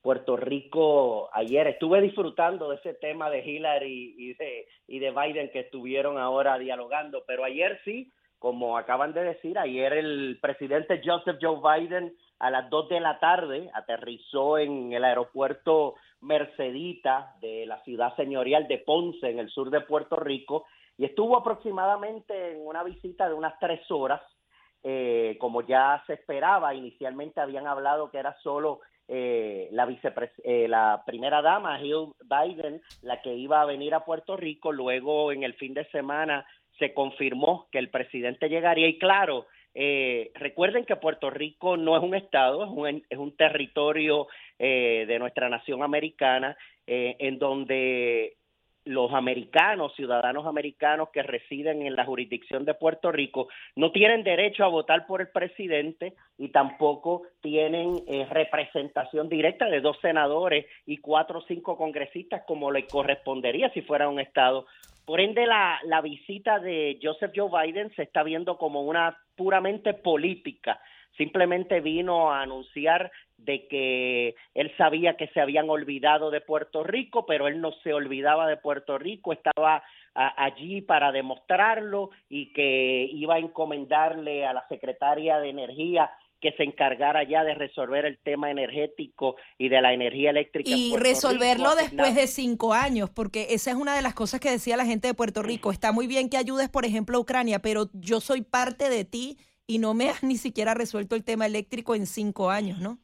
Puerto 0.00 0.34
Rico 0.34 1.28
ayer. 1.34 1.66
Estuve 1.66 2.00
disfrutando 2.00 2.70
de 2.70 2.76
ese 2.76 2.94
tema 2.94 3.28
de 3.28 3.44
Hillary 3.44 4.14
y 4.16 4.32
de, 4.32 4.66
y 4.88 4.98
de 4.98 5.10
Biden 5.10 5.50
que 5.50 5.60
estuvieron 5.60 6.16
ahora 6.16 6.56
dialogando, 6.56 7.22
pero 7.26 7.44
ayer 7.44 7.78
sí, 7.84 8.10
como 8.38 8.78
acaban 8.78 9.12
de 9.12 9.22
decir, 9.22 9.58
ayer 9.58 9.92
el 9.92 10.38
presidente 10.40 11.02
Joseph 11.04 11.36
Joe 11.38 11.60
Biden 11.60 12.14
a 12.38 12.50
las 12.50 12.70
2 12.70 12.88
de 12.88 13.00
la 13.00 13.18
tarde 13.18 13.68
aterrizó 13.74 14.56
en 14.56 14.94
el 14.94 15.04
aeropuerto 15.04 15.96
Mercedita 16.22 17.34
de 17.42 17.66
la 17.66 17.82
ciudad 17.84 18.16
señorial 18.16 18.68
de 18.68 18.78
Ponce, 18.78 19.28
en 19.28 19.38
el 19.38 19.50
sur 19.50 19.68
de 19.68 19.82
Puerto 19.82 20.16
Rico, 20.16 20.64
y 20.96 21.04
estuvo 21.04 21.36
aproximadamente 21.36 22.52
en 22.52 22.66
una 22.66 22.82
visita 22.82 23.28
de 23.28 23.34
unas 23.34 23.58
tres 23.58 23.80
horas. 23.90 24.22
Eh, 24.86 25.38
como 25.40 25.62
ya 25.62 26.02
se 26.06 26.12
esperaba, 26.12 26.74
inicialmente 26.74 27.40
habían 27.40 27.66
hablado 27.66 28.10
que 28.10 28.18
era 28.18 28.36
solo 28.42 28.80
eh, 29.06 29.68
la, 29.72 29.88
eh, 30.44 30.66
la 30.68 31.02
primera 31.06 31.42
dama, 31.42 31.78
Jill 31.78 32.12
Biden, 32.24 32.80
la 33.02 33.20
que 33.20 33.34
iba 33.34 33.60
a 33.60 33.66
venir 33.66 33.94
a 33.94 34.04
Puerto 34.04 34.36
Rico. 34.36 34.72
Luego, 34.72 35.32
en 35.32 35.42
el 35.42 35.54
fin 35.54 35.74
de 35.74 35.84
semana, 35.86 36.46
se 36.78 36.94
confirmó 36.94 37.68
que 37.70 37.78
el 37.78 37.90
presidente 37.90 38.48
llegaría. 38.48 38.86
Y 38.86 38.98
claro, 38.98 39.46
eh, 39.74 40.30
recuerden 40.34 40.84
que 40.84 40.96
Puerto 40.96 41.30
Rico 41.30 41.76
no 41.76 41.96
es 41.96 42.02
un 42.02 42.14
estado, 42.14 42.64
es 42.64 42.70
un, 42.70 43.04
es 43.08 43.18
un 43.18 43.36
territorio 43.36 44.26
eh, 44.58 45.04
de 45.06 45.18
nuestra 45.18 45.48
nación 45.48 45.82
americana, 45.82 46.56
en 46.86 47.38
donde 47.38 48.36
los 48.84 49.12
americanos, 49.12 49.94
ciudadanos 49.94 50.46
americanos 50.46 51.08
que 51.12 51.22
residen 51.22 51.82
en 51.82 51.96
la 51.96 52.04
jurisdicción 52.04 52.64
de 52.64 52.74
Puerto 52.74 53.10
Rico, 53.10 53.48
no 53.76 53.92
tienen 53.92 54.24
derecho 54.24 54.64
a 54.64 54.68
votar 54.68 55.06
por 55.06 55.20
el 55.20 55.28
presidente 55.28 56.14
y 56.38 56.48
tampoco 56.48 57.22
tienen 57.40 58.02
eh, 58.06 58.26
representación 58.30 59.28
directa 59.28 59.66
de 59.66 59.80
dos 59.80 59.98
senadores 60.00 60.66
y 60.86 60.98
cuatro 60.98 61.38
o 61.38 61.46
cinco 61.46 61.76
congresistas 61.76 62.42
como 62.46 62.70
le 62.70 62.86
correspondería 62.86 63.70
si 63.70 63.82
fuera 63.82 64.08
un 64.08 64.20
estado. 64.20 64.66
Por 65.06 65.20
ende, 65.20 65.46
la, 65.46 65.78
la 65.84 66.00
visita 66.00 66.58
de 66.58 66.98
Joseph 67.02 67.32
Joe 67.34 67.50
Biden 67.50 67.94
se 67.94 68.02
está 68.02 68.22
viendo 68.22 68.56
como 68.56 68.82
una 68.82 69.18
puramente 69.36 69.94
política 69.94 70.80
simplemente 71.16 71.80
vino 71.80 72.32
a 72.32 72.42
anunciar 72.42 73.10
de 73.36 73.66
que 73.68 74.34
él 74.54 74.72
sabía 74.76 75.16
que 75.16 75.28
se 75.28 75.40
habían 75.40 75.68
olvidado 75.68 76.30
de 76.30 76.40
Puerto 76.40 76.82
Rico, 76.82 77.26
pero 77.26 77.48
él 77.48 77.60
no 77.60 77.72
se 77.82 77.92
olvidaba 77.92 78.46
de 78.46 78.56
Puerto 78.56 78.98
Rico, 78.98 79.32
estaba 79.32 79.82
allí 80.14 80.80
para 80.80 81.10
demostrarlo 81.10 82.10
y 82.28 82.52
que 82.52 83.08
iba 83.12 83.34
a 83.34 83.38
encomendarle 83.38 84.46
a 84.46 84.52
la 84.52 84.66
secretaria 84.68 85.38
de 85.38 85.50
Energía 85.50 86.10
que 86.44 86.52
se 86.52 86.62
encargara 86.62 87.24
ya 87.24 87.42
de 87.42 87.54
resolver 87.54 88.04
el 88.04 88.18
tema 88.18 88.50
energético 88.50 89.36
y 89.56 89.70
de 89.70 89.80
la 89.80 89.94
energía 89.94 90.28
eléctrica. 90.28 90.68
Y 90.68 90.94
resolverlo 90.94 91.74
después 91.74 92.14
de 92.14 92.26
cinco 92.26 92.74
años, 92.74 93.08
porque 93.08 93.46
esa 93.50 93.70
es 93.70 93.76
una 93.76 93.96
de 93.96 94.02
las 94.02 94.12
cosas 94.12 94.40
que 94.40 94.50
decía 94.50 94.76
la 94.76 94.84
gente 94.84 95.08
de 95.08 95.14
Puerto 95.14 95.42
Rico. 95.42 95.72
Está 95.72 95.90
muy 95.90 96.06
bien 96.06 96.28
que 96.28 96.36
ayudes, 96.36 96.68
por 96.68 96.84
ejemplo, 96.84 97.16
a 97.16 97.20
Ucrania, 97.22 97.60
pero 97.60 97.88
yo 97.94 98.20
soy 98.20 98.42
parte 98.42 98.90
de 98.90 99.06
ti 99.06 99.38
y 99.66 99.78
no 99.78 99.94
me 99.94 100.10
has 100.10 100.22
ni 100.22 100.36
siquiera 100.36 100.74
resuelto 100.74 101.16
el 101.16 101.24
tema 101.24 101.46
eléctrico 101.46 101.94
en 101.94 102.06
cinco 102.06 102.50
años, 102.50 102.78
¿no? 102.78 102.98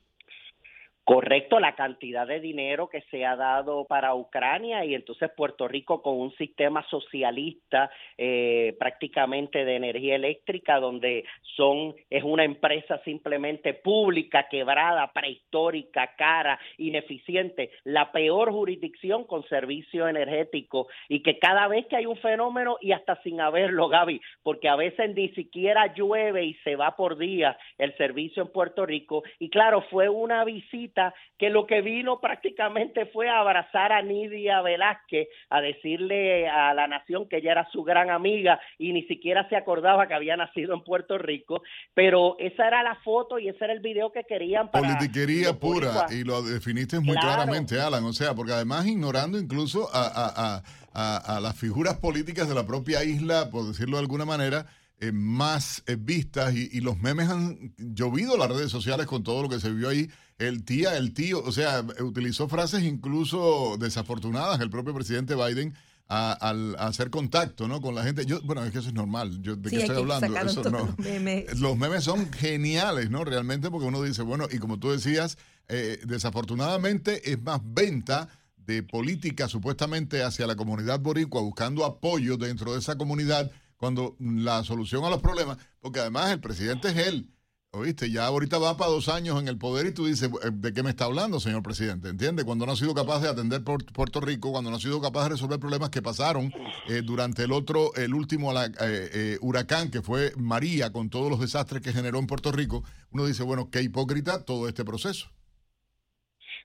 Correcto 1.11 1.59
la 1.59 1.75
cantidad 1.75 2.25
de 2.25 2.39
dinero 2.39 2.89
que 2.89 3.01
se 3.11 3.27
ha 3.27 3.35
dado 3.35 3.85
para 3.85 4.15
Ucrania 4.15 4.85
y 4.85 4.95
entonces 4.95 5.29
Puerto 5.37 5.67
Rico 5.67 6.03
con 6.03 6.17
un 6.17 6.33
sistema 6.37 6.87
socialista 6.89 7.91
eh, 8.17 8.77
prácticamente 8.79 9.65
de 9.65 9.75
energía 9.75 10.15
eléctrica 10.15 10.79
donde 10.79 11.25
son 11.57 11.97
es 12.11 12.23
una 12.23 12.45
empresa 12.45 13.03
simplemente 13.03 13.75
pública 13.75 14.47
quebrada 14.49 15.11
prehistórica 15.13 16.15
cara 16.17 16.61
ineficiente 16.79 17.73
la 17.83 18.13
peor 18.13 18.53
jurisdicción 18.53 19.25
con 19.25 19.43
servicio 19.49 20.07
energético 20.07 20.87
y 21.09 21.25
que 21.25 21.41
cada 21.41 21.67
vez 21.67 21.87
que 21.89 21.97
hay 21.97 22.07
un 22.07 22.19
fenómeno 22.19 22.77
y 22.81 22.93
hasta 22.93 23.21
sin 23.23 23.41
haberlo 23.41 23.89
Gaby 23.89 24.21
porque 24.45 24.69
a 24.69 24.77
veces 24.77 25.13
ni 25.17 25.31
siquiera 25.31 25.93
llueve 25.93 26.45
y 26.45 26.55
se 26.63 26.77
va 26.77 26.95
por 26.95 27.19
día 27.19 27.59
el 27.79 27.97
servicio 27.97 28.45
en 28.45 28.53
Puerto 28.53 28.87
Rico. 28.87 29.25
Y 29.41 29.51
claro 29.51 29.83
fue 29.91 30.09
una 30.09 30.45
visita 30.45 31.00
que 31.39 31.51
lo 31.51 31.67
que 31.67 31.81
vino 31.81 32.21
prácticamente 32.21 33.07
fue 33.07 33.29
a 33.29 33.41
abrazar 33.41 33.93
a 33.93 34.03
Nidia 34.03 34.61
Velázquez, 34.61 35.29
a 35.49 35.61
decirle 35.61 36.49
a 36.49 36.75
la 36.75 36.87
nación 36.87 37.29
que 37.29 37.39
ella 37.39 37.53
era 37.53 37.69
su 37.73 37.83
gran 37.83 38.11
amiga 38.11 38.61
y 38.79 38.93
ni 38.93 39.05
siquiera 39.05 39.49
se 39.49 39.57
acordaba 39.57 40.07
que 40.07 40.15
había 40.15 40.37
nacido 40.37 40.75
en 40.75 40.83
Puerto 40.83 41.19
Rico, 41.19 41.63
pero 41.95 42.37
esa 42.39 42.67
era 42.67 42.83
la 42.83 42.97
foto 42.97 43.39
y 43.39 43.49
ese 43.49 43.65
era 43.65 43.73
el 43.73 43.81
video 43.81 44.13
que 44.13 44.25
querían 44.25 44.71
para... 44.71 44.87
Politiquería 44.87 45.55
pura, 45.55 46.07
y 46.11 46.25
lo 46.25 46.43
definiste 46.43 47.01
muy 47.01 47.17
claramente, 47.17 47.81
Alan, 47.81 48.05
o 48.05 48.13
sea, 48.13 48.35
porque 48.35 48.53
además 48.53 48.87
ignorando 48.87 49.39
incluso 49.39 49.89
a, 49.93 50.63
a 50.93 51.41
las 51.41 51.59
figuras 51.59 51.99
políticas 51.99 52.49
de 52.49 52.55
la 52.55 52.67
propia 52.67 53.05
isla, 53.05 53.51
por 53.51 53.67
decirlo 53.67 53.97
de 53.97 54.03
alguna 54.03 54.25
manera, 54.25 54.67
eh, 55.03 55.13
más 55.13 55.83
eh, 55.87 55.97
vistas 55.99 56.55
y, 56.55 56.79
los 56.83 56.99
memes 56.99 57.31
han 57.31 57.73
llovido 57.79 58.37
las 58.37 58.51
redes 58.51 58.71
sociales 58.71 59.07
con 59.07 59.23
todo 59.23 59.43
lo 59.43 59.49
que 59.49 59.59
se 59.59 59.73
vio 59.73 59.89
ahí. 59.89 60.11
El 60.41 60.65
tía, 60.65 60.97
el 60.97 61.13
tío, 61.13 61.43
o 61.45 61.53
sea, 61.53 61.85
utilizó 62.01 62.49
frases 62.49 62.83
incluso 62.83 63.77
desafortunadas 63.79 64.59
el 64.61 64.71
propio 64.71 64.95
presidente 64.95 65.35
Biden 65.35 65.75
al 66.09 66.75
hacer 66.79 67.11
contacto 67.11 67.69
¿no? 67.69 67.81
con 67.81 67.95
la 67.95 68.03
gente. 68.03 68.25
Yo, 68.25 68.41
bueno, 68.43 68.65
es 68.65 68.73
que 68.73 68.79
eso 68.79 68.89
es 68.89 68.95
normal. 68.95 69.41
Yo, 69.43 69.55
¿De 69.55 69.71
qué 69.71 69.83
estoy 69.83 69.99
hablando? 69.99 70.37
Eso, 70.39 70.69
no. 70.71 70.97
Los 71.61 71.77
memes 71.77 72.05
son 72.05 72.33
geniales, 72.33 73.11
¿no? 73.11 73.23
Realmente, 73.25 73.71
porque 73.71 73.87
uno 73.87 74.03
dice, 74.03 74.23
bueno, 74.23 74.47
y 74.51 74.59
como 74.59 74.81
tú 74.81 74.91
decías, 74.91 75.37
eh, 75.69 76.01
desafortunadamente 76.07 77.31
es 77.31 77.41
más 77.43 77.61
venta 77.63 78.29
de 78.57 78.83
política 78.83 79.47
supuestamente 79.47 80.23
hacia 80.23 80.47
la 80.47 80.57
comunidad 80.57 81.01
boricua, 81.01 81.43
buscando 81.43 81.85
apoyo 81.85 82.39
dentro 82.39 82.73
de 82.73 82.79
esa 82.79 82.97
comunidad 82.97 83.51
cuando 83.77 84.17
la 84.19 84.65
solución 84.65 85.05
a 85.05 85.11
los 85.11 85.21
problemas, 85.21 85.59
porque 85.81 86.01
además 86.01 86.31
el 86.31 86.41
presidente 86.41 86.89
es 86.89 86.97
él. 86.97 87.31
Oíste, 87.73 88.11
ya 88.11 88.27
ahorita 88.27 88.59
va 88.59 88.77
para 88.77 88.91
dos 88.91 89.09
años 89.09 89.41
en 89.41 89.47
el 89.47 89.57
poder 89.57 89.87
y 89.87 89.95
tú 89.95 90.07
dices, 90.07 90.29
eh, 90.29 90.51
¿de 90.53 90.73
qué 90.73 90.83
me 90.83 90.91
está 90.91 91.05
hablando, 91.05 91.39
señor 91.39 91.63
presidente? 91.63 92.09
¿Entiende? 92.09 92.45
Cuando 92.45 92.67
no 92.67 92.73
ha 92.73 92.77
sido 92.77 92.95
capaz 92.95 93.21
de 93.21 93.29
atender 93.29 93.63
Puerto 93.63 94.21
Rico, 94.21 94.51
cuando 94.51 94.71
no 94.71 94.77
ha 94.77 94.81
sido 94.81 95.01
capaz 95.01 95.23
de 95.23 95.29
resolver 95.31 95.61
problemas 95.61 95.91
que 95.91 96.03
pasaron 96.03 96.51
eh, 96.89 97.03
durante 97.05 97.45
el 97.45 97.53
otro, 97.53 97.95
el 97.95 98.13
último 98.13 98.53
eh, 98.61 99.39
huracán 99.41 99.89
que 99.89 100.03
fue 100.03 100.33
María, 100.37 100.91
con 100.91 101.11
todos 101.11 101.31
los 101.31 101.39
desastres 101.39 101.81
que 101.81 101.93
generó 101.93 102.19
en 102.19 102.27
Puerto 102.27 102.51
Rico, 102.51 102.83
uno 103.13 103.25
dice, 103.25 103.45
bueno, 103.45 103.69
qué 103.71 103.83
hipócrita 103.83 104.45
todo 104.45 104.67
este 104.67 104.85
proceso. 104.85 105.31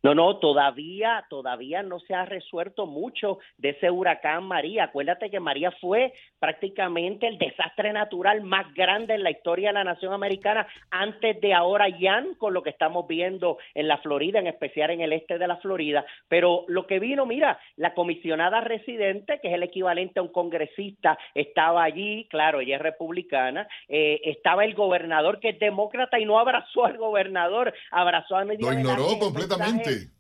No, 0.06 0.14
no, 0.14 0.38
todavía, 0.38 1.26
todavía 1.32 1.82
no 1.82 2.00
se 2.00 2.14
ha 2.14 2.26
resuelto 2.26 2.86
mucho 2.86 3.40
de 3.58 3.70
ese 3.70 3.90
huracán 3.90 4.44
María. 4.44 4.84
Acuérdate 4.84 5.32
que 5.32 5.40
María 5.40 5.72
fue 5.82 6.14
prácticamente 6.46 7.26
el 7.26 7.40
desastre 7.40 7.92
natural 7.92 8.44
más 8.44 8.72
grande 8.76 9.16
en 9.16 9.24
la 9.24 9.32
historia 9.32 9.70
de 9.70 9.74
la 9.74 9.84
nación 9.84 10.14
americana 10.14 10.68
antes 10.92 11.42
de 11.42 11.56
ahora 11.56 11.88
Jan, 12.00 12.36
con 12.36 12.54
lo 12.54 12.62
que 12.62 12.70
estamos 12.70 13.08
viendo 13.08 13.58
en 13.74 13.88
la 13.88 13.98
Florida, 13.98 14.38
en 14.38 14.46
especial 14.46 14.92
en 14.92 15.02
el 15.02 15.12
este 15.14 15.40
de 15.40 15.48
la 15.48 15.58
Florida. 15.58 16.06
Pero 16.28 16.64
lo 16.68 16.86
que 16.86 17.00
vino, 17.00 17.26
mira, 17.26 17.60
la 17.78 17.96
comisionada 17.96 18.62
residente, 18.62 19.40
que 19.42 19.48
es 19.48 19.56
el 19.56 19.64
equivalente 19.64 20.20
a 20.20 20.22
un 20.22 20.32
congresista, 20.32 21.18
estaba 21.34 21.84
allí, 21.84 22.28
claro, 22.30 22.60
ella 22.60 22.76
es 22.76 22.82
republicana, 22.84 23.68
eh, 23.88 24.22
estaba 24.26 24.66
el 24.66 24.76
gobernador 24.76 25.40
que 25.40 25.50
es 25.50 25.60
demócrata 25.60 26.20
y 26.20 26.26
no 26.26 26.38
abrazó 26.38 26.86
al 26.86 26.98
gobernador, 26.98 27.74
abrazó 27.90 28.36
a 28.36 28.46
Lo 28.46 28.72
ignoró 28.72 29.18
completamente. 29.18 30.12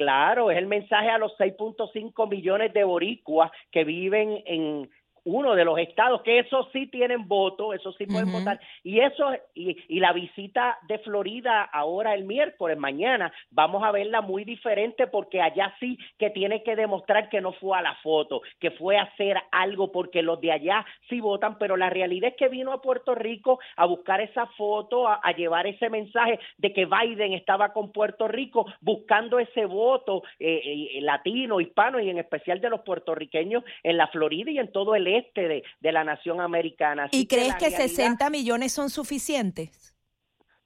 Claro, 0.00 0.50
es 0.50 0.56
el 0.56 0.66
mensaje 0.66 1.10
a 1.10 1.18
los 1.18 1.36
6.5 1.36 2.26
millones 2.26 2.72
de 2.72 2.84
boricuas 2.84 3.50
que 3.70 3.84
viven 3.84 4.42
en 4.46 4.88
uno 5.24 5.54
de 5.54 5.64
los 5.64 5.78
estados 5.78 6.22
que 6.22 6.38
esos 6.38 6.68
sí 6.72 6.86
tienen 6.86 7.28
voto, 7.28 7.72
esos 7.72 7.96
sí 7.96 8.06
pueden 8.06 8.32
votar. 8.32 8.60
Y 8.82 9.00
eso, 9.00 9.32
y, 9.54 9.76
y, 9.88 10.00
la 10.00 10.12
visita 10.12 10.78
de 10.88 10.98
Florida 10.98 11.62
ahora 11.62 12.14
el 12.14 12.24
miércoles, 12.24 12.78
mañana, 12.78 13.32
vamos 13.50 13.82
a 13.84 13.92
verla 13.92 14.20
muy 14.20 14.44
diferente 14.44 15.06
porque 15.06 15.40
allá 15.40 15.74
sí 15.80 15.98
que 16.18 16.30
tiene 16.30 16.62
que 16.62 16.76
demostrar 16.76 17.28
que 17.28 17.40
no 17.40 17.52
fue 17.52 17.78
a 17.78 17.82
la 17.82 17.94
foto, 17.96 18.42
que 18.58 18.70
fue 18.72 18.96
a 18.96 19.02
hacer 19.02 19.36
algo 19.52 19.92
porque 19.92 20.22
los 20.22 20.40
de 20.40 20.52
allá 20.52 20.84
sí 21.08 21.20
votan, 21.20 21.58
pero 21.58 21.76
la 21.76 21.90
realidad 21.90 22.30
es 22.30 22.36
que 22.36 22.48
vino 22.48 22.72
a 22.72 22.82
Puerto 22.82 23.14
Rico 23.14 23.60
a 23.76 23.86
buscar 23.86 24.20
esa 24.20 24.46
foto, 24.46 25.08
a, 25.08 25.20
llevar 25.36 25.66
ese 25.66 25.88
mensaje 25.88 26.38
de 26.58 26.72
que 26.72 26.86
Biden 26.86 27.32
estaba 27.32 27.72
con 27.72 27.92
Puerto 27.92 28.28
Rico 28.28 28.66
buscando 28.80 29.38
ese 29.38 29.64
voto 29.64 30.22
eh, 30.38 30.60
eh, 30.64 31.00
latino, 31.00 31.60
hispano 31.60 32.00
y 32.00 32.10
en 32.10 32.18
especial 32.18 32.60
de 32.60 32.68
los 32.68 32.80
puertorriqueños 32.80 33.64
en 33.82 33.96
la 33.96 34.08
Florida 34.08 34.50
y 34.50 34.58
en 34.58 34.72
todo 34.72 34.94
el 34.94 35.06
este 35.18 35.64
de, 35.80 35.92
la 35.92 36.04
nación 36.04 36.40
americana. 36.40 37.08
¿Y 37.10 37.26
crees 37.26 37.54
que, 37.56 37.70
60 37.70 38.30
millones 38.30 38.72
son 38.72 38.90
suficientes? 38.90 39.89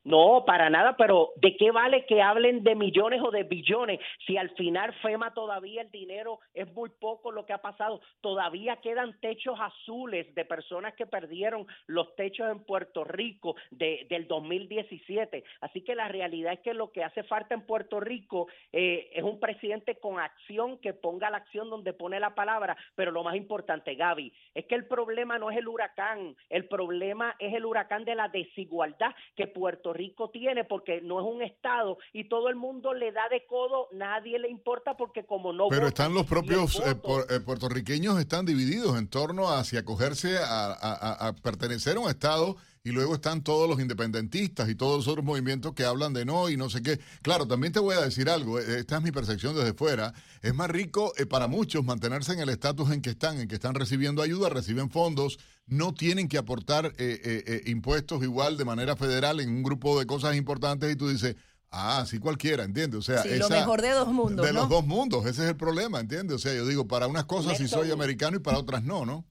No, 0.04 0.44
para 0.44 0.68
nada, 0.68 0.96
pero 0.98 1.32
¿de 1.36 1.56
qué 1.56 1.70
vale 1.70 2.04
que 2.04 2.20
hablen 2.20 2.62
de 2.62 2.74
millones 2.74 3.22
o 3.24 3.30
de 3.30 3.42
billones 3.42 4.00
si 4.26 4.36
al 4.36 4.50
final 4.50 4.92
FEMA 5.00 5.32
todavía 5.32 5.80
el 5.80 5.90
dinero 5.90 6.40
es 6.52 6.70
muy 6.74 6.90
poco 6.90 7.32
lo 7.32 7.46
que 7.46 7.54
ha 7.54 7.62
pasado? 7.62 8.02
Todavía 8.20 8.76
quedan 8.76 9.18
techos 9.20 9.58
azules 9.58 10.34
de 10.34 10.44
personas 10.44 10.92
que 10.92 11.06
perdieron 11.06 11.66
los 11.86 12.14
techos 12.16 12.50
en 12.50 12.64
Puerto 12.64 13.04
Rico 13.04 13.56
de, 13.70 14.06
del 14.10 14.28
2017. 14.28 15.42
Así 15.62 15.80
que 15.80 15.94
la 15.94 16.08
realidad 16.08 16.52
es 16.52 16.60
que 16.60 16.74
lo 16.74 16.92
que 16.92 17.02
hace 17.02 17.22
falta 17.22 17.54
en 17.54 17.64
Puerto 17.64 17.98
Rico 17.98 18.46
eh, 18.72 19.08
es 19.14 19.22
un 19.22 19.40
presidente 19.40 19.96
con 19.96 20.20
acción 20.20 20.76
que 20.80 20.92
ponga 20.92 21.30
la 21.30 21.38
acción 21.38 21.70
donde 21.70 21.94
pone 21.94 22.20
la 22.20 22.34
palabra, 22.34 22.76
pero 22.94 23.10
lo 23.10 23.24
más 23.24 23.36
importante, 23.36 23.94
Gaby, 23.94 24.30
es 24.54 24.66
que 24.66 24.74
el 24.74 24.86
problema 24.86 25.38
no 25.38 25.50
es 25.50 25.56
el 25.56 25.66
huracán, 25.66 26.36
el 26.50 26.68
problema 26.68 27.34
es 27.38 27.54
el 27.54 27.64
huracán 27.64 28.04
de 28.04 28.14
la 28.14 28.28
desigualdad 28.28 29.14
que 29.34 29.46
Puerto 29.46 29.93
Rico 29.94 30.28
tiene 30.30 30.64
porque 30.64 31.00
no 31.00 31.20
es 31.20 31.26
un 31.26 31.42
estado 31.42 31.98
y 32.12 32.28
todo 32.28 32.48
el 32.48 32.56
mundo 32.56 32.92
le 32.92 33.12
da 33.12 33.28
de 33.30 33.46
codo, 33.46 33.88
nadie 33.92 34.38
le 34.38 34.50
importa 34.50 34.96
porque 34.96 35.24
como 35.24 35.52
no... 35.52 35.68
Pero 35.68 35.86
están 35.86 36.12
los 36.12 36.26
propios 36.26 36.80
eh, 36.80 36.94
eh, 37.30 37.40
puertorriqueños 37.40 38.18
están 38.18 38.44
divididos 38.44 38.98
en 38.98 39.08
torno 39.08 39.48
a 39.50 39.64
si 39.64 39.76
acogerse 39.76 40.36
a, 40.38 41.32
pertenecer 41.42 41.96
a 41.96 42.00
un 42.00 42.10
estado 42.10 42.56
y 42.84 42.92
luego 42.92 43.14
están 43.14 43.42
todos 43.42 43.66
los 43.66 43.80
independentistas 43.80 44.68
y 44.68 44.74
todos 44.74 44.98
los 44.98 45.08
otros 45.08 45.24
movimientos 45.24 45.72
que 45.72 45.84
hablan 45.84 46.12
de 46.12 46.26
no 46.26 46.50
y 46.50 46.58
no 46.58 46.68
sé 46.68 46.82
qué. 46.82 47.00
Claro, 47.22 47.48
también 47.48 47.72
te 47.72 47.80
voy 47.80 47.96
a 47.96 48.00
decir 48.02 48.28
algo, 48.28 48.60
eh, 48.60 48.80
esta 48.80 48.98
es 48.98 49.02
mi 49.02 49.10
percepción 49.10 49.56
desde 49.56 49.72
fuera, 49.72 50.12
es 50.42 50.54
más 50.54 50.70
rico 50.70 51.14
para 51.30 51.48
muchos 51.48 51.82
mantenerse 51.82 52.34
en 52.34 52.40
el 52.40 52.50
estatus 52.50 52.90
en 52.90 53.00
que 53.00 53.10
están, 53.10 53.40
en 53.40 53.48
que 53.48 53.54
están 53.54 53.74
recibiendo 53.74 54.20
ayuda, 54.20 54.50
reciben 54.50 54.90
fondos, 54.90 55.38
no 55.66 55.94
tienen 55.94 56.28
que 56.28 56.36
aportar 56.36 56.86
eh, 56.86 56.92
eh, 56.98 57.44
eh, 57.46 57.62
impuestos 57.66 58.22
igual 58.22 58.58
de 58.58 58.66
manera 58.66 58.96
federal 58.96 59.40
en 59.40 59.48
un 59.48 59.62
grupo 59.62 59.98
de 59.98 60.06
cosas 60.06 60.36
importantes 60.36 60.92
y 60.92 60.96
tú 60.96 61.08
dices, 61.08 61.36
ah, 61.70 62.04
sí 62.06 62.18
cualquiera, 62.18 62.64
¿entiendes? 62.64 62.98
O 62.98 63.02
sea, 63.02 63.22
sí, 63.22 63.30
lo 63.36 63.48
mejor 63.48 63.80
de 63.80 63.90
dos 63.92 64.08
mundos. 64.08 64.44
De 64.44 64.52
los 64.52 64.68
dos 64.68 64.86
mundos, 64.86 65.24
ese 65.24 65.42
es 65.44 65.48
el 65.48 65.56
problema, 65.56 66.00
¿entiendes? 66.00 66.36
O 66.36 66.38
sea, 66.38 66.54
yo 66.54 66.66
digo, 66.66 66.86
para 66.86 67.06
unas 67.06 67.24
cosas 67.24 67.56
sí 67.56 67.66
soy 67.66 67.90
americano 67.90 68.36
y 68.36 68.40
para 68.40 68.58
otras 68.58 68.84
no, 68.84 69.06
¿no? 69.06 69.24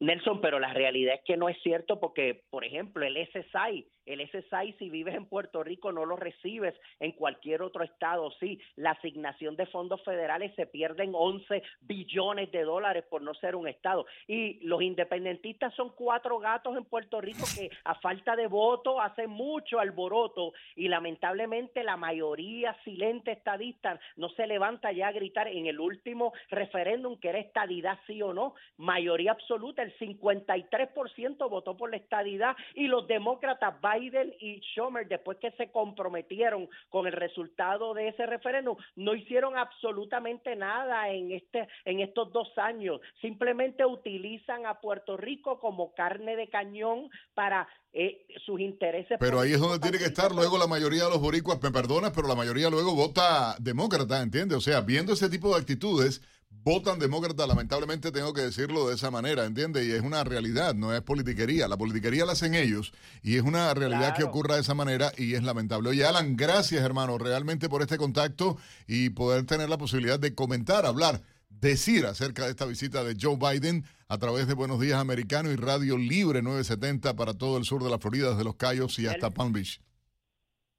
Nelson, 0.00 0.40
pero 0.40 0.58
la 0.58 0.74
realidad 0.74 1.14
es 1.14 1.22
que 1.24 1.36
no 1.36 1.48
es 1.48 1.56
cierto 1.62 1.98
porque, 1.98 2.44
por 2.50 2.64
ejemplo, 2.64 3.04
el 3.06 3.16
SSI, 3.16 3.86
el 4.04 4.20
SSI 4.20 4.74
si 4.78 4.90
vives 4.90 5.14
en 5.14 5.26
Puerto 5.26 5.62
Rico 5.64 5.90
no 5.90 6.04
lo 6.04 6.16
recibes. 6.16 6.74
En 7.00 7.12
cualquier 7.12 7.62
otro 7.62 7.82
estado, 7.82 8.30
sí, 8.38 8.60
la 8.76 8.92
asignación 8.92 9.56
de 9.56 9.66
fondos 9.66 10.02
federales 10.04 10.54
se 10.54 10.66
pierden 10.66 11.12
11 11.14 11.62
billones 11.80 12.52
de 12.52 12.62
dólares 12.62 13.04
por 13.08 13.22
no 13.22 13.34
ser 13.34 13.56
un 13.56 13.68
estado. 13.68 14.06
Y 14.28 14.60
los 14.66 14.82
independentistas 14.82 15.74
son 15.74 15.90
cuatro 15.90 16.38
gatos 16.38 16.76
en 16.76 16.84
Puerto 16.84 17.20
Rico 17.20 17.44
que 17.56 17.70
a 17.84 17.94
falta 17.96 18.36
de 18.36 18.46
voto 18.46 19.00
hacen 19.00 19.30
mucho 19.30 19.80
alboroto 19.80 20.52
y 20.76 20.88
lamentablemente 20.88 21.82
la 21.82 21.96
mayoría 21.96 22.76
silente 22.84 23.32
estadista 23.32 23.98
no 24.16 24.28
se 24.30 24.46
levanta 24.46 24.92
ya 24.92 25.08
a 25.08 25.12
gritar 25.12 25.48
en 25.48 25.66
el 25.66 25.80
último 25.80 26.32
referéndum 26.50 27.18
que 27.18 27.30
era 27.30 27.38
estadidad 27.38 27.98
sí 28.06 28.22
o 28.22 28.32
no, 28.32 28.54
mayoría 28.76 29.32
absoluta 29.32 29.85
el 29.86 29.98
53% 29.98 31.48
votó 31.48 31.76
por 31.76 31.90
la 31.90 31.96
estadidad 31.96 32.56
y 32.74 32.86
los 32.86 33.06
demócratas 33.06 33.74
Biden 33.80 34.34
y 34.40 34.60
Schumer, 34.60 35.08
después 35.08 35.38
que 35.38 35.50
se 35.52 35.70
comprometieron 35.70 36.68
con 36.90 37.06
el 37.06 37.12
resultado 37.12 37.94
de 37.94 38.08
ese 38.08 38.26
referéndum, 38.26 38.76
no 38.96 39.14
hicieron 39.14 39.56
absolutamente 39.56 40.56
nada 40.56 41.10
en, 41.10 41.32
este, 41.32 41.68
en 41.84 42.00
estos 42.00 42.32
dos 42.32 42.48
años. 42.56 43.00
Simplemente 43.20 43.84
utilizan 43.84 44.66
a 44.66 44.80
Puerto 44.80 45.16
Rico 45.16 45.58
como 45.58 45.94
carne 45.94 46.36
de 46.36 46.48
cañón 46.48 47.10
para 47.34 47.68
eh, 47.92 48.26
sus 48.44 48.60
intereses. 48.60 49.16
Pero 49.18 49.40
ahí 49.40 49.52
es 49.52 49.60
donde 49.60 49.78
tiene 49.78 49.98
que 49.98 50.04
estar 50.04 50.32
luego 50.32 50.58
la 50.58 50.66
mayoría 50.66 51.04
de 51.04 51.10
los 51.10 51.20
boricuas, 51.20 51.62
me 51.62 51.70
perdonas, 51.70 52.12
pero 52.14 52.28
la 52.28 52.34
mayoría 52.34 52.68
luego 52.68 52.94
vota 52.94 53.56
demócrata, 53.58 54.20
¿entiendes? 54.20 54.58
O 54.58 54.60
sea, 54.60 54.82
viendo 54.82 55.14
ese 55.14 55.30
tipo 55.30 55.54
de 55.54 55.60
actitudes, 55.60 56.20
votan 56.66 56.98
demócrata, 56.98 57.46
lamentablemente 57.46 58.10
tengo 58.10 58.32
que 58.32 58.40
decirlo 58.40 58.88
de 58.88 58.96
esa 58.96 59.08
manera, 59.08 59.44
¿entiendes? 59.44 59.86
Y 59.86 59.92
es 59.92 60.02
una 60.02 60.24
realidad, 60.24 60.74
no 60.74 60.92
es 60.92 61.00
politiquería. 61.00 61.68
La 61.68 61.76
politiquería 61.76 62.26
la 62.26 62.32
hacen 62.32 62.56
ellos 62.56 62.92
y 63.22 63.36
es 63.36 63.42
una 63.42 63.72
realidad 63.72 64.16
que 64.16 64.24
ocurra 64.24 64.56
de 64.56 64.62
esa 64.62 64.74
manera 64.74 65.12
y 65.16 65.34
es 65.34 65.44
lamentable. 65.44 65.90
Oye, 65.90 66.04
Alan, 66.04 66.36
gracias, 66.36 66.82
hermano, 66.82 67.18
realmente 67.18 67.68
por 67.68 67.82
este 67.82 67.98
contacto 67.98 68.56
y 68.88 69.10
poder 69.10 69.46
tener 69.46 69.68
la 69.68 69.78
posibilidad 69.78 70.18
de 70.18 70.34
comentar, 70.34 70.86
hablar 70.86 71.22
decir 71.48 72.04
acerca 72.04 72.46
de 72.46 72.50
esta 72.50 72.64
visita 72.64 73.04
de 73.04 73.16
Joe 73.18 73.36
Biden 73.36 73.84
a 74.08 74.18
través 74.18 74.48
de 74.48 74.54
Buenos 74.54 74.80
Días 74.80 74.98
Americano 74.98 75.52
y 75.52 75.54
Radio 75.54 75.96
Libre 75.96 76.42
970 76.42 77.14
para 77.14 77.34
todo 77.34 77.58
el 77.58 77.64
sur 77.64 77.84
de 77.84 77.90
la 77.90 78.00
Florida, 78.00 78.30
desde 78.30 78.42
Los 78.42 78.56
Cayos 78.56 78.98
y 78.98 79.06
hasta 79.06 79.30
Palm 79.30 79.52
Beach. 79.52 79.80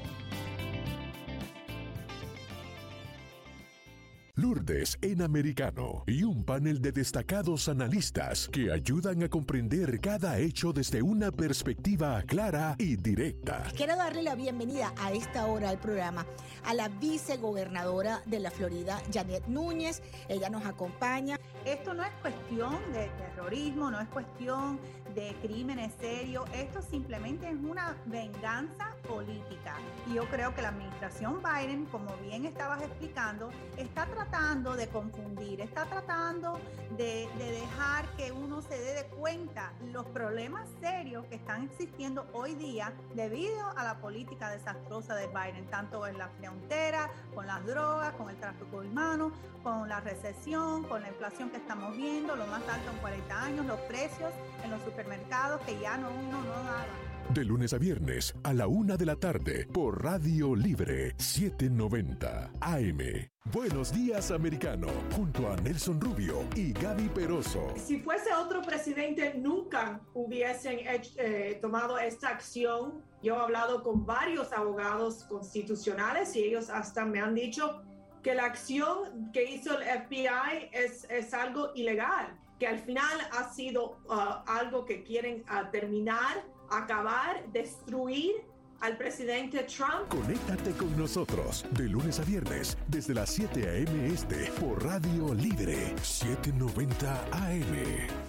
Lourdes 4.40 4.98
en 5.02 5.22
americano 5.22 6.06
y 6.08 6.24
un 6.24 6.46
panel 6.46 6.82
de 6.82 6.94
destacados 6.94 7.68
analistas 7.68 8.48
que 8.48 8.72
ayudan 8.72 9.22
a 9.24 9.28
comprender 9.28 10.00
cada 10.00 10.40
hecho 10.40 10.72
desde 10.72 11.02
una 11.02 11.30
perspectiva 11.30 12.22
clara 12.22 12.76
y 12.78 12.96
directa. 12.96 13.66
Quiero 13.76 13.98
darle 13.98 14.24
la 14.24 14.36
bienvenida 14.36 14.94
a 14.98 15.12
esta 15.12 15.46
hora 15.48 15.70
al 15.70 15.80
programa 15.80 16.26
a 16.64 16.74
la 16.74 16.88
vicegobernadora 16.88 18.22
de 18.26 18.40
la 18.40 18.50
Florida, 18.50 19.02
Janet 19.12 19.46
Núñez. 19.48 20.02
Ella 20.30 20.50
nos 20.50 20.66
acompaña. 20.66 21.38
Esto 21.66 21.94
no 21.94 22.04
es 22.04 22.12
cuestión 22.22 22.78
de 22.94 23.10
terrorismo, 23.18 23.92
no 23.92 24.00
es 24.00 24.08
cuestión 24.08 24.80
de 25.16 25.36
crímenes 25.42 25.94
serios, 26.00 26.46
esto 26.54 26.82
simplemente 26.82 27.48
es 27.50 27.56
una 27.56 27.96
venganza 28.06 28.96
política. 29.08 29.76
Y 30.08 30.16
yo 30.16 30.26
creo 30.30 30.54
que 30.54 30.62
la 30.62 30.70
administración 30.70 31.42
Biden, 31.42 31.86
como 31.86 32.16
bien 32.18 32.46
estabas 32.46 32.82
explicando, 32.82 33.50
está 33.78 34.06
tratando 34.06 34.76
de 34.76 34.88
confundir, 34.88 35.62
está 35.62 35.86
tratando 35.86 36.60
de, 36.98 37.28
de 37.38 37.52
dejar 37.52 38.06
que 38.18 38.32
uno 38.32 38.62
se 38.62 38.80
dé 38.80 38.94
de 38.94 39.06
cuenta 39.06 39.74
los 39.92 40.06
problemas 40.08 40.68
serios 40.80 41.26
que 41.26 41.36
están 41.36 41.66
existiendo 41.66 42.28
hoy 42.34 42.56
día 42.56 42.94
debido 43.16 43.70
a 43.78 43.84
la 43.84 44.00
política 44.00 44.50
desastrosa 44.50 45.16
de 45.16 45.28
Biden, 45.28 45.66
tanto 45.70 46.06
en 46.08 46.18
la 46.18 46.30
frontera, 46.30 47.10
con 47.34 47.48
las 47.48 47.66
drogas, 47.66 48.14
con 48.14 48.30
el 48.30 48.38
tráfico 48.38 48.78
humano, 48.78 49.32
con 49.64 49.90
la 49.90 50.00
recesión, 50.00 50.84
con 50.84 51.02
la 51.02 51.10
inflación 51.10 51.50
que 51.50 51.58
estamos 51.58 51.96
viendo, 51.96 52.36
lo 52.36 52.46
más 52.48 52.62
alto 52.68 52.92
en 52.92 52.98
40 52.98 53.44
años, 53.44 53.66
los 53.66 53.80
precios 53.82 54.32
en 54.64 54.72
los 54.72 54.82
supermercados 55.00 55.62
que 55.62 55.80
ya 55.80 55.96
no 55.96 56.10
uno 56.10 56.42
no 56.44 56.50
daba. 56.50 56.86
De 57.34 57.46
lunes 57.46 57.74
a 57.74 57.78
viernes 57.78 58.36
a 58.44 58.54
la 58.54 58.68
una 58.68 58.98
de 58.98 59.06
la 59.06 59.16
tarde 59.16 59.66
por 59.72 60.04
Radio 60.04 60.54
Libre 60.56 61.14
790 61.18 62.52
AM. 62.60 62.98
Buenos 63.46 63.94
días, 63.94 64.30
americano, 64.32 64.88
junto 65.16 65.50
a 65.50 65.56
Nelson 65.56 66.02
Rubio 66.02 66.44
y 66.54 66.74
Gaby 66.74 67.08
Peroso. 67.10 67.74
Si 67.78 68.00
fuese 68.00 68.34
otro 68.34 68.62
presidente, 68.62 69.36
nunca 69.38 70.02
hubiesen 70.14 70.80
hecho, 70.80 71.12
eh, 71.18 71.60
tomado 71.62 71.98
esta 71.98 72.30
acción. 72.30 73.02
Yo 73.24 73.36
he 73.36 73.40
hablado 73.40 73.84
con 73.84 74.06
varios 74.06 74.52
abogados 74.52 75.24
constitucionales 75.30 76.36
y 76.36 76.44
ellos 76.44 76.70
hasta 76.70 77.06
me 77.06 77.22
han 77.22 77.36
dicho 77.36 77.84
que 78.22 78.36
la 78.36 78.46
acción 78.46 79.32
que 79.32 79.50
hizo 79.50 79.80
el 79.80 79.84
FBI 79.84 80.70
es, 80.74 81.06
es 81.10 81.34
algo 81.34 81.72
ilegal, 81.74 82.38
que 82.60 82.68
al 82.68 82.80
final 82.80 83.18
ha 83.32 83.54
sido 83.54 84.00
uh, 84.08 84.44
algo 84.46 84.86
que 84.86 85.04
quieren 85.04 85.44
uh, 85.50 85.72
terminar, 85.72 86.44
acabar, 86.70 87.44
destruir 87.52 88.36
al 88.82 88.98
presidente 88.98 89.64
Trump. 89.64 90.08
Conéctate 90.10 90.72
con 90.74 90.96
nosotros 90.98 91.66
de 91.72 91.84
lunes 91.86 92.20
a 92.20 92.24
viernes 92.24 92.78
desde 92.88 93.14
las 93.14 93.30
7 93.30 93.68
a.m. 93.68 94.08
este 94.08 94.52
por 94.60 94.84
Radio 94.84 95.34
Libre 95.34 95.96
790 96.02 97.26
AM. 97.32 98.29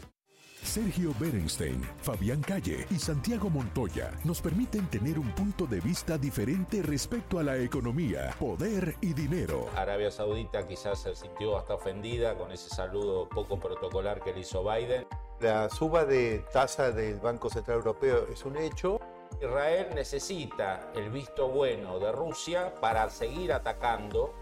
Sergio 0.70 1.12
Berenstein, 1.18 1.82
Fabián 2.00 2.40
Calle 2.42 2.86
y 2.90 2.94
Santiago 3.00 3.50
Montoya 3.50 4.12
nos 4.22 4.40
permiten 4.40 4.86
tener 4.86 5.18
un 5.18 5.34
punto 5.34 5.66
de 5.66 5.80
vista 5.80 6.16
diferente 6.16 6.80
respecto 6.80 7.40
a 7.40 7.42
la 7.42 7.56
economía, 7.56 8.36
poder 8.38 8.94
y 9.00 9.12
dinero. 9.12 9.68
Arabia 9.74 10.12
Saudita 10.12 10.68
quizás 10.68 11.00
se 11.00 11.16
sintió 11.16 11.58
hasta 11.58 11.74
ofendida 11.74 12.38
con 12.38 12.52
ese 12.52 12.68
saludo 12.70 13.28
poco 13.28 13.58
protocolar 13.58 14.22
que 14.22 14.32
le 14.32 14.42
hizo 14.42 14.62
Biden. 14.62 15.08
La 15.40 15.68
suba 15.70 16.04
de 16.04 16.44
tasa 16.52 16.92
del 16.92 17.18
Banco 17.18 17.50
Central 17.50 17.78
Europeo 17.78 18.28
es 18.32 18.44
un 18.44 18.56
hecho. 18.56 19.00
Israel 19.40 19.88
necesita 19.92 20.92
el 20.94 21.10
visto 21.10 21.48
bueno 21.48 21.98
de 21.98 22.12
Rusia 22.12 22.72
para 22.80 23.10
seguir 23.10 23.52
atacando 23.52 24.34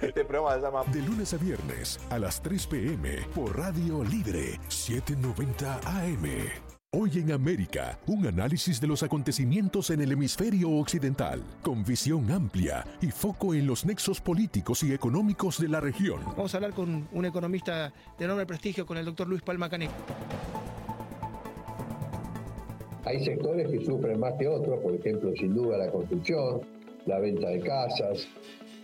este 0.00 0.24
programa 0.24 0.54
se 0.54 0.60
llama 0.62 0.84
De 0.92 1.02
lunes 1.02 1.34
a 1.34 1.36
viernes 1.36 2.00
a 2.10 2.18
las 2.18 2.42
3 2.42 2.66
pm 2.66 3.26
por 3.34 3.56
Radio 3.56 4.02
Libre 4.04 4.58
790 4.68 5.80
AM. 5.84 6.26
Hoy 6.92 7.10
en 7.16 7.32
América, 7.32 7.98
un 8.06 8.26
análisis 8.26 8.80
de 8.80 8.86
los 8.86 9.02
acontecimientos 9.02 9.90
en 9.90 10.00
el 10.00 10.12
hemisferio 10.12 10.70
occidental, 10.70 11.42
con 11.60 11.84
visión 11.84 12.30
amplia 12.30 12.86
y 13.02 13.08
foco 13.08 13.52
en 13.52 13.66
los 13.66 13.84
nexos 13.84 14.20
políticos 14.20 14.82
y 14.82 14.94
económicos 14.94 15.60
de 15.60 15.68
la 15.68 15.80
región. 15.80 16.20
Vamos 16.24 16.54
a 16.54 16.56
hablar 16.56 16.72
con 16.72 17.06
un 17.12 17.24
economista 17.26 17.92
de 18.18 18.24
enorme 18.24 18.46
prestigio, 18.46 18.86
con 18.86 18.96
el 18.96 19.04
doctor 19.04 19.28
Luis 19.28 19.42
Palma 19.42 19.68
Caneco. 19.68 19.92
Hay 23.04 23.22
sectores 23.24 23.70
que 23.70 23.84
sufren 23.84 24.18
más 24.18 24.34
que 24.38 24.48
otros, 24.48 24.80
por 24.80 24.94
ejemplo, 24.94 25.32
sin 25.36 25.54
duda 25.54 25.76
la 25.76 25.90
construcción, 25.90 26.62
la 27.06 27.18
venta 27.18 27.48
de 27.48 27.60
casas, 27.60 28.26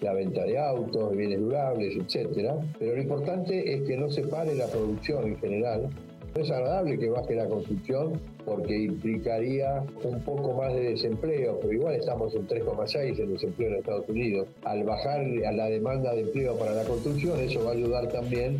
la 0.00 0.12
venta 0.12 0.44
de 0.44 0.58
autos, 0.58 1.16
bienes 1.16 1.40
durables, 1.40 1.96
etcétera. 1.96 2.56
Pero 2.78 2.96
lo 2.96 3.02
importante 3.02 3.74
es 3.74 3.82
que 3.82 3.96
no 3.96 4.10
se 4.10 4.22
pare 4.22 4.54
la 4.54 4.66
producción 4.66 5.26
en 5.26 5.38
general. 5.38 5.88
No 6.34 6.42
es 6.42 6.50
agradable 6.50 6.98
que 6.98 7.10
baje 7.10 7.34
la 7.34 7.46
construcción 7.46 8.18
porque 8.46 8.76
implicaría 8.76 9.84
un 10.02 10.20
poco 10.20 10.54
más 10.54 10.72
de 10.74 10.90
desempleo, 10.90 11.58
pero 11.60 11.72
igual 11.72 11.94
estamos 11.94 12.34
en 12.34 12.48
3,6 12.48 13.18
en 13.18 13.32
desempleo 13.34 13.68
en 13.68 13.74
Estados 13.76 14.08
Unidos. 14.08 14.48
Al 14.64 14.82
bajar 14.84 15.24
la 15.26 15.66
demanda 15.66 16.14
de 16.14 16.22
empleo 16.22 16.56
para 16.56 16.72
la 16.72 16.84
construcción, 16.84 17.38
eso 17.38 17.62
va 17.64 17.72
a 17.72 17.74
ayudar 17.74 18.08
también 18.08 18.56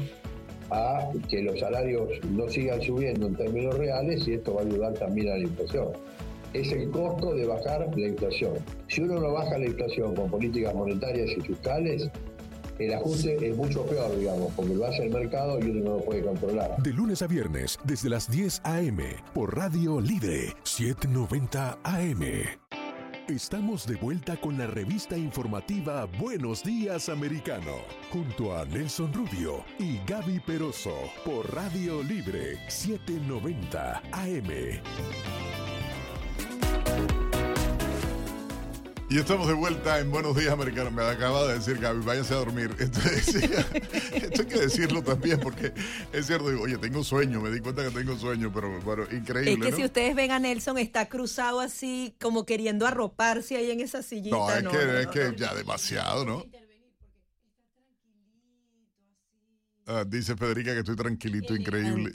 a 0.70 1.10
que 1.28 1.42
los 1.42 1.60
salarios 1.60 2.10
no 2.30 2.48
sigan 2.48 2.80
subiendo 2.80 3.26
en 3.26 3.36
términos 3.36 3.76
reales 3.76 4.26
y 4.28 4.34
esto 4.34 4.54
va 4.54 4.62
a 4.62 4.64
ayudar 4.64 4.92
también 4.94 5.28
a 5.28 5.36
la 5.36 5.42
inflación 5.42 5.88
es 6.52 6.72
el 6.72 6.90
costo 6.90 7.34
de 7.34 7.46
bajar 7.46 7.88
la 7.96 8.08
inflación. 8.08 8.54
Si 8.88 9.00
uno 9.02 9.20
no 9.20 9.32
baja 9.32 9.58
la 9.58 9.66
inflación 9.66 10.14
con 10.14 10.30
políticas 10.30 10.74
monetarias 10.74 11.30
y 11.36 11.40
fiscales, 11.40 12.10
el 12.78 12.94
ajuste 12.94 13.48
es 13.48 13.56
mucho 13.56 13.84
peor, 13.86 14.18
digamos, 14.18 14.52
porque 14.54 14.74
lo 14.74 14.86
hace 14.86 15.04
el 15.04 15.10
mercado 15.10 15.58
y 15.60 15.70
uno 15.70 15.84
no 15.84 15.96
lo 15.98 16.04
puede 16.04 16.22
controlar. 16.22 16.76
De 16.82 16.92
lunes 16.92 17.22
a 17.22 17.26
viernes, 17.26 17.78
desde 17.84 18.08
las 18.08 18.30
10 18.30 18.62
a.m., 18.64 19.04
por 19.34 19.56
Radio 19.56 20.00
Libre 20.00 20.54
790 20.64 21.78
AM. 21.84 22.22
Estamos 23.28 23.86
de 23.86 23.94
vuelta 23.94 24.36
con 24.36 24.58
la 24.58 24.66
revista 24.66 25.16
informativa 25.16 26.06
Buenos 26.18 26.64
Días 26.64 27.08
Americano, 27.08 27.76
junto 28.10 28.56
a 28.56 28.64
Nelson 28.64 29.12
Rubio 29.12 29.64
y 29.78 29.98
Gaby 30.06 30.40
Peroso, 30.40 30.94
por 31.24 31.54
Radio 31.54 32.02
Libre 32.02 32.58
790 32.68 34.02
AM. 34.12 35.51
Y 39.12 39.18
estamos 39.18 39.46
de 39.46 39.52
vuelta 39.52 39.98
en 39.98 40.10
Buenos 40.10 40.34
Días 40.34 40.54
Americanos. 40.54 40.90
Me 40.90 41.02
acaba 41.02 41.46
de 41.46 41.58
decir 41.58 41.78
Gaby, 41.78 42.02
váyase 42.02 42.32
a 42.32 42.38
dormir. 42.38 42.74
Entonces, 42.78 43.34
esto 44.14 44.40
hay 44.40 44.48
que 44.48 44.58
decirlo 44.58 45.02
también 45.02 45.38
porque 45.38 45.74
es 46.14 46.26
cierto, 46.26 46.48
digo, 46.48 46.62
oye, 46.62 46.78
tengo 46.78 47.04
sueño, 47.04 47.38
me 47.38 47.50
di 47.50 47.60
cuenta 47.60 47.84
que 47.84 47.90
tengo 47.90 48.16
sueño, 48.16 48.50
pero 48.50 48.80
bueno, 48.80 49.02
increíble. 49.12 49.52
Es 49.52 49.58
que 49.58 49.70
¿no? 49.72 49.76
si 49.76 49.84
ustedes 49.84 50.14
ven 50.14 50.30
a 50.30 50.38
Nelson, 50.38 50.78
está 50.78 51.10
cruzado 51.10 51.60
así, 51.60 52.16
como 52.22 52.46
queriendo 52.46 52.86
arroparse 52.86 53.58
ahí 53.58 53.70
en 53.70 53.80
esa 53.80 54.02
sillita. 54.02 54.34
No, 54.34 54.50
es 54.50 54.62
no, 54.62 54.70
que, 54.70 54.78
no, 54.78 54.92
es 54.94 55.04
no. 55.04 55.12
que 55.12 55.34
ya 55.36 55.54
demasiado, 55.54 56.24
¿no? 56.24 56.46
Ah, 59.84 60.04
dice 60.08 60.36
Federica 60.36 60.72
que 60.72 60.78
estoy 60.78 60.96
tranquilito, 60.96 61.54
increíble. 61.54 62.12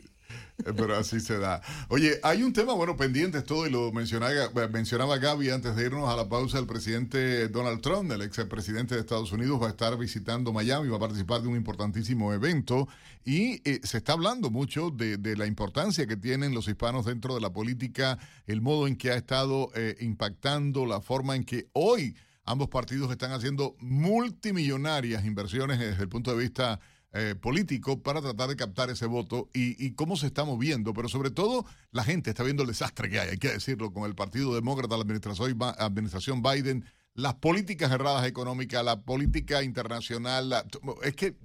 Pero 0.75 0.95
así 0.95 1.19
se 1.19 1.37
da. 1.37 1.61
Oye, 1.89 2.19
hay 2.23 2.41
un 2.41 2.51
tema, 2.51 2.73
bueno, 2.73 2.97
pendiente 2.97 3.41
todo, 3.43 3.67
y 3.67 3.69
lo 3.69 3.91
mencionaba, 3.91 4.49
mencionaba 4.69 5.17
Gaby 5.17 5.51
antes 5.51 5.75
de 5.75 5.85
irnos 5.85 6.09
a 6.09 6.15
la 6.15 6.27
pausa. 6.27 6.57
El 6.57 6.65
presidente 6.65 7.47
Donald 7.47 7.81
Trump, 7.81 8.11
el 8.11 8.23
ex 8.23 8.43
presidente 8.45 8.95
de 8.95 9.01
Estados 9.01 9.31
Unidos, 9.31 9.61
va 9.61 9.67
a 9.67 9.69
estar 9.69 9.97
visitando 9.97 10.51
Miami, 10.51 10.89
va 10.89 10.97
a 10.97 11.01
participar 11.01 11.41
de 11.41 11.49
un 11.49 11.55
importantísimo 11.55 12.33
evento. 12.33 12.87
Y 13.23 13.61
eh, 13.69 13.81
se 13.83 13.97
está 13.97 14.13
hablando 14.13 14.49
mucho 14.49 14.89
de, 14.89 15.17
de 15.17 15.37
la 15.37 15.45
importancia 15.45 16.07
que 16.07 16.17
tienen 16.17 16.55
los 16.55 16.67
hispanos 16.67 17.05
dentro 17.05 17.35
de 17.35 17.41
la 17.41 17.53
política, 17.53 18.17
el 18.47 18.61
modo 18.61 18.87
en 18.87 18.95
que 18.95 19.11
ha 19.11 19.15
estado 19.15 19.69
eh, 19.75 19.95
impactando, 19.99 20.85
la 20.85 21.01
forma 21.01 21.35
en 21.35 21.43
que 21.43 21.67
hoy 21.73 22.15
ambos 22.45 22.69
partidos 22.69 23.11
están 23.11 23.31
haciendo 23.31 23.75
multimillonarias 23.79 25.25
inversiones 25.25 25.77
desde 25.77 26.01
el 26.01 26.09
punto 26.09 26.31
de 26.31 26.41
vista 26.41 26.79
eh, 27.13 27.35
político 27.39 28.01
para 28.03 28.21
tratar 28.21 28.49
de 28.49 28.55
captar 28.55 28.89
ese 28.89 29.05
voto 29.05 29.49
y, 29.53 29.83
y 29.83 29.93
cómo 29.93 30.17
se 30.17 30.27
está 30.27 30.43
moviendo, 30.43 30.93
pero 30.93 31.07
sobre 31.09 31.31
todo 31.31 31.65
la 31.91 32.03
gente 32.03 32.29
está 32.31 32.43
viendo 32.43 32.63
el 32.63 32.67
desastre 32.69 33.09
que 33.09 33.19
hay, 33.19 33.29
hay 33.29 33.37
que 33.37 33.49
decirlo, 33.49 33.91
con 33.93 34.03
el 34.05 34.15
Partido 34.15 34.53
Demócrata, 34.53 34.95
la 34.97 35.03
administración, 35.03 35.57
administración 35.79 36.41
Biden, 36.41 36.85
las 37.13 37.35
políticas 37.35 37.91
erradas 37.91 38.25
económicas, 38.27 38.83
la 38.83 39.01
política 39.01 39.63
internacional, 39.63 40.49
la- 40.49 40.65
es 41.03 41.15
que 41.15 41.35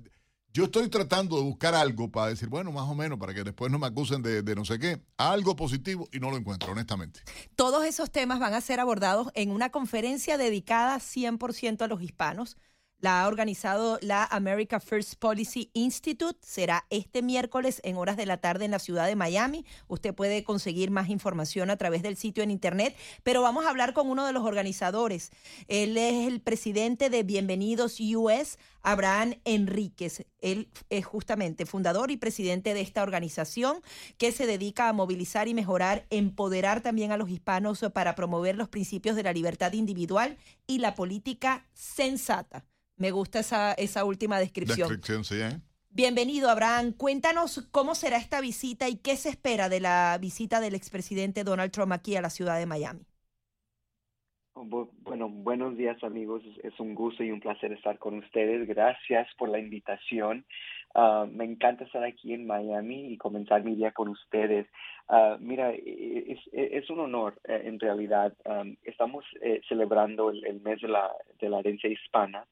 yo 0.55 0.65
estoy 0.65 0.89
tratando 0.91 1.37
de 1.37 1.43
buscar 1.45 1.75
algo 1.75 2.11
para 2.11 2.27
decir, 2.29 2.51
bueno, 2.51 2.73
más 2.73 2.87
o 2.87 2.95
menos, 2.95 3.19
para 3.19 3.33
que 3.33 3.43
después 3.43 3.73
no 3.73 3.79
me 3.79 3.87
acusen 3.87 4.21
de, 4.21 4.43
de 4.43 4.55
no 4.55 4.67
sé 4.67 4.79
qué, 4.79 5.01
algo 5.17 5.57
positivo 5.57 6.09
y 6.13 6.21
no 6.21 6.31
lo 6.31 6.37
encuentro, 6.37 6.73
honestamente. 6.73 7.21
Todos 7.57 7.87
esos 7.87 8.11
temas 8.11 8.39
van 8.39 8.53
a 8.53 8.61
ser 8.61 8.79
abordados 8.79 9.29
en 9.35 9.51
una 9.51 9.71
conferencia 9.71 10.37
dedicada 10.37 10.99
100% 10.99 11.81
a 11.81 11.87
los 11.87 12.03
hispanos. 12.03 12.59
La 13.03 13.25
ha 13.25 13.27
organizado 13.27 13.99
la 14.01 14.23
America 14.23 14.79
First 14.79 15.17
Policy 15.17 15.73
Institute. 15.73 16.39
Será 16.41 16.87
este 16.89 17.21
miércoles 17.21 17.81
en 17.83 17.97
horas 17.97 18.17
de 18.17 18.27
la 18.27 18.37
tarde 18.37 18.65
en 18.65 18.71
la 18.71 18.79
ciudad 18.79 19.09
de 19.09 19.17
Miami. 19.17 19.67
Usted 19.89 20.15
puede 20.15 20.45
conseguir 20.45 20.93
más 20.93 21.09
información 21.09 21.69
a 21.71 21.77
través 21.77 22.05
del 22.05 22.17
sitio 22.17 22.45
en 22.45 22.53
internet, 22.53 22.95
pero 23.25 23.43
vamos 23.43 23.67
a 23.67 23.71
hablar 23.71 23.93
con 23.93 24.09
uno 24.09 24.25
de 24.25 24.33
los 24.33 24.45
organizadores. 24.45 25.33
Él 25.67 25.99
es 25.99 26.29
el 26.29 26.41
presidente 26.41 27.11
de 27.11 27.25
Bienvenidos 27.25 27.99
US, 27.99 28.57
Abraham 28.83 29.35
Enríquez. 29.45 30.25
Él 30.41 30.69
es 30.89 31.05
justamente 31.05 31.67
fundador 31.67 32.13
y 32.13 32.19
presidente 32.19 32.73
de 32.73 32.83
esta 32.83 33.03
organización 33.03 33.83
que 34.17 34.31
se 34.31 34.47
dedica 34.47 34.89
a 34.89 34.93
movilizar 34.93 35.49
y 35.49 35.55
mejorar, 35.55 36.07
empoderar 36.11 36.83
también 36.83 37.11
a 37.11 37.17
los 37.17 37.31
hispanos 37.31 37.85
para 37.93 38.15
promover 38.15 38.55
los 38.55 38.69
principios 38.69 39.17
de 39.17 39.25
la 39.25 39.33
libertad 39.33 39.73
individual 39.73 40.37
y 40.69 40.79
la 40.79 40.95
política 40.95 41.67
sensata. 41.75 42.65
Me 42.97 43.11
gusta 43.11 43.41
esa, 43.41 43.73
esa 43.75 44.05
última 44.05 44.39
descripción. 44.39 44.89
Descripción, 44.89 45.25
sí, 45.25 45.37
¿eh? 45.41 45.61
Bienvenido, 45.91 46.49
Abraham. 46.49 46.93
Cuéntanos 46.93 47.69
cómo 47.71 47.95
será 47.95 48.17
esta 48.17 48.41
visita 48.41 48.89
y 48.89 48.97
qué 48.97 49.17
se 49.17 49.29
espera 49.29 49.69
de 49.69 49.81
la 49.81 50.17
visita 50.21 50.61
del 50.61 50.75
expresidente 50.75 51.45
Donald 51.45 51.71
Trump 51.71 51.93
aquí 51.93 52.17
a 52.17 52.23
la 52.23 52.31
ciudad 52.31 52.59
de 52.59 52.67
Miami. 52.67 53.05
Bu- 54.55 54.91
Bueno, 55.01 55.29
buenos 55.29 55.77
días 55.77 56.03
amigos. 56.05 56.43
Es- 56.63 56.79
un 56.81 56.95
gusto 56.95 57.23
y 57.25 57.31
un 57.31 57.41
placer 57.41 57.73
estar 57.73 57.99
con 57.99 58.19
ustedes. 58.19 58.67
Gracias 58.67 59.27
por 59.37 59.49
la 59.49 59.59
invitación. 59.59 60.47
Ah, 60.95 61.27
me 61.31 61.45
encanta 61.45 61.85
estar 61.85 62.05
aquí 62.05 62.33
en 62.35 62.47
Miami 62.47 63.13
y 63.13 63.17
comenzar 63.19 63.63
mi 63.65 63.75
día 63.75 63.93
con 63.93 64.09
ustedes. 64.09 64.67
Ah, 65.09 65.37
mira, 65.41 65.73
e- 65.73 66.33
es, 66.33 66.39
es 66.53 66.89
un 66.91 67.01
honor 67.01 67.39
eh, 67.45 67.63
en 67.65 67.79
realidad. 67.81 68.35
Am, 68.45 68.77
estamos 68.85 69.25
eh, 69.43 69.61
celebrando 69.69 70.31
el, 70.31 70.45
el 70.47 70.61
mes 70.61 70.81
de 70.81 70.89
la, 70.89 71.11
de 71.41 71.49
la 71.51 71.59
herencia 71.61 71.91
hispana. 71.91 72.47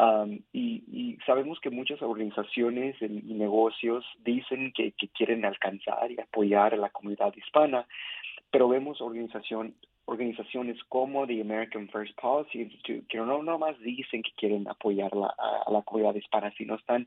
Um, 0.00 0.40
y, 0.54 1.18
sabemos 1.26 1.60
que 1.60 1.68
muchas 1.68 2.00
organizaciones 2.00 2.96
y 3.02 3.34
negocios 3.34 4.02
dicen 4.24 4.72
que, 4.74 4.92
que 4.92 5.08
quieren 5.08 5.44
alcanzar 5.44 6.10
y 6.10 6.18
apoyar 6.18 6.72
a 6.72 6.78
la 6.78 6.88
comunidad 6.88 7.34
hispana, 7.36 7.86
pero 8.50 8.66
vemos 8.66 9.02
organización, 9.02 9.74
organizaciones 10.06 10.82
como 10.88 11.26
the 11.26 11.42
American 11.42 11.88
First 11.90 12.18
Policy 12.18 12.62
Institute 12.62 13.04
que 13.10 13.18
no 13.18 13.42
nomás 13.42 13.78
dicen 13.80 14.22
que 14.22 14.32
quieren 14.36 14.66
apoyar 14.68 15.12
a 15.12 15.70
la 15.70 15.82
comunidad 15.82 16.14
hispana, 16.14 16.50
sino 16.56 16.76
están 16.76 17.06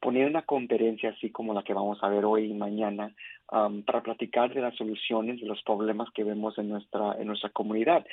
poniendo 0.00 0.30
una 0.30 0.42
conferencia 0.42 1.10
así 1.10 1.30
como 1.30 1.54
la 1.54 1.62
que 1.62 1.74
vamos 1.74 2.02
a 2.02 2.08
ver 2.08 2.24
hoy 2.24 2.46
y 2.46 2.54
mañana 2.54 3.14
um, 3.52 3.82
para 3.84 4.02
platicar 4.02 4.52
de 4.52 4.60
las 4.60 4.74
soluciones 4.74 5.40
de 5.40 5.46
los 5.46 5.62
problemas 5.62 6.10
que 6.12 6.24
vemos 6.24 6.58
en 6.58 6.70
nuestra, 6.70 7.14
en 7.20 7.28
nuestra 7.28 7.50
comunidad. 7.50 8.04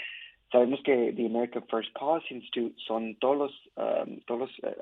Sabemos 0.52 0.82
que 0.84 1.14
the 1.14 1.26
American 1.26 1.64
First 1.68 1.92
Policy 1.98 2.36
Institute 2.36 2.76
son 2.88 3.16
todos 3.16 3.38
los, 3.38 3.54
um, 3.78 4.20
todos 4.26 4.50
eh, 4.64 4.76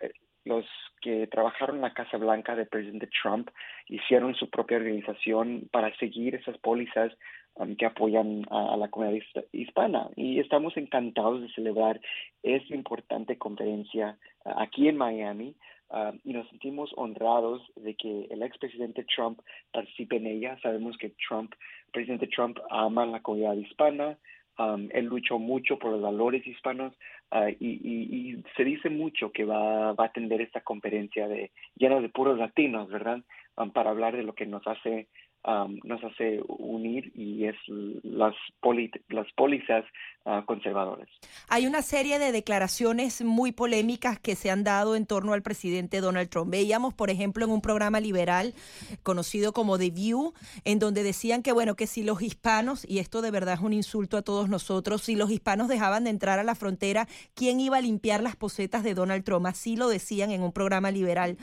eh, 0.00 0.12
los 0.44 0.64
que 1.00 1.26
trabajaron 1.28 1.76
en 1.76 1.82
la 1.82 1.94
Casa 1.94 2.16
Blanca 2.16 2.56
del 2.56 2.66
presidente 2.66 3.08
Trump, 3.22 3.48
hicieron 3.86 4.34
su 4.34 4.50
propia 4.50 4.78
organización 4.78 5.68
para 5.70 5.94
seguir 5.98 6.34
esas 6.34 6.58
pólizas 6.58 7.12
um, 7.54 7.76
que 7.76 7.86
apoyan 7.86 8.44
a, 8.50 8.74
a 8.74 8.76
la 8.76 8.88
comunidad 8.88 9.16
his- 9.22 9.44
hispana. 9.52 10.08
Y 10.16 10.40
estamos 10.40 10.76
encantados 10.76 11.42
de 11.42 11.48
celebrar 11.52 12.00
esta 12.42 12.74
importante 12.74 13.38
conferencia 13.38 14.18
ah, 14.44 14.54
aquí 14.64 14.88
en 14.88 14.96
Miami. 14.96 15.54
ah, 15.90 16.12
y 16.24 16.32
nos 16.32 16.48
sentimos 16.48 16.90
honrados 16.96 17.62
de 17.76 17.94
que 17.94 18.26
el 18.30 18.42
expresidente 18.42 19.04
Trump 19.14 19.38
participe 19.72 20.16
en 20.16 20.26
ella. 20.26 20.58
Sabemos 20.62 20.96
que 20.98 21.10
Trump, 21.28 21.52
presidente 21.92 22.26
Trump 22.26 22.58
ama 22.70 23.06
la 23.06 23.20
comunidad 23.20 23.54
hispana, 23.54 24.18
Um, 24.62 24.88
él 24.92 25.06
luchó 25.06 25.38
mucho 25.38 25.78
por 25.78 25.90
los 25.92 26.02
valores 26.02 26.46
hispanos 26.46 26.92
ah, 27.30 27.48
y, 27.50 27.70
y- 27.92 28.06
y 28.16 28.42
se 28.56 28.64
dice 28.64 28.90
mucho 28.90 29.32
que 29.32 29.44
va, 29.44 29.92
va 29.98 30.04
a 30.04 30.08
atender 30.08 30.40
esta 30.40 30.60
conferencia 30.60 31.26
de 31.26 31.50
llena 31.80 32.00
de 32.00 32.08
puros 32.10 32.38
latinos, 32.38 32.88
¿verdad? 32.88 33.20
Um, 33.56 33.70
para 33.72 33.90
hablar 33.90 34.14
de 34.16 34.22
lo 34.22 34.34
que 34.34 34.46
nos 34.46 34.64
hace 34.66 35.08
um, 35.44 35.80
nos 35.84 36.02
hace 36.04 36.40
unir 36.46 37.10
y 37.16 37.46
es 37.46 37.56
las 38.04 38.34
poli- 38.60 39.00
las 39.08 39.26
pólizas 39.32 39.84
ah, 40.24 40.44
conservadoras. 40.46 41.08
Hay 41.48 41.66
una 41.66 41.82
serie 41.82 42.18
de 42.18 42.32
declaraciones 42.32 43.22
muy 43.22 43.52
polémicas 43.52 44.18
que 44.18 44.36
se 44.36 44.50
han 44.50 44.64
dado 44.64 44.96
en 44.96 45.06
torno 45.06 45.32
al 45.32 45.42
presidente 45.42 46.00
Donald 46.00 46.28
Trump. 46.28 46.50
Veíamos, 46.50 46.94
por 46.94 47.10
ejemplo, 47.10 47.44
en 47.44 47.50
un 47.50 47.60
programa 47.60 48.00
liberal 48.00 48.54
conocido 49.02 49.52
como 49.52 49.78
The 49.78 49.90
View, 49.90 50.32
en 50.64 50.78
donde 50.78 51.02
decían 51.02 51.42
que, 51.42 51.52
bueno, 51.52 51.76
que 51.76 51.86
si 51.86 52.02
los 52.02 52.22
hispanos, 52.22 52.84
y 52.88 52.98
esto 52.98 53.22
de 53.22 53.30
verdad 53.30 53.54
es 53.54 53.60
un 53.60 53.72
insulto 53.72 54.16
a 54.16 54.22
todos 54.22 54.48
nosotros, 54.48 55.02
si 55.02 55.14
los 55.14 55.30
hispanos 55.30 55.68
dejaban 55.68 56.04
de 56.04 56.10
entrar 56.10 56.38
a 56.38 56.44
la 56.44 56.54
frontera, 56.54 57.08
¿quién 57.34 57.60
iba 57.60 57.78
a 57.78 57.80
limpiar 57.80 58.22
las 58.22 58.36
posetas 58.36 58.82
de 58.82 58.94
Donald 58.94 59.24
Trump? 59.24 59.46
Así 59.46 59.76
lo 59.76 59.88
decían 59.88 60.30
en 60.30 60.42
un 60.42 60.52
programa 60.52 60.90
liberal 60.90 61.36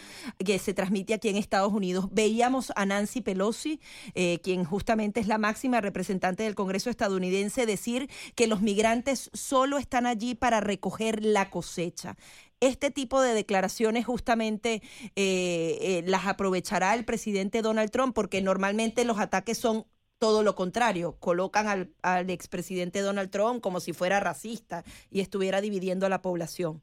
que 0.44 0.60
se 0.60 0.74
transmite 0.74 1.14
aquí 1.14 1.30
en 1.30 1.36
Estados 1.36 1.74
Unidos. 1.74 2.08
Veíamos 2.12 2.72
a 2.76 2.86
Nancy 2.86 3.22
Pelosi, 3.22 3.80
eh, 4.16 4.40
quien 4.44 4.64
justamente 4.64 5.20
es 5.20 5.28
la 5.28 5.38
máxima 5.38 5.82
representante 5.82 6.44
del 6.44 6.56
Congreso 6.56 6.90
estadounidense, 6.90 7.66
decir 7.66 8.10
que 8.36 8.48
los 8.48 8.62
migrantes 8.70 9.32
solo 9.34 9.80
están 9.80 10.06
allí 10.06 10.36
para 10.36 10.60
recoger 10.60 11.24
la 11.24 11.50
cosecha. 11.50 12.16
Este 12.60 12.92
tipo 12.92 13.20
de 13.20 13.34
declaraciones 13.34 14.06
justamente 14.06 14.82
eh, 15.16 15.78
eh, 15.82 16.04
las 16.06 16.28
aprovechará 16.28 16.94
el 16.94 17.04
presidente 17.04 17.64
Donald 17.64 17.90
Trump 17.90 18.14
porque 18.14 18.44
normalmente 18.44 19.06
los 19.06 19.18
ataques 19.18 19.58
son 19.58 19.86
todo 20.20 20.44
lo 20.44 20.54
contrario, 20.54 21.16
colocan 21.20 21.90
al, 22.04 22.30
expresidente 22.30 23.00
Donald 23.00 23.32
Trump 23.32 23.60
como 23.62 23.80
si 23.80 23.94
fuera 23.94 24.20
racista 24.20 24.84
y 25.10 25.22
estuviera 25.22 25.62
dividiendo 25.62 26.06
a 26.06 26.10
la 26.10 26.22
población. 26.22 26.82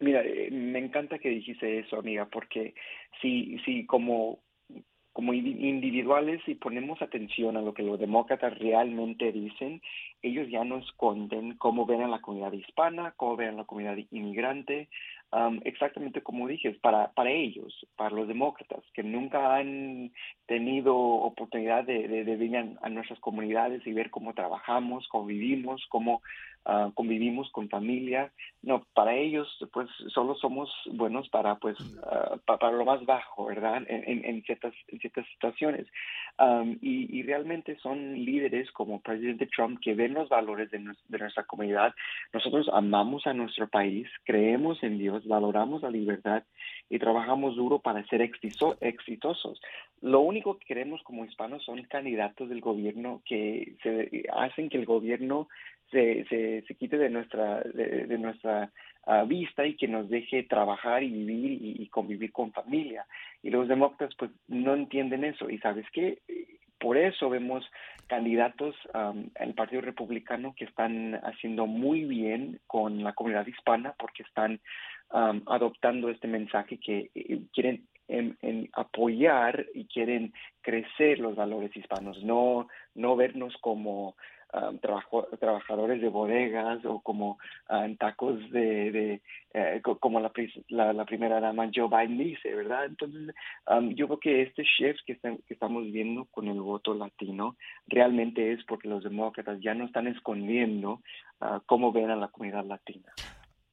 Mira, 0.00 0.22
eh, 0.24 0.50
me 0.50 0.80
encanta 0.80 1.20
que 1.20 1.28
dijiste 1.28 1.78
eso, 1.78 1.96
amiga, 1.96 2.26
porque 2.26 2.74
si, 3.20 3.58
si 3.64 3.86
como, 3.86 4.40
como 5.12 5.34
indi- 5.34 5.60
individuales, 5.60 6.40
si 6.46 6.54
ponemos 6.54 7.02
atención 7.02 7.56
a 7.56 7.62
lo 7.62 7.74
que 7.74 7.82
los 7.82 7.98
demócratas 7.98 8.58
realmente 8.58 9.30
dicen, 9.32 9.82
ellos 10.22 10.48
ya 10.48 10.64
no 10.64 10.78
esconden 10.78 11.56
cómo 11.56 11.84
ven 11.84 12.02
a 12.02 12.08
la 12.08 12.20
comunidad 12.20 12.52
hispana, 12.52 13.12
cómo 13.16 13.36
ven 13.36 13.50
a 13.50 13.52
la 13.52 13.64
comunidad 13.64 13.96
inmigrante, 14.10 14.88
um, 15.32 15.60
exactamente 15.64 16.22
como 16.22 16.48
dije, 16.48 16.72
para, 16.80 17.12
para 17.12 17.30
ellos, 17.30 17.86
para 17.96 18.14
los 18.14 18.28
demócratas, 18.28 18.84
que 18.94 19.02
nunca 19.02 19.56
han 19.56 20.12
tenido 20.46 20.96
oportunidad 20.96 21.84
de, 21.84 22.08
de, 22.08 22.24
de 22.24 22.36
venir 22.36 22.76
a, 22.80 22.88
nuestras 22.88 23.20
comunidades 23.20 23.86
y 23.86 23.92
ver 23.92 24.10
cómo 24.10 24.34
trabajamos, 24.34 25.06
cómo 25.08 25.26
vivimos, 25.26 25.84
cómo 25.88 26.22
uh, 26.66 26.92
convivimos 26.94 27.50
con 27.50 27.68
familia. 27.68 28.32
No, 28.62 28.86
para 28.94 29.14
ellos, 29.14 29.48
pues, 29.72 29.88
solo 30.08 30.34
somos 30.36 30.70
buenos 30.92 31.28
para, 31.28 31.56
pues, 31.56 31.78
uh, 31.80 32.38
para, 32.44 32.58
para, 32.58 32.72
lo 32.76 32.84
más 32.84 33.04
bajo, 33.04 33.46
¿verdad? 33.46 33.82
En, 33.88 34.24
en, 34.24 34.42
ciertas, 34.42 34.72
en 34.88 34.98
ciertas 34.98 35.26
situaciones. 35.34 35.86
Um, 36.38 36.78
y, 36.80 37.18
y, 37.18 37.22
realmente 37.22 37.76
son 37.80 38.14
líderes 38.14 38.70
como 38.72 39.00
presidente 39.00 39.46
Trump 39.46 39.78
que 39.80 39.94
ven 39.94 40.14
los 40.14 40.28
valores 40.28 40.70
de, 40.70 40.78
nos, 40.78 40.96
de 41.08 41.18
nuestra 41.18 41.44
comunidad. 41.44 41.94
Nosotros 42.32 42.70
amamos 42.72 43.26
a 43.26 43.34
nuestro 43.34 43.68
país, 43.68 44.08
creemos 44.24 44.82
en 44.82 44.98
Dios, 44.98 45.26
valoramos 45.26 45.82
la 45.82 45.90
libertad 45.90 46.42
y 46.88 46.98
trabajamos 46.98 47.56
duro 47.56 47.80
para 47.80 48.06
ser 48.06 48.22
exitosos. 48.22 49.60
Lo 50.00 50.20
único 50.20 50.58
que 50.58 50.66
queremos 50.66 51.02
como 51.02 51.24
hispanos 51.24 51.64
son 51.64 51.82
candidatos 51.84 52.48
del 52.48 52.60
gobierno 52.60 53.22
que 53.24 53.76
se 53.82 54.24
hacen 54.32 54.68
que 54.68 54.78
el 54.78 54.84
gobierno 54.84 55.48
se, 55.92 56.24
se, 56.66 56.74
quite 56.74 56.98
de 56.98 57.10
nuestra, 57.10 57.60
de, 57.60 58.18
nuestra 58.18 58.70
uh, 59.06 59.26
vista 59.26 59.64
y 59.66 59.76
que 59.76 59.86
nos 59.86 60.08
deje 60.08 60.42
trabajar 60.44 61.02
y 61.02 61.10
vivir 61.10 61.58
y, 61.80 61.86
convivir 61.88 62.32
con 62.32 62.52
familia. 62.52 63.06
Y 63.42 63.50
los 63.50 63.68
demócratas 63.68 64.14
pues 64.16 64.30
no 64.48 64.74
entienden 64.74 65.24
eso. 65.24 65.48
Y 65.50 65.58
sabes 65.58 65.86
qué, 65.92 66.18
por 66.80 66.96
eso 66.96 67.30
vemos 67.30 67.64
candidatos 68.08 68.74
um, 68.94 69.30
el 69.36 69.54
Partido 69.54 69.82
Republicano 69.82 70.54
que 70.56 70.64
están 70.64 71.14
haciendo 71.22 71.66
muy 71.66 72.04
bien 72.04 72.58
con 72.66 73.04
la 73.04 73.12
comunidad 73.12 73.46
hispana 73.46 73.94
porque 73.98 74.24
están 74.24 74.60
adoptando 75.12 76.08
este 76.08 76.26
mensaje 76.26 76.78
que 76.78 77.10
eh, 77.14 77.40
quieren 77.52 77.86
en, 78.08 78.36
en, 78.42 78.68
apoyar 78.72 79.66
y 79.74 79.84
quieren 79.86 80.32
crecer 80.60 81.18
los 81.18 81.36
valores 81.36 81.74
hispanos, 81.76 82.22
no, 82.22 82.68
no 82.94 83.16
vernos 83.16 83.54
como 83.60 84.16
um, 84.52 84.78
trabajo, 84.78 85.26
trabajadores 85.38 86.00
de 86.00 86.08
bodegas 86.08 86.84
o 86.84 87.00
como 87.00 87.38
um, 87.70 87.96
tacos 87.96 88.38
de, 88.50 88.92
de 88.92 89.22
eh, 89.54 89.82
como 90.00 90.20
la, 90.20 90.32
la, 90.68 90.92
la, 90.92 91.04
primera 91.04 91.40
dama 91.40 91.70
Joe 91.74 91.88
Biden 91.88 92.18
dice, 92.18 92.54
¿verdad? 92.54 92.86
Entonces, 92.86 93.34
um, 93.68 93.90
yo 93.94 94.06
creo 94.06 94.20
que 94.20 94.42
este 94.42 94.62
shift 94.62 95.00
que, 95.06 95.12
está, 95.12 95.30
que 95.46 95.54
estamos 95.54 95.84
viendo 95.92 96.26
con 96.26 96.48
el 96.48 96.60
voto 96.60 96.94
latino 96.94 97.56
realmente 97.86 98.52
es 98.52 98.64
porque 98.64 98.88
los 98.88 99.04
demócratas 99.04 99.60
ya 99.60 99.74
no 99.74 99.84
están 99.84 100.06
escondiendo 100.06 101.00
uh, 101.40 101.60
cómo 101.66 101.92
ven 101.92 102.10
a 102.10 102.16
la 102.16 102.28
comunidad 102.28 102.64
latina. 102.64 103.12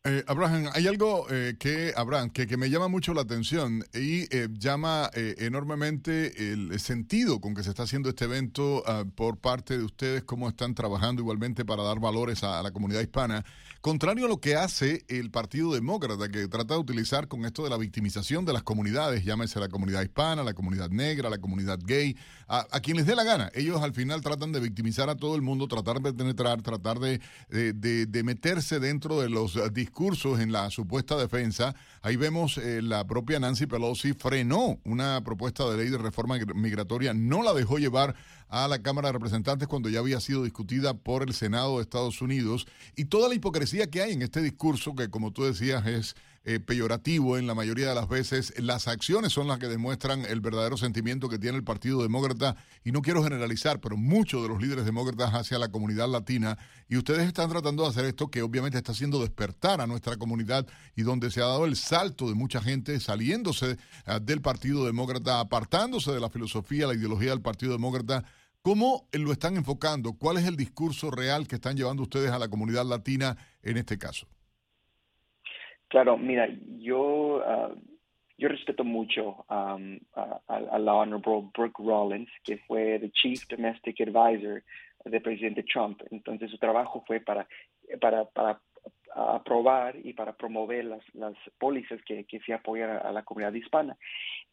Eh, 0.05 0.23
Abraham, 0.27 0.69
hay 0.73 0.87
algo 0.87 1.27
eh, 1.29 1.57
que, 1.59 1.91
Abraham, 1.93 2.29
que, 2.29 2.47
que, 2.47 2.55
me 2.55 2.69
llama 2.69 2.87
mucho 2.87 3.13
la 3.13 3.19
atención 3.19 3.83
y 3.93 4.33
eh, 4.33 4.47
llama 4.53 5.11
eh, 5.13 5.35
enormemente 5.39 6.53
el 6.53 6.79
sentido 6.79 7.41
con 7.41 7.53
que 7.53 7.63
se 7.63 7.71
está 7.71 7.83
haciendo 7.83 8.07
este 8.07 8.23
evento 8.23 8.81
uh, 8.87 9.05
por 9.09 9.39
parte 9.39 9.77
de 9.77 9.83
ustedes, 9.83 10.23
cómo 10.23 10.47
están 10.47 10.73
trabajando 10.73 11.21
igualmente 11.21 11.65
para 11.65 11.83
dar 11.83 11.99
valores 11.99 12.45
a, 12.45 12.63
la 12.63 12.71
comunidad 12.71 13.01
hispana, 13.01 13.43
contrario 13.81 14.27
a 14.27 14.29
lo 14.29 14.39
que 14.39 14.55
hace 14.55 15.03
el 15.09 15.31
Partido 15.31 15.73
Demócrata, 15.73 16.29
que 16.29 16.47
trata 16.47 16.75
de 16.75 16.79
utilizar 16.79 17.27
con 17.27 17.43
esto 17.43 17.65
de 17.65 17.69
la 17.69 17.77
victimización 17.77 18.45
de 18.45 18.53
las 18.53 18.63
comunidades, 18.63 19.25
llámese 19.25 19.59
la 19.59 19.67
comunidad 19.67 20.01
hispana, 20.01 20.43
la 20.43 20.53
comunidad 20.53 20.89
negra, 20.91 21.29
la 21.29 21.39
comunidad 21.39 21.77
gay, 21.83 22.15
a, 22.47 22.65
a 22.71 22.79
quien 22.79 22.95
les 22.95 23.05
dé 23.05 23.17
la 23.17 23.25
gana. 23.25 23.51
Ellos 23.53 23.81
al 23.81 23.93
final 23.93 24.21
tratan 24.21 24.53
de 24.53 24.61
victimizar 24.61 25.09
a 25.09 25.17
todo 25.17 25.35
el 25.35 25.41
mundo, 25.41 25.67
tratar 25.67 25.99
de 25.99 26.13
penetrar, 26.13 26.61
tratar 26.61 26.99
de, 26.99 27.19
de, 27.49 27.73
de, 27.73 28.05
de 28.05 28.23
meterse 28.23 28.79
dentro 28.79 29.19
de 29.19 29.27
los 29.27 29.57
discursos 29.89 30.39
en 30.39 30.51
la 30.51 30.69
supuesta 30.69 31.17
defensa. 31.17 31.73
Ahí 32.03 32.15
vemos 32.15 32.59
eh, 32.59 32.79
la 32.83 33.07
propia 33.07 33.39
Nancy 33.39 33.65
Pelosi 33.65 34.13
frenó 34.13 34.77
una 34.85 35.23
propuesta 35.23 35.67
de 35.67 35.77
ley 35.77 35.89
de 35.89 35.97
reforma 35.97 36.37
migratoria, 36.53 37.11
no 37.15 37.41
la 37.41 37.53
dejó 37.53 37.79
llevar 37.79 38.13
a 38.49 38.67
la 38.67 38.81
Cámara 38.81 39.09
de 39.09 39.13
Representantes 39.13 39.67
cuando 39.67 39.89
ya 39.89 39.99
había 39.99 40.19
sido 40.19 40.43
discutida 40.43 40.93
por 40.93 41.23
el 41.23 41.33
Senado 41.33 41.77
de 41.77 41.83
Estados 41.83 42.21
Unidos 42.21 42.67
y 42.95 43.05
toda 43.05 43.29
la 43.29 43.35
hipocresía 43.35 43.89
que 43.89 44.01
hay 44.01 44.13
en 44.13 44.21
este 44.21 44.41
discurso 44.41 44.95
que 44.95 45.09
como 45.09 45.31
tú 45.31 45.43
decías 45.43 45.85
es 45.85 46.15
eh, 46.45 46.59
peyorativo 46.59 47.37
en 47.37 47.47
la 47.47 47.53
mayoría 47.53 47.89
de 47.89 47.95
las 47.95 48.07
veces. 48.07 48.53
Las 48.57 48.87
acciones 48.87 49.33
son 49.33 49.47
las 49.47 49.59
que 49.59 49.67
demuestran 49.67 50.25
el 50.25 50.39
verdadero 50.39 50.77
sentimiento 50.77 51.27
que 51.27 51.37
tiene 51.37 51.57
el 51.57 51.65
Partido 51.65 52.01
Demócrata 52.01 52.55
y 52.85 52.93
no 52.93 53.01
quiero 53.01 53.21
generalizar, 53.23 53.81
pero 53.81 53.97
muchos 53.97 54.41
de 54.41 54.47
los 54.47 54.61
líderes 54.61 54.85
demócratas 54.85 55.31
hacia 55.33 55.59
la 55.59 55.69
comunidad 55.69 56.07
latina 56.07 56.57
y 56.87 56.95
ustedes 56.95 57.27
están 57.27 57.49
tratando 57.49 57.83
de 57.83 57.89
hacer 57.89 58.05
esto 58.05 58.31
que 58.31 58.41
obviamente 58.41 58.77
está 58.77 58.93
haciendo 58.93 59.19
despertar 59.19 59.81
a 59.81 59.85
nuestra 59.85 60.15
comunidad 60.15 60.65
y 60.95 61.03
donde 61.03 61.29
se 61.29 61.41
ha 61.41 61.45
dado 61.45 61.65
el 61.65 61.75
salto 61.75 62.29
de 62.29 62.35
mucha 62.35 62.61
gente 62.61 62.99
saliéndose 63.01 63.77
uh, 64.07 64.19
del 64.19 64.41
Partido 64.41 64.85
Demócrata, 64.85 65.41
apartándose 65.41 66.13
de 66.13 66.21
la 66.21 66.29
filosofía, 66.29 66.87
la 66.87 66.95
ideología 66.95 67.31
del 67.31 67.41
Partido 67.41 67.73
Demócrata. 67.73 68.23
¿Cómo 68.61 69.07
lo 69.13 69.31
están 69.31 69.55
enfocando? 69.55 70.13
¿Cuál 70.19 70.37
es 70.37 70.47
el 70.47 70.57
discurso 70.57 71.09
real 71.11 71.47
que 71.47 71.55
están 71.55 71.77
llevando 71.77 72.03
ustedes 72.03 72.31
a 72.31 72.39
la 72.39 72.49
comunidad 72.49 72.85
latina 72.85 73.37
en 73.63 73.77
este 73.77 73.97
caso? 73.97 74.27
Claro, 75.87 76.17
mira, 76.17 76.47
yo, 76.77 77.37
uh, 77.37 77.73
yo 78.37 78.47
respeto 78.49 78.83
mucho 78.83 79.45
a, 79.47 79.77
la 80.77 80.93
Honorable 80.93 81.49
Brooke 81.53 81.79
Rollins, 81.79 82.29
que 82.43 82.57
fue 82.57 82.95
el 82.95 83.11
Chief 83.13 83.47
Domestic 83.47 84.01
Advisor 84.01 84.63
del 85.05 85.21
presidente 85.21 85.63
Trump. 85.63 86.01
Entonces, 86.11 86.51
su 86.51 86.57
trabajo 86.57 87.03
fue 87.07 87.21
para, 87.21 87.47
para 87.99 88.59
aprobar 89.15 89.95
y 90.03 90.13
para 90.13 90.33
promover 90.33 90.85
las, 90.85 91.03
las 91.13 91.35
pólizas 91.57 92.01
que, 92.03 92.25
que 92.25 92.39
se 92.41 92.53
apoyan 92.53 92.89
a, 92.89 93.11
la 93.11 93.23
comunidad 93.23 93.53
hispana. 93.53 93.97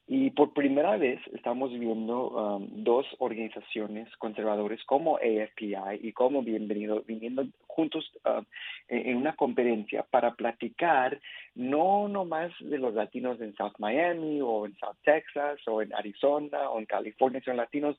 Y 0.08 0.30
por 0.30 0.52
primera 0.52 0.96
vez 0.96 1.20
estamos 1.34 1.72
viendo 1.72 2.30
um, 2.30 2.68
dos 2.84 3.06
organizaciones 3.18 4.08
conservadoras 4.18 4.82
como 4.84 5.16
AFPI 5.16 5.74
y 6.00 6.12
como 6.12 6.42
Bienvenido 6.42 7.02
viniendo 7.02 7.44
juntos 7.66 8.12
uh, 8.24 8.42
en 8.88 9.16
una 9.16 9.34
conferencia 9.34 10.04
para 10.08 10.34
platicar 10.34 11.20
no 11.56 12.06
nomás 12.06 12.52
de 12.60 12.78
los 12.78 12.94
latinos 12.94 13.40
en 13.40 13.56
South 13.56 13.74
Miami 13.78 14.40
o 14.40 14.66
en 14.66 14.76
South 14.76 14.96
Texas 15.02 15.58
o 15.66 15.82
en 15.82 15.92
Arizona 15.92 16.70
o 16.70 16.78
en 16.78 16.86
California, 16.86 17.42
son 17.44 17.56
latinos 17.56 17.96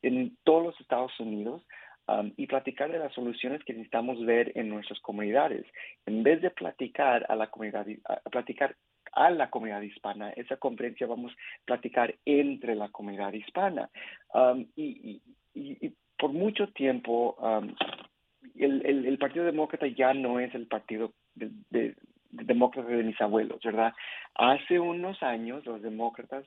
en 0.00 0.36
todos 0.44 0.64
los 0.64 0.80
Estados 0.80 1.18
Unidos, 1.20 1.62
Um, 2.10 2.32
y 2.36 2.46
platicar 2.48 2.90
de 2.90 2.98
las 2.98 3.12
soluciones 3.12 3.62
que 3.62 3.72
necesitamos 3.72 4.24
ver 4.24 4.50
en 4.56 4.68
nuestras 4.68 4.98
comunidades. 5.00 5.64
En 6.06 6.24
vez 6.24 6.42
de 6.42 6.50
platicar 6.50 7.24
a 7.28 7.36
la 7.36 7.48
comunidad, 7.48 7.86
a 8.08 8.30
platicar 8.30 8.74
a 9.12 9.30
la 9.30 9.48
comunidad 9.48 9.82
hispana, 9.82 10.30
esa 10.30 10.56
conferencia 10.56 11.06
vamos 11.06 11.32
a 11.32 11.64
platicar 11.66 12.16
entre 12.24 12.74
la 12.74 12.88
comunidad 12.88 13.32
hispana. 13.32 13.90
Um, 14.34 14.66
y, 14.74 15.20
y, 15.54 15.86
y, 15.86 15.92
por 16.18 16.32
mucho 16.32 16.68
tiempo, 16.72 17.36
um, 17.38 17.74
el, 18.56 18.84
el, 18.84 19.06
el, 19.06 19.18
Partido 19.18 19.44
Demócrata 19.44 19.86
ya 19.86 20.12
no 20.12 20.40
es 20.40 20.52
el 20.54 20.66
partido 20.66 21.12
de, 21.36 21.50
de, 21.70 21.94
de 22.30 22.44
demócratas 22.44 22.90
de 22.90 23.04
mis 23.04 23.20
abuelos, 23.20 23.60
¿verdad? 23.62 23.92
Hace 24.34 24.80
unos 24.80 25.22
años 25.22 25.64
los 25.64 25.80
demócratas 25.80 26.44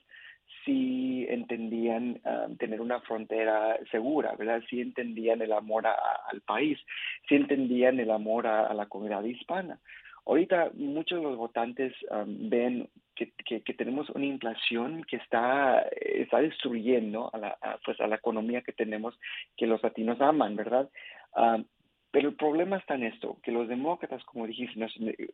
sí 0.65 1.25
entendían 1.29 2.21
uh, 2.25 2.55
tener 2.55 2.81
una 2.81 2.99
frontera 3.01 3.77
segura, 3.91 4.35
¿verdad? 4.35 4.61
Sí 4.69 4.81
entendían 4.81 5.41
el 5.41 5.51
amor 5.51 5.87
al 5.87 6.41
país, 6.41 6.79
sí 7.27 7.35
entendían 7.35 7.99
el 7.99 8.11
amor 8.11 8.47
a, 8.47 8.73
la 8.73 8.85
comunidad 8.87 9.23
hispana. 9.23 9.79
Ahorita 10.25 10.71
muchos 10.75 11.19
de 11.19 11.23
los 11.23 11.37
votantes 11.37 11.93
um, 12.09 12.49
ven 12.49 12.89
que, 13.15 13.31
que, 13.61 13.73
tenemos 13.73 14.09
una 14.09 14.25
inflación 14.25 15.03
que 15.03 15.17
está, 15.17 15.81
está 15.91 16.39
destruyendo 16.39 17.29
a 17.33 17.37
la, 17.37 17.57
pues 17.85 17.99
a 17.99 18.07
la 18.07 18.15
economía 18.15 18.61
que 18.61 18.71
tenemos, 18.71 19.19
que 19.55 19.67
los 19.67 19.83
latinos 19.83 20.19
aman, 20.21 20.55
¿verdad? 20.55 20.89
Um, 21.35 21.65
pero 22.13 22.29
el 22.29 22.35
problema 22.35 22.77
está 22.77 22.93
en 22.93 23.05
esto, 23.05 23.39
que 23.41 23.51
los 23.51 23.67
demócratas, 23.67 24.23
como 24.25 24.45
dijiste, 24.45 24.79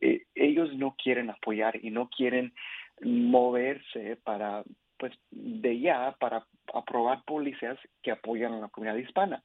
eh, 0.00 0.24
ellos 0.34 0.74
no 0.74 0.96
quieren 0.96 1.28
apoyar 1.28 1.78
y 1.84 1.90
no 1.90 2.08
quieren 2.08 2.54
moverse 3.02 4.16
para, 4.16 4.64
pues 5.00 5.14
de 5.30 5.80
ya 5.80 6.14
para 6.20 6.44
aprobar 6.74 7.24
policías 7.24 7.78
que 8.02 8.12
apoyan 8.12 8.52
a 8.52 8.60
la 8.60 8.68
comunidad 8.68 8.98
hispana. 8.98 9.42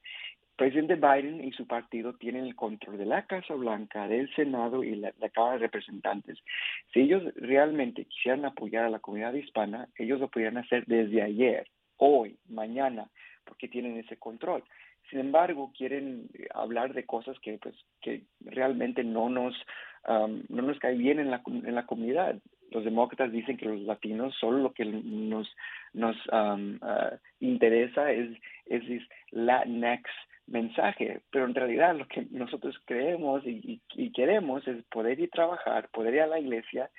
Presidente 0.57 0.95
Biden 0.95 1.43
y 1.43 1.51
su 1.51 1.65
partido 1.65 2.13
tienen 2.13 2.45
el 2.45 2.55
control 2.55 2.97
de 2.97 3.05
la 3.05 3.25
Casa 3.25 3.55
Blanca, 3.55 4.07
del 4.07 4.33
Senado 4.35 4.83
y 4.83 4.95
la, 4.95 5.11
Cámara 5.33 5.53
de 5.53 5.59
Representantes. 5.59 6.37
Si 6.93 7.01
ellos 7.01 7.23
realmente 7.35 8.05
quisieran 8.05 8.45
apoyar 8.45 8.85
a 8.85 8.89
la 8.89 8.99
comunidad 8.99 9.33
hispana, 9.33 9.87
ellos 9.97 10.19
lo 10.19 10.29
podrían 10.29 10.57
hacer 10.57 10.85
desde 10.85 11.21
ayer, 11.21 11.67
hoy, 11.97 12.37
mañana, 12.49 13.09
porque 13.43 13.67
tienen 13.67 13.97
ese 13.97 14.17
control. 14.17 14.63
Sin 15.09 15.19
embargo, 15.19 15.71
quieren 15.77 16.29
hablar 16.53 16.93
de 16.93 17.05
cosas 17.05 17.37
que, 17.39 17.57
pues, 17.57 17.75
que 18.01 18.23
realmente 18.41 19.03
no 19.03 19.29
nos, 19.29 19.53
um, 20.07 20.41
no 20.49 20.61
nos 20.63 20.79
cae 20.79 20.95
bien 20.95 21.19
en 21.19 21.31
la, 21.31 21.41
en 21.45 21.75
la 21.75 21.85
comunidad 21.85 22.39
los 22.75 22.83
demócratas 22.83 23.31
dicen 23.31 23.57
que 23.57 23.65
los 23.65 23.81
latinos 23.81 24.35
solo 24.39 24.59
lo 24.59 24.73
que 24.73 24.85
nos 24.85 25.47
nos 25.93 26.15
um, 26.31 26.75
uh, 26.81 27.17
interesa 27.39 28.11
es 28.11 28.29
es 28.65 28.83
Latinx 29.31 30.09
mensaje, 30.47 31.21
pero 31.31 31.45
en 31.45 31.55
realidad 31.55 31.95
lo 31.95 32.07
que 32.07 32.27
nosotros 32.29 32.75
creemos 32.85 33.41
y, 33.45 33.81
queremos 34.13 34.67
es 34.67 34.83
poder 34.85 35.19
ir 35.19 35.29
a 35.29 35.35
trabajar, 35.35 35.89
poder 35.89 36.13
ir 36.15 36.21
a 36.21 36.27
la 36.27 36.39
iglesia 36.39 36.89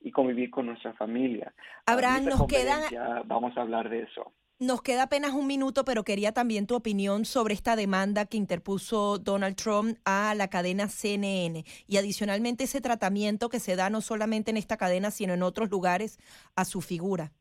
y 0.00 0.10
convivir 0.10 0.50
con 0.50 0.66
nuestra 0.66 0.92
familia. 0.94 1.52
Abraham, 1.86 2.26
nos 2.26 2.46
queda... 2.46 3.22
Vamos 3.24 3.56
a 3.56 3.62
hablar 3.62 3.88
de 3.88 4.02
eso. 4.02 4.32
Nos 4.62 4.80
queda 4.80 5.02
apenas 5.02 5.32
un 5.32 5.48
minuto, 5.48 5.84
pero 5.84 6.04
quería 6.04 6.30
también 6.30 6.68
tu 6.68 6.76
opinión 6.76 7.24
sobre 7.24 7.52
esta 7.52 7.74
demanda 7.74 8.26
que 8.26 8.36
interpuso 8.36 9.18
Donald 9.18 9.56
Trump 9.56 9.98
a 10.04 10.36
la 10.36 10.50
cadena 10.50 10.86
CNN 10.86 11.64
y 11.88 11.96
adicionalmente 11.96 12.62
ese 12.62 12.80
tratamiento 12.80 13.48
que 13.48 13.58
se 13.58 13.74
da 13.74 13.90
no 13.90 14.00
solamente 14.00 14.52
en 14.52 14.56
esta 14.56 14.76
cadena, 14.76 15.10
sino 15.10 15.34
en 15.34 15.42
otros 15.42 15.68
lugares 15.68 16.20
a 16.54 16.64
su 16.64 16.80
figura. 16.80 17.32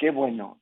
Qué 0.00 0.10
bueno. 0.10 0.58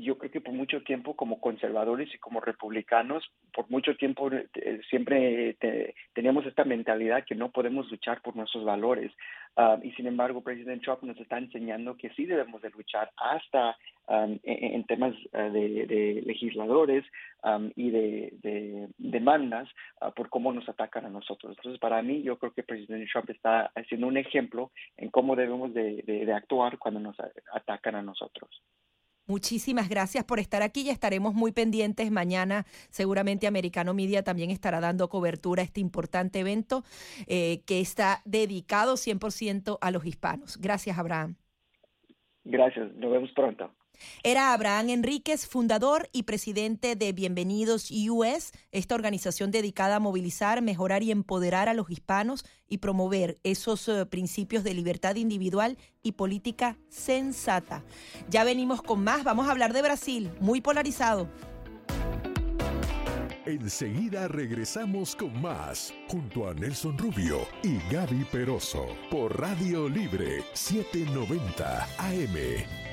yo 0.00 0.16
creo 0.16 0.30
que 0.30 0.40
por 0.40 0.54
mucho 0.54 0.82
tiempo 0.82 1.14
como 1.14 1.40
conservadores 1.40 2.08
y 2.14 2.18
como 2.18 2.40
republicanos, 2.40 3.22
por 3.54 3.70
mucho 3.70 3.96
tiempo 3.96 4.30
eh, 4.32 4.80
siempre 4.88 5.58
teníamos 6.14 6.46
esta 6.46 6.64
mentalidad 6.64 7.24
que 7.26 7.34
no 7.34 7.50
podemos 7.50 7.90
luchar 7.90 8.22
por 8.22 8.34
nuestros 8.34 8.64
valores. 8.64 9.12
Y 9.82 9.90
sin 9.92 10.06
embargo, 10.06 10.42
presidente 10.42 10.84
Trump 10.84 11.02
nos 11.02 11.18
está 11.18 11.38
enseñando 11.38 11.96
que 11.96 12.10
sí 12.10 12.24
debemos 12.24 12.62
de 12.62 12.70
luchar 12.70 13.10
hasta 13.16 13.76
en, 14.08 14.84
temas 14.84 15.14
eh, 15.32 15.50
de, 15.50 16.22
legisladores 16.26 17.04
y 17.76 17.90
de, 17.90 18.88
demandas 18.98 19.68
ah, 20.00 20.10
por 20.10 20.28
cómo 20.28 20.52
nos 20.52 20.68
atacan 20.68 21.06
a 21.06 21.10
nosotros. 21.10 21.54
Entonces, 21.56 21.80
para 21.80 22.02
mí, 22.02 22.22
yo 22.22 22.38
creo 22.38 22.52
que 22.52 22.62
presidente 22.62 23.08
Trump 23.12 23.30
está 23.30 23.70
haciendo 23.74 24.06
un 24.06 24.16
ejemplo 24.16 24.70
en 24.96 25.10
cómo 25.10 25.36
debemos 25.36 25.72
de 25.74 26.32
actuar 26.34 26.78
cuando 26.78 27.00
nos 27.00 27.16
atacan 27.52 27.96
a 27.96 28.02
nosotros. 28.02 28.62
Muchísimas 29.26 29.88
gracias 29.88 30.24
por 30.24 30.40
estar 30.40 30.62
aquí 30.62 30.82
y 30.82 30.90
estaremos 30.90 31.34
muy 31.34 31.52
pendientes 31.52 32.10
mañana. 32.10 32.64
Seguramente 32.90 33.46
Americano 33.46 33.94
Media 33.94 34.22
también 34.24 34.50
estará 34.50 34.80
dando 34.80 35.08
cobertura 35.08 35.62
a 35.62 35.64
este 35.64 35.80
importante 35.80 36.40
evento 36.40 36.82
eh, 37.26 37.62
que 37.66 37.80
está 37.80 38.20
dedicado 38.24 38.94
100% 38.94 39.78
a 39.80 39.90
los 39.90 40.04
hispanos. 40.04 40.58
Gracias, 40.58 40.98
Abraham. 40.98 41.36
Gracias, 42.44 42.92
nos 42.94 43.12
vemos 43.12 43.30
pronto. 43.32 43.70
Era 44.22 44.52
Abraham 44.52 44.90
Enríquez, 44.90 45.46
fundador 45.46 46.08
y 46.12 46.24
presidente 46.24 46.96
de 46.96 47.12
Bienvenidos 47.12 47.90
US, 47.90 48.52
esta 48.70 48.94
organización 48.94 49.50
dedicada 49.50 49.96
a 49.96 50.00
movilizar, 50.00 50.62
mejorar 50.62 51.02
y 51.02 51.10
empoderar 51.10 51.68
a 51.68 51.74
los 51.74 51.90
hispanos 51.90 52.44
y 52.68 52.78
promover 52.78 53.38
esos 53.42 53.88
eh, 53.88 54.06
principios 54.06 54.64
de 54.64 54.74
libertad 54.74 55.16
individual 55.16 55.76
y 56.02 56.12
política 56.12 56.78
sensata. 56.88 57.84
Ya 58.28 58.44
venimos 58.44 58.82
con 58.82 59.04
más, 59.04 59.24
vamos 59.24 59.48
a 59.48 59.50
hablar 59.50 59.72
de 59.72 59.82
Brasil, 59.82 60.30
muy 60.40 60.60
polarizado. 60.60 61.28
Enseguida 63.44 64.28
regresamos 64.28 65.16
con 65.16 65.40
más, 65.42 65.92
junto 66.08 66.48
a 66.48 66.54
Nelson 66.54 66.96
Rubio 66.96 67.40
y 67.64 67.76
Gaby 67.92 68.24
Peroso, 68.30 68.86
por 69.10 69.38
Radio 69.40 69.88
Libre 69.88 70.44
790 70.52 71.88
AM. 71.98 72.91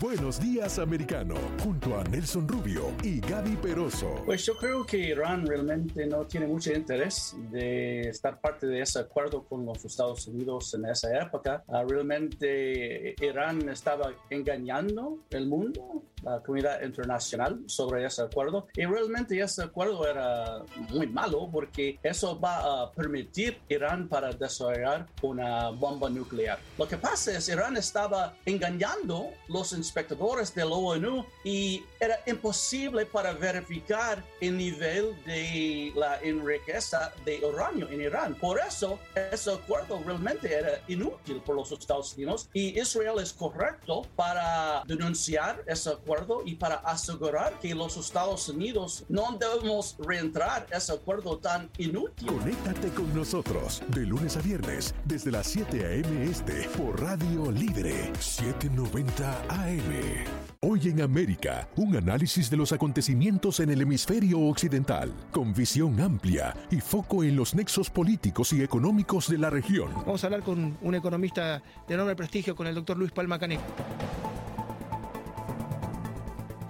Buenos 0.00 0.40
días, 0.40 0.80
americano, 0.80 1.36
junto 1.62 1.96
a 1.96 2.02
Nelson 2.02 2.48
Rubio 2.48 2.92
y 3.04 3.20
Gaby 3.20 3.54
Peroso. 3.56 4.22
Pues 4.24 4.44
yo 4.44 4.56
creo 4.56 4.84
que 4.84 4.96
Irán 4.98 5.46
realmente 5.46 6.04
no 6.06 6.26
tiene 6.26 6.48
mucho 6.48 6.72
interés 6.72 7.36
de 7.52 8.08
estar 8.08 8.40
parte 8.40 8.66
de 8.66 8.80
ese 8.80 8.98
acuerdo 8.98 9.44
con 9.44 9.64
los 9.64 9.84
Estados 9.84 10.26
Unidos 10.26 10.74
en 10.74 10.86
esa 10.86 11.16
época. 11.22 11.62
Ah, 11.68 11.84
realmente 11.88 13.14
Irán 13.24 13.68
estaba 13.68 14.12
engañando 14.30 15.20
el 15.30 15.46
mundo 15.46 16.02
la 16.24 16.40
comunidad 16.40 16.82
internacional 16.82 17.60
sobre 17.66 18.04
ese 18.04 18.22
acuerdo 18.22 18.66
y 18.74 18.84
realmente 18.84 19.38
ese 19.38 19.62
acuerdo 19.62 20.08
era 20.08 20.62
muy 20.90 21.06
malo 21.06 21.48
porque 21.52 21.98
eso 22.02 22.38
va 22.38 22.82
a 22.82 22.92
permitir 22.92 23.58
Irán 23.68 24.08
para 24.08 24.32
desarrollar 24.32 25.06
una 25.22 25.70
bomba 25.70 26.08
nuclear. 26.08 26.58
Lo 26.78 26.88
que 26.88 26.96
pasa 26.96 27.36
es 27.36 27.48
Irán 27.48 27.76
estaba 27.76 28.34
engañando 28.46 29.30
los 29.48 29.72
inspectores 29.72 30.54
de 30.54 30.64
la 30.64 30.74
ONU 30.74 31.26
y 31.44 31.82
era 32.00 32.18
imposible 32.26 33.06
para 33.06 33.32
verificar 33.32 34.22
el 34.40 34.56
nivel 34.56 35.14
de 35.24 35.92
la 35.94 36.18
enriqueza 36.22 37.12
de 37.24 37.44
uranio 37.44 37.88
en 37.90 38.00
Irán. 38.00 38.34
Por 38.34 38.58
eso 38.58 38.98
ese 39.14 39.52
acuerdo 39.52 40.00
realmente 40.04 40.52
era 40.52 40.80
inútil 40.88 41.40
por 41.44 41.56
los 41.56 41.70
Estados 41.72 42.14
Unidos 42.14 42.48
y 42.52 42.78
Israel 42.80 43.18
es 43.20 43.32
correcto 43.32 44.06
para 44.16 44.82
denunciar 44.86 45.62
ese 45.66 45.90
acuerdo 45.90 46.13
y 46.44 46.54
para 46.54 46.76
asegurar 46.76 47.58
que 47.58 47.74
los 47.74 47.96
Estados 47.96 48.48
Unidos 48.48 49.04
no 49.08 49.36
debemos 49.38 49.96
reentrar 49.98 50.66
ese 50.70 50.92
acuerdo 50.92 51.38
tan 51.38 51.68
inútil. 51.78 52.28
Conéctate 52.28 52.88
con 52.90 53.12
nosotros 53.14 53.82
de 53.88 54.06
lunes 54.06 54.36
a 54.36 54.40
viernes 54.40 54.94
desde 55.04 55.30
las 55.30 55.46
7 55.48 55.84
a.m. 55.84 56.24
este 56.24 56.68
por 56.76 57.00
Radio 57.00 57.50
Libre 57.50 58.12
790 58.20 59.42
AM. 59.48 60.24
Hoy 60.60 60.88
en 60.88 61.02
América, 61.02 61.68
un 61.76 61.96
análisis 61.96 62.48
de 62.48 62.56
los 62.56 62.72
acontecimientos 62.72 63.60
en 63.60 63.70
el 63.70 63.82
hemisferio 63.82 64.40
occidental, 64.40 65.12
con 65.30 65.52
visión 65.52 66.00
amplia 66.00 66.54
y 66.70 66.80
foco 66.80 67.24
en 67.24 67.36
los 67.36 67.54
nexos 67.54 67.90
políticos 67.90 68.52
y 68.52 68.62
económicos 68.62 69.28
de 69.28 69.38
la 69.38 69.50
región. 69.50 69.92
Vamos 69.94 70.22
a 70.22 70.28
hablar 70.28 70.42
con 70.42 70.78
un 70.80 70.94
economista 70.94 71.62
de 71.86 71.94
enorme 71.94 72.16
prestigio, 72.16 72.54
con 72.54 72.66
el 72.66 72.74
doctor 72.74 72.96
Luis 72.96 73.12
Palma 73.12 73.38
Caneco. 73.38 73.62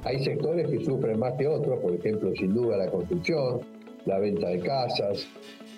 Hay 0.05 0.23
sectores 0.23 0.69
que 0.69 0.85
sufren 0.85 1.19
más 1.19 1.33
que 1.35 1.49
otros, 1.49 1.79
por 1.81 1.95
ejemplo, 1.95 2.31
sin 2.37 2.55
duda 2.55 2.77
la 2.77 2.91
construcción, 2.91 3.61
la 4.05 4.19
venta 4.19 4.49
de 4.49 4.61
casas, 4.61 5.27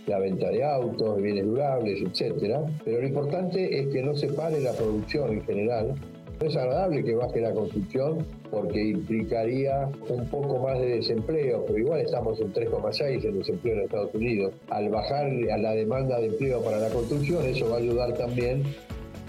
la 0.07 0.19
venta 0.19 0.49
de 0.51 0.65
autos, 0.65 1.17
de 1.17 1.23
bienes 1.23 1.47
durables, 1.47 2.01
etc. 2.01 2.57
Pero 2.85 3.01
lo 3.01 3.07
importante 3.07 3.81
es 3.81 3.87
que 3.89 4.03
no 4.03 4.15
se 4.17 4.29
pare 4.29 4.61
la 4.61 4.73
producción 4.73 5.33
en 5.33 5.45
general. 5.45 5.95
No 6.41 6.47
es 6.47 6.57
agradable 6.57 7.03
que 7.03 7.15
baje 7.15 7.41
la 7.41 7.53
construcción 7.53 8.27
porque 8.51 8.83
implicaría 8.85 9.89
un 10.09 10.27
poco 10.27 10.59
más 10.59 10.79
de 10.81 10.97
desempleo, 10.97 11.65
pero 11.67 11.79
igual 11.79 12.01
estamos 12.01 12.39
en 12.41 12.53
3,6 12.53 13.25
en 13.25 13.39
desempleo 13.39 13.75
en 13.77 13.81
Estados 13.83 14.15
Unidos. 14.15 14.53
Al 14.69 14.89
bajar 14.91 15.33
la 15.33 15.73
demanda 15.73 16.21
de 16.21 16.27
empleo 16.27 16.63
para 16.63 16.79
la 16.79 16.91
construcción, 16.91 17.47
eso 17.47 17.71
va 17.71 17.77
a 17.77 17.79
ayudar 17.79 18.13
también 18.15 18.65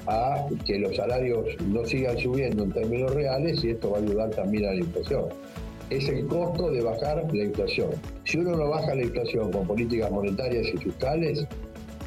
a 0.08 0.46
que 0.66 0.80
los 0.80 0.96
salarios 0.96 1.46
no 1.68 1.86
sigan 1.86 2.18
subiendo 2.18 2.64
en 2.64 2.72
términos 2.72 3.14
reales 3.14 3.64
y 3.64 3.72
esto 3.72 3.92
va 3.92 3.98
a 3.98 4.02
ayudar 4.02 4.30
también 4.32 4.66
a 4.66 4.74
la 4.74 4.80
inflación. 4.80 5.26
Es 5.90 6.08
el 6.10 6.28
costo 6.28 6.70
de 6.72 6.82
bajar 6.82 7.26
la 7.34 7.44
inflación. 7.44 7.92
Si 8.26 8.38
uno 8.38 8.56
no 8.56 8.70
baja 8.70 8.94
la 8.96 9.04
inflación 9.04 9.52
con 9.52 9.68
políticas 9.68 10.12
monetarias 10.12 10.68
y 10.74 10.78
fiscales, 10.78 11.48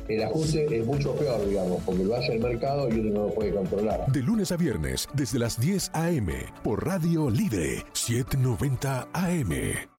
el 0.08 0.22
ajuste 0.24 0.66
es 0.76 0.84
mucho 0.84 1.14
peor, 1.14 1.48
digamos, 1.48 1.82
porque 1.84 2.04
lo 2.04 2.16
hace 2.16 2.32
el 2.32 2.40
mercado 2.40 2.88
y 2.88 2.98
uno 2.98 3.10
no 3.10 3.26
lo 3.28 3.34
puede 3.34 3.52
controlar. 3.52 4.10
De 4.10 4.22
lunes 4.22 4.50
a 4.50 4.56
viernes, 4.56 5.08
desde 5.14 5.38
las 5.38 5.58
10 5.58 5.90
a.m., 5.94 6.32
por 6.64 6.84
Radio 6.84 7.30
Libre 7.30 7.84
790 7.92 9.08
AM. 9.12 9.89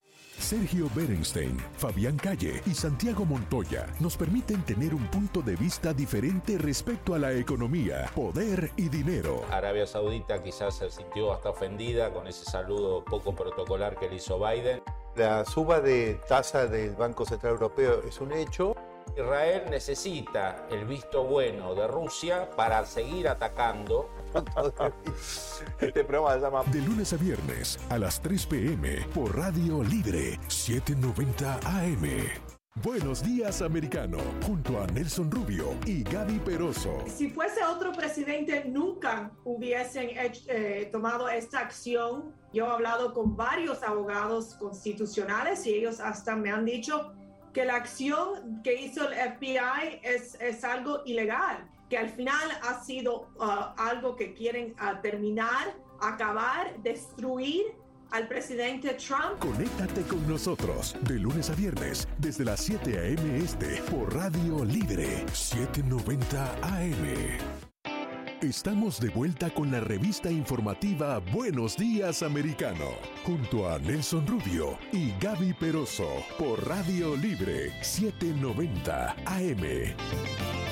Sergio 0.41 0.89
Berenstein, 0.95 1.55
Fabián 1.77 2.17
Calle 2.17 2.61
y 2.65 2.73
Santiago 2.73 3.23
Montoya 3.25 3.85
nos 3.99 4.17
permiten 4.17 4.63
tener 4.63 4.93
un 4.93 5.05
punto 5.07 5.41
de 5.41 5.55
vista 5.55 5.93
diferente 5.93 6.57
respecto 6.57 7.13
a 7.13 7.19
la 7.19 7.31
economía, 7.31 8.09
poder 8.15 8.71
y 8.75 8.89
dinero. 8.89 9.45
Arabia 9.51 9.85
Saudita 9.85 10.41
quizás 10.41 10.77
se 10.77 10.89
sintió 10.89 11.31
hasta 11.31 11.51
ofendida 11.51 12.11
con 12.11 12.27
ese 12.27 12.43
saludo 12.43 13.05
poco 13.05 13.35
protocolar 13.35 13.97
que 13.97 14.09
le 14.09 14.15
hizo 14.15 14.39
Biden. 14.39 14.81
La 15.15 15.45
suba 15.45 15.79
de 15.79 16.19
tasa 16.27 16.65
del 16.65 16.95
Banco 16.95 17.23
Central 17.25 17.53
Europeo 17.53 18.01
es 18.07 18.19
un 18.19 18.31
hecho. 18.33 18.75
Israel 19.15 19.65
necesita 19.69 20.65
el 20.71 20.85
visto 20.85 21.23
bueno 21.23 21.75
de 21.75 21.87
Rusia 21.87 22.49
para 22.55 22.83
seguir 22.85 23.27
atacando 23.27 24.09
este 25.79 26.03
programa 26.03 26.33
se 26.35 26.39
llama 26.39 26.63
De 26.71 26.81
lunes 26.81 27.13
a 27.13 27.17
viernes 27.17 27.79
a 27.89 27.97
las 27.97 28.21
3 28.21 28.45
pm 28.45 29.05
por 29.13 29.35
Radio 29.37 29.83
Libre 29.83 30.39
790 30.47 31.59
AM. 31.63 32.51
Buenos 32.75 33.21
días, 33.21 33.61
americano, 33.61 34.17
junto 34.45 34.81
a 34.81 34.87
Nelson 34.87 35.29
Rubio 35.29 35.75
y 35.85 36.03
Gaby 36.03 36.39
Peroso. 36.39 37.03
Si 37.05 37.29
fuese 37.29 37.61
otro 37.65 37.91
presidente, 37.91 38.63
nunca 38.65 39.31
hubiesen 39.43 40.11
eh, 40.15 40.87
tomado 40.89 41.27
esta 41.27 41.59
acción. 41.59 42.33
Yo 42.53 42.67
he 42.67 42.69
hablado 42.69 43.13
con 43.13 43.35
varios 43.35 43.83
abogados 43.83 44.55
constitucionales 44.55 45.65
y 45.67 45.73
ellos 45.73 45.99
hasta 45.99 46.37
me 46.37 46.49
han 46.49 46.63
dicho 46.63 47.11
que 47.51 47.65
la 47.65 47.75
acción 47.75 48.61
que 48.63 48.81
hizo 48.81 49.05
el 49.05 49.15
FBI 49.15 49.99
es, 50.03 50.35
es 50.35 50.63
algo 50.63 51.01
ilegal 51.05 51.69
que 51.91 51.97
al 51.97 52.09
final 52.09 52.49
ha 52.63 52.81
sido 52.81 53.27
uh, 53.35 53.73
algo 53.75 54.15
que 54.15 54.33
quieren 54.33 54.73
uh, 54.79 55.01
terminar, 55.01 55.75
acabar, 55.99 56.81
destruir 56.81 57.65
al 58.11 58.29
presidente 58.29 58.93
Trump. 58.93 59.39
Conéctate 59.39 60.03
con 60.03 60.25
nosotros 60.25 60.95
de 61.01 61.15
lunes 61.15 61.49
a 61.49 61.53
viernes 61.53 62.07
desde 62.17 62.45
las 62.45 62.61
7 62.61 62.97
a.m. 62.97 63.37
este 63.37 63.81
por 63.91 64.15
Radio 64.15 64.63
Libre 64.63 65.25
790 65.33 66.53
AM. 66.61 67.61
Estamos 68.41 69.01
de 69.01 69.09
vuelta 69.09 69.49
con 69.49 69.69
la 69.69 69.81
revista 69.81 70.31
informativa 70.31 71.19
Buenos 71.19 71.75
Días 71.75 72.23
Americano, 72.23 72.87
junto 73.25 73.69
a 73.69 73.77
Nelson 73.79 74.25
Rubio 74.25 74.79
y 74.93 75.11
Gaby 75.19 75.53
Peroso 75.55 76.07
por 76.39 76.65
Radio 76.65 77.17
Libre 77.17 77.73
790 77.83 79.15
AM. 79.25 80.70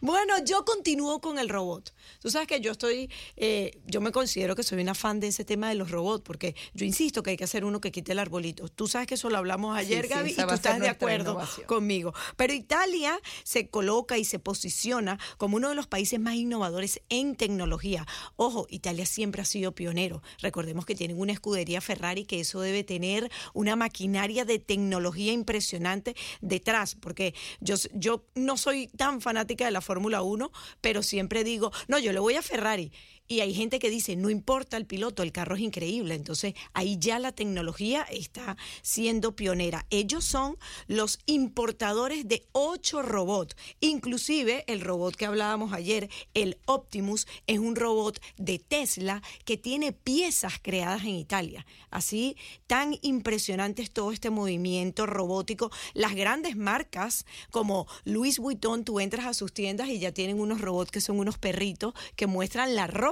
Bueno, 0.00 0.34
yo 0.44 0.64
continúo 0.64 1.20
con 1.20 1.38
el 1.38 1.48
robot. 1.48 1.94
Tú 2.20 2.30
sabes 2.30 2.48
que 2.48 2.60
yo 2.60 2.72
estoy, 2.72 3.08
eh, 3.36 3.78
yo 3.86 4.00
me 4.00 4.10
considero 4.10 4.56
que 4.56 4.64
soy 4.64 4.82
una 4.82 4.94
fan 4.94 5.20
de 5.20 5.28
ese 5.28 5.44
tema 5.44 5.68
de 5.68 5.76
los 5.76 5.92
robots, 5.92 6.24
porque 6.24 6.56
yo 6.74 6.84
insisto 6.84 7.22
que 7.22 7.30
hay 7.30 7.36
que 7.36 7.44
hacer 7.44 7.64
uno 7.64 7.80
que 7.80 7.92
quite 7.92 8.10
el 8.10 8.18
arbolito. 8.18 8.68
Tú 8.68 8.88
sabes 8.88 9.06
que 9.06 9.14
eso 9.14 9.30
lo 9.30 9.38
hablamos 9.38 9.61
ayer, 9.70 10.06
Sí, 10.06 10.08
Gaby, 10.10 10.30
y 10.32 10.34
tú 10.34 10.50
estás 10.50 10.80
de 10.80 10.88
acuerdo 10.88 11.32
innovación. 11.32 11.66
conmigo. 11.66 12.14
Pero 12.36 12.52
Italia 12.52 13.18
se 13.44 13.68
coloca 13.68 14.18
y 14.18 14.24
se 14.24 14.38
posiciona 14.38 15.18
como 15.38 15.56
uno 15.56 15.68
de 15.68 15.74
los 15.74 15.86
países 15.86 16.18
más 16.18 16.34
innovadores 16.34 17.00
en 17.08 17.36
tecnología. 17.36 18.06
Ojo, 18.36 18.66
Italia 18.70 19.06
siempre 19.06 19.42
ha 19.42 19.44
sido 19.44 19.72
pionero. 19.74 20.22
Recordemos 20.40 20.86
que 20.86 20.94
tienen 20.94 21.18
una 21.20 21.32
escudería 21.32 21.80
Ferrari 21.80 22.24
que 22.24 22.40
eso 22.40 22.60
debe 22.60 22.82
tener 22.84 23.30
una 23.54 23.76
maquinaria 23.76 24.44
de 24.44 24.58
tecnología 24.58 25.32
impresionante 25.32 26.16
detrás, 26.40 26.94
porque 26.94 27.34
yo, 27.60 27.76
yo 27.94 28.24
no 28.34 28.56
soy 28.56 28.88
tan 28.88 29.20
fanática 29.20 29.64
de 29.64 29.70
la 29.70 29.80
Fórmula 29.80 30.22
1, 30.22 30.50
pero 30.80 31.02
siempre 31.02 31.44
digo, 31.44 31.70
no, 31.88 31.98
yo 31.98 32.12
le 32.12 32.20
voy 32.20 32.34
a 32.34 32.42
Ferrari. 32.42 32.90
Y 33.28 33.40
hay 33.40 33.54
gente 33.54 33.78
que 33.78 33.88
dice, 33.88 34.16
no 34.16 34.30
importa 34.30 34.76
el 34.76 34.84
piloto, 34.84 35.22
el 35.22 35.32
carro 35.32 35.54
es 35.54 35.62
increíble. 35.62 36.14
Entonces, 36.14 36.54
ahí 36.74 36.98
ya 36.98 37.18
la 37.18 37.32
tecnología 37.32 38.02
está 38.02 38.56
siendo 38.82 39.36
pionera. 39.36 39.86
Ellos 39.90 40.24
son 40.24 40.58
los 40.86 41.18
importadores 41.26 42.28
de 42.28 42.46
ocho 42.52 43.00
robots. 43.00 43.56
Inclusive 43.80 44.64
el 44.66 44.80
robot 44.80 45.16
que 45.16 45.26
hablábamos 45.26 45.72
ayer, 45.72 46.10
el 46.34 46.58
Optimus, 46.66 47.26
es 47.46 47.58
un 47.58 47.76
robot 47.76 48.20
de 48.36 48.58
Tesla 48.58 49.22
que 49.44 49.56
tiene 49.56 49.92
piezas 49.92 50.54
creadas 50.60 51.02
en 51.02 51.14
Italia. 51.14 51.64
Así, 51.90 52.36
tan 52.66 52.98
impresionante 53.02 53.82
es 53.82 53.92
todo 53.92 54.12
este 54.12 54.30
movimiento 54.30 55.06
robótico. 55.06 55.70
Las 55.94 56.14
grandes 56.14 56.56
marcas 56.56 57.24
como 57.50 57.86
Louis 58.04 58.38
Vuitton, 58.38 58.84
tú 58.84 59.00
entras 59.00 59.26
a 59.26 59.34
sus 59.34 59.54
tiendas 59.54 59.88
y 59.88 59.98
ya 60.00 60.12
tienen 60.12 60.40
unos 60.40 60.60
robots 60.60 60.90
que 60.90 61.00
son 61.00 61.18
unos 61.18 61.38
perritos 61.38 61.94
que 62.16 62.26
muestran 62.26 62.74
la 62.74 62.86
ropa 62.86 63.11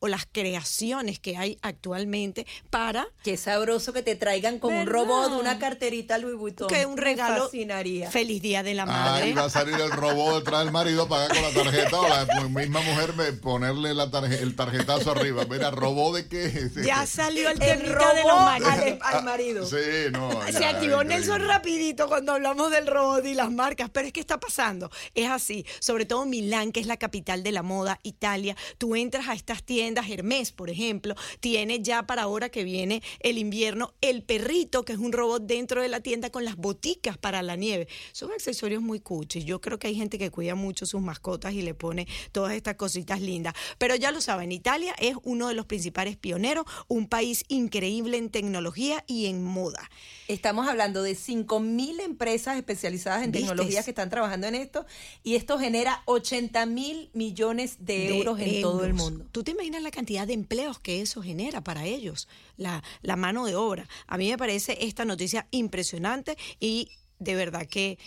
o 0.00 0.08
las 0.08 0.26
creaciones 0.30 1.18
que 1.18 1.36
hay 1.36 1.58
actualmente 1.62 2.46
para... 2.70 3.06
Qué 3.22 3.36
sabroso 3.36 3.92
que 3.92 4.02
te 4.02 4.16
traigan 4.16 4.58
con 4.58 4.74
un 4.74 4.86
robot, 4.86 5.32
una 5.32 5.58
carterita 5.58 6.18
Louis 6.18 6.36
Vuitton. 6.36 6.68
Que 6.68 6.86
un 6.86 6.96
regalo. 6.96 7.44
fascinaría. 7.44 8.10
Feliz 8.10 8.42
Día 8.42 8.62
de 8.62 8.74
la 8.74 8.86
Madre. 8.86 9.24
Ahí 9.26 9.32
va 9.32 9.44
a 9.44 9.50
salir 9.50 9.74
el 9.74 9.90
robot 9.90 10.38
detrás 10.40 10.64
del 10.64 10.72
marido 10.72 11.02
a 11.04 11.08
pagar 11.08 11.28
con 11.32 11.42
la 11.42 11.50
tarjeta 11.50 12.00
o 12.00 12.08
la 12.08 12.24
misma 12.48 12.80
mujer 12.80 13.14
me- 13.14 13.32
ponerle 13.32 13.94
la 13.94 14.10
tarje- 14.10 14.40
el 14.40 14.54
tarjetazo 14.56 15.10
arriba. 15.12 15.44
Mira, 15.48 15.70
robot 15.70 16.16
de 16.16 16.28
qué. 16.28 16.70
Ya 16.84 17.06
salió 17.06 17.48
el 17.50 17.60
El 17.62 17.80
temita 17.82 18.14
de 18.14 18.22
los 18.22 18.30
robot 18.32 18.44
maridos. 18.44 18.98
al, 19.02 19.16
al 19.16 19.24
marido. 19.24 19.66
Sí, 19.66 19.76
no. 20.12 20.30
Se 20.46 20.52
ya, 20.60 20.70
activó 20.70 21.02
increíble. 21.02 21.04
Nelson 21.16 21.46
rapidito 21.46 22.08
cuando 22.08 22.32
hablamos 22.32 22.70
del 22.70 22.86
robot 22.86 23.24
y 23.26 23.34
las 23.34 23.50
marcas, 23.50 23.90
pero 23.92 24.06
es 24.06 24.12
que 24.12 24.20
está 24.20 24.38
pasando. 24.40 24.90
Es 25.14 25.28
así, 25.30 25.64
sobre 25.80 26.04
todo 26.06 26.24
Milán, 26.26 26.72
que 26.72 26.80
es 26.80 26.86
la 26.86 26.96
capital 26.96 27.42
de 27.42 27.52
la 27.52 27.62
moda, 27.62 27.98
Italia. 28.02 28.56
Tú 28.78 28.96
entras 28.96 29.28
a 29.28 29.34
estas 29.36 29.62
tiendas, 29.62 30.10
Hermes, 30.10 30.52
por 30.52 30.70
ejemplo, 30.70 31.14
tiene 31.40 31.82
ya 31.82 32.06
para 32.06 32.22
ahora 32.22 32.48
que 32.48 32.64
viene 32.64 33.02
el 33.20 33.38
invierno 33.38 33.94
el 34.00 34.22
perrito, 34.22 34.84
que 34.84 34.92
es 34.92 34.98
un 34.98 35.12
robot 35.12 35.44
dentro 35.44 35.82
de 35.82 35.88
la 35.88 36.00
tienda 36.00 36.30
con 36.30 36.44
las 36.44 36.56
boticas 36.56 37.18
para 37.18 37.42
la 37.42 37.56
nieve. 37.56 37.88
Son 38.12 38.32
accesorios 38.32 38.82
muy 38.82 39.00
cuchis. 39.00 39.44
Yo 39.44 39.60
creo 39.60 39.78
que 39.78 39.88
hay 39.88 39.94
gente 39.94 40.18
que 40.18 40.30
cuida 40.30 40.54
mucho 40.54 40.86
sus 40.86 41.00
mascotas 41.00 41.52
y 41.52 41.62
le 41.62 41.74
pone 41.74 42.06
todas 42.32 42.54
estas 42.54 42.76
cositas 42.76 43.20
lindas. 43.20 43.54
Pero 43.78 43.94
ya 43.94 44.10
lo 44.10 44.20
saben, 44.20 44.52
Italia 44.52 44.94
es 44.98 45.14
uno 45.22 45.48
de 45.48 45.54
los 45.54 45.66
principales 45.66 46.16
pioneros, 46.16 46.64
un 46.88 47.08
país 47.08 47.44
increíble 47.48 48.16
en 48.16 48.30
tecnología 48.30 49.04
y 49.06 49.26
en 49.26 49.42
moda. 49.42 49.90
Estamos 50.28 50.68
hablando 50.68 51.02
de 51.02 51.14
5 51.14 51.60
mil 51.60 52.00
empresas 52.00 52.56
especializadas 52.56 53.22
en 53.22 53.32
¿Vistes? 53.32 53.50
tecnología 53.50 53.82
que 53.82 53.90
están 53.90 54.10
trabajando 54.10 54.46
en 54.46 54.54
esto 54.54 54.86
y 55.22 55.36
esto 55.36 55.58
genera 55.58 56.02
80 56.06 56.66
mil 56.66 57.10
millones 57.12 57.76
de, 57.80 57.98
de 57.98 58.18
euros 58.18 58.40
en 58.40 58.60
todo 58.60 58.84
el 58.84 58.94
mundo. 58.94 59.25
¿Tú 59.32 59.44
te 59.44 59.52
imaginas 59.52 59.82
la 59.82 59.90
cantidad 59.90 60.26
de 60.26 60.32
empleos 60.32 60.78
que 60.78 61.00
eso 61.00 61.22
genera 61.22 61.62
para 61.62 61.84
ellos? 61.86 62.28
La, 62.56 62.82
mano 63.16 63.46
de 63.46 63.54
obra. 63.54 63.88
A 64.06 64.18
mí 64.18 64.30
me 64.30 64.38
parece 64.38 64.78
esta 64.80 65.04
noticia 65.04 65.46
impresionante 65.50 66.36
y 66.60 66.90
de 67.18 67.34
verdad 67.34 67.66
que 67.66 67.98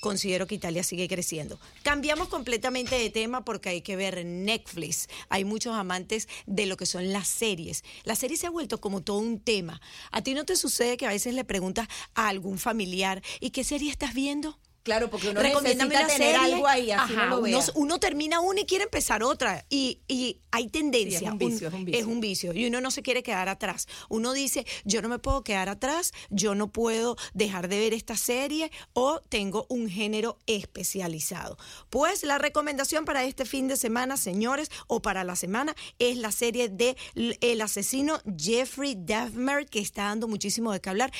considero 0.00 0.46
que 0.46 0.54
Italia 0.54 0.82
sigue 0.84 1.08
creciendo. 1.08 1.58
Cambiamos 1.82 2.28
completamente 2.28 2.96
de 2.96 3.10
tema 3.10 3.44
porque 3.44 3.70
hay 3.70 3.82
que 3.82 3.96
ver 3.96 4.24
Netflix. 4.24 5.08
Hay 5.28 5.44
muchos 5.44 5.74
amantes 5.74 6.28
de 6.46 6.66
lo 6.66 6.76
que 6.76 6.86
son 6.86 7.12
las 7.12 7.28
series. 7.28 7.82
La 8.04 8.14
serie 8.14 8.36
se 8.36 8.46
ha 8.46 8.50
vuelto 8.50 8.80
como 8.80 9.02
todo 9.02 9.18
un 9.18 9.40
tema. 9.40 9.80
¿A 10.12 10.22
ti 10.22 10.34
no 10.34 10.44
te 10.44 10.56
sucede 10.56 10.96
que 10.96 11.06
a 11.06 11.10
veces 11.10 11.34
le 11.34 11.44
preguntas 11.44 11.88
a 12.14 12.28
algún 12.28 12.58
familiar, 12.58 13.22
¿y 13.40 13.50
qué 13.50 13.64
serie 13.64 13.90
estás 13.90 14.14
viendo? 14.14 14.58
Claro, 14.88 15.10
porque 15.10 15.28
uno 15.28 15.42
necesita 15.42 16.06
tener 16.06 16.34
algo 16.34 16.66
ahí, 16.66 16.90
así 16.90 17.12
Ajá, 17.12 17.26
no 17.26 17.40
lo 17.40 17.58
uno, 17.74 18.00
termina 18.00 18.40
una 18.40 18.62
y 18.62 18.64
quiere 18.64 18.84
empezar 18.84 19.22
otra. 19.22 19.66
Y, 19.68 20.00
y 20.08 20.40
hay 20.50 20.68
tendencia. 20.68 21.18
Sí, 21.18 21.26
es 21.26 21.30
un 21.30 21.38
vicio, 21.38 21.68
es 21.68 21.74
un 21.74 21.84
vicio. 21.84 22.00
Es 22.00 22.06
un 22.06 22.20
vicio. 22.20 22.52
Y 22.54 22.66
uno 22.66 22.80
no 22.80 22.90
se 22.90 23.02
quiere 23.02 23.22
quedar 23.22 23.50
atrás. 23.50 23.86
Uno 24.08 24.32
dice, 24.32 24.64
yo 24.84 25.02
no 25.02 25.10
me 25.10 25.18
puedo 25.18 25.44
quedar 25.44 25.68
atrás, 25.68 26.12
yo 26.30 26.54
no 26.54 26.72
puedo 26.72 27.16
dejar 27.34 27.68
de 27.68 27.78
ver 27.78 27.92
esta 27.92 28.16
serie 28.16 28.70
o 28.94 29.20
tengo 29.28 29.66
un 29.68 29.90
género 29.90 30.38
especializado. 30.46 31.58
Pues 31.90 32.22
la 32.22 32.38
recomendación 32.38 33.04
para 33.04 33.24
este 33.24 33.44
fin 33.44 33.68
de 33.68 33.76
semana, 33.76 34.16
señores, 34.16 34.70
o 34.86 35.02
para 35.02 35.22
la 35.22 35.36
semana, 35.36 35.76
es 35.98 36.16
la 36.16 36.32
serie 36.32 36.70
de 36.70 36.96
El 37.42 37.60
asesino 37.60 38.20
Jeffrey 38.38 38.96
Dahmer, 38.96 39.66
que 39.66 39.80
está 39.80 40.04
dando 40.04 40.28
muchísimo 40.28 40.72
de 40.72 40.80
qué 40.80 40.88
hablar. 40.88 41.12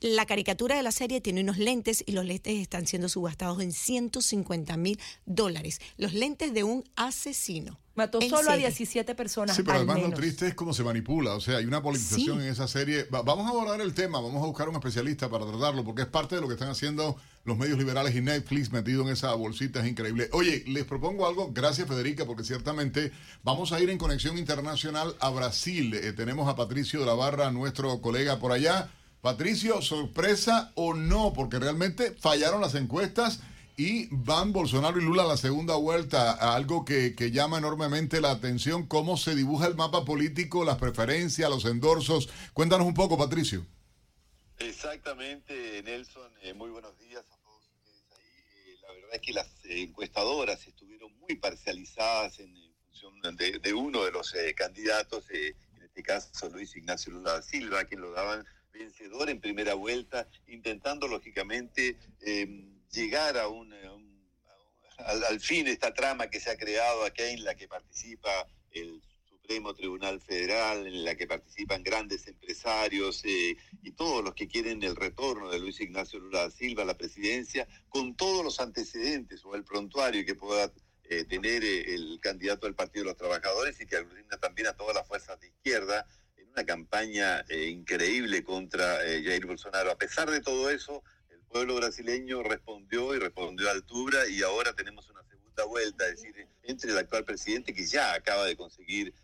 La 0.00 0.26
caricatura 0.26 0.76
de 0.76 0.82
la 0.84 0.92
serie 0.92 1.20
tiene 1.20 1.40
unos 1.40 1.58
lentes 1.58 2.04
y 2.06 2.12
los 2.12 2.24
lentes 2.24 2.54
están 2.60 2.86
siendo 2.86 3.08
subastados 3.08 3.60
en 3.60 3.72
150 3.72 4.76
mil 4.76 4.98
dólares. 5.26 5.80
Los 5.96 6.14
lentes 6.14 6.54
de 6.54 6.62
un 6.64 6.84
asesino. 6.94 7.78
Mató 7.96 8.20
En 8.22 8.30
solo 8.30 8.50
a 8.50 8.52
serie. 8.52 8.66
17 8.68 9.14
personas 9.16 9.56
Sí, 9.56 9.62
pero 9.62 9.72
al 9.72 9.78
además 9.78 9.96
menos. 9.96 10.10
lo 10.12 10.16
triste 10.16 10.46
es 10.46 10.54
cómo 10.54 10.72
se 10.72 10.84
manipula. 10.84 11.34
O 11.34 11.40
sea, 11.40 11.56
hay 11.56 11.64
una 11.66 11.82
politización 11.82 12.38
Sí. 12.38 12.44
en 12.44 12.52
esa 12.52 12.68
serie. 12.68 13.04
Va- 13.12 13.22
vamos 13.22 13.46
a 13.46 13.48
abordar 13.48 13.80
el 13.80 13.92
tema, 13.92 14.20
vamos 14.20 14.40
a 14.40 14.46
buscar 14.46 14.68
un 14.68 14.76
especialista 14.76 15.28
para 15.28 15.44
tratarlo, 15.46 15.82
porque 15.84 16.02
es 16.02 16.08
parte 16.08 16.36
de 16.36 16.40
lo 16.42 16.46
que 16.46 16.54
están 16.54 16.68
haciendo 16.70 17.16
los 17.44 17.58
medios 17.58 17.76
liberales 17.76 18.14
y 18.14 18.20
Netflix 18.20 18.70
metido 18.70 19.02
en 19.02 19.08
esa 19.08 19.34
bolsita. 19.34 19.80
Es 19.80 19.88
increíble. 19.88 20.28
Oye, 20.32 20.62
les 20.68 20.84
propongo 20.84 21.26
algo. 21.26 21.50
Gracias, 21.52 21.88
Federica, 21.88 22.24
porque 22.24 22.44
ciertamente 22.44 23.10
vamos 23.42 23.72
a 23.72 23.80
ir 23.80 23.90
en 23.90 23.98
conexión 23.98 24.38
internacional 24.38 25.16
a 25.18 25.30
Brasil. 25.30 25.92
Eh, 25.94 26.12
tenemos 26.12 26.48
a 26.48 26.54
Patricio 26.54 27.00
de 27.00 27.06
la 27.06 27.14
Barra, 27.14 27.50
nuestro 27.50 28.00
colega 28.00 28.38
por 28.38 28.52
allá. 28.52 28.92
Patricio, 29.20 29.82
¿sorpresa 29.82 30.72
o 30.74 30.94
no? 30.94 31.32
Porque 31.32 31.58
realmente 31.58 32.12
fallaron 32.12 32.60
las 32.60 32.74
encuestas 32.74 33.40
y 33.76 34.08
van 34.10 34.52
Bolsonaro 34.52 34.98
y 34.98 35.04
Lula 35.04 35.22
a 35.22 35.26
la 35.26 35.36
segunda 35.36 35.76
vuelta, 35.76 36.32
a 36.32 36.54
algo 36.56 36.84
que, 36.84 37.14
llama 37.30 37.58
enormemente 37.58 38.20
la 38.20 38.32
atención, 38.32 38.86
cómo 38.86 39.16
se 39.16 39.34
dibuja 39.34 39.66
el 39.66 39.76
mapa 39.76 40.04
político, 40.04 40.64
las 40.64 40.78
preferencias, 40.78 41.48
los 41.48 41.64
endorsos. 41.64 42.28
Cuéntanos 42.52 42.86
un 42.86 42.94
poco, 42.94 43.16
Patricio. 43.16 43.64
Exactamente, 44.58 45.82
Nelson. 45.84 46.32
eh, 46.42 46.54
muy 46.54 46.70
buenos 46.70 46.98
días 46.98 47.24
a 47.30 47.36
todos 47.36 47.62
ustedes 47.68 48.04
ahí. 48.16 48.72
Eh, 48.72 48.78
la 48.82 48.92
verdad 48.92 49.10
es 49.14 49.20
que 49.20 49.32
las 49.32 49.46
eh, 49.64 49.82
encuestadoras 49.82 50.66
estuvieron 50.66 51.16
muy 51.18 51.36
parcializadas 51.36 52.40
en, 52.40 52.52
función 52.84 53.36
de, 53.36 53.60
de 53.60 53.74
uno 53.74 54.04
de 54.04 54.10
los 54.10 54.34
eh, 54.34 54.54
candidatos, 54.54 55.24
en 55.30 55.82
este 55.82 56.02
caso 56.02 56.48
Luis 56.48 56.74
Ignacio 56.74 57.12
Lula 57.12 57.34
da 57.34 57.42
Silva, 57.42 57.84
quien 57.84 58.00
lo 58.00 58.10
daban 58.10 58.44
vencedor 58.88 59.28
en 59.28 59.40
primera 59.40 59.74
vuelta, 59.74 60.28
intentando 60.46 61.08
lógicamente 61.08 61.98
eh, 62.20 62.64
llegar 62.90 63.36
a 63.36 63.48
un, 63.48 63.72
eh, 63.72 63.88
un- 63.90 64.24
a 64.98 65.14
un- 65.14 65.24
al, 65.24 65.40
fin 65.40 65.66
esta 65.66 65.92
trama 65.92 66.30
que 66.30 66.40
se 66.40 66.50
ha 66.50 66.56
creado 66.56 67.04
aquí 67.04 67.22
en 67.22 67.44
la 67.44 67.54
que 67.54 67.68
participa 67.68 68.30
el 68.70 69.02
Supremo 69.28 69.74
Tribunal 69.74 70.20
Federal, 70.20 70.86
en 70.86 71.04
la 71.04 71.14
que 71.16 71.26
participan 71.26 71.82
grandes 71.82 72.26
empresarios 72.26 73.22
eh, 73.24 73.56
y 73.82 73.92
todos 73.92 74.22
los 74.22 74.34
que 74.34 74.46
quieren 74.46 74.82
el 74.82 74.94
retorno 74.94 75.50
de 75.50 75.58
Luis 75.58 75.80
Ignacio 75.80 76.18
Lula 76.20 76.42
da 76.42 76.50
Silva 76.50 76.82
a 76.82 76.86
la 76.86 76.96
presidencia, 76.96 77.66
con 77.88 78.14
todos 78.16 78.44
los 78.44 78.60
antecedentes 78.60 79.44
o 79.44 79.54
el 79.54 79.64
prontuario 79.64 80.24
que 80.24 80.34
pueda 80.34 80.72
tener 81.30 81.64
el 81.64 82.18
candidato 82.20 82.66
del 82.66 82.74
Partido 82.74 83.02
de 83.04 83.10
los 83.12 83.16
Trabajadores 83.16 83.80
y 83.80 83.86
que 83.86 83.96
aglutina 83.96 84.36
también 84.36 84.66
a 84.68 84.76
todas 84.76 84.94
las 84.94 85.08
fuerzas 85.08 85.40
de 85.40 85.46
izquierda 85.46 86.06
una 86.52 86.64
campaña 86.64 87.44
increíble 87.50 88.42
contra 88.42 88.98
Jair 88.98 89.46
Bolsonaro. 89.46 89.90
A 89.90 89.98
pesar 89.98 90.30
de 90.30 90.40
todo 90.40 90.70
eso, 90.70 91.02
el 91.30 91.40
pueblo 91.40 91.76
brasileño 91.76 92.42
respondió 92.42 93.14
y 93.14 93.18
respondió 93.18 93.68
a 93.68 93.72
altura 93.72 94.26
y 94.28 94.42
ahora 94.42 94.74
tenemos 94.74 95.08
una 95.10 95.22
segunda 95.24 95.64
vuelta, 95.64 96.04
es 96.06 96.22
decir, 96.22 96.46
entre 96.62 96.90
el 96.90 96.98
actual 96.98 97.24
presidente 97.24 97.72
que 97.72 97.86
ya 97.86 98.14
acaba 98.14 98.44
de 98.44 98.56
conseguir 98.56 99.14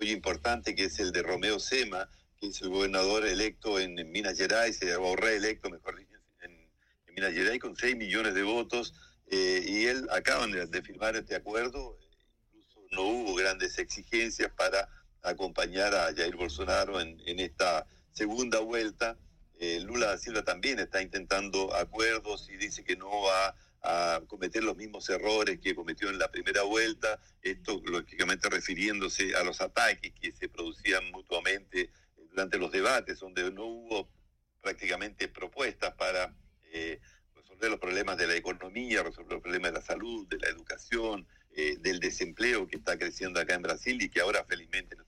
muy 0.00 0.10
importante 0.10 0.74
que 0.74 0.84
es 0.84 0.98
el 0.98 1.12
de 1.12 1.22
Romeo 1.22 1.58
Sema, 1.58 2.08
que 2.38 2.48
es 2.48 2.60
el 2.62 2.68
gobernador 2.68 3.26
electo 3.26 3.80
en, 3.80 3.94
Minas 4.10 4.36
Gerais, 4.36 4.78
o 4.98 5.16
reelecto, 5.16 5.70
mejor 5.70 5.98
dicho, 5.98 6.18
en, 6.42 6.70
Minas 7.14 7.32
Gerais 7.32 7.60
con 7.60 7.76
6 7.76 7.96
millones 7.96 8.34
de 8.34 8.42
votos. 8.42 8.94
Eh, 9.28 9.64
y 9.66 9.86
él 9.86 10.06
acaban 10.12 10.52
de, 10.52 10.82
firmar 10.82 11.16
este 11.16 11.34
acuerdo, 11.34 11.98
incluso 12.52 12.80
no 12.92 13.02
hubo 13.02 13.34
grandes 13.34 13.78
exigencias 13.78 14.52
para 14.52 14.88
acompañar 15.26 15.94
a 15.94 16.14
Jair 16.14 16.36
Bolsonaro 16.36 17.00
en, 17.00 17.40
esta 17.40 17.86
segunda 18.12 18.60
vuelta. 18.60 19.16
Eh, 19.58 19.80
Lula 19.80 20.06
da 20.06 20.18
Silva 20.18 20.44
también 20.44 20.78
está 20.78 21.02
intentando 21.02 21.74
acuerdos 21.74 22.48
y 22.48 22.56
dice 22.56 22.84
que 22.84 22.96
no 22.96 23.10
va 23.22 23.54
a 23.82 24.20
cometer 24.26 24.62
los 24.64 24.76
mismos 24.76 25.08
errores 25.08 25.60
que 25.60 25.74
cometió 25.74 26.10
en 26.10 26.18
la 26.18 26.30
primera 26.30 26.62
vuelta, 26.62 27.20
esto 27.42 27.80
lógicamente 27.84 28.48
refiriéndose 28.48 29.34
a 29.36 29.44
los 29.44 29.60
ataques 29.60 30.12
que 30.20 30.32
se 30.32 30.48
producían 30.48 31.10
mutuamente 31.12 31.90
durante 32.30 32.58
los 32.58 32.72
debates, 32.72 33.20
donde 33.20 33.50
no 33.52 33.64
hubo 33.64 34.08
prácticamente 34.60 35.28
propuestas 35.28 35.94
para 35.94 36.34
eh, 36.72 37.00
resolver 37.34 37.70
los 37.70 37.80
problemas 37.80 38.16
de 38.16 38.26
la 38.26 38.34
economía, 38.34 39.04
resolver 39.04 39.34
los 39.34 39.42
problemas 39.42 39.72
de 39.72 39.78
la 39.78 39.86
salud, 39.86 40.26
de 40.26 40.38
la 40.38 40.48
educación, 40.48 41.26
eh, 41.54 41.76
del 41.78 42.00
desempleo 42.00 42.66
que 42.66 42.76
está 42.76 42.98
creciendo 42.98 43.40
acá 43.40 43.54
en 43.54 43.62
Brasil 43.62 44.02
y 44.02 44.10
que 44.10 44.20
ahora 44.20 44.44
felizmente 44.44 44.96
últimos 44.96 45.05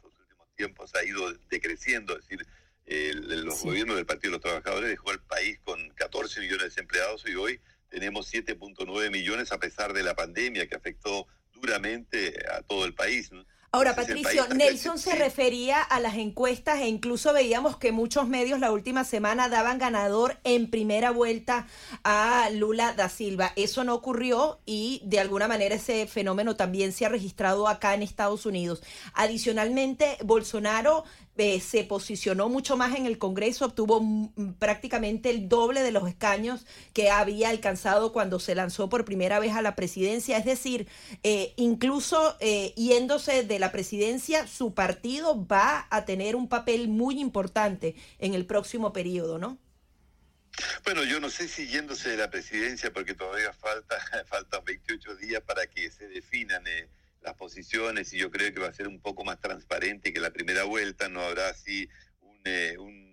tiempos 0.58 0.92
ha 0.96 1.04
ido 1.04 1.32
decreciendo, 1.48 2.18
es 2.18 2.28
decir, 2.28 2.46
el, 2.84 3.44
los 3.44 3.62
gobiernos 3.62 3.96
del 3.96 4.06
Partido 4.06 4.32
de 4.32 4.36
los 4.38 4.42
Trabajadores 4.42 4.90
dejó 4.90 5.12
el 5.12 5.20
país 5.20 5.58
con 5.62 5.88
14 5.90 6.40
millones 6.40 6.60
de 6.60 6.68
desempleados 6.68 7.24
y 7.28 7.34
hoy 7.36 7.60
tenemos 7.88 8.32
7.9 8.32 9.10
millones 9.10 9.52
a 9.52 9.58
pesar 9.58 9.92
de 9.92 10.02
la 10.02 10.14
pandemia 10.14 10.66
que 10.66 10.74
afectó 10.74 11.26
duramente 11.52 12.34
a 12.50 12.62
todo 12.62 12.84
el 12.86 12.94
país. 12.94 13.30
Ahora, 13.70 13.94
Patricio, 13.94 14.48
Nelson 14.54 14.98
se 14.98 15.14
refería 15.14 15.82
a 15.82 16.00
las 16.00 16.16
encuestas 16.16 16.80
e 16.80 16.88
incluso 16.88 17.34
veíamos 17.34 17.76
que 17.76 17.92
muchos 17.92 18.26
medios 18.26 18.60
la 18.60 18.72
última 18.72 19.04
semana 19.04 19.50
daban 19.50 19.76
ganador 19.76 20.38
en 20.42 20.70
primera 20.70 21.10
vuelta 21.10 21.66
a 22.02 22.48
Lula 22.50 22.94
da 22.94 23.10
Silva. 23.10 23.52
Eso 23.56 23.84
no 23.84 23.94
ocurrió 23.94 24.58
y 24.64 25.02
de 25.04 25.20
alguna 25.20 25.48
manera 25.48 25.74
ese 25.74 26.06
fenómeno 26.06 26.56
también 26.56 26.92
se 26.92 27.04
ha 27.04 27.10
registrado 27.10 27.68
acá 27.68 27.92
en 27.92 28.02
Estados 28.02 28.46
Unidos. 28.46 28.82
Adicionalmente, 29.12 30.16
Bolsonaro 30.24 31.04
eh, 31.38 31.60
se 31.60 31.84
posicionó 31.84 32.48
mucho 32.48 32.76
más 32.76 32.96
en 32.96 33.06
el 33.06 33.16
Congreso, 33.16 33.66
obtuvo 33.66 34.30
prácticamente 34.58 35.30
el 35.30 35.48
doble 35.48 35.82
de 35.82 35.92
los 35.92 36.08
escaños 36.08 36.66
que 36.92 37.10
había 37.10 37.48
alcanzado 37.50 38.12
cuando 38.12 38.40
se 38.40 38.56
lanzó 38.56 38.88
por 38.88 39.04
primera 39.04 39.38
vez 39.38 39.52
a 39.54 39.62
la 39.62 39.76
presidencia. 39.76 40.36
Es 40.36 40.44
decir, 40.44 40.88
eh, 41.22 41.54
incluso 41.56 42.36
eh, 42.40 42.74
yéndose 42.76 43.44
de 43.44 43.58
la 43.60 43.70
presidencia, 43.70 44.48
su 44.48 44.74
partido 44.74 45.46
va 45.46 45.86
a 45.90 46.04
tener 46.04 46.34
un 46.34 46.48
papel 46.48 46.88
muy 46.88 47.20
importante 47.20 47.94
en 48.18 48.34
el 48.34 48.44
próximo 48.44 48.92
periodo, 48.92 49.38
¿no? 49.38 49.58
Bueno, 50.84 51.04
yo 51.04 51.20
no 51.20 51.30
sé 51.30 51.46
si 51.46 51.68
yéndose 51.68 52.10
de 52.10 52.16
la 52.16 52.30
presidencia, 52.30 52.92
porque 52.92 53.14
todavía 53.14 53.52
falta, 53.52 53.96
faltan 54.26 54.64
28 54.64 55.14
días 55.16 55.42
para 55.42 55.66
que 55.68 55.90
se 55.90 56.08
definan 56.08 56.64
las 57.22 57.34
posiciones 57.34 58.12
y 58.12 58.18
yo 58.18 58.30
creo 58.30 58.52
que 58.52 58.60
va 58.60 58.68
a 58.68 58.72
ser 58.72 58.88
un 58.88 59.00
poco 59.00 59.24
más 59.24 59.40
transparente 59.40 60.12
que 60.12 60.20
la 60.20 60.30
primera 60.30 60.64
vuelta, 60.64 61.08
no 61.08 61.20
habrá 61.22 61.48
así 61.48 61.88
un, 62.20 62.40
eh, 62.44 62.76
un, 62.78 63.08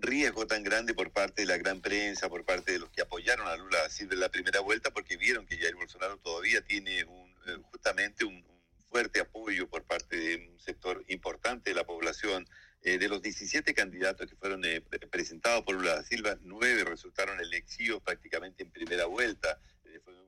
riesgo 0.00 0.46
tan 0.46 0.64
grande 0.64 0.94
por 0.94 1.12
parte 1.12 1.42
de 1.42 1.46
la 1.46 1.56
gran 1.56 1.80
prensa, 1.80 2.28
por 2.28 2.44
parte 2.44 2.72
de 2.72 2.78
los 2.80 2.90
que 2.90 3.02
apoyaron 3.02 3.46
a 3.46 3.56
Lula 3.56 3.78
así 3.86 4.04
de 4.04 4.16
la 4.16 4.28
primera 4.28 4.60
vuelta, 4.60 4.90
porque 4.90 5.16
vieron 5.16 5.46
que 5.46 5.58
Jair 5.58 5.76
Bolsonaro 5.76 6.16
todavía 6.18 6.62
tiene 6.62 7.04
un, 7.04 7.30
eh, 7.46 7.58
justamente 7.70 8.24
un, 8.24 8.44
fuerte 8.88 9.20
apoyo 9.20 9.68
por 9.68 9.84
parte 9.84 10.16
de 10.16 10.48
un 10.48 10.58
sector 10.58 11.04
importante 11.06 11.70
de 11.70 11.76
la 11.76 11.84
población. 11.84 12.48
Eh, 12.82 12.98
de 12.98 13.08
los 13.08 13.22
17 13.22 13.72
candidatos 13.74 14.26
que 14.26 14.34
fueron 14.34 14.62
presentados 15.10 15.62
por 15.64 15.76
Lula 15.76 15.96
da 15.96 16.02
Silva, 16.02 16.38
nueve 16.40 16.82
resultaron 16.82 17.38
elegidos 17.38 18.02
prácticamente 18.02 18.62
en 18.62 18.70
primera 18.70 19.04
vuelta 19.04 19.60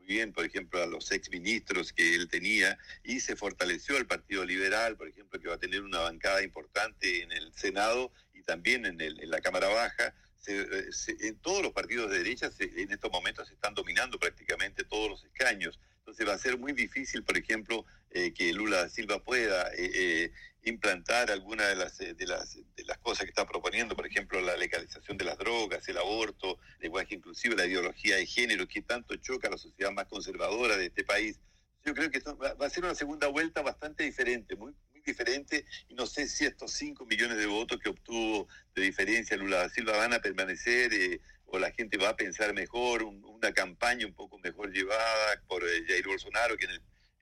bien, 0.03 0.33
por 0.33 0.45
ejemplo, 0.45 0.83
a 0.83 0.87
los 0.87 1.11
exministros 1.13 1.93
que 1.93 2.15
él 2.15 2.29
tenía 2.29 2.79
y 3.05 3.21
se 3.21 3.37
fortaleció 3.37 3.97
el 3.97 4.07
Partido 4.07 4.45
Liberal, 4.45 4.97
por 4.97 5.09
ejemplo, 5.09 5.41
que 5.41 5.49
va 5.49 5.55
a 5.55 5.59
tener 5.59 5.83
una 5.83 6.01
bancada 6.01 6.43
importante 6.43 7.23
en 7.23 7.33
el 7.33 7.53
Senado 7.55 8.13
y 8.35 8.43
también 8.43 8.85
en, 8.87 9.31
la 9.31 9.41
Cámara 9.41 9.69
Baja. 9.69 10.15
en 10.47 11.39
todos 11.39 11.63
los 11.63 11.73
partidos 11.73 12.11
de 12.11 12.19
derecha 12.19 12.51
en 12.59 12.91
estos 12.91 13.11
momentos 13.11 13.49
se 13.49 13.55
están 13.55 13.75
dominando 13.75 14.19
prácticamente 14.19 14.85
todos 14.85 15.11
los 15.11 15.25
escaños. 15.25 15.79
Entonces 15.99 16.27
va 16.27 16.35
a 16.35 16.39
ser 16.39 16.59
muy 16.59 16.73
difícil, 16.73 17.23
por 17.23 17.37
ejemplo, 17.37 17.87
eh, 18.11 18.35
que 18.35 18.53
Lula 18.53 18.79
da 18.79 18.89
Silva 18.89 19.23
pueda 19.23 19.73
eh, 19.75 19.91
eh, 19.95 20.33
implantar 20.65 21.31
alguna 21.31 21.67
de 21.67 21.77
las, 21.77 21.99
de, 21.99 22.27
las, 22.27 22.55
de 22.55 22.85
las 22.85 22.99
cosas 22.99 23.25
que 23.25 23.31
está 23.31 23.47
proponiendo, 23.47 23.97
por 23.97 24.07
ejemplo, 24.07 24.41
la 24.41 24.57
legalización 24.57 25.17
de 25.17 25.25
las 25.25 25.39
drogas, 25.39 25.89
el 25.89 25.99
aborto, 25.99 26.59
el 26.77 26.83
lenguaje 26.83 27.15
inclusive, 27.15 27.57
la 27.57 27.67
ideología 27.67 28.17
de 28.17 28.27
género, 28.27 28.69
que 28.69 28.83
tanto 28.83 29.17
choca 29.17 29.49
a 29.49 29.53
la 29.53 29.59
sociedad 29.59 29.91
más 29.91 30.07
conservadora 30.07 30.77
de 30.77 30.87
este 30.87 31.05
país. 31.05 31.41
Yo 31.85 31.95
creo 31.95 32.11
que 32.11 32.19
esto 32.19 32.37
va, 32.37 32.55
a 32.59 32.71
ser 32.71 32.85
una 32.85 32.95
segunda 32.95 33.27
vuelta 33.27 33.61
bastante 33.61 34.05
diferente, 34.05 34.55
muy, 34.55 34.73
muy 34.93 35.01
diferente, 35.05 35.65
y 35.89 35.95
no 35.95 36.07
sé 36.07 36.29
si 36.29 36.45
estos 36.45 36.73
5 36.73 37.07
millones 37.07 37.39
de 37.39 37.47
votos 37.47 37.81
que 37.81 37.89
obtuvo 37.89 38.47
de 38.75 38.83
diferencia 38.83 39.37
Lula 39.37 39.59
da 39.59 39.69
Silva 39.69 39.97
van 39.97 40.13
a 40.13 40.21
permanecer 40.21 41.21
o 41.47 41.59
la 41.59 41.71
gente 41.73 41.99
va 41.99 42.11
a 42.11 42.17
pensar 42.17 42.55
mejor, 42.55 43.03
una 43.03 43.53
campaña 43.53 44.07
un 44.07 44.15
poco 44.15 44.39
mejor 44.39 44.73
llevada 44.73 45.43
por 45.49 45.63
eh, 45.65 45.85
Jair 45.87 46.07
Bolsonaro, 46.07 46.57
que 46.57 46.65
en, 46.65 46.81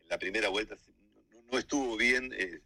la 0.08 0.18
primera 0.18 0.48
vuelta 0.48 0.76
no, 1.50 1.58
estuvo 1.58 1.96
bien. 1.96 2.32
Eh, 2.36 2.60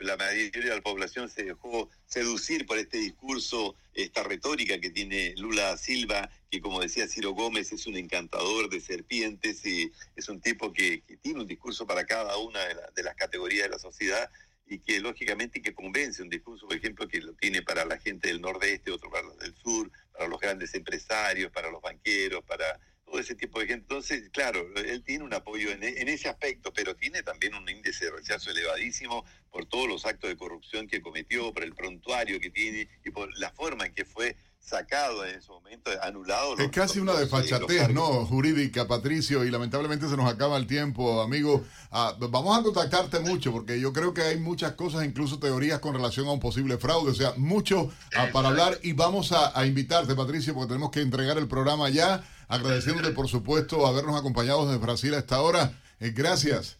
la 0.00 0.16
mayoría 0.16 0.50
de 0.50 0.76
la 0.76 0.82
población 0.82 1.30
se 1.30 1.44
dejó 1.44 1.88
seducir 2.04 2.66
por 2.66 2.78
este 2.78 2.98
discurso, 2.98 3.74
esta 3.94 4.22
retórica 4.22 4.78
que 4.78 4.90
tiene 4.90 5.34
Lula 5.36 5.76
Silva, 5.78 6.30
que 6.50 6.60
como 6.60 6.80
decía 6.80 7.08
Ciro 7.08 7.30
Gómez 7.30 7.72
es 7.72 7.86
un 7.86 7.96
encantador 7.96 8.68
de 8.68 8.80
serpientes 8.80 9.64
y 9.64 9.90
es 10.14 10.28
un 10.28 10.40
tipo 10.40 10.72
que, 10.72 11.02
tiene 11.22 11.40
un 11.40 11.46
discurso 11.46 11.86
para 11.86 12.04
cada 12.04 12.36
una 12.36 12.60
de, 12.60 12.76
de, 12.94 13.02
las 13.02 13.16
categorías 13.16 13.64
de 13.64 13.70
la 13.70 13.78
sociedad 13.78 14.30
y 14.66 14.78
que 14.80 15.00
lógicamente 15.00 15.62
que 15.62 15.74
convence. 15.74 16.22
Un 16.22 16.28
discurso, 16.28 16.66
por 16.66 16.76
ejemplo, 16.76 17.08
que 17.08 17.20
lo 17.20 17.32
tiene 17.34 17.62
para 17.62 17.84
la 17.84 17.98
gente 17.98 18.28
del 18.28 18.40
nordeste, 18.40 18.90
otro 18.90 19.10
para 19.10 19.26
los 19.26 19.38
del 19.38 19.54
sur, 19.54 19.90
para 20.12 20.28
los 20.28 20.40
grandes 20.40 20.74
empresarios, 20.74 21.50
para 21.50 21.70
los 21.70 21.80
banqueros, 21.80 22.44
para 22.44 22.78
todo 23.06 23.20
ese 23.20 23.34
tipo 23.34 23.60
de 23.60 23.66
gente. 23.66 23.84
Entonces, 23.84 24.28
claro, 24.30 24.66
él 24.76 25.02
tiene 25.04 25.24
un 25.24 25.32
apoyo 25.32 25.70
en, 25.70 25.82
en, 25.82 26.08
ese 26.08 26.28
aspecto, 26.28 26.72
pero 26.72 26.94
tiene 26.96 27.22
también 27.22 27.54
un 27.54 27.68
índice 27.68 28.06
de 28.06 28.10
rechazo 28.10 28.50
elevadísimo 28.50 29.24
por 29.50 29.64
todos 29.66 29.88
los 29.88 30.04
actos 30.04 30.28
de 30.28 30.36
corrupción 30.36 30.86
que 30.86 31.00
cometió, 31.00 31.52
por 31.54 31.64
el 31.64 31.74
prontuario 31.74 32.40
que 32.40 32.50
tiene 32.50 32.88
y 33.04 33.10
por 33.10 33.30
la 33.38 33.50
forma 33.52 33.86
en 33.86 33.94
que 33.94 34.04
fue 34.04 34.36
sacado 34.66 35.24
en 35.24 35.36
ese 35.36 35.48
momento, 35.48 35.92
anulado. 36.02 36.58
es 36.58 36.70
casi 36.70 36.98
una 36.98 37.14
desfachatez, 37.14 37.90
¿no? 37.90 38.26
Jurídica, 38.26 38.88
Patricio, 38.88 39.44
y 39.44 39.50
lamentablemente 39.50 40.08
se 40.08 40.16
nos 40.16 40.28
acaba 40.28 40.56
el 40.56 40.66
tiempo, 40.66 41.22
amigo. 41.22 41.64
Ah, 41.92 42.16
vamos 42.18 42.58
a 42.58 42.62
contactarte 42.64 43.20
mucho 43.20 43.52
porque 43.52 43.80
yo 43.80 43.92
creo 43.92 44.12
que 44.12 44.22
hay 44.22 44.38
muchas 44.38 44.72
cosas, 44.72 45.04
incluso 45.04 45.38
teorías 45.38 45.78
con 45.78 45.94
relación 45.94 46.26
a 46.26 46.32
un 46.32 46.40
posible 46.40 46.78
fraude, 46.78 47.12
o 47.12 47.14
sea, 47.14 47.32
mucho 47.36 47.92
ah, 48.16 48.26
para 48.32 48.48
hablar 48.48 48.78
y 48.82 48.92
vamos 48.92 49.30
a, 49.32 49.64
invitarte, 49.64 50.16
Patricio, 50.16 50.52
porque 50.52 50.68
tenemos 50.68 50.90
que 50.90 51.00
entregar 51.00 51.38
el 51.38 51.46
programa 51.46 51.88
ya, 51.88 52.24
agradeciéndote, 52.48 53.10
por 53.10 53.28
supuesto, 53.28 53.86
habernos 53.86 54.18
acompañado 54.18 54.66
desde 54.66 54.80
Brasil 54.80 55.14
a 55.14 55.18
esta 55.18 55.40
hora. 55.40 55.80
Eh, 56.00 56.10
gracias. 56.10 56.78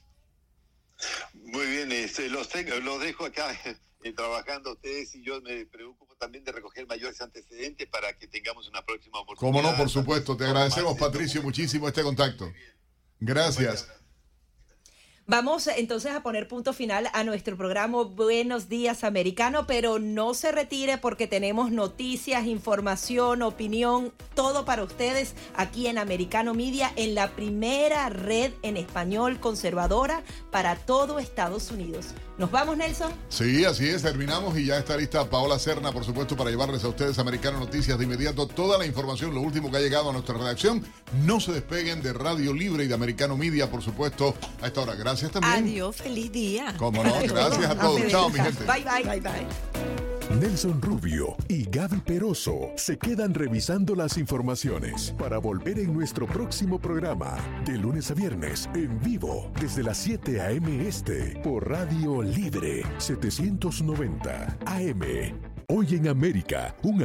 Muy 1.35 1.67
bien, 1.67 1.93
este, 1.93 2.29
los, 2.29 2.49
los 2.83 3.01
dejo 3.01 3.27
acá 3.27 3.49
trabajando 4.17 4.73
ustedes 4.73 5.15
y 5.15 5.23
yo 5.25 5.41
me 5.43 5.67
preocupo 5.67 6.15
también 6.17 6.45
de 6.45 6.53
recoger 6.53 6.87
mayores 6.87 7.21
antecedentes 7.21 7.89
para 7.89 8.17
que 8.17 8.29
tengamos 8.29 8.69
una 8.69 8.85
próxima 8.85 9.21
oportunidad. 9.21 9.63
Cómo 9.63 9.71
no, 9.71 9.77
por 9.77 9.91
supuesto. 9.91 10.37
Te 10.37 10.45
agradecemos, 10.45 10.97
Patricio, 10.97 11.43
muchísimo 11.43 11.89
este 11.89 12.03
contacto. 12.03 12.53
Gracias. 13.19 13.89
Vamos 15.29 15.67
entonces 15.67 16.13
a 16.13 16.23
poner 16.23 16.47
punto 16.47 16.73
final 16.73 17.11
a 17.13 17.25
nuestro 17.25 17.57
programa 17.57 18.05
Buenos 18.05 18.69
Días 18.69 19.03
Americano, 19.03 19.67
pero 19.67 19.99
no 19.99 20.35
se 20.35 20.53
retire 20.53 20.99
porque 20.99 21.27
tenemos 21.27 21.73
noticias, 21.73 22.47
información, 22.47 23.43
opinión, 23.43 24.13
todo 24.37 24.65
para 24.65 24.85
ustedes 24.85 25.35
aquí 25.57 25.89
en 25.89 25.99
Americano 25.99 26.55
Media, 26.55 26.93
en 26.95 27.17
la 27.17 27.31
primera 27.31 28.09
red 28.09 28.53
en 28.63 28.77
español 28.77 29.41
conservadora 29.41 30.23
para 30.53 30.77
todo 30.77 31.19
Estados 31.19 31.73
Unidos. 31.73 32.15
¿Nos 32.39 32.53
vamos, 32.53 32.77
Nelson? 32.77 33.11
Sí, 33.29 33.65
así 33.65 33.89
es, 33.89 34.03
terminamos 34.03 34.57
y 34.57 34.67
ya 34.67 34.79
está 34.79 34.97
lista 34.97 35.29
Paola 35.29 35.59
Cerna, 35.59 35.91
por 35.91 36.05
supuesto, 36.05 36.37
para 36.37 36.51
llevarles 36.51 36.85
a 36.85 36.89
ustedes 36.89 37.19
Americano 37.19 37.59
Noticias 37.59 37.99
de 37.99 38.05
inmediato 38.05 38.47
toda 38.47 38.79
la 38.79 38.87
información, 38.87 39.35
lo 39.35 39.41
último 39.41 39.73
que 39.73 39.79
ha 39.79 39.81
llegado 39.81 40.11
a 40.11 40.13
nuestra 40.13 40.37
redacción. 40.37 40.85
No 41.25 41.41
se 41.41 41.51
despeguen 41.51 42.01
de 42.01 42.13
Radio 42.13 42.53
Libre 42.53 42.85
y 42.85 42.87
de 42.87 42.95
Americano 42.95 43.37
Media, 43.37 43.69
por 43.69 43.83
supuesto, 43.83 44.33
a 44.63 44.69
esta 44.69 44.83
hora. 44.83 44.95
Gracias 45.17 45.33
también. 45.33 45.65
Adiós, 45.65 45.97
feliz 45.97 46.31
día. 46.31 46.75
Cómo 46.77 47.03
no, 47.03 47.15
gracias 47.23 47.71
a 47.71 47.75
todos. 47.75 48.07
Chao, 48.09 48.29
mi 48.29 48.39
gente. 48.39 48.65
Bye, 48.65 48.85
bye. 48.85 49.03
Bye, 49.03 49.21
bye. 49.21 50.39
Nelson 50.39 50.83
Rubio 50.83 51.37
y 51.49 51.65
Gaby 51.65 52.01
Peroso 52.01 52.73
se 52.77 52.99
quedan 52.99 53.33
revisando 53.33 53.95
las 53.95 54.19
informaciones 54.19 55.15
para 55.19 55.39
volver 55.39 55.79
en 55.79 55.95
nuestro 55.95 56.27
próximo 56.27 56.79
programa, 56.79 57.39
de 57.65 57.79
lunes 57.79 58.11
a 58.11 58.15
viernes, 58.15 58.69
en 58.75 59.01
vivo, 59.01 59.51
desde 59.59 59.83
las 59.83 59.97
7 59.97 60.39
a.m. 60.43 60.87
Este, 60.87 61.41
por 61.43 61.67
Radio 61.67 62.23
Libre 62.23 62.83
790 62.99 64.59
AM. 64.67 65.57
Hoy 65.69 65.97
en 65.97 66.09
América, 66.09 66.77
un 66.83 67.03